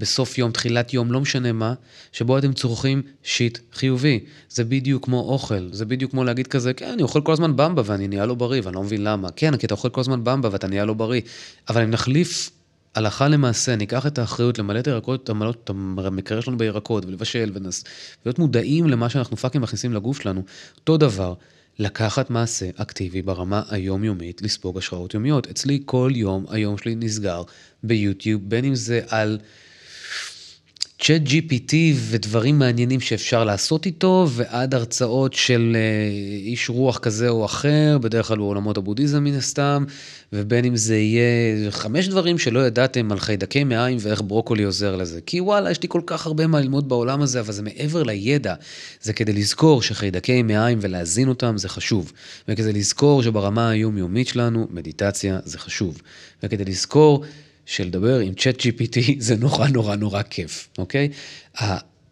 בסוף 0.00 0.38
יום, 0.38 0.50
תחילת 0.50 0.94
יום, 0.94 1.12
לא 1.12 1.20
משנה 1.20 1.52
מה, 1.52 1.74
שבו 2.12 2.38
אתם 2.38 2.52
צורכים 2.52 3.02
שיט 3.22 3.58
חיובי. 3.72 4.20
זה 4.48 4.64
בדיוק 4.64 5.04
כמו 5.04 5.20
אוכל, 5.20 5.68
זה 5.72 5.84
בדיוק 5.84 6.10
כמו 6.10 6.24
להגיד 6.24 6.46
כזה, 6.46 6.72
כן, 6.72 6.88
אני 6.88 7.02
אוכל 7.02 7.20
כל 7.20 7.32
הזמן 7.32 7.56
במבה 7.56 7.82
ואני 7.84 8.08
נהיה 8.08 8.26
לא 8.26 8.34
בריא, 8.34 8.60
ואני 8.64 8.74
לא 8.76 8.82
מבין 8.82 9.04
למה. 9.04 9.28
כן, 9.36 9.56
כי 9.56 9.66
אתה 9.66 9.74
אוכל 9.74 9.88
כל 9.88 10.00
הזמן 10.00 10.24
במבה 10.24 10.48
ואתה 10.52 10.66
נהיה 10.66 10.84
לא 10.84 10.94
בריא. 10.94 11.20
אבל 11.68 11.82
אם 11.82 11.90
נחליף 11.90 12.50
הלכה 12.94 13.28
למעשה, 13.28 13.76
ניקח 13.76 14.06
את 14.06 14.18
האחריות 14.18 14.58
למלא 14.58 14.78
את 14.78 14.86
הירקות, 14.86 15.30
את 15.64 15.70
המקרר 15.70 16.40
שלנו 16.40 16.58
בירקות, 16.58 17.04
ולבשל, 17.04 17.52
ולהיות 17.54 18.38
מודעים 18.38 18.86
למה 18.86 19.08
שאנחנו 19.08 19.36
fucking 19.36 19.64
מכניסים 19.64 19.92
לגוף 19.92 20.22
שלנו, 20.22 20.42
אותו 20.76 20.96
דבר. 20.96 21.34
לקחת 21.78 22.30
מעשה 22.30 22.70
אקטיבי 22.76 23.22
ברמה 23.22 23.62
היומיומית, 23.70 24.42
לספוג 24.42 24.78
השראות 24.78 25.14
יומיות. 25.14 25.46
אצלי 25.46 25.82
כל 25.84 26.10
יום, 26.14 26.44
היום 26.48 26.78
שלי 26.78 26.94
נסגר 26.94 27.42
ביוטיוב, 27.82 28.42
בין 28.44 28.64
אם 28.64 28.74
זה 28.74 29.00
על 29.08 29.38
ChatGPT 31.02 31.74
ודברים 31.94 32.58
מעניינים 32.58 33.00
שאפשר 33.00 33.44
לעשות 33.44 33.86
איתו, 33.86 34.26
ועד 34.30 34.74
הרצאות 34.74 35.32
של 35.32 35.76
אה, 35.76 36.10
איש 36.46 36.68
רוח 36.68 36.98
כזה 36.98 37.28
או 37.28 37.44
אחר, 37.44 37.98
בדרך 38.00 38.26
כלל 38.26 38.36
בעולמות 38.36 38.76
הבודהיזם 38.76 39.24
מן 39.24 39.34
הסתם, 39.34 39.84
ובין 40.32 40.64
אם 40.64 40.76
זה 40.76 40.96
יהיה 40.96 41.70
חמש 41.70 42.08
דברים 42.08 42.38
שלא 42.38 42.66
ידעתם 42.66 43.12
על 43.12 43.20
חיידקי 43.20 43.64
מעיים 43.64 43.98
ואיך 44.00 44.22
ברוקולי 44.26 44.62
עוזר 44.62 44.96
לזה. 44.96 45.20
כי 45.26 45.40
וואלה, 45.40 45.70
יש 45.70 45.82
לי 45.82 45.88
כל 45.88 46.00
כך 46.06 46.26
הרבה 46.26 46.46
מה 46.46 46.60
ללמוד 46.60 46.88
בעולם 46.88 47.22
הזה, 47.22 47.40
אבל 47.40 47.52
זה 47.52 47.62
מעבר 47.62 48.02
לידע. 48.02 48.54
זה 49.02 49.12
כדי 49.12 49.32
לזכור 49.32 49.82
שחיידקי 49.82 50.42
מעיים 50.42 50.78
ולהזין 50.80 51.28
אותם 51.28 51.58
זה 51.58 51.68
חשוב. 51.68 52.12
וכדי 52.48 52.72
לזכור 52.72 53.22
שברמה 53.22 53.70
היומיומית 53.70 54.28
שלנו, 54.28 54.66
מדיטציה 54.70 55.38
זה 55.44 55.58
חשוב. 55.58 56.02
וכדי 56.42 56.64
לזכור... 56.64 57.24
שלדבר 57.70 58.18
עם 58.18 58.34
צ'אט 58.34 58.60
GPT 58.60 58.98
זה 59.18 59.36
נורא 59.36 59.68
נורא 59.68 59.96
נורא 59.96 60.22
כיף, 60.22 60.68
אוקיי? 60.78 61.08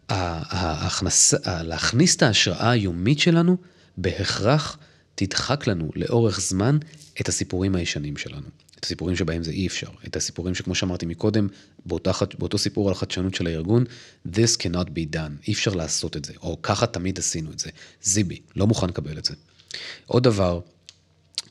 ההכנס, 0.09 1.33
להכניס 1.45 2.15
את 2.15 2.23
ההשראה 2.23 2.71
היומית 2.71 3.19
שלנו, 3.19 3.57
בהכרח 3.97 4.77
תדחק 5.15 5.67
לנו 5.67 5.91
לאורך 5.95 6.39
זמן 6.39 6.77
את 7.21 7.29
הסיפורים 7.29 7.75
הישנים 7.75 8.17
שלנו. 8.17 8.47
את 8.79 8.83
הסיפורים 8.85 9.15
שבהם 9.15 9.43
זה 9.43 9.51
אי 9.51 9.67
אפשר. 9.67 9.87
את 10.07 10.15
הסיפורים 10.15 10.55
שכמו 10.55 10.75
שאמרתי 10.75 11.05
מקודם, 11.05 11.47
באותה, 11.85 12.11
באותו 12.39 12.57
סיפור 12.57 12.87
על 12.87 12.91
החדשנות 12.91 13.35
של 13.35 13.47
הארגון, 13.47 13.83
this 14.27 14.57
cannot 14.57 14.85
be 14.85 15.15
done, 15.15 15.47
אי 15.47 15.53
אפשר 15.53 15.71
לעשות 15.73 16.17
את 16.17 16.25
זה, 16.25 16.33
או 16.41 16.61
ככה 16.61 16.87
תמיד 16.87 17.19
עשינו 17.19 17.51
את 17.51 17.59
זה. 17.59 17.69
זיבי, 18.03 18.39
לא 18.55 18.67
מוכן 18.67 18.87
לקבל 18.87 19.17
את 19.17 19.25
זה. 19.25 19.33
עוד 20.05 20.23
דבר, 20.23 20.59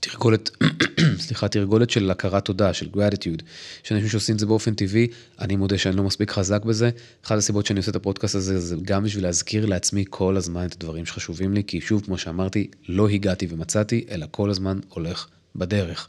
תרגולת, 0.01 0.51
סליחה, 1.27 1.49
תרגולת 1.49 1.91
של 1.91 2.11
הכרת 2.11 2.45
תודה, 2.45 2.73
של 2.73 2.89
gratitude, 2.95 3.43
יש 3.85 3.93
אנשים 3.93 4.09
שעושים 4.09 4.35
את 4.35 4.41
זה 4.41 4.47
באופן 4.47 4.75
טבעי, 4.75 5.07
אני 5.41 5.57
מודה 5.57 5.79
שאני 5.79 5.97
לא 5.97 6.03
מספיק 6.03 6.31
חזק 6.31 6.65
בזה. 6.65 6.91
אחת 7.25 7.39
הסיבות 7.39 7.67
שאני 7.67 7.79
עושה 7.79 7.91
את 7.91 7.97
הפודקאסט 7.97 8.35
הזה, 8.35 8.61
זה 8.61 8.77
גם 8.83 9.05
בשביל 9.05 9.25
להזכיר 9.25 9.67
לעצמי 9.67 10.05
כל 10.11 10.37
הזמן 10.37 10.67
את 10.67 10.73
הדברים 10.73 11.07
שחשובים 11.07 11.55
לי, 11.55 11.63
כי 11.67 11.81
שוב, 11.81 12.03
כמו 12.05 12.19
שאמרתי, 12.19 12.67
לא 12.89 13.09
הגעתי 13.09 13.47
ומצאתי, 13.51 14.05
אלא 14.11 14.27
כל 14.31 14.51
הזמן 14.51 14.79
הולך 14.89 15.27
בדרך. 15.57 16.07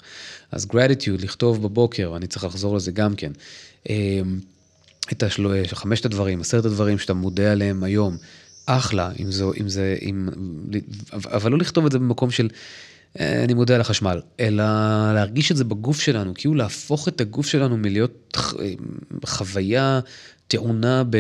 אז 0.51 0.65
gratitude, 0.65 1.23
לכתוב 1.23 1.63
בבוקר, 1.63 2.13
אני 2.15 2.27
צריך 2.27 2.43
לחזור 2.43 2.75
לזה 2.75 2.91
גם 2.91 3.15
כן. 3.15 3.31
אמ, 3.89 4.39
את 5.11 5.23
השלו, 5.23 5.51
חמשת 5.73 6.05
הדברים, 6.05 6.41
עשרת 6.41 6.65
הדברים 6.65 6.99
שאתה 6.99 7.13
מודה 7.13 7.51
עליהם 7.51 7.83
היום, 7.83 8.17
אחלה, 8.65 9.11
אם 9.19 9.31
זה, 9.31 9.43
אם 9.61 9.69
זה, 9.69 9.97
אם, 10.01 10.29
אבל 11.13 11.51
לא 11.51 11.57
לכתוב 11.57 11.85
את 11.85 11.91
זה 11.91 11.99
במקום 11.99 12.31
של 12.31 12.49
אה, 13.20 13.43
אני 13.43 13.53
מודה 13.53 13.76
על 13.76 13.82
החשמל, 13.82 14.22
אלא 14.39 14.64
להרגיש 15.14 15.51
את 15.51 15.57
זה 15.57 15.64
בגוף 15.64 16.01
שלנו, 16.01 16.34
כאילו 16.36 16.55
להפוך 16.55 17.07
את 17.07 17.22
הגוף 17.22 17.47
שלנו 17.47 17.78
מלהיות 17.78 18.38
חוויה 19.26 19.99
טעונה 20.47 21.03
ב... 21.10 21.18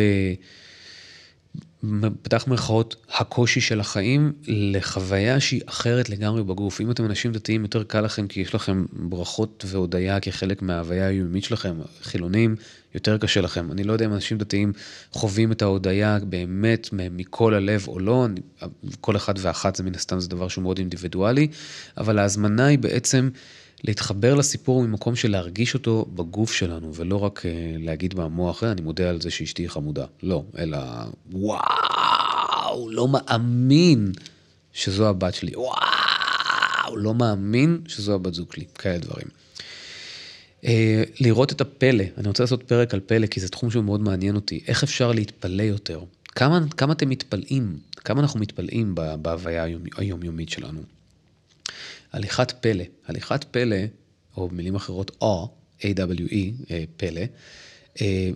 פתח 2.21 2.47
מירכאות, 2.47 2.95
הקושי 3.09 3.61
של 3.61 3.79
החיים 3.79 4.33
לחוויה 4.47 5.39
שהיא 5.39 5.61
אחרת 5.65 6.09
לגמרי 6.09 6.43
בגוף. 6.43 6.81
אם 6.81 6.91
אתם 6.91 7.05
אנשים 7.05 7.31
דתיים, 7.31 7.61
יותר 7.61 7.83
קל 7.83 8.01
לכם 8.01 8.27
כי 8.27 8.41
יש 8.41 8.55
לכם 8.55 8.85
ברכות 8.93 9.65
והודיה 9.67 10.19
כחלק 10.19 10.61
מההוויה 10.61 11.07
היומית 11.07 11.43
שלכם. 11.43 11.75
חילונים, 12.01 12.55
יותר 12.95 13.17
קשה 13.17 13.41
לכם. 13.41 13.71
אני 13.71 13.83
לא 13.83 13.93
יודע 13.93 14.05
אם 14.05 14.13
אנשים 14.13 14.37
דתיים 14.37 14.73
חווים 15.11 15.51
את 15.51 15.61
ההודיה 15.61 16.17
באמת 16.23 16.89
מכל 16.91 17.53
הלב 17.53 17.87
או 17.87 17.99
לא, 17.99 18.27
כל 19.01 19.15
אחד 19.15 19.33
ואחת 19.37 19.75
זה 19.75 19.83
מן 19.83 19.95
הסתם 19.95 20.19
זה 20.19 20.29
דבר 20.29 20.47
שהוא 20.47 20.61
מאוד 20.61 20.77
אינדיבידואלי, 20.77 21.47
אבל 21.97 22.19
ההזמנה 22.19 22.65
היא 22.65 22.79
בעצם 22.79 23.29
להתחבר 23.83 24.35
לסיפור 24.35 24.83
ממקום 24.83 25.15
של 25.15 25.31
להרגיש 25.31 25.73
אותו 25.73 26.05
בגוף 26.15 26.51
שלנו, 26.51 26.95
ולא 26.95 27.23
רק 27.23 27.39
uh, 27.39 27.43
להגיד 27.79 28.13
במוח, 28.13 28.63
אה, 28.63 28.71
אני 28.71 28.81
מודה 28.81 29.09
על 29.09 29.21
זה 29.21 29.31
שאשתי 29.31 29.69
חמודה. 29.69 30.05
לא, 30.23 30.43
אלא 30.57 30.77
וואו, 31.31 32.89
לא 32.91 33.07
מאמין 33.07 34.11
שזו 34.73 35.09
הבת 35.09 35.33
שלי. 35.33 35.51
וואו, 35.55 36.97
לא 36.97 37.13
מאמין 37.13 37.81
שזו 37.87 38.15
הבת 38.15 38.33
זוג 38.33 38.53
שלי. 38.53 38.65
כאלה 38.75 38.97
דברים. 38.97 39.27
Uh, 40.61 40.65
לראות 41.19 41.51
את 41.51 41.61
הפלא, 41.61 42.03
אני 42.17 42.27
רוצה 42.27 42.43
לעשות 42.43 42.63
פרק 42.63 42.93
על 42.93 42.99
פלא, 42.99 43.27
כי 43.27 43.39
זה 43.39 43.49
תחום 43.49 43.71
שהוא 43.71 43.83
מאוד 43.83 44.01
מעניין 44.01 44.35
אותי. 44.35 44.59
איך 44.67 44.83
אפשר 44.83 45.11
להתפלא 45.11 45.63
יותר? 45.63 45.99
כמה, 46.27 46.59
כמה 46.77 46.93
אתם 46.93 47.09
מתפלאים? 47.09 47.77
כמה 47.95 48.21
אנחנו 48.21 48.39
מתפלאים 48.39 48.95
בהוויה 49.21 49.65
היומיומית 49.97 50.49
שלנו? 50.49 50.98
הליכת 52.11 52.51
פלא. 52.51 52.83
הליכת 53.07 53.43
פלא, 53.43 53.77
או 54.37 54.49
במילים 54.49 54.75
אחרות 54.75 55.11
או, 55.21 55.49
A-W-E, 55.81 56.35
אה, 56.71 56.83
פלא, 56.97 57.21
אה, 58.01 58.29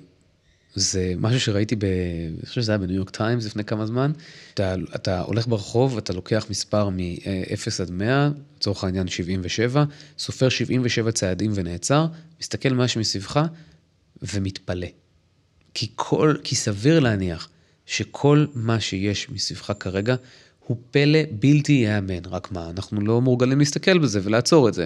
זה 0.75 1.13
משהו 1.17 1.39
שראיתי, 1.39 1.75
ב... 1.75 1.83
אני 1.83 2.45
חושב 2.45 2.61
שזה 2.61 2.71
היה 2.71 2.77
בניו 2.77 2.95
יורק 2.95 3.09
טיימס 3.09 3.45
לפני 3.45 3.63
כמה 3.63 3.85
זמן. 3.85 4.11
אתה, 4.53 4.75
אתה 4.95 5.21
הולך 5.21 5.47
ברחוב, 5.47 5.97
אתה 5.97 6.13
לוקח 6.13 6.45
מספר 6.49 6.89
מ-0 6.89 7.81
עד 7.81 7.91
100, 7.91 8.29
לצורך 8.57 8.83
העניין 8.83 9.07
77, 9.07 9.83
סופר 10.19 10.49
77 10.49 11.11
צעדים 11.11 11.51
ונעצר, 11.55 12.05
מסתכל 12.41 12.69
מה 12.69 12.87
שמסביבך 12.87 13.41
ומתפלא. 14.21 14.87
כי, 15.73 15.87
כל, 15.95 16.35
כי 16.43 16.55
סביר 16.55 16.99
להניח 16.99 17.49
שכל 17.85 18.45
מה 18.53 18.79
שיש 18.79 19.29
מסביבך 19.29 19.71
כרגע 19.79 20.15
הוא 20.67 20.77
פלא 20.91 21.19
בלתי 21.31 21.73
ייאמן, 21.73 22.25
רק 22.25 22.51
מה, 22.51 22.69
אנחנו 22.69 23.01
לא 23.01 23.21
מורגלים 23.21 23.59
להסתכל 23.59 23.97
בזה 23.97 24.19
ולעצור 24.23 24.69
את 24.69 24.73
זה. 24.73 24.85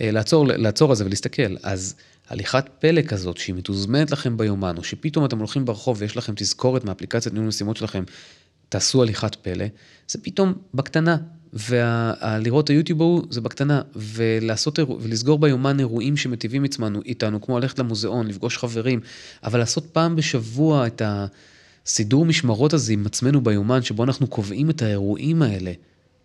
אה, 0.00 0.10
לעצור, 0.10 0.46
לעצור 0.46 0.90
על 0.90 0.96
זה 0.96 1.04
ולהסתכל. 1.04 1.56
אז 1.62 1.94
הליכת 2.28 2.64
פלא 2.78 3.02
כזאת, 3.02 3.36
שהיא 3.36 3.54
מתוזמנת 3.54 4.10
לכם 4.10 4.36
ביומן, 4.36 4.76
או 4.76 4.84
שפתאום 4.84 5.24
אתם 5.24 5.38
הולכים 5.38 5.64
ברחוב 5.64 5.96
ויש 6.00 6.16
לכם 6.16 6.32
תזכורת 6.36 6.84
מאפליקציית 6.84 7.34
ניהול 7.34 7.48
משימות 7.48 7.76
שלכם, 7.76 8.04
תעשו 8.68 9.02
הליכת 9.02 9.34
פלא, 9.34 9.64
זה 10.08 10.18
פתאום 10.22 10.54
בקטנה. 10.74 11.16
ולראות 11.52 12.64
את 12.64 12.70
היוטיוב 12.70 13.00
ההוא 13.00 13.22
זה 13.30 13.40
בקטנה, 13.40 13.82
ולעשות, 13.96 14.78
ולסגור 15.00 15.38
ביומן 15.38 15.78
אירועים 15.78 16.16
שמטיבים 16.16 16.64
עצמנו 16.64 17.00
איתנו, 17.04 17.40
כמו 17.40 17.58
ללכת 17.58 17.78
למוזיאון, 17.78 18.26
לפגוש 18.26 18.58
חברים, 18.58 19.00
אבל 19.44 19.58
לעשות 19.58 19.86
פעם 19.92 20.16
בשבוע 20.16 20.86
את 20.86 21.02
ה... 21.02 21.26
סידור 21.90 22.24
משמרות 22.24 22.72
הזה 22.72 22.92
עם 22.92 23.06
עצמנו 23.06 23.40
ביומן, 23.40 23.82
שבו 23.82 24.04
אנחנו 24.04 24.26
קובעים 24.26 24.70
את 24.70 24.82
האירועים 24.82 25.42
האלה, 25.42 25.72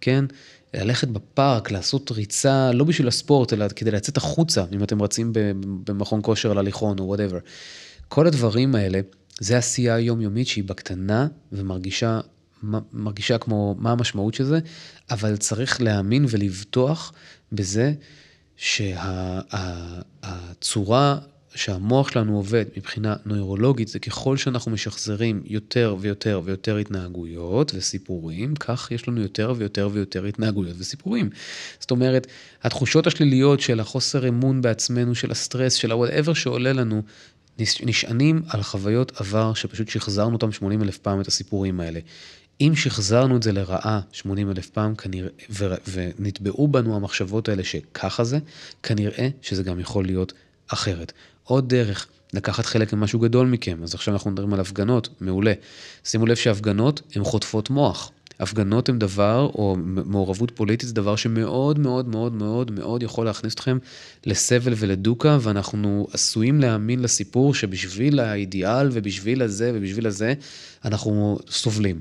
כן? 0.02 0.26
ללכת 0.74 1.08
בפארק, 1.08 1.72
לעשות 1.72 2.12
ריצה, 2.12 2.72
לא 2.72 2.84
בשביל 2.84 3.08
הספורט, 3.08 3.54
אלא 3.54 3.68
כדי 3.76 3.92
לצאת 3.92 4.18
החוצה, 4.18 4.64
אם 4.74 4.84
אתם 4.84 5.02
רצים 5.02 5.34
במכון 5.86 6.20
כושר 6.24 6.52
על 6.52 6.58
הליכון 6.58 7.00
או 7.00 7.04
whatever. 7.04 7.38
כל 8.08 8.28
הדברים 8.28 8.76
האלה, 8.76 9.00
זה 9.40 9.58
עשייה 9.58 9.96
היומיומית 9.96 10.48
שהיא 10.48 10.64
בקטנה 10.64 11.28
ומרגישה 11.52 12.20
מרגישה 12.94 13.38
כמו 13.38 13.76
מה 13.80 13.92
המשמעות 13.92 14.34
של 14.34 14.44
זה, 14.44 14.60
אבל 15.12 15.38
צריך 15.38 15.82
להאמין 15.82 16.26
ולבטוח 16.30 17.14
בזה 17.52 17.94
שהצורה 18.58 19.60
שהמוח 21.56 22.12
שלנו 22.12 22.36
עובד 22.36 22.66
מבחינה 22.78 23.16
נוירולוגית 23.26 23.88
זה 23.88 24.00
ככל 24.00 24.38
שאנחנו 24.38 24.72
משחזרים 24.72 25.42
יותר 25.46 25.96
ויותר 26.00 26.42
ויותר 26.44 26.78
התנהגויות 26.78 27.72
וסיפורים, 27.76 28.56
כך 28.56 28.92
יש 28.92 29.08
לנו 29.08 29.22
יותר 29.22 29.54
ויותר 29.58 29.90
ויותר 29.94 30.26
התנהגויות 30.26 30.76
וסיפורים. 30.80 31.30
זאת 31.80 31.92
אומרת, 31.92 32.28
התחושות 32.64 33.08
השליליות 33.08 33.60
של 33.60 33.80
החוסר 33.80 34.28
אמון 34.28 34.62
בעצמנו, 34.62 35.16
של 35.16 35.32
הסטרס, 35.32 35.74
של 35.74 35.92
ה-whatever 35.92 36.34
שעולה 36.34 36.74
לנו, 36.74 37.02
נשענים 37.60 38.42
על 38.48 38.64
חוויות 38.64 39.12
עבר 39.22 39.54
שפשוט 39.54 39.90
שחזרנו 39.90 40.34
אותם 40.34 40.52
80 40.52 40.82
אלף 40.84 40.98
פעם 40.98 41.22
את 41.22 41.28
הסיפורים 41.28 41.80
האלה. 41.80 42.00
אם 42.62 42.74
שחזרנו 42.76 43.38
את 43.38 43.44
זה 43.44 43.52
לרעה 43.52 44.00
80 44.12 44.52
אלף 44.52 44.70
פעם, 44.70 44.96
כנראה, 44.96 45.30
ו, 45.50 45.74
ונטבעו 45.92 46.68
בנו 46.68 46.96
המחשבות 46.96 47.50
האלה 47.50 47.64
שככה 47.64 48.24
זה, 48.24 48.40
כנראה 48.84 49.30
שזה 49.42 49.64
גם 49.64 49.80
יכול 49.80 50.06
להיות 50.06 50.34
אחרת. 50.68 51.14
עוד 51.46 51.70
דרך 51.70 52.08
לקחת 52.34 52.66
חלק 52.66 52.94
ממשהו 52.94 53.20
גדול 53.20 53.48
מכם. 53.48 53.84
אז 53.84 53.94
עכשיו 53.94 54.14
אנחנו 54.14 54.32
מדברים 54.32 54.54
על 54.54 54.60
הפגנות, 54.60 55.10
מעולה. 55.22 55.54
שימו 56.04 56.26
לב 56.26 56.36
שהפגנות 56.36 57.02
הן 57.16 57.24
חוטפות 57.24 57.70
מוח. 57.70 58.12
הפגנות 58.40 58.90
הן 58.90 59.00
דבר, 59.00 59.50
או 59.56 59.76
מעורבות 59.86 60.52
פוליטית 60.52 60.88
זה 60.88 60.94
דבר 60.94 61.16
שמאוד 61.16 61.80
מאוד 61.80 62.08
מאוד 62.08 62.34
מאוד 62.34 62.72
מאוד 62.72 63.04
יכול 63.04 63.26
להכניס 63.26 63.54
אתכם 63.54 63.78
לסבל 64.26 64.74
ולדוקה, 64.78 65.38
ואנחנו 65.42 66.08
עשויים 66.14 66.60
להאמין 66.60 67.02
לסיפור 67.02 67.54
שבשביל 67.54 68.20
האידיאל 68.20 68.90
ובשביל 68.92 69.42
הזה 69.42 69.72
ובשביל 69.76 70.08
הזה 70.08 70.34
אנחנו 70.86 71.40
סובלים. 71.50 72.00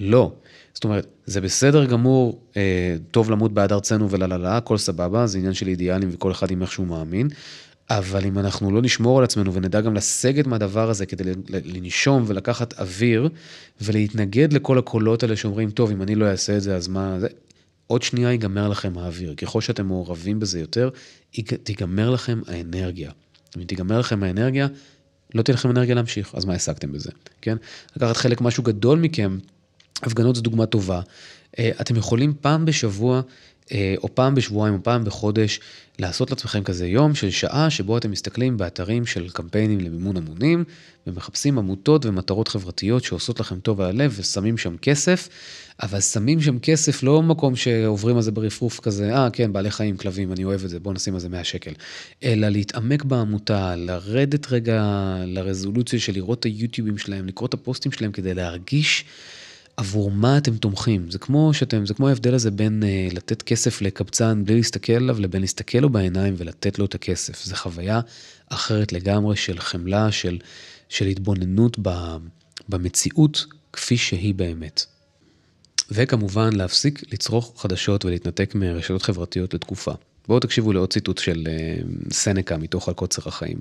לא. 0.00 0.32
זאת 0.74 0.84
אומרת, 0.84 1.06
זה 1.26 1.40
בסדר 1.40 1.84
גמור, 1.84 2.40
אה, 2.56 2.96
טוב 3.10 3.30
למות 3.30 3.52
בעד 3.52 3.72
ארצנו 3.72 4.10
וללה, 4.10 4.56
הכל 4.56 4.78
סבבה, 4.78 5.26
זה 5.26 5.38
עניין 5.38 5.54
של 5.54 5.68
אידיאלים 5.68 6.08
וכל 6.12 6.32
אחד 6.32 6.50
עם 6.50 6.62
איך 6.62 6.72
שהוא 6.72 6.86
מאמין, 6.86 7.28
אבל 7.90 8.24
אם 8.24 8.38
אנחנו 8.38 8.70
לא 8.70 8.82
נשמור 8.82 9.18
על 9.18 9.24
עצמנו 9.24 9.54
ונדע 9.54 9.80
גם 9.80 9.94
לסגת 9.94 10.46
מהדבר 10.46 10.90
הזה 10.90 11.06
כדי 11.06 11.32
לנשום 11.48 12.24
ולקחת 12.26 12.80
אוויר 12.80 13.28
ולהתנגד 13.80 14.52
לכל 14.52 14.78
הקולות 14.78 15.22
האלה 15.22 15.36
שאומרים, 15.36 15.70
טוב, 15.70 15.90
אם 15.90 16.02
אני 16.02 16.14
לא 16.14 16.30
אעשה 16.30 16.56
את 16.56 16.62
זה, 16.62 16.76
אז 16.76 16.88
מה 16.88 17.20
זה? 17.20 17.28
עוד 17.86 18.02
שנייה 18.02 18.30
ייגמר 18.30 18.68
לכם 18.68 18.98
האוויר. 18.98 19.34
ככל 19.34 19.60
שאתם 19.60 19.86
מעורבים 19.86 20.40
בזה 20.40 20.60
יותר, 20.60 20.90
תיגמר 21.62 22.10
לכם 22.10 22.40
האנרגיה. 22.46 23.10
אם 23.56 23.64
תיגמר 23.64 23.98
לכם 23.98 24.22
האנרגיה, 24.22 24.66
לא 25.34 25.42
תהיה 25.42 25.54
לכם 25.54 25.70
אנרגיה 25.70 25.94
להמשיך, 25.94 26.34
אז 26.34 26.44
מה 26.44 26.54
השגתם 26.54 26.92
בזה, 26.92 27.10
כן? 27.40 27.56
לקחת 27.96 28.16
חלק 28.16 28.40
משהו 28.40 28.62
גדול 28.62 28.98
מכם, 28.98 29.38
הפגנות 30.02 30.36
זו 30.36 30.42
דוגמה 30.42 30.66
טובה. 30.66 31.00
אה, 31.58 31.70
אתם 31.80 31.96
יכולים 31.96 32.34
פעם 32.40 32.64
בשבוע 32.64 33.20
או 33.96 34.14
פעם 34.14 34.34
בשבועיים 34.34 34.74
או 34.74 34.82
פעם 34.82 35.04
בחודש, 35.04 35.60
לעשות 35.98 36.30
לעצמכם 36.30 36.64
כזה 36.64 36.86
יום 36.86 37.14
של 37.14 37.30
שעה 37.30 37.70
שבו 37.70 37.98
אתם 37.98 38.10
מסתכלים 38.10 38.56
באתרים 38.56 39.06
של 39.06 39.28
קמפיינים 39.28 39.80
למימון 39.80 40.16
המונים, 40.16 40.64
ומחפשים 41.06 41.58
עמותות 41.58 42.06
ומטרות 42.06 42.48
חברתיות 42.48 43.04
שעושות 43.04 43.40
לכם 43.40 43.60
טוב 43.60 43.80
על 43.80 43.86
הלב 43.86 44.14
ושמים 44.18 44.58
שם 44.58 44.76
כסף, 44.76 45.28
אבל 45.82 46.00
שמים 46.00 46.40
שם 46.40 46.58
כסף 46.58 47.02
לא 47.02 47.22
מקום 47.22 47.56
שעוברים 47.56 48.16
על 48.16 48.22
זה 48.22 48.30
ברפרוף 48.30 48.80
כזה, 48.80 49.16
אה 49.16 49.30
כן, 49.30 49.52
בעלי 49.52 49.70
חיים, 49.70 49.96
כלבים, 49.96 50.32
אני 50.32 50.44
אוהב 50.44 50.64
את 50.64 50.70
זה, 50.70 50.80
בואו 50.80 50.94
נשים 50.94 51.14
על 51.14 51.20
זה 51.20 51.28
100 51.28 51.44
שקל, 51.44 51.72
אלא 52.24 52.48
להתעמק 52.48 53.04
בעמותה, 53.04 53.76
לרדת 53.76 54.52
רגע 54.52 54.84
לרזולוציה 55.26 56.00
של 56.00 56.12
לראות 56.12 56.38
את 56.38 56.44
היוטיובים 56.44 56.98
שלהם, 56.98 57.26
לקרוא 57.26 57.48
את 57.48 57.54
הפוסטים 57.54 57.92
שלהם 57.92 58.12
כדי 58.12 58.34
להרגיש 58.34 59.04
עבור 59.82 60.10
מה 60.10 60.38
אתם 60.38 60.56
תומכים. 60.56 61.10
זה 61.10 61.18
כמו 61.18 61.54
שאתם, 61.54 61.86
זה 61.86 61.94
כמו 61.94 62.08
ההבדל 62.08 62.34
הזה 62.34 62.50
בין 62.50 62.82
uh, 62.82 63.14
לתת 63.14 63.42
כסף 63.42 63.82
לקבצן 63.82 64.42
בלי 64.44 64.56
להסתכל 64.56 64.92
עליו, 64.92 65.20
לבין 65.20 65.40
להסתכל 65.40 65.78
לו 65.78 65.90
בעיניים 65.90 66.34
ולתת 66.36 66.78
לו 66.78 66.84
את 66.84 66.94
הכסף. 66.94 67.44
זו 67.44 67.56
חוויה 67.56 68.00
אחרת 68.48 68.92
לגמרי 68.92 69.36
של 69.36 69.60
חמלה, 69.60 70.12
של, 70.12 70.38
של 70.88 71.06
התבוננות 71.06 71.76
ב, 71.82 72.16
במציאות 72.68 73.46
כפי 73.72 73.96
שהיא 73.96 74.34
באמת. 74.34 74.84
וכמובן 75.90 76.52
להפסיק 76.52 77.12
לצרוך 77.12 77.62
חדשות 77.62 78.04
ולהתנתק 78.04 78.54
מרשתות 78.54 79.02
חברתיות 79.02 79.54
לתקופה. 79.54 79.92
בואו 80.28 80.40
תקשיבו 80.40 80.72
לעוד 80.72 80.92
ציטוט 80.92 81.18
של 81.18 81.44
אה, 81.48 81.82
סנקה 82.12 82.56
מתוך 82.56 82.88
על 82.88 82.94
קוצר 82.94 83.22
החיים. 83.26 83.58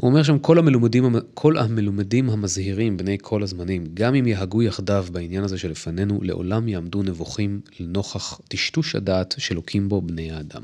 הוא 0.00 0.10
אומר 0.10 0.22
שם, 0.22 0.38
כל 0.38 0.58
המלומדים, 0.58 1.16
כל 1.34 1.58
המלומדים 1.58 2.30
המזהירים 2.30 2.96
בני 2.96 3.16
כל 3.22 3.42
הזמנים, 3.42 3.84
גם 3.94 4.14
אם 4.14 4.26
יהגו 4.26 4.62
יחדיו 4.62 5.06
בעניין 5.12 5.44
הזה 5.44 5.58
שלפנינו, 5.58 6.18
לעולם 6.22 6.68
יעמדו 6.68 7.02
נבוכים 7.02 7.60
לנוכח 7.80 8.40
טשטוש 8.48 8.94
הדעת 8.94 9.34
שלוקים 9.38 9.88
בו 9.88 10.02
בני 10.02 10.30
האדם. 10.32 10.62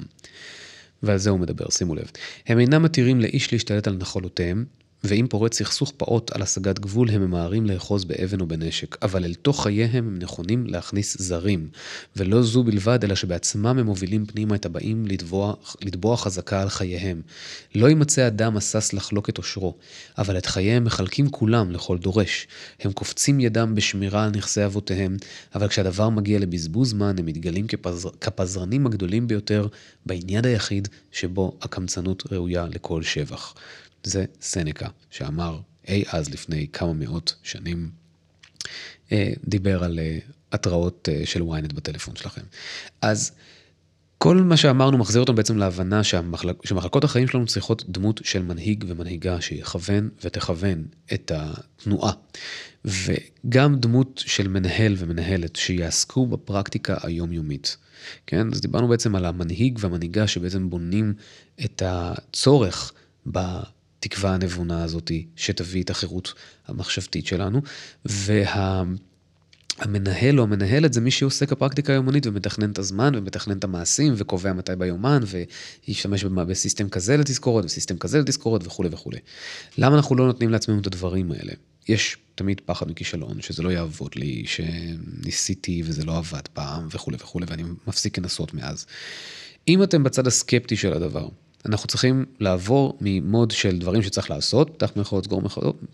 ועל 1.03 1.19
זה 1.19 1.31
הוא 1.31 1.41
מדבר, 1.41 1.71
שימו 1.71 1.95
לב. 1.95 2.11
הם 2.47 2.59
אינם 2.59 2.83
מתירים 2.83 3.21
לאיש 3.21 3.53
להשתלט 3.53 3.87
על 3.87 3.97
נחלותיהם, 3.97 4.65
ואם 5.05 5.27
פורץ 5.31 5.59
סכסוך 5.59 5.93
פעוט 5.97 6.33
על 6.33 6.43
השגת 6.43 6.79
גבול, 6.79 7.11
הם 7.11 7.23
ממהרים 7.23 7.67
לאחוז 7.67 8.05
באבן 8.05 8.41
או 8.41 8.47
בנשק, 8.47 8.97
אבל 9.03 9.25
אל 9.25 9.35
תוך 9.35 9.63
חייהם 9.63 10.09
הם 10.09 10.19
נכונים 10.19 10.67
להכניס 10.67 11.17
זרים. 11.21 11.69
ולא 12.17 12.43
זו 12.43 12.63
בלבד, 12.63 13.05
אלא 13.05 13.15
שבעצמם 13.15 13.67
הם 13.67 13.87
מובילים 13.87 14.27
פנימה 14.27 14.55
את 14.55 14.67
הבאים 14.67 15.07
לתבוע, 15.83 16.17
חזקה 16.17 16.63
על 16.63 16.69
חייהם. 16.69 17.23
לא 17.75 17.87
יימצא 17.87 18.27
אדם 18.27 18.57
השש 18.57 18.95
לחלוק 18.95 19.29
את 19.29 19.39
עושרו, 19.39 19.75
אבל 20.19 20.39
את 20.39 20.47
חייהם 20.47 20.85
מחלקים 20.85 21.31
כולם 21.31 21.71
לכל 21.71 21.99
דורש. 21.99 22.47
הם 22.81 22.93
קופצים 22.93 23.41
ידם 23.41 23.75
בשמירה 23.75 24.25
על 24.25 24.31
נכסי 24.31 24.65
אבותיהם, 24.65 25.17
אבל 25.55 25.69
כשהדבר 25.69 26.09
מגיע 26.09 26.39
לבזבוז 26.39 26.91
זמן, 26.91 27.15
הם 27.19 27.27
מתגלים 27.27 27.67
כפזר, 27.67 28.11
כפזרנים 28.21 28.87
הגדולים 28.87 29.29
ביותר 29.29 29.67
בעניין 30.07 30.45
היחיד 30.45 30.89
שבו 31.13 31.59
הקמצנות 31.63 32.23
ראויה 32.33 32.67
לכל 32.71 33.03
שבח. 33.03 33.55
זה 34.07 34.25
סנקה, 34.41 34.89
שאמר 35.11 35.61
אי 35.89 36.05
אז 36.09 36.31
לפני 36.31 36.67
כמה 36.73 36.93
מאות 36.93 37.35
שנים, 37.43 37.91
אה, 39.13 39.33
דיבר 39.45 39.85
על 39.85 39.99
אה, 39.99 40.19
התראות 40.53 41.09
אה, 41.13 41.27
של 41.27 41.43
ynet 41.43 41.75
בטלפון 41.75 42.17
שלכם. 42.17 42.43
אז 43.03 43.33
כל 44.19 44.37
מה 44.37 44.57
שאמרנו 44.57 44.99
מחזיר 44.99 45.21
אותנו 45.21 45.35
בעצם 45.35 45.57
להבנה 45.57 46.05
שהמחלק, 46.05 46.57
שמחלקות 46.67 47.05
החיים 47.05 47.29
שלנו 47.29 47.47
צריכות 47.47 47.85
דמות 47.89 48.21
של 48.25 48.43
מנהיג 48.43 48.85
ומנהיגה 48.89 49.41
שיכוון 49.41 50.09
ותכוון 50.25 50.85
את 51.13 51.33
התנועה. 51.35 52.13
וגם 52.85 53.77
דמות 53.77 54.23
של 54.27 54.49
מנהל 54.49 54.95
ומנהלת 54.99 55.57
שיעסקו 55.57 56.27
בפרקטיקה 56.27 56.97
היומיומית. 57.03 57.77
כן? 58.27 58.47
אז 58.53 58.61
דיברנו 58.61 58.89
בעצם 58.89 59.17
על 59.17 59.25
המנהיג 59.25 59.79
והמנהיגה 59.81 60.27
שבעצם 60.27 60.71
בונים 60.71 61.15
את 61.65 61.83
הצורך. 61.87 62.93
התקווה 63.99 64.35
הנבונה 64.35 64.85
הזאת 64.85 65.11
שתביא 65.37 65.83
את 65.83 65.91
החירות 65.91 66.35
המחשבתית 66.67 67.27
שלנו. 67.27 67.63
והמנהל 68.05 68.99
או 70.39 70.45
המנהלת 70.45 70.93
זה 70.93 71.01
מי 71.01 71.11
שעוסק 71.11 71.53
בפרקטיקה 71.53 71.93
היומנית 71.93 72.27
ומתכנן 72.27 72.71
את 72.71 72.79
הזמן 72.79 73.15
ומתכנן 73.15 73.59
את 73.59 73.65
המעשים 73.65 74.15
וקובע 74.17 74.53
מתי 74.53 74.77
ביומן 74.79 75.23
וישתמש 75.87 76.25
בסיסטם 76.25 76.89
כזה 76.89 77.17
לתזכורת 77.17 77.65
וסיסטם 77.65 77.99
כזה 77.99 78.21
לתזכורת 78.21 78.67
וכולי 78.67 78.89
וכולי. 78.93 79.19
למה 79.79 79.97
אנחנו 79.97 80.17
לא 80.17 80.27
נותנים 80.27 80.51
לעצמנו 80.51 80.81
את 80.81 80.87
הדברים 80.87 81.33
האלה? 81.33 81.53
יש 81.89 82.17
תמיד 82.35 82.61
פחד 82.65 82.91
מכישלון, 82.91 83.41
שזה 83.41 83.63
לא 83.63 83.71
יעבוד 83.71 84.11
לי, 84.17 84.45
שניסיתי 84.47 85.83
וזה 85.85 86.05
לא 86.05 86.17
עבד 86.17 86.49
פעם 86.53 86.89
וכולי 86.91 87.17
וכולי 87.21 87.47
ואני 87.49 87.63
מפסיק 87.87 88.19
לנסות 88.19 88.55
מאז. 88.55 88.87
אם 89.69 89.83
אתם 89.83 90.03
בצד 90.03 90.27
הסקפטי 90.27 90.77
של 90.77 90.93
הדבר, 90.93 91.29
אנחנו 91.67 91.89
צריכים 91.89 92.25
לעבור 92.41 92.99
ממוד 93.01 93.51
של 93.51 93.79
דברים 93.79 94.03
שצריך 94.03 94.31
לעשות, 94.31 94.71
פתח 94.71 94.93
מירכאות, 94.97 95.27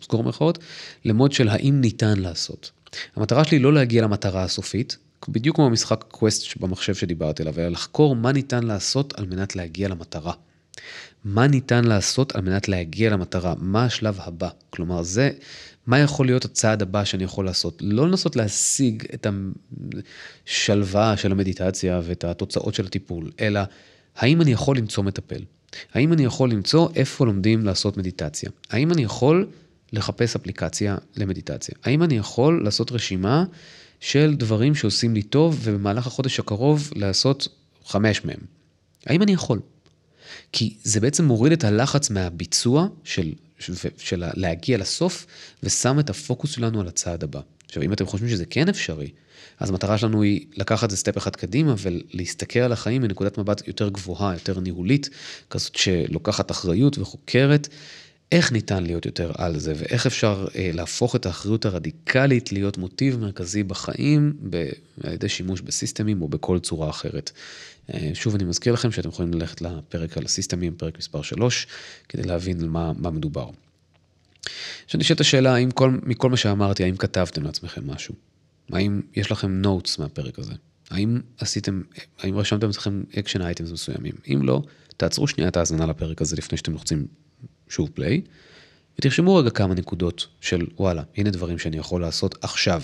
סגור 0.02 0.22
מירכאות, 0.22 0.58
למוד 1.04 1.32
של 1.32 1.48
האם 1.48 1.80
ניתן 1.80 2.18
לעשות. 2.18 2.70
המטרה 3.16 3.44
שלי 3.44 3.58
לא 3.58 3.72
להגיע 3.72 4.02
למטרה 4.02 4.42
הסופית, 4.42 4.96
בדיוק 5.28 5.56
כמו 5.56 5.66
המשחק 5.66 6.04
קווסט 6.08 6.56
במחשב 6.56 6.94
שדיברתי 6.94 7.42
עליו, 7.42 7.54
אלא 7.58 7.68
לחקור 7.68 8.16
מה 8.16 8.32
ניתן 8.32 8.62
לעשות 8.62 9.18
על 9.18 9.26
מנת 9.26 9.56
להגיע 9.56 9.88
למטרה. 9.88 10.32
מה 11.24 11.46
ניתן 11.46 11.84
לעשות 11.84 12.36
על 12.36 12.42
מנת 12.42 12.68
להגיע 12.68 13.10
למטרה, 13.10 13.54
מה 13.58 13.84
השלב 13.84 14.18
הבא. 14.20 14.48
כלומר, 14.70 15.02
זה, 15.02 15.30
מה 15.86 15.98
יכול 15.98 16.26
להיות 16.26 16.44
הצעד 16.44 16.82
הבא 16.82 17.04
שאני 17.04 17.24
יכול 17.24 17.44
לעשות. 17.44 17.78
לא 17.80 18.08
לנסות 18.08 18.36
להשיג 18.36 19.04
את 19.14 19.26
השלווה 20.46 21.16
של 21.16 21.32
המדיטציה 21.32 22.00
ואת 22.04 22.24
התוצאות 22.24 22.74
של 22.74 22.86
הטיפול, 22.86 23.30
אלא 23.40 23.60
האם 24.16 24.42
אני 24.42 24.52
יכול 24.52 24.76
למצוא 24.76 25.04
מטפל? 25.04 25.42
האם 25.94 26.12
אני 26.12 26.24
יכול 26.24 26.50
למצוא 26.50 26.88
איפה 26.94 27.26
לומדים 27.26 27.64
לעשות 27.64 27.96
מדיטציה? 27.96 28.50
האם 28.70 28.92
אני 28.92 29.02
יכול 29.02 29.46
לחפש 29.92 30.36
אפליקציה 30.36 30.96
למדיטציה? 31.16 31.74
האם 31.84 32.02
אני 32.02 32.16
יכול 32.16 32.64
לעשות 32.64 32.92
רשימה 32.92 33.44
של 34.00 34.34
דברים 34.34 34.74
שעושים 34.74 35.14
לי 35.14 35.22
טוב 35.22 35.60
ובמהלך 35.62 36.06
החודש 36.06 36.40
הקרוב 36.40 36.90
לעשות 36.96 37.48
חמש 37.84 38.24
מהם? 38.24 38.40
האם 39.06 39.22
אני 39.22 39.32
יכול? 39.32 39.60
כי 40.52 40.76
זה 40.82 41.00
בעצם 41.00 41.24
מוריד 41.24 41.52
את 41.52 41.64
הלחץ 41.64 42.10
מהביצוע 42.10 42.86
של, 43.04 43.32
של, 43.58 43.74
של 43.98 44.24
להגיע 44.34 44.78
לסוף 44.78 45.26
ושם 45.62 46.00
את 46.00 46.10
הפוקוס 46.10 46.50
שלנו 46.50 46.80
על 46.80 46.88
הצעד 46.88 47.24
הבא. 47.24 47.40
עכשיו, 47.72 47.82
אם 47.82 47.92
אתם 47.92 48.06
חושבים 48.06 48.30
שזה 48.30 48.44
כן 48.46 48.68
אפשרי, 48.68 49.10
אז 49.60 49.70
המטרה 49.70 49.98
שלנו 49.98 50.22
היא 50.22 50.46
לקחת 50.56 50.84
את 50.84 50.90
זה 50.90 50.96
סטפ 50.96 51.16
אחד 51.18 51.36
קדימה 51.36 51.74
ולהסתכל 51.78 52.58
על 52.58 52.72
החיים 52.72 53.02
מנקודת 53.02 53.38
מבט 53.38 53.68
יותר 53.68 53.88
גבוהה, 53.88 54.34
יותר 54.34 54.60
ניהולית, 54.60 55.10
כזאת 55.50 55.74
שלוקחת 55.74 56.50
אחריות 56.50 56.98
וחוקרת 56.98 57.68
איך 58.32 58.52
ניתן 58.52 58.82
להיות 58.82 59.06
יותר 59.06 59.32
על 59.34 59.58
זה 59.58 59.72
ואיך 59.76 60.06
אפשר 60.06 60.46
אה, 60.56 60.70
להפוך 60.74 61.16
את 61.16 61.26
האחריות 61.26 61.64
הרדיקלית 61.64 62.52
להיות 62.52 62.78
מוטיב 62.78 63.18
מרכזי 63.18 63.62
בחיים 63.62 64.32
ב- 64.50 64.68
על 65.04 65.12
ידי 65.12 65.28
שימוש 65.28 65.60
בסיסטמים 65.60 66.22
או 66.22 66.28
בכל 66.28 66.58
צורה 66.58 66.90
אחרת. 66.90 67.30
אה, 67.94 68.10
שוב 68.14 68.34
אני 68.34 68.44
מזכיר 68.44 68.72
לכם 68.72 68.92
שאתם 68.92 69.08
יכולים 69.08 69.34
ללכת 69.34 69.60
לפרק 69.60 70.18
על 70.18 70.24
הסיסטמים, 70.24 70.74
פרק 70.76 70.98
מספר 70.98 71.22
3, 71.22 71.66
כדי 72.08 72.22
להבין 72.22 72.60
על 72.60 72.68
מה, 72.68 72.92
מה 72.98 73.10
מדובר. 73.10 73.50
עכשיו 74.84 75.00
נשאלת 75.00 75.20
השאלה, 75.20 75.54
האם 75.54 75.70
כל, 75.70 75.98
מכל 76.02 76.30
מה 76.30 76.36
שאמרתי, 76.36 76.84
האם 76.84 76.96
כתבתם 76.96 77.42
לעצמכם 77.42 77.90
משהו? 77.90 78.14
האם 78.72 79.00
יש 79.16 79.32
לכם 79.32 79.62
notes 79.62 79.98
מהפרק 79.98 80.38
הזה? 80.38 80.52
האם 80.90 81.20
עשיתם, 81.38 81.82
האם 82.18 82.38
רשמתם 82.38 82.68
אצלכם 82.68 83.02
action 83.18 83.42
items 83.42 83.70
מסוימים? 83.70 84.12
אם 84.32 84.42
לא, 84.42 84.62
תעצרו 84.96 85.28
שנייה 85.28 85.48
את 85.48 85.56
ההאזנה 85.56 85.86
לפרק 85.86 86.22
הזה 86.22 86.36
לפני 86.36 86.58
שאתם 86.58 86.72
לוחצים 86.72 87.06
שוב 87.68 87.90
play, 87.94 88.20
ותרשמו 88.98 89.36
רגע 89.36 89.50
כמה 89.50 89.74
נקודות 89.74 90.26
של 90.40 90.66
וואלה, 90.76 91.02
הנה 91.16 91.30
דברים 91.30 91.58
שאני 91.58 91.76
יכול 91.76 92.00
לעשות 92.00 92.44
עכשיו. 92.44 92.82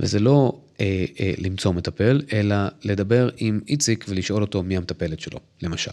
וזה 0.00 0.18
לא 0.20 0.60
אה, 0.80 1.04
אה, 1.20 1.32
למצוא 1.38 1.72
מטפל, 1.72 2.22
אלא 2.32 2.56
לדבר 2.82 3.30
עם 3.36 3.60
איציק 3.68 4.04
ולשאול 4.08 4.42
אותו 4.42 4.62
מי 4.62 4.76
המטפלת 4.76 5.20
שלו, 5.20 5.40
למשל. 5.62 5.92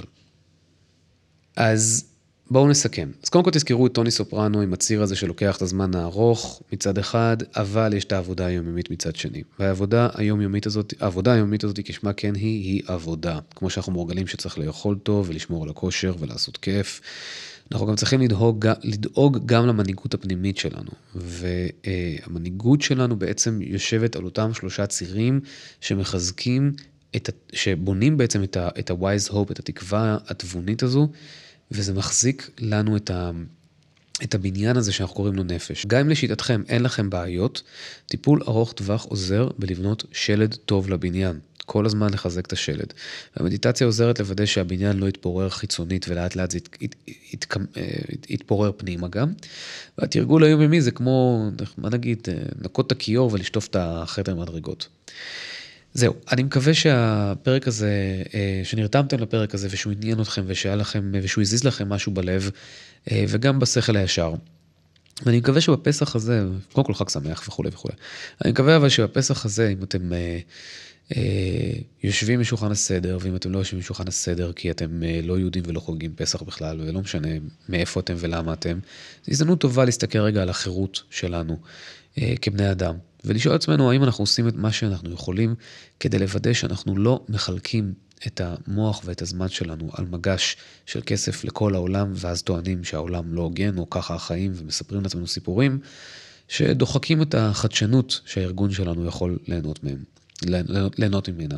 אז 1.56 2.06
בואו 2.52 2.68
נסכם. 2.68 3.12
אז 3.24 3.30
קודם 3.30 3.44
כל 3.44 3.52
תזכרו 3.52 3.88
את 3.88 3.94
טוני 3.94 4.12
סופרנו 4.12 4.62
עם 4.62 4.74
הציר 4.74 5.02
הזה 5.02 5.16
שלוקח 5.16 5.58
את 5.58 5.62
הזמן 5.62 5.96
הארוך 5.96 6.62
מצד 6.74 6.98
אחד, 6.98 7.38
אבל 7.56 7.94
יש 7.94 8.06
את 8.06 8.12
העבודה 8.12 8.46
היומיומית 8.46 8.92
מצד 8.92 9.16
שני. 9.16 9.44
והעבודה 9.60 10.10
היומיומית 10.14 10.66
הזאת, 10.66 10.94
העבודה 11.00 11.32
היומיומית 11.34 11.64
הזאת 11.64 11.80
כשמה 11.86 12.14
כן 12.14 12.36
היא, 12.36 12.64
היא 12.64 12.82
עבודה. 12.88 13.40
כמו 13.56 13.70
שאנחנו 13.70 13.92
מורגלים 13.92 14.28
שצריך 14.28 14.60
לאכול 14.60 14.98
טוב 15.04 15.30
ולשמור 15.30 15.64
על 15.64 15.70
הכושר 15.70 16.16
ולעשות 16.20 16.58
כיף. 16.58 17.02
אנחנו 17.72 17.88
גם 17.88 17.96
צריכים 17.96 18.22
לדאוג, 18.22 18.68
לדאוג 18.84 19.46
גם 19.46 19.68
למנהיגות 19.68 20.14
הפנימית 20.14 20.58
שלנו. 20.58 20.92
והמנהיגות 21.16 22.82
שלנו 22.82 23.20
בעצם 23.20 23.60
יושבת 23.62 24.16
על 24.16 24.26
אותם 24.26 24.54
שלושה 24.54 24.86
צירים 24.86 25.40
שמחזקים, 25.82 26.72
את, 27.16 27.30
שבונים 27.54 28.18
בעצם 28.18 28.44
את 28.56 28.90
ה-wise 28.90 29.32
hope, 29.32 29.52
את 29.52 29.60
התקווה 29.60 30.18
התבונית 30.28 30.84
הזו. 30.84 31.10
וזה 31.72 31.94
מחזיק 31.94 32.50
לנו 32.60 32.98
את, 32.98 33.10
ה, 33.10 33.32
את 34.24 34.36
הבניין 34.36 34.78
הזה 34.78 34.92
שאנחנו 34.92 35.16
קוראים 35.16 35.36
לו 35.36 35.44
נפש. 35.44 35.86
גם 35.86 36.00
אם 36.00 36.10
לשיטתכם 36.10 36.64
אין 36.68 36.84
לכם 36.84 37.10
בעיות, 37.10 37.62
טיפול 38.06 38.42
ארוך 38.48 38.74
טווח 38.74 39.04
עוזר 39.04 39.50
בלבנות 39.58 40.04
שלד 40.12 40.56
טוב 40.66 40.90
לבניין. 40.90 41.40
כל 41.66 41.86
הזמן 41.86 42.14
לחזק 42.14 42.46
את 42.46 42.54
השלד. 42.54 42.94
המדיטציה 43.36 43.88
עוזרת 43.88 44.20
לוודא 44.20 44.46
שהבניין 44.46 44.98
לא 44.98 45.10
יתפורר 45.10 45.50
חיצונית 45.50 46.06
ולאט 46.10 46.36
לאט 46.36 46.52
זה 46.52 46.58
ית, 46.58 46.78
ית, 46.82 46.96
ית, 47.34 47.46
ית, 48.10 48.30
יתפורר 48.30 48.72
פנימה 48.78 49.08
גם. 49.08 49.34
והתרגול 49.98 50.44
היומיומי 50.44 50.82
זה 50.82 50.92
כמו, 50.92 51.50
מה 51.78 51.90
נגיד, 51.90 52.28
לנקות 52.62 52.88
את 52.88 52.92
הכיור 52.92 53.34
ולשטוף 53.34 53.68
את 53.68 53.76
החדר 53.80 54.36
מדרגות. 54.36 54.88
זהו, 55.96 56.14
אני 56.32 56.44
מקווה 56.44 56.74
שהפרק 56.74 57.68
הזה, 57.68 58.24
אה, 58.34 58.62
שנרתמתם 58.64 59.20
לפרק 59.20 59.54
הזה 59.54 59.68
ושהוא 59.72 59.94
עניין 59.94 60.22
אתכם 60.22 60.44
ושהיה 60.48 60.76
לכם, 60.76 61.12
ושהוא 61.14 61.42
הזיז 61.42 61.64
לכם 61.64 61.90
משהו 61.90 62.12
בלב 62.12 62.52
אה, 63.12 63.26
וגם 63.28 63.60
בשכל 63.60 63.96
הישר. 63.96 64.34
ואני 65.26 65.38
מקווה 65.38 65.62
שבפסח 65.62 66.16
הזה, 66.16 66.44
קודם 66.74 66.88
כל 66.88 66.94
חג 66.94 67.10
שמח 67.10 67.44
וכולי 67.48 67.70
וכולי. 67.74 67.96
אני 68.46 68.52
מקווה 68.52 68.76
אבל 68.76 68.90
שבפסח 68.90 69.46
הזה, 69.46 69.70
אם 69.70 69.84
אתם 69.84 70.14
אה, 70.14 70.40
אה, 71.16 71.72
יושבים 72.04 72.40
משולחן 72.40 72.72
הסדר, 72.72 73.18
ואם 73.22 73.36
אתם 73.36 73.52
לא 73.52 73.60
יושבים 73.60 73.80
משולחן 73.80 74.08
הסדר 74.08 74.52
כי 74.54 74.72
אתם 74.72 75.04
אה, 75.04 75.20
לא 75.24 75.40
יהודים 75.40 75.64
ולא 75.68 75.80
חוגגים 75.80 76.14
פסח 76.16 76.42
בכלל, 76.42 76.82
ולא 76.82 77.02
משנה 77.02 77.30
מאיפה 77.70 78.00
אתם 78.00 78.14
ולמה 78.18 78.54
אתם, 78.54 78.80
זו 79.26 79.32
הזדמנות 79.32 79.60
טובה 79.62 79.86
להסתכל 79.86 80.20
רגע 80.20 80.42
על 80.42 80.50
החירות 80.50 81.04
שלנו 81.10 81.58
אה, 82.18 82.34
כבני 82.42 82.72
אדם. 82.72 82.96
ולשאול 83.26 83.56
עצמנו 83.56 83.92
האם 83.92 84.04
אנחנו 84.04 84.22
עושים 84.22 84.48
את 84.48 84.56
מה 84.56 84.72
שאנחנו 84.72 85.12
יכולים 85.12 85.56
כדי 86.00 86.20
לוודא 86.20 86.54
שאנחנו 86.54 86.98
לא 86.98 87.24
מחלקים 87.30 87.94
את 88.28 88.42
המוח 88.44 89.02
ואת 89.06 89.22
הזמן 89.22 89.50
שלנו 89.50 89.90
על 89.94 90.06
מגש 90.06 90.58
של 90.86 91.02
כסף 91.06 91.44
לכל 91.44 91.76
העולם, 91.76 92.14
ואז 92.16 92.44
טוענים 92.44 92.84
שהעולם 92.84 93.34
לא 93.34 93.42
הוגן, 93.42 93.78
או 93.78 93.90
ככה 93.90 94.16
החיים, 94.16 94.52
ומספרים 94.56 95.04
לעצמנו 95.04 95.28
סיפורים, 95.28 95.80
שדוחקים 96.48 97.22
את 97.22 97.36
החדשנות 97.36 98.22
שהארגון 98.26 98.72
שלנו 98.72 99.06
יכול 99.06 99.40
ליהנות 99.48 99.84
מהם. 99.84 100.04
ליהנות 100.98 101.30
ממנה. 101.30 101.56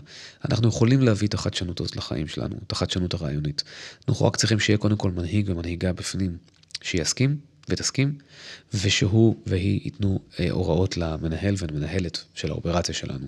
אנחנו 0.49 0.67
יכולים 0.67 1.01
להביא 1.01 1.27
את 1.27 1.33
החדשנות 1.33 1.79
הזאת 1.79 1.95
לחיים 1.95 2.27
שלנו, 2.27 2.55
את 2.67 2.71
החדשנות 2.71 3.13
הרעיונית. 3.13 3.63
אנחנו 4.07 4.25
רק 4.25 4.35
צריכים 4.35 4.59
שיהיה 4.59 4.77
קודם 4.77 4.97
כל 4.97 5.11
מנהיג 5.11 5.49
ומנהיגה 5.49 5.93
בפנים, 5.93 6.37
שיסכים 6.81 7.37
ותסכים, 7.69 8.17
ושהוא 8.73 9.35
והיא 9.45 9.81
ייתנו 9.85 10.19
אה, 10.39 10.51
הוראות 10.51 10.97
למנהל 10.97 11.55
ולמנהלת 11.57 12.23
של 12.33 12.51
האופרציה 12.51 12.95
שלנו, 12.95 13.27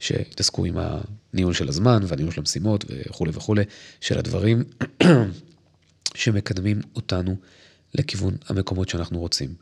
שיתעסקו 0.00 0.64
עם 0.64 0.76
הניהול 0.78 1.54
של 1.54 1.68
הזמן 1.68 2.02
והניהול 2.06 2.32
של 2.32 2.40
המשימות 2.40 2.84
וכולי 2.88 3.30
וכולי, 3.34 3.64
של 4.00 4.18
הדברים 4.18 4.64
שמקדמים 6.14 6.80
אותנו 6.96 7.36
לכיוון 7.94 8.36
המקומות 8.48 8.88
שאנחנו 8.88 9.18
רוצים. 9.18 9.54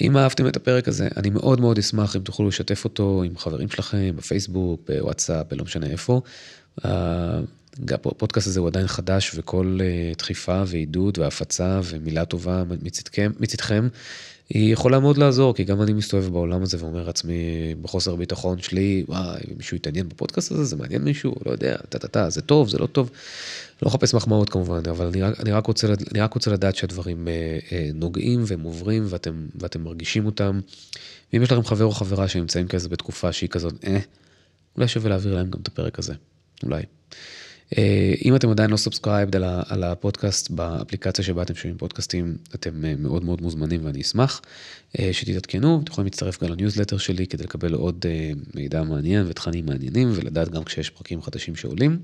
אם 0.00 0.16
אהבתם 0.16 0.46
את 0.46 0.56
הפרק 0.56 0.88
הזה, 0.88 1.08
אני 1.16 1.30
מאוד 1.30 1.60
מאוד 1.60 1.78
אשמח 1.78 2.16
אם 2.16 2.20
תוכלו 2.20 2.48
לשתף 2.48 2.84
אותו 2.84 3.22
עם 3.22 3.38
חברים 3.38 3.70
שלכם, 3.70 4.16
בפייסבוק, 4.16 4.80
בוואטסאפ, 4.88 5.46
בלא 5.50 5.64
משנה 5.64 5.86
איפה. 5.86 6.20
הפודקאסט 7.90 8.46
הזה 8.46 8.60
הוא 8.60 8.68
עדיין 8.68 8.86
חדש, 8.86 9.32
וכל 9.34 9.78
אה, 9.80 10.12
דחיפה 10.18 10.62
ועידוד 10.66 11.18
והפצה 11.18 11.80
ומילה 11.84 12.24
טובה 12.24 12.62
מצדכם, 13.40 13.88
היא 14.48 14.72
יכולה 14.72 15.00
מאוד 15.00 15.18
לעזור, 15.18 15.54
כי 15.54 15.64
גם 15.64 15.82
אני 15.82 15.92
מסתובב 15.92 16.32
בעולם 16.32 16.62
הזה 16.62 16.76
ואומר 16.80 17.06
לעצמי 17.06 17.74
בחוסר 17.82 18.16
ביטחון 18.16 18.58
שלי, 18.58 19.04
וואי, 19.08 19.40
מישהו 19.56 19.76
יתעניין 19.76 20.08
בפודקאסט 20.08 20.52
הזה, 20.52 20.64
זה 20.64 20.76
מעניין 20.76 21.02
מישהו, 21.02 21.34
לא 21.46 21.50
יודע, 21.50 21.76
טה-טה-טה, 21.88 22.30
זה 22.30 22.40
טוב, 22.42 22.68
זה 22.68 22.78
לא 22.78 22.86
טוב. 22.86 23.10
לא 23.82 23.88
מחפש 23.88 24.14
מחמאות 24.14 24.50
כמובן, 24.50 24.82
אבל 24.90 25.06
אני 25.06 25.22
רק, 25.22 25.40
אני 25.40 25.52
רק, 25.52 25.66
רוצה, 25.66 25.86
אני 26.10 26.20
רק 26.20 26.34
רוצה 26.34 26.50
לדעת 26.50 26.76
שהדברים 26.76 27.28
אה, 27.28 27.58
אה, 27.72 27.90
נוגעים 27.94 28.42
והם 28.46 28.62
עוברים 28.62 29.06
ואתם, 29.08 29.46
ואתם 29.54 29.84
מרגישים 29.84 30.26
אותם. 30.26 30.60
ואם 31.32 31.42
יש 31.42 31.52
לכם 31.52 31.64
חבר 31.64 31.84
או 31.84 31.90
חברה 31.90 32.28
שנמצאים 32.28 32.68
כזה 32.68 32.88
בתקופה 32.88 33.32
שהיא 33.32 33.48
כזאת, 33.48 33.74
אה, 33.86 33.98
אולי 34.76 34.88
שווה 34.88 35.10
להעביר 35.10 35.34
להם 35.34 35.50
גם 35.50 35.60
את 35.62 35.68
הפרק 35.68 35.98
הזה, 35.98 36.14
אולי. 36.62 36.82
אה, 37.76 38.14
אם 38.24 38.36
אתם 38.36 38.50
עדיין 38.50 38.70
לא 38.70 38.76
subscribed 38.76 39.36
על, 39.36 39.44
על 39.68 39.84
הפודקאסט 39.84 40.50
באפליקציה 40.50 41.24
שבה 41.24 41.42
אתם 41.42 41.54
שומעים 41.54 41.78
פודקאסטים, 41.78 42.36
אתם 42.54 42.84
אה, 42.84 42.94
מאוד 42.98 43.24
מאוד 43.24 43.42
מוזמנים 43.42 43.84
ואני 43.84 44.00
אשמח 44.00 44.42
אה, 44.98 45.08
שתתעדכנו, 45.12 45.80
אתם 45.82 45.92
יכולים 45.92 46.06
להצטרף 46.06 46.42
גם 46.42 46.50
לניוזלטר 46.50 46.98
שלי 46.98 47.26
כדי 47.26 47.42
לקבל 47.44 47.74
עוד 47.74 48.06
מידע 48.54 48.82
מעניין 48.82 49.26
ותכנים 49.28 49.66
מעניינים 49.66 50.10
ולדעת 50.14 50.48
גם 50.48 50.64
כשיש 50.64 50.90
פרקים 50.90 51.22
חדשים 51.22 51.56
שעולים. 51.56 51.98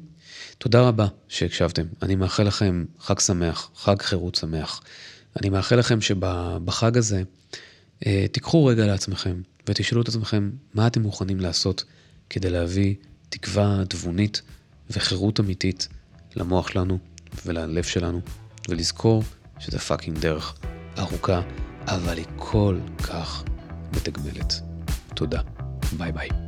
תודה 0.58 0.80
רבה 0.80 1.06
שהקשבתם, 1.28 1.86
אני 2.02 2.14
מאחל 2.14 2.42
לכם 2.42 2.84
חג 3.00 3.18
שמח, 3.18 3.70
חג 3.76 4.02
חירות 4.02 4.34
שמח. 4.34 4.82
אני 5.40 5.48
מאחל 5.48 5.76
לכם 5.76 6.00
שבחג 6.00 6.96
הזה 6.96 7.22
תיקחו 8.32 8.64
רגע 8.64 8.86
לעצמכם 8.86 9.40
ותשאלו 9.68 10.02
את 10.02 10.08
עצמכם 10.08 10.50
מה 10.74 10.86
אתם 10.86 11.02
מוכנים 11.02 11.40
לעשות 11.40 11.84
כדי 12.30 12.50
להביא 12.50 12.94
תקווה 13.28 13.82
תבונית. 13.88 14.42
וחירות 14.94 15.40
אמיתית 15.40 15.88
למוח 16.36 16.68
שלנו 16.68 16.98
וללב 17.46 17.84
שלנו, 17.84 18.20
ולזכור 18.68 19.22
שזה 19.58 19.78
fucking 19.78 20.18
דרך 20.18 20.54
ארוכה, 20.98 21.40
אבל 21.86 22.16
היא 22.16 22.26
כל 22.36 22.78
כך 22.98 23.44
מתגמלת. 23.92 24.54
תודה. 25.14 25.40
ביי 25.98 26.12
ביי. 26.12 26.43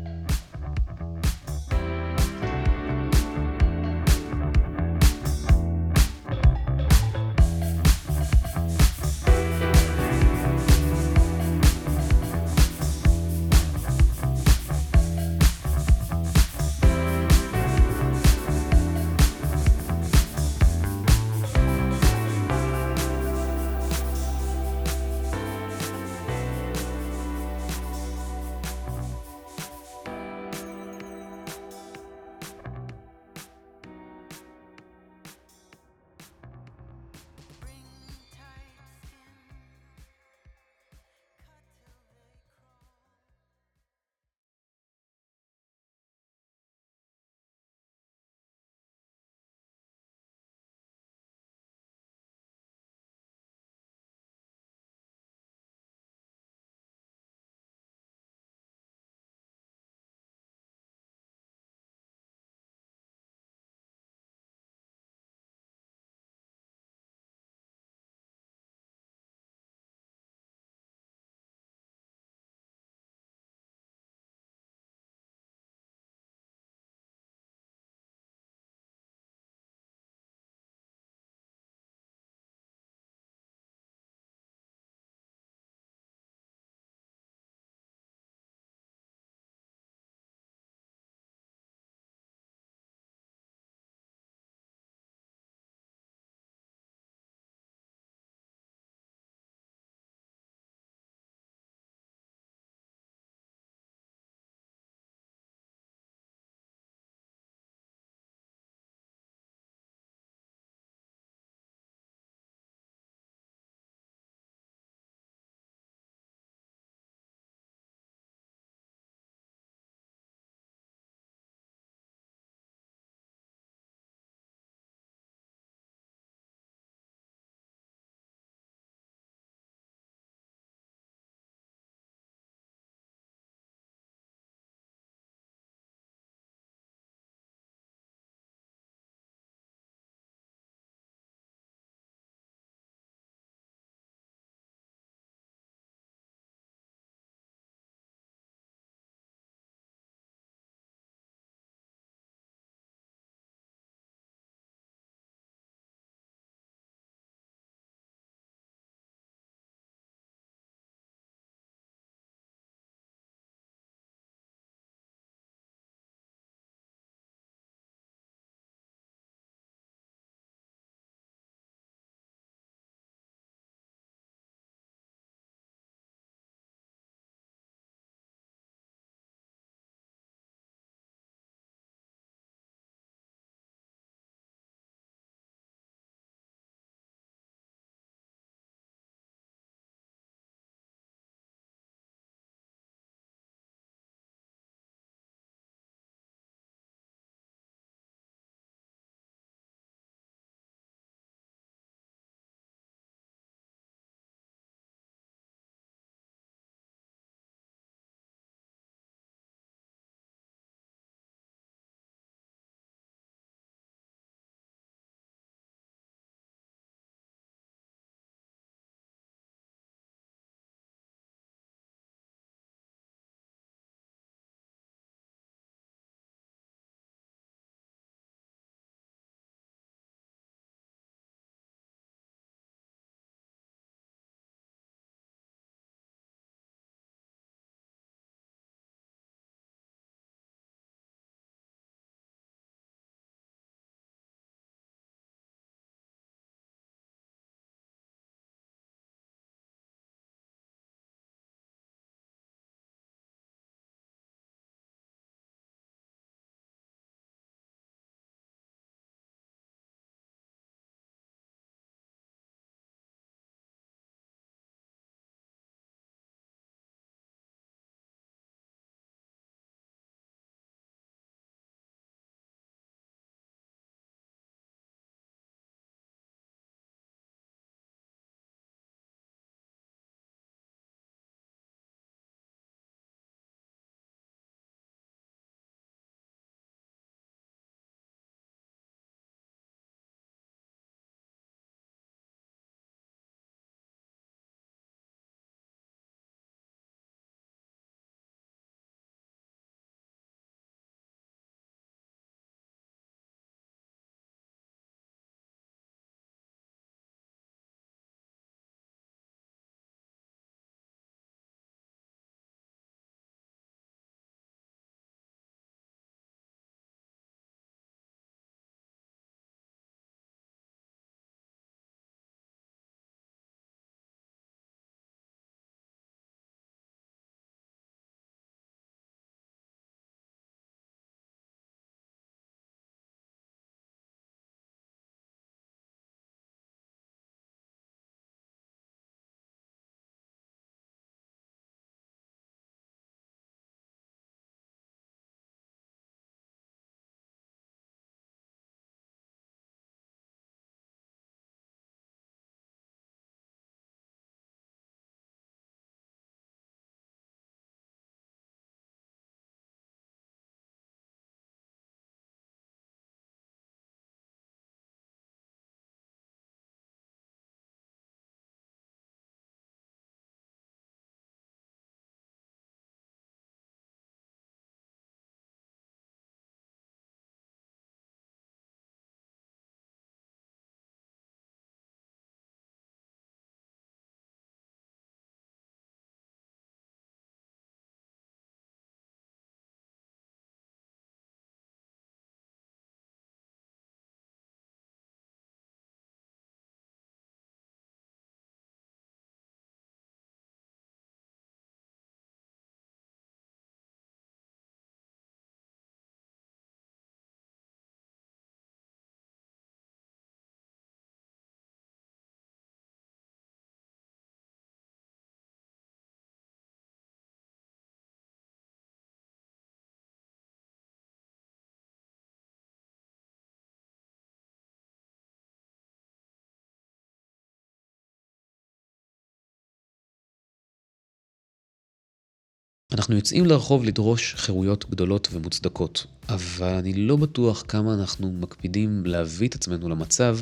אנחנו 432.92 433.16
יוצאים 433.16 433.46
לרחוב 433.46 433.84
לדרוש 433.84 434.34
חירויות 434.34 434.90
גדולות 434.90 435.28
ומוצדקות, 435.32 436.06
אבל 436.28 436.74
אני 436.74 436.92
לא 436.92 437.16
בטוח 437.16 437.64
כמה 437.68 437.94
אנחנו 437.94 438.32
מקפידים 438.32 439.06
להביא 439.06 439.48
את 439.48 439.54
עצמנו 439.54 439.88
למצב 439.88 440.38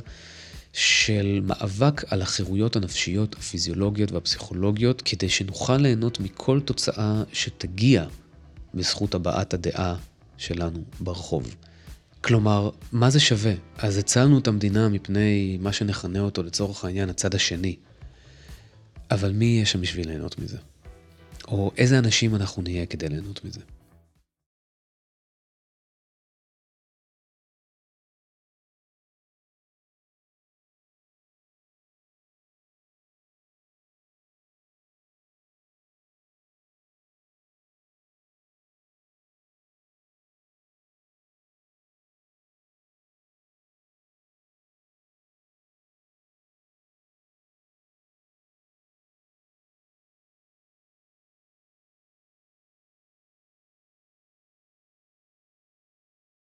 של 0.72 1.40
מאבק 1.42 2.12
על 2.12 2.22
החירויות 2.22 2.76
הנפשיות, 2.76 3.34
הפיזיולוגיות 3.34 4.12
והפסיכולוגיות, 4.12 5.02
כדי 5.02 5.28
שנוכל 5.28 5.76
ליהנות 5.76 6.20
מכל 6.20 6.60
תוצאה 6.60 7.22
שתגיע 7.32 8.06
בזכות 8.74 9.14
הבעת 9.14 9.54
הדעה 9.54 9.96
שלנו 10.36 10.84
ברחוב. 11.00 11.54
כלומר, 12.20 12.70
מה 12.92 13.10
זה 13.10 13.20
שווה? 13.20 13.54
אז 13.78 13.98
הצלנו 13.98 14.38
את 14.38 14.48
המדינה 14.48 14.88
מפני 14.88 15.58
מה 15.60 15.72
שנכנה 15.72 16.20
אותו 16.20 16.42
לצורך 16.42 16.84
העניין 16.84 17.10
הצד 17.10 17.34
השני. 17.34 17.76
אבל 19.10 19.32
מי 19.32 19.44
יהיה 19.44 19.66
שם 19.66 19.80
בשביל 19.80 20.08
ליהנות 20.08 20.38
מזה? 20.38 20.58
או 21.48 21.72
איזה 21.76 21.98
אנשים 21.98 22.34
אנחנו 22.34 22.62
נהיה 22.62 22.86
כדי 22.86 23.08
ליהנות 23.08 23.44
מזה? 23.44 23.60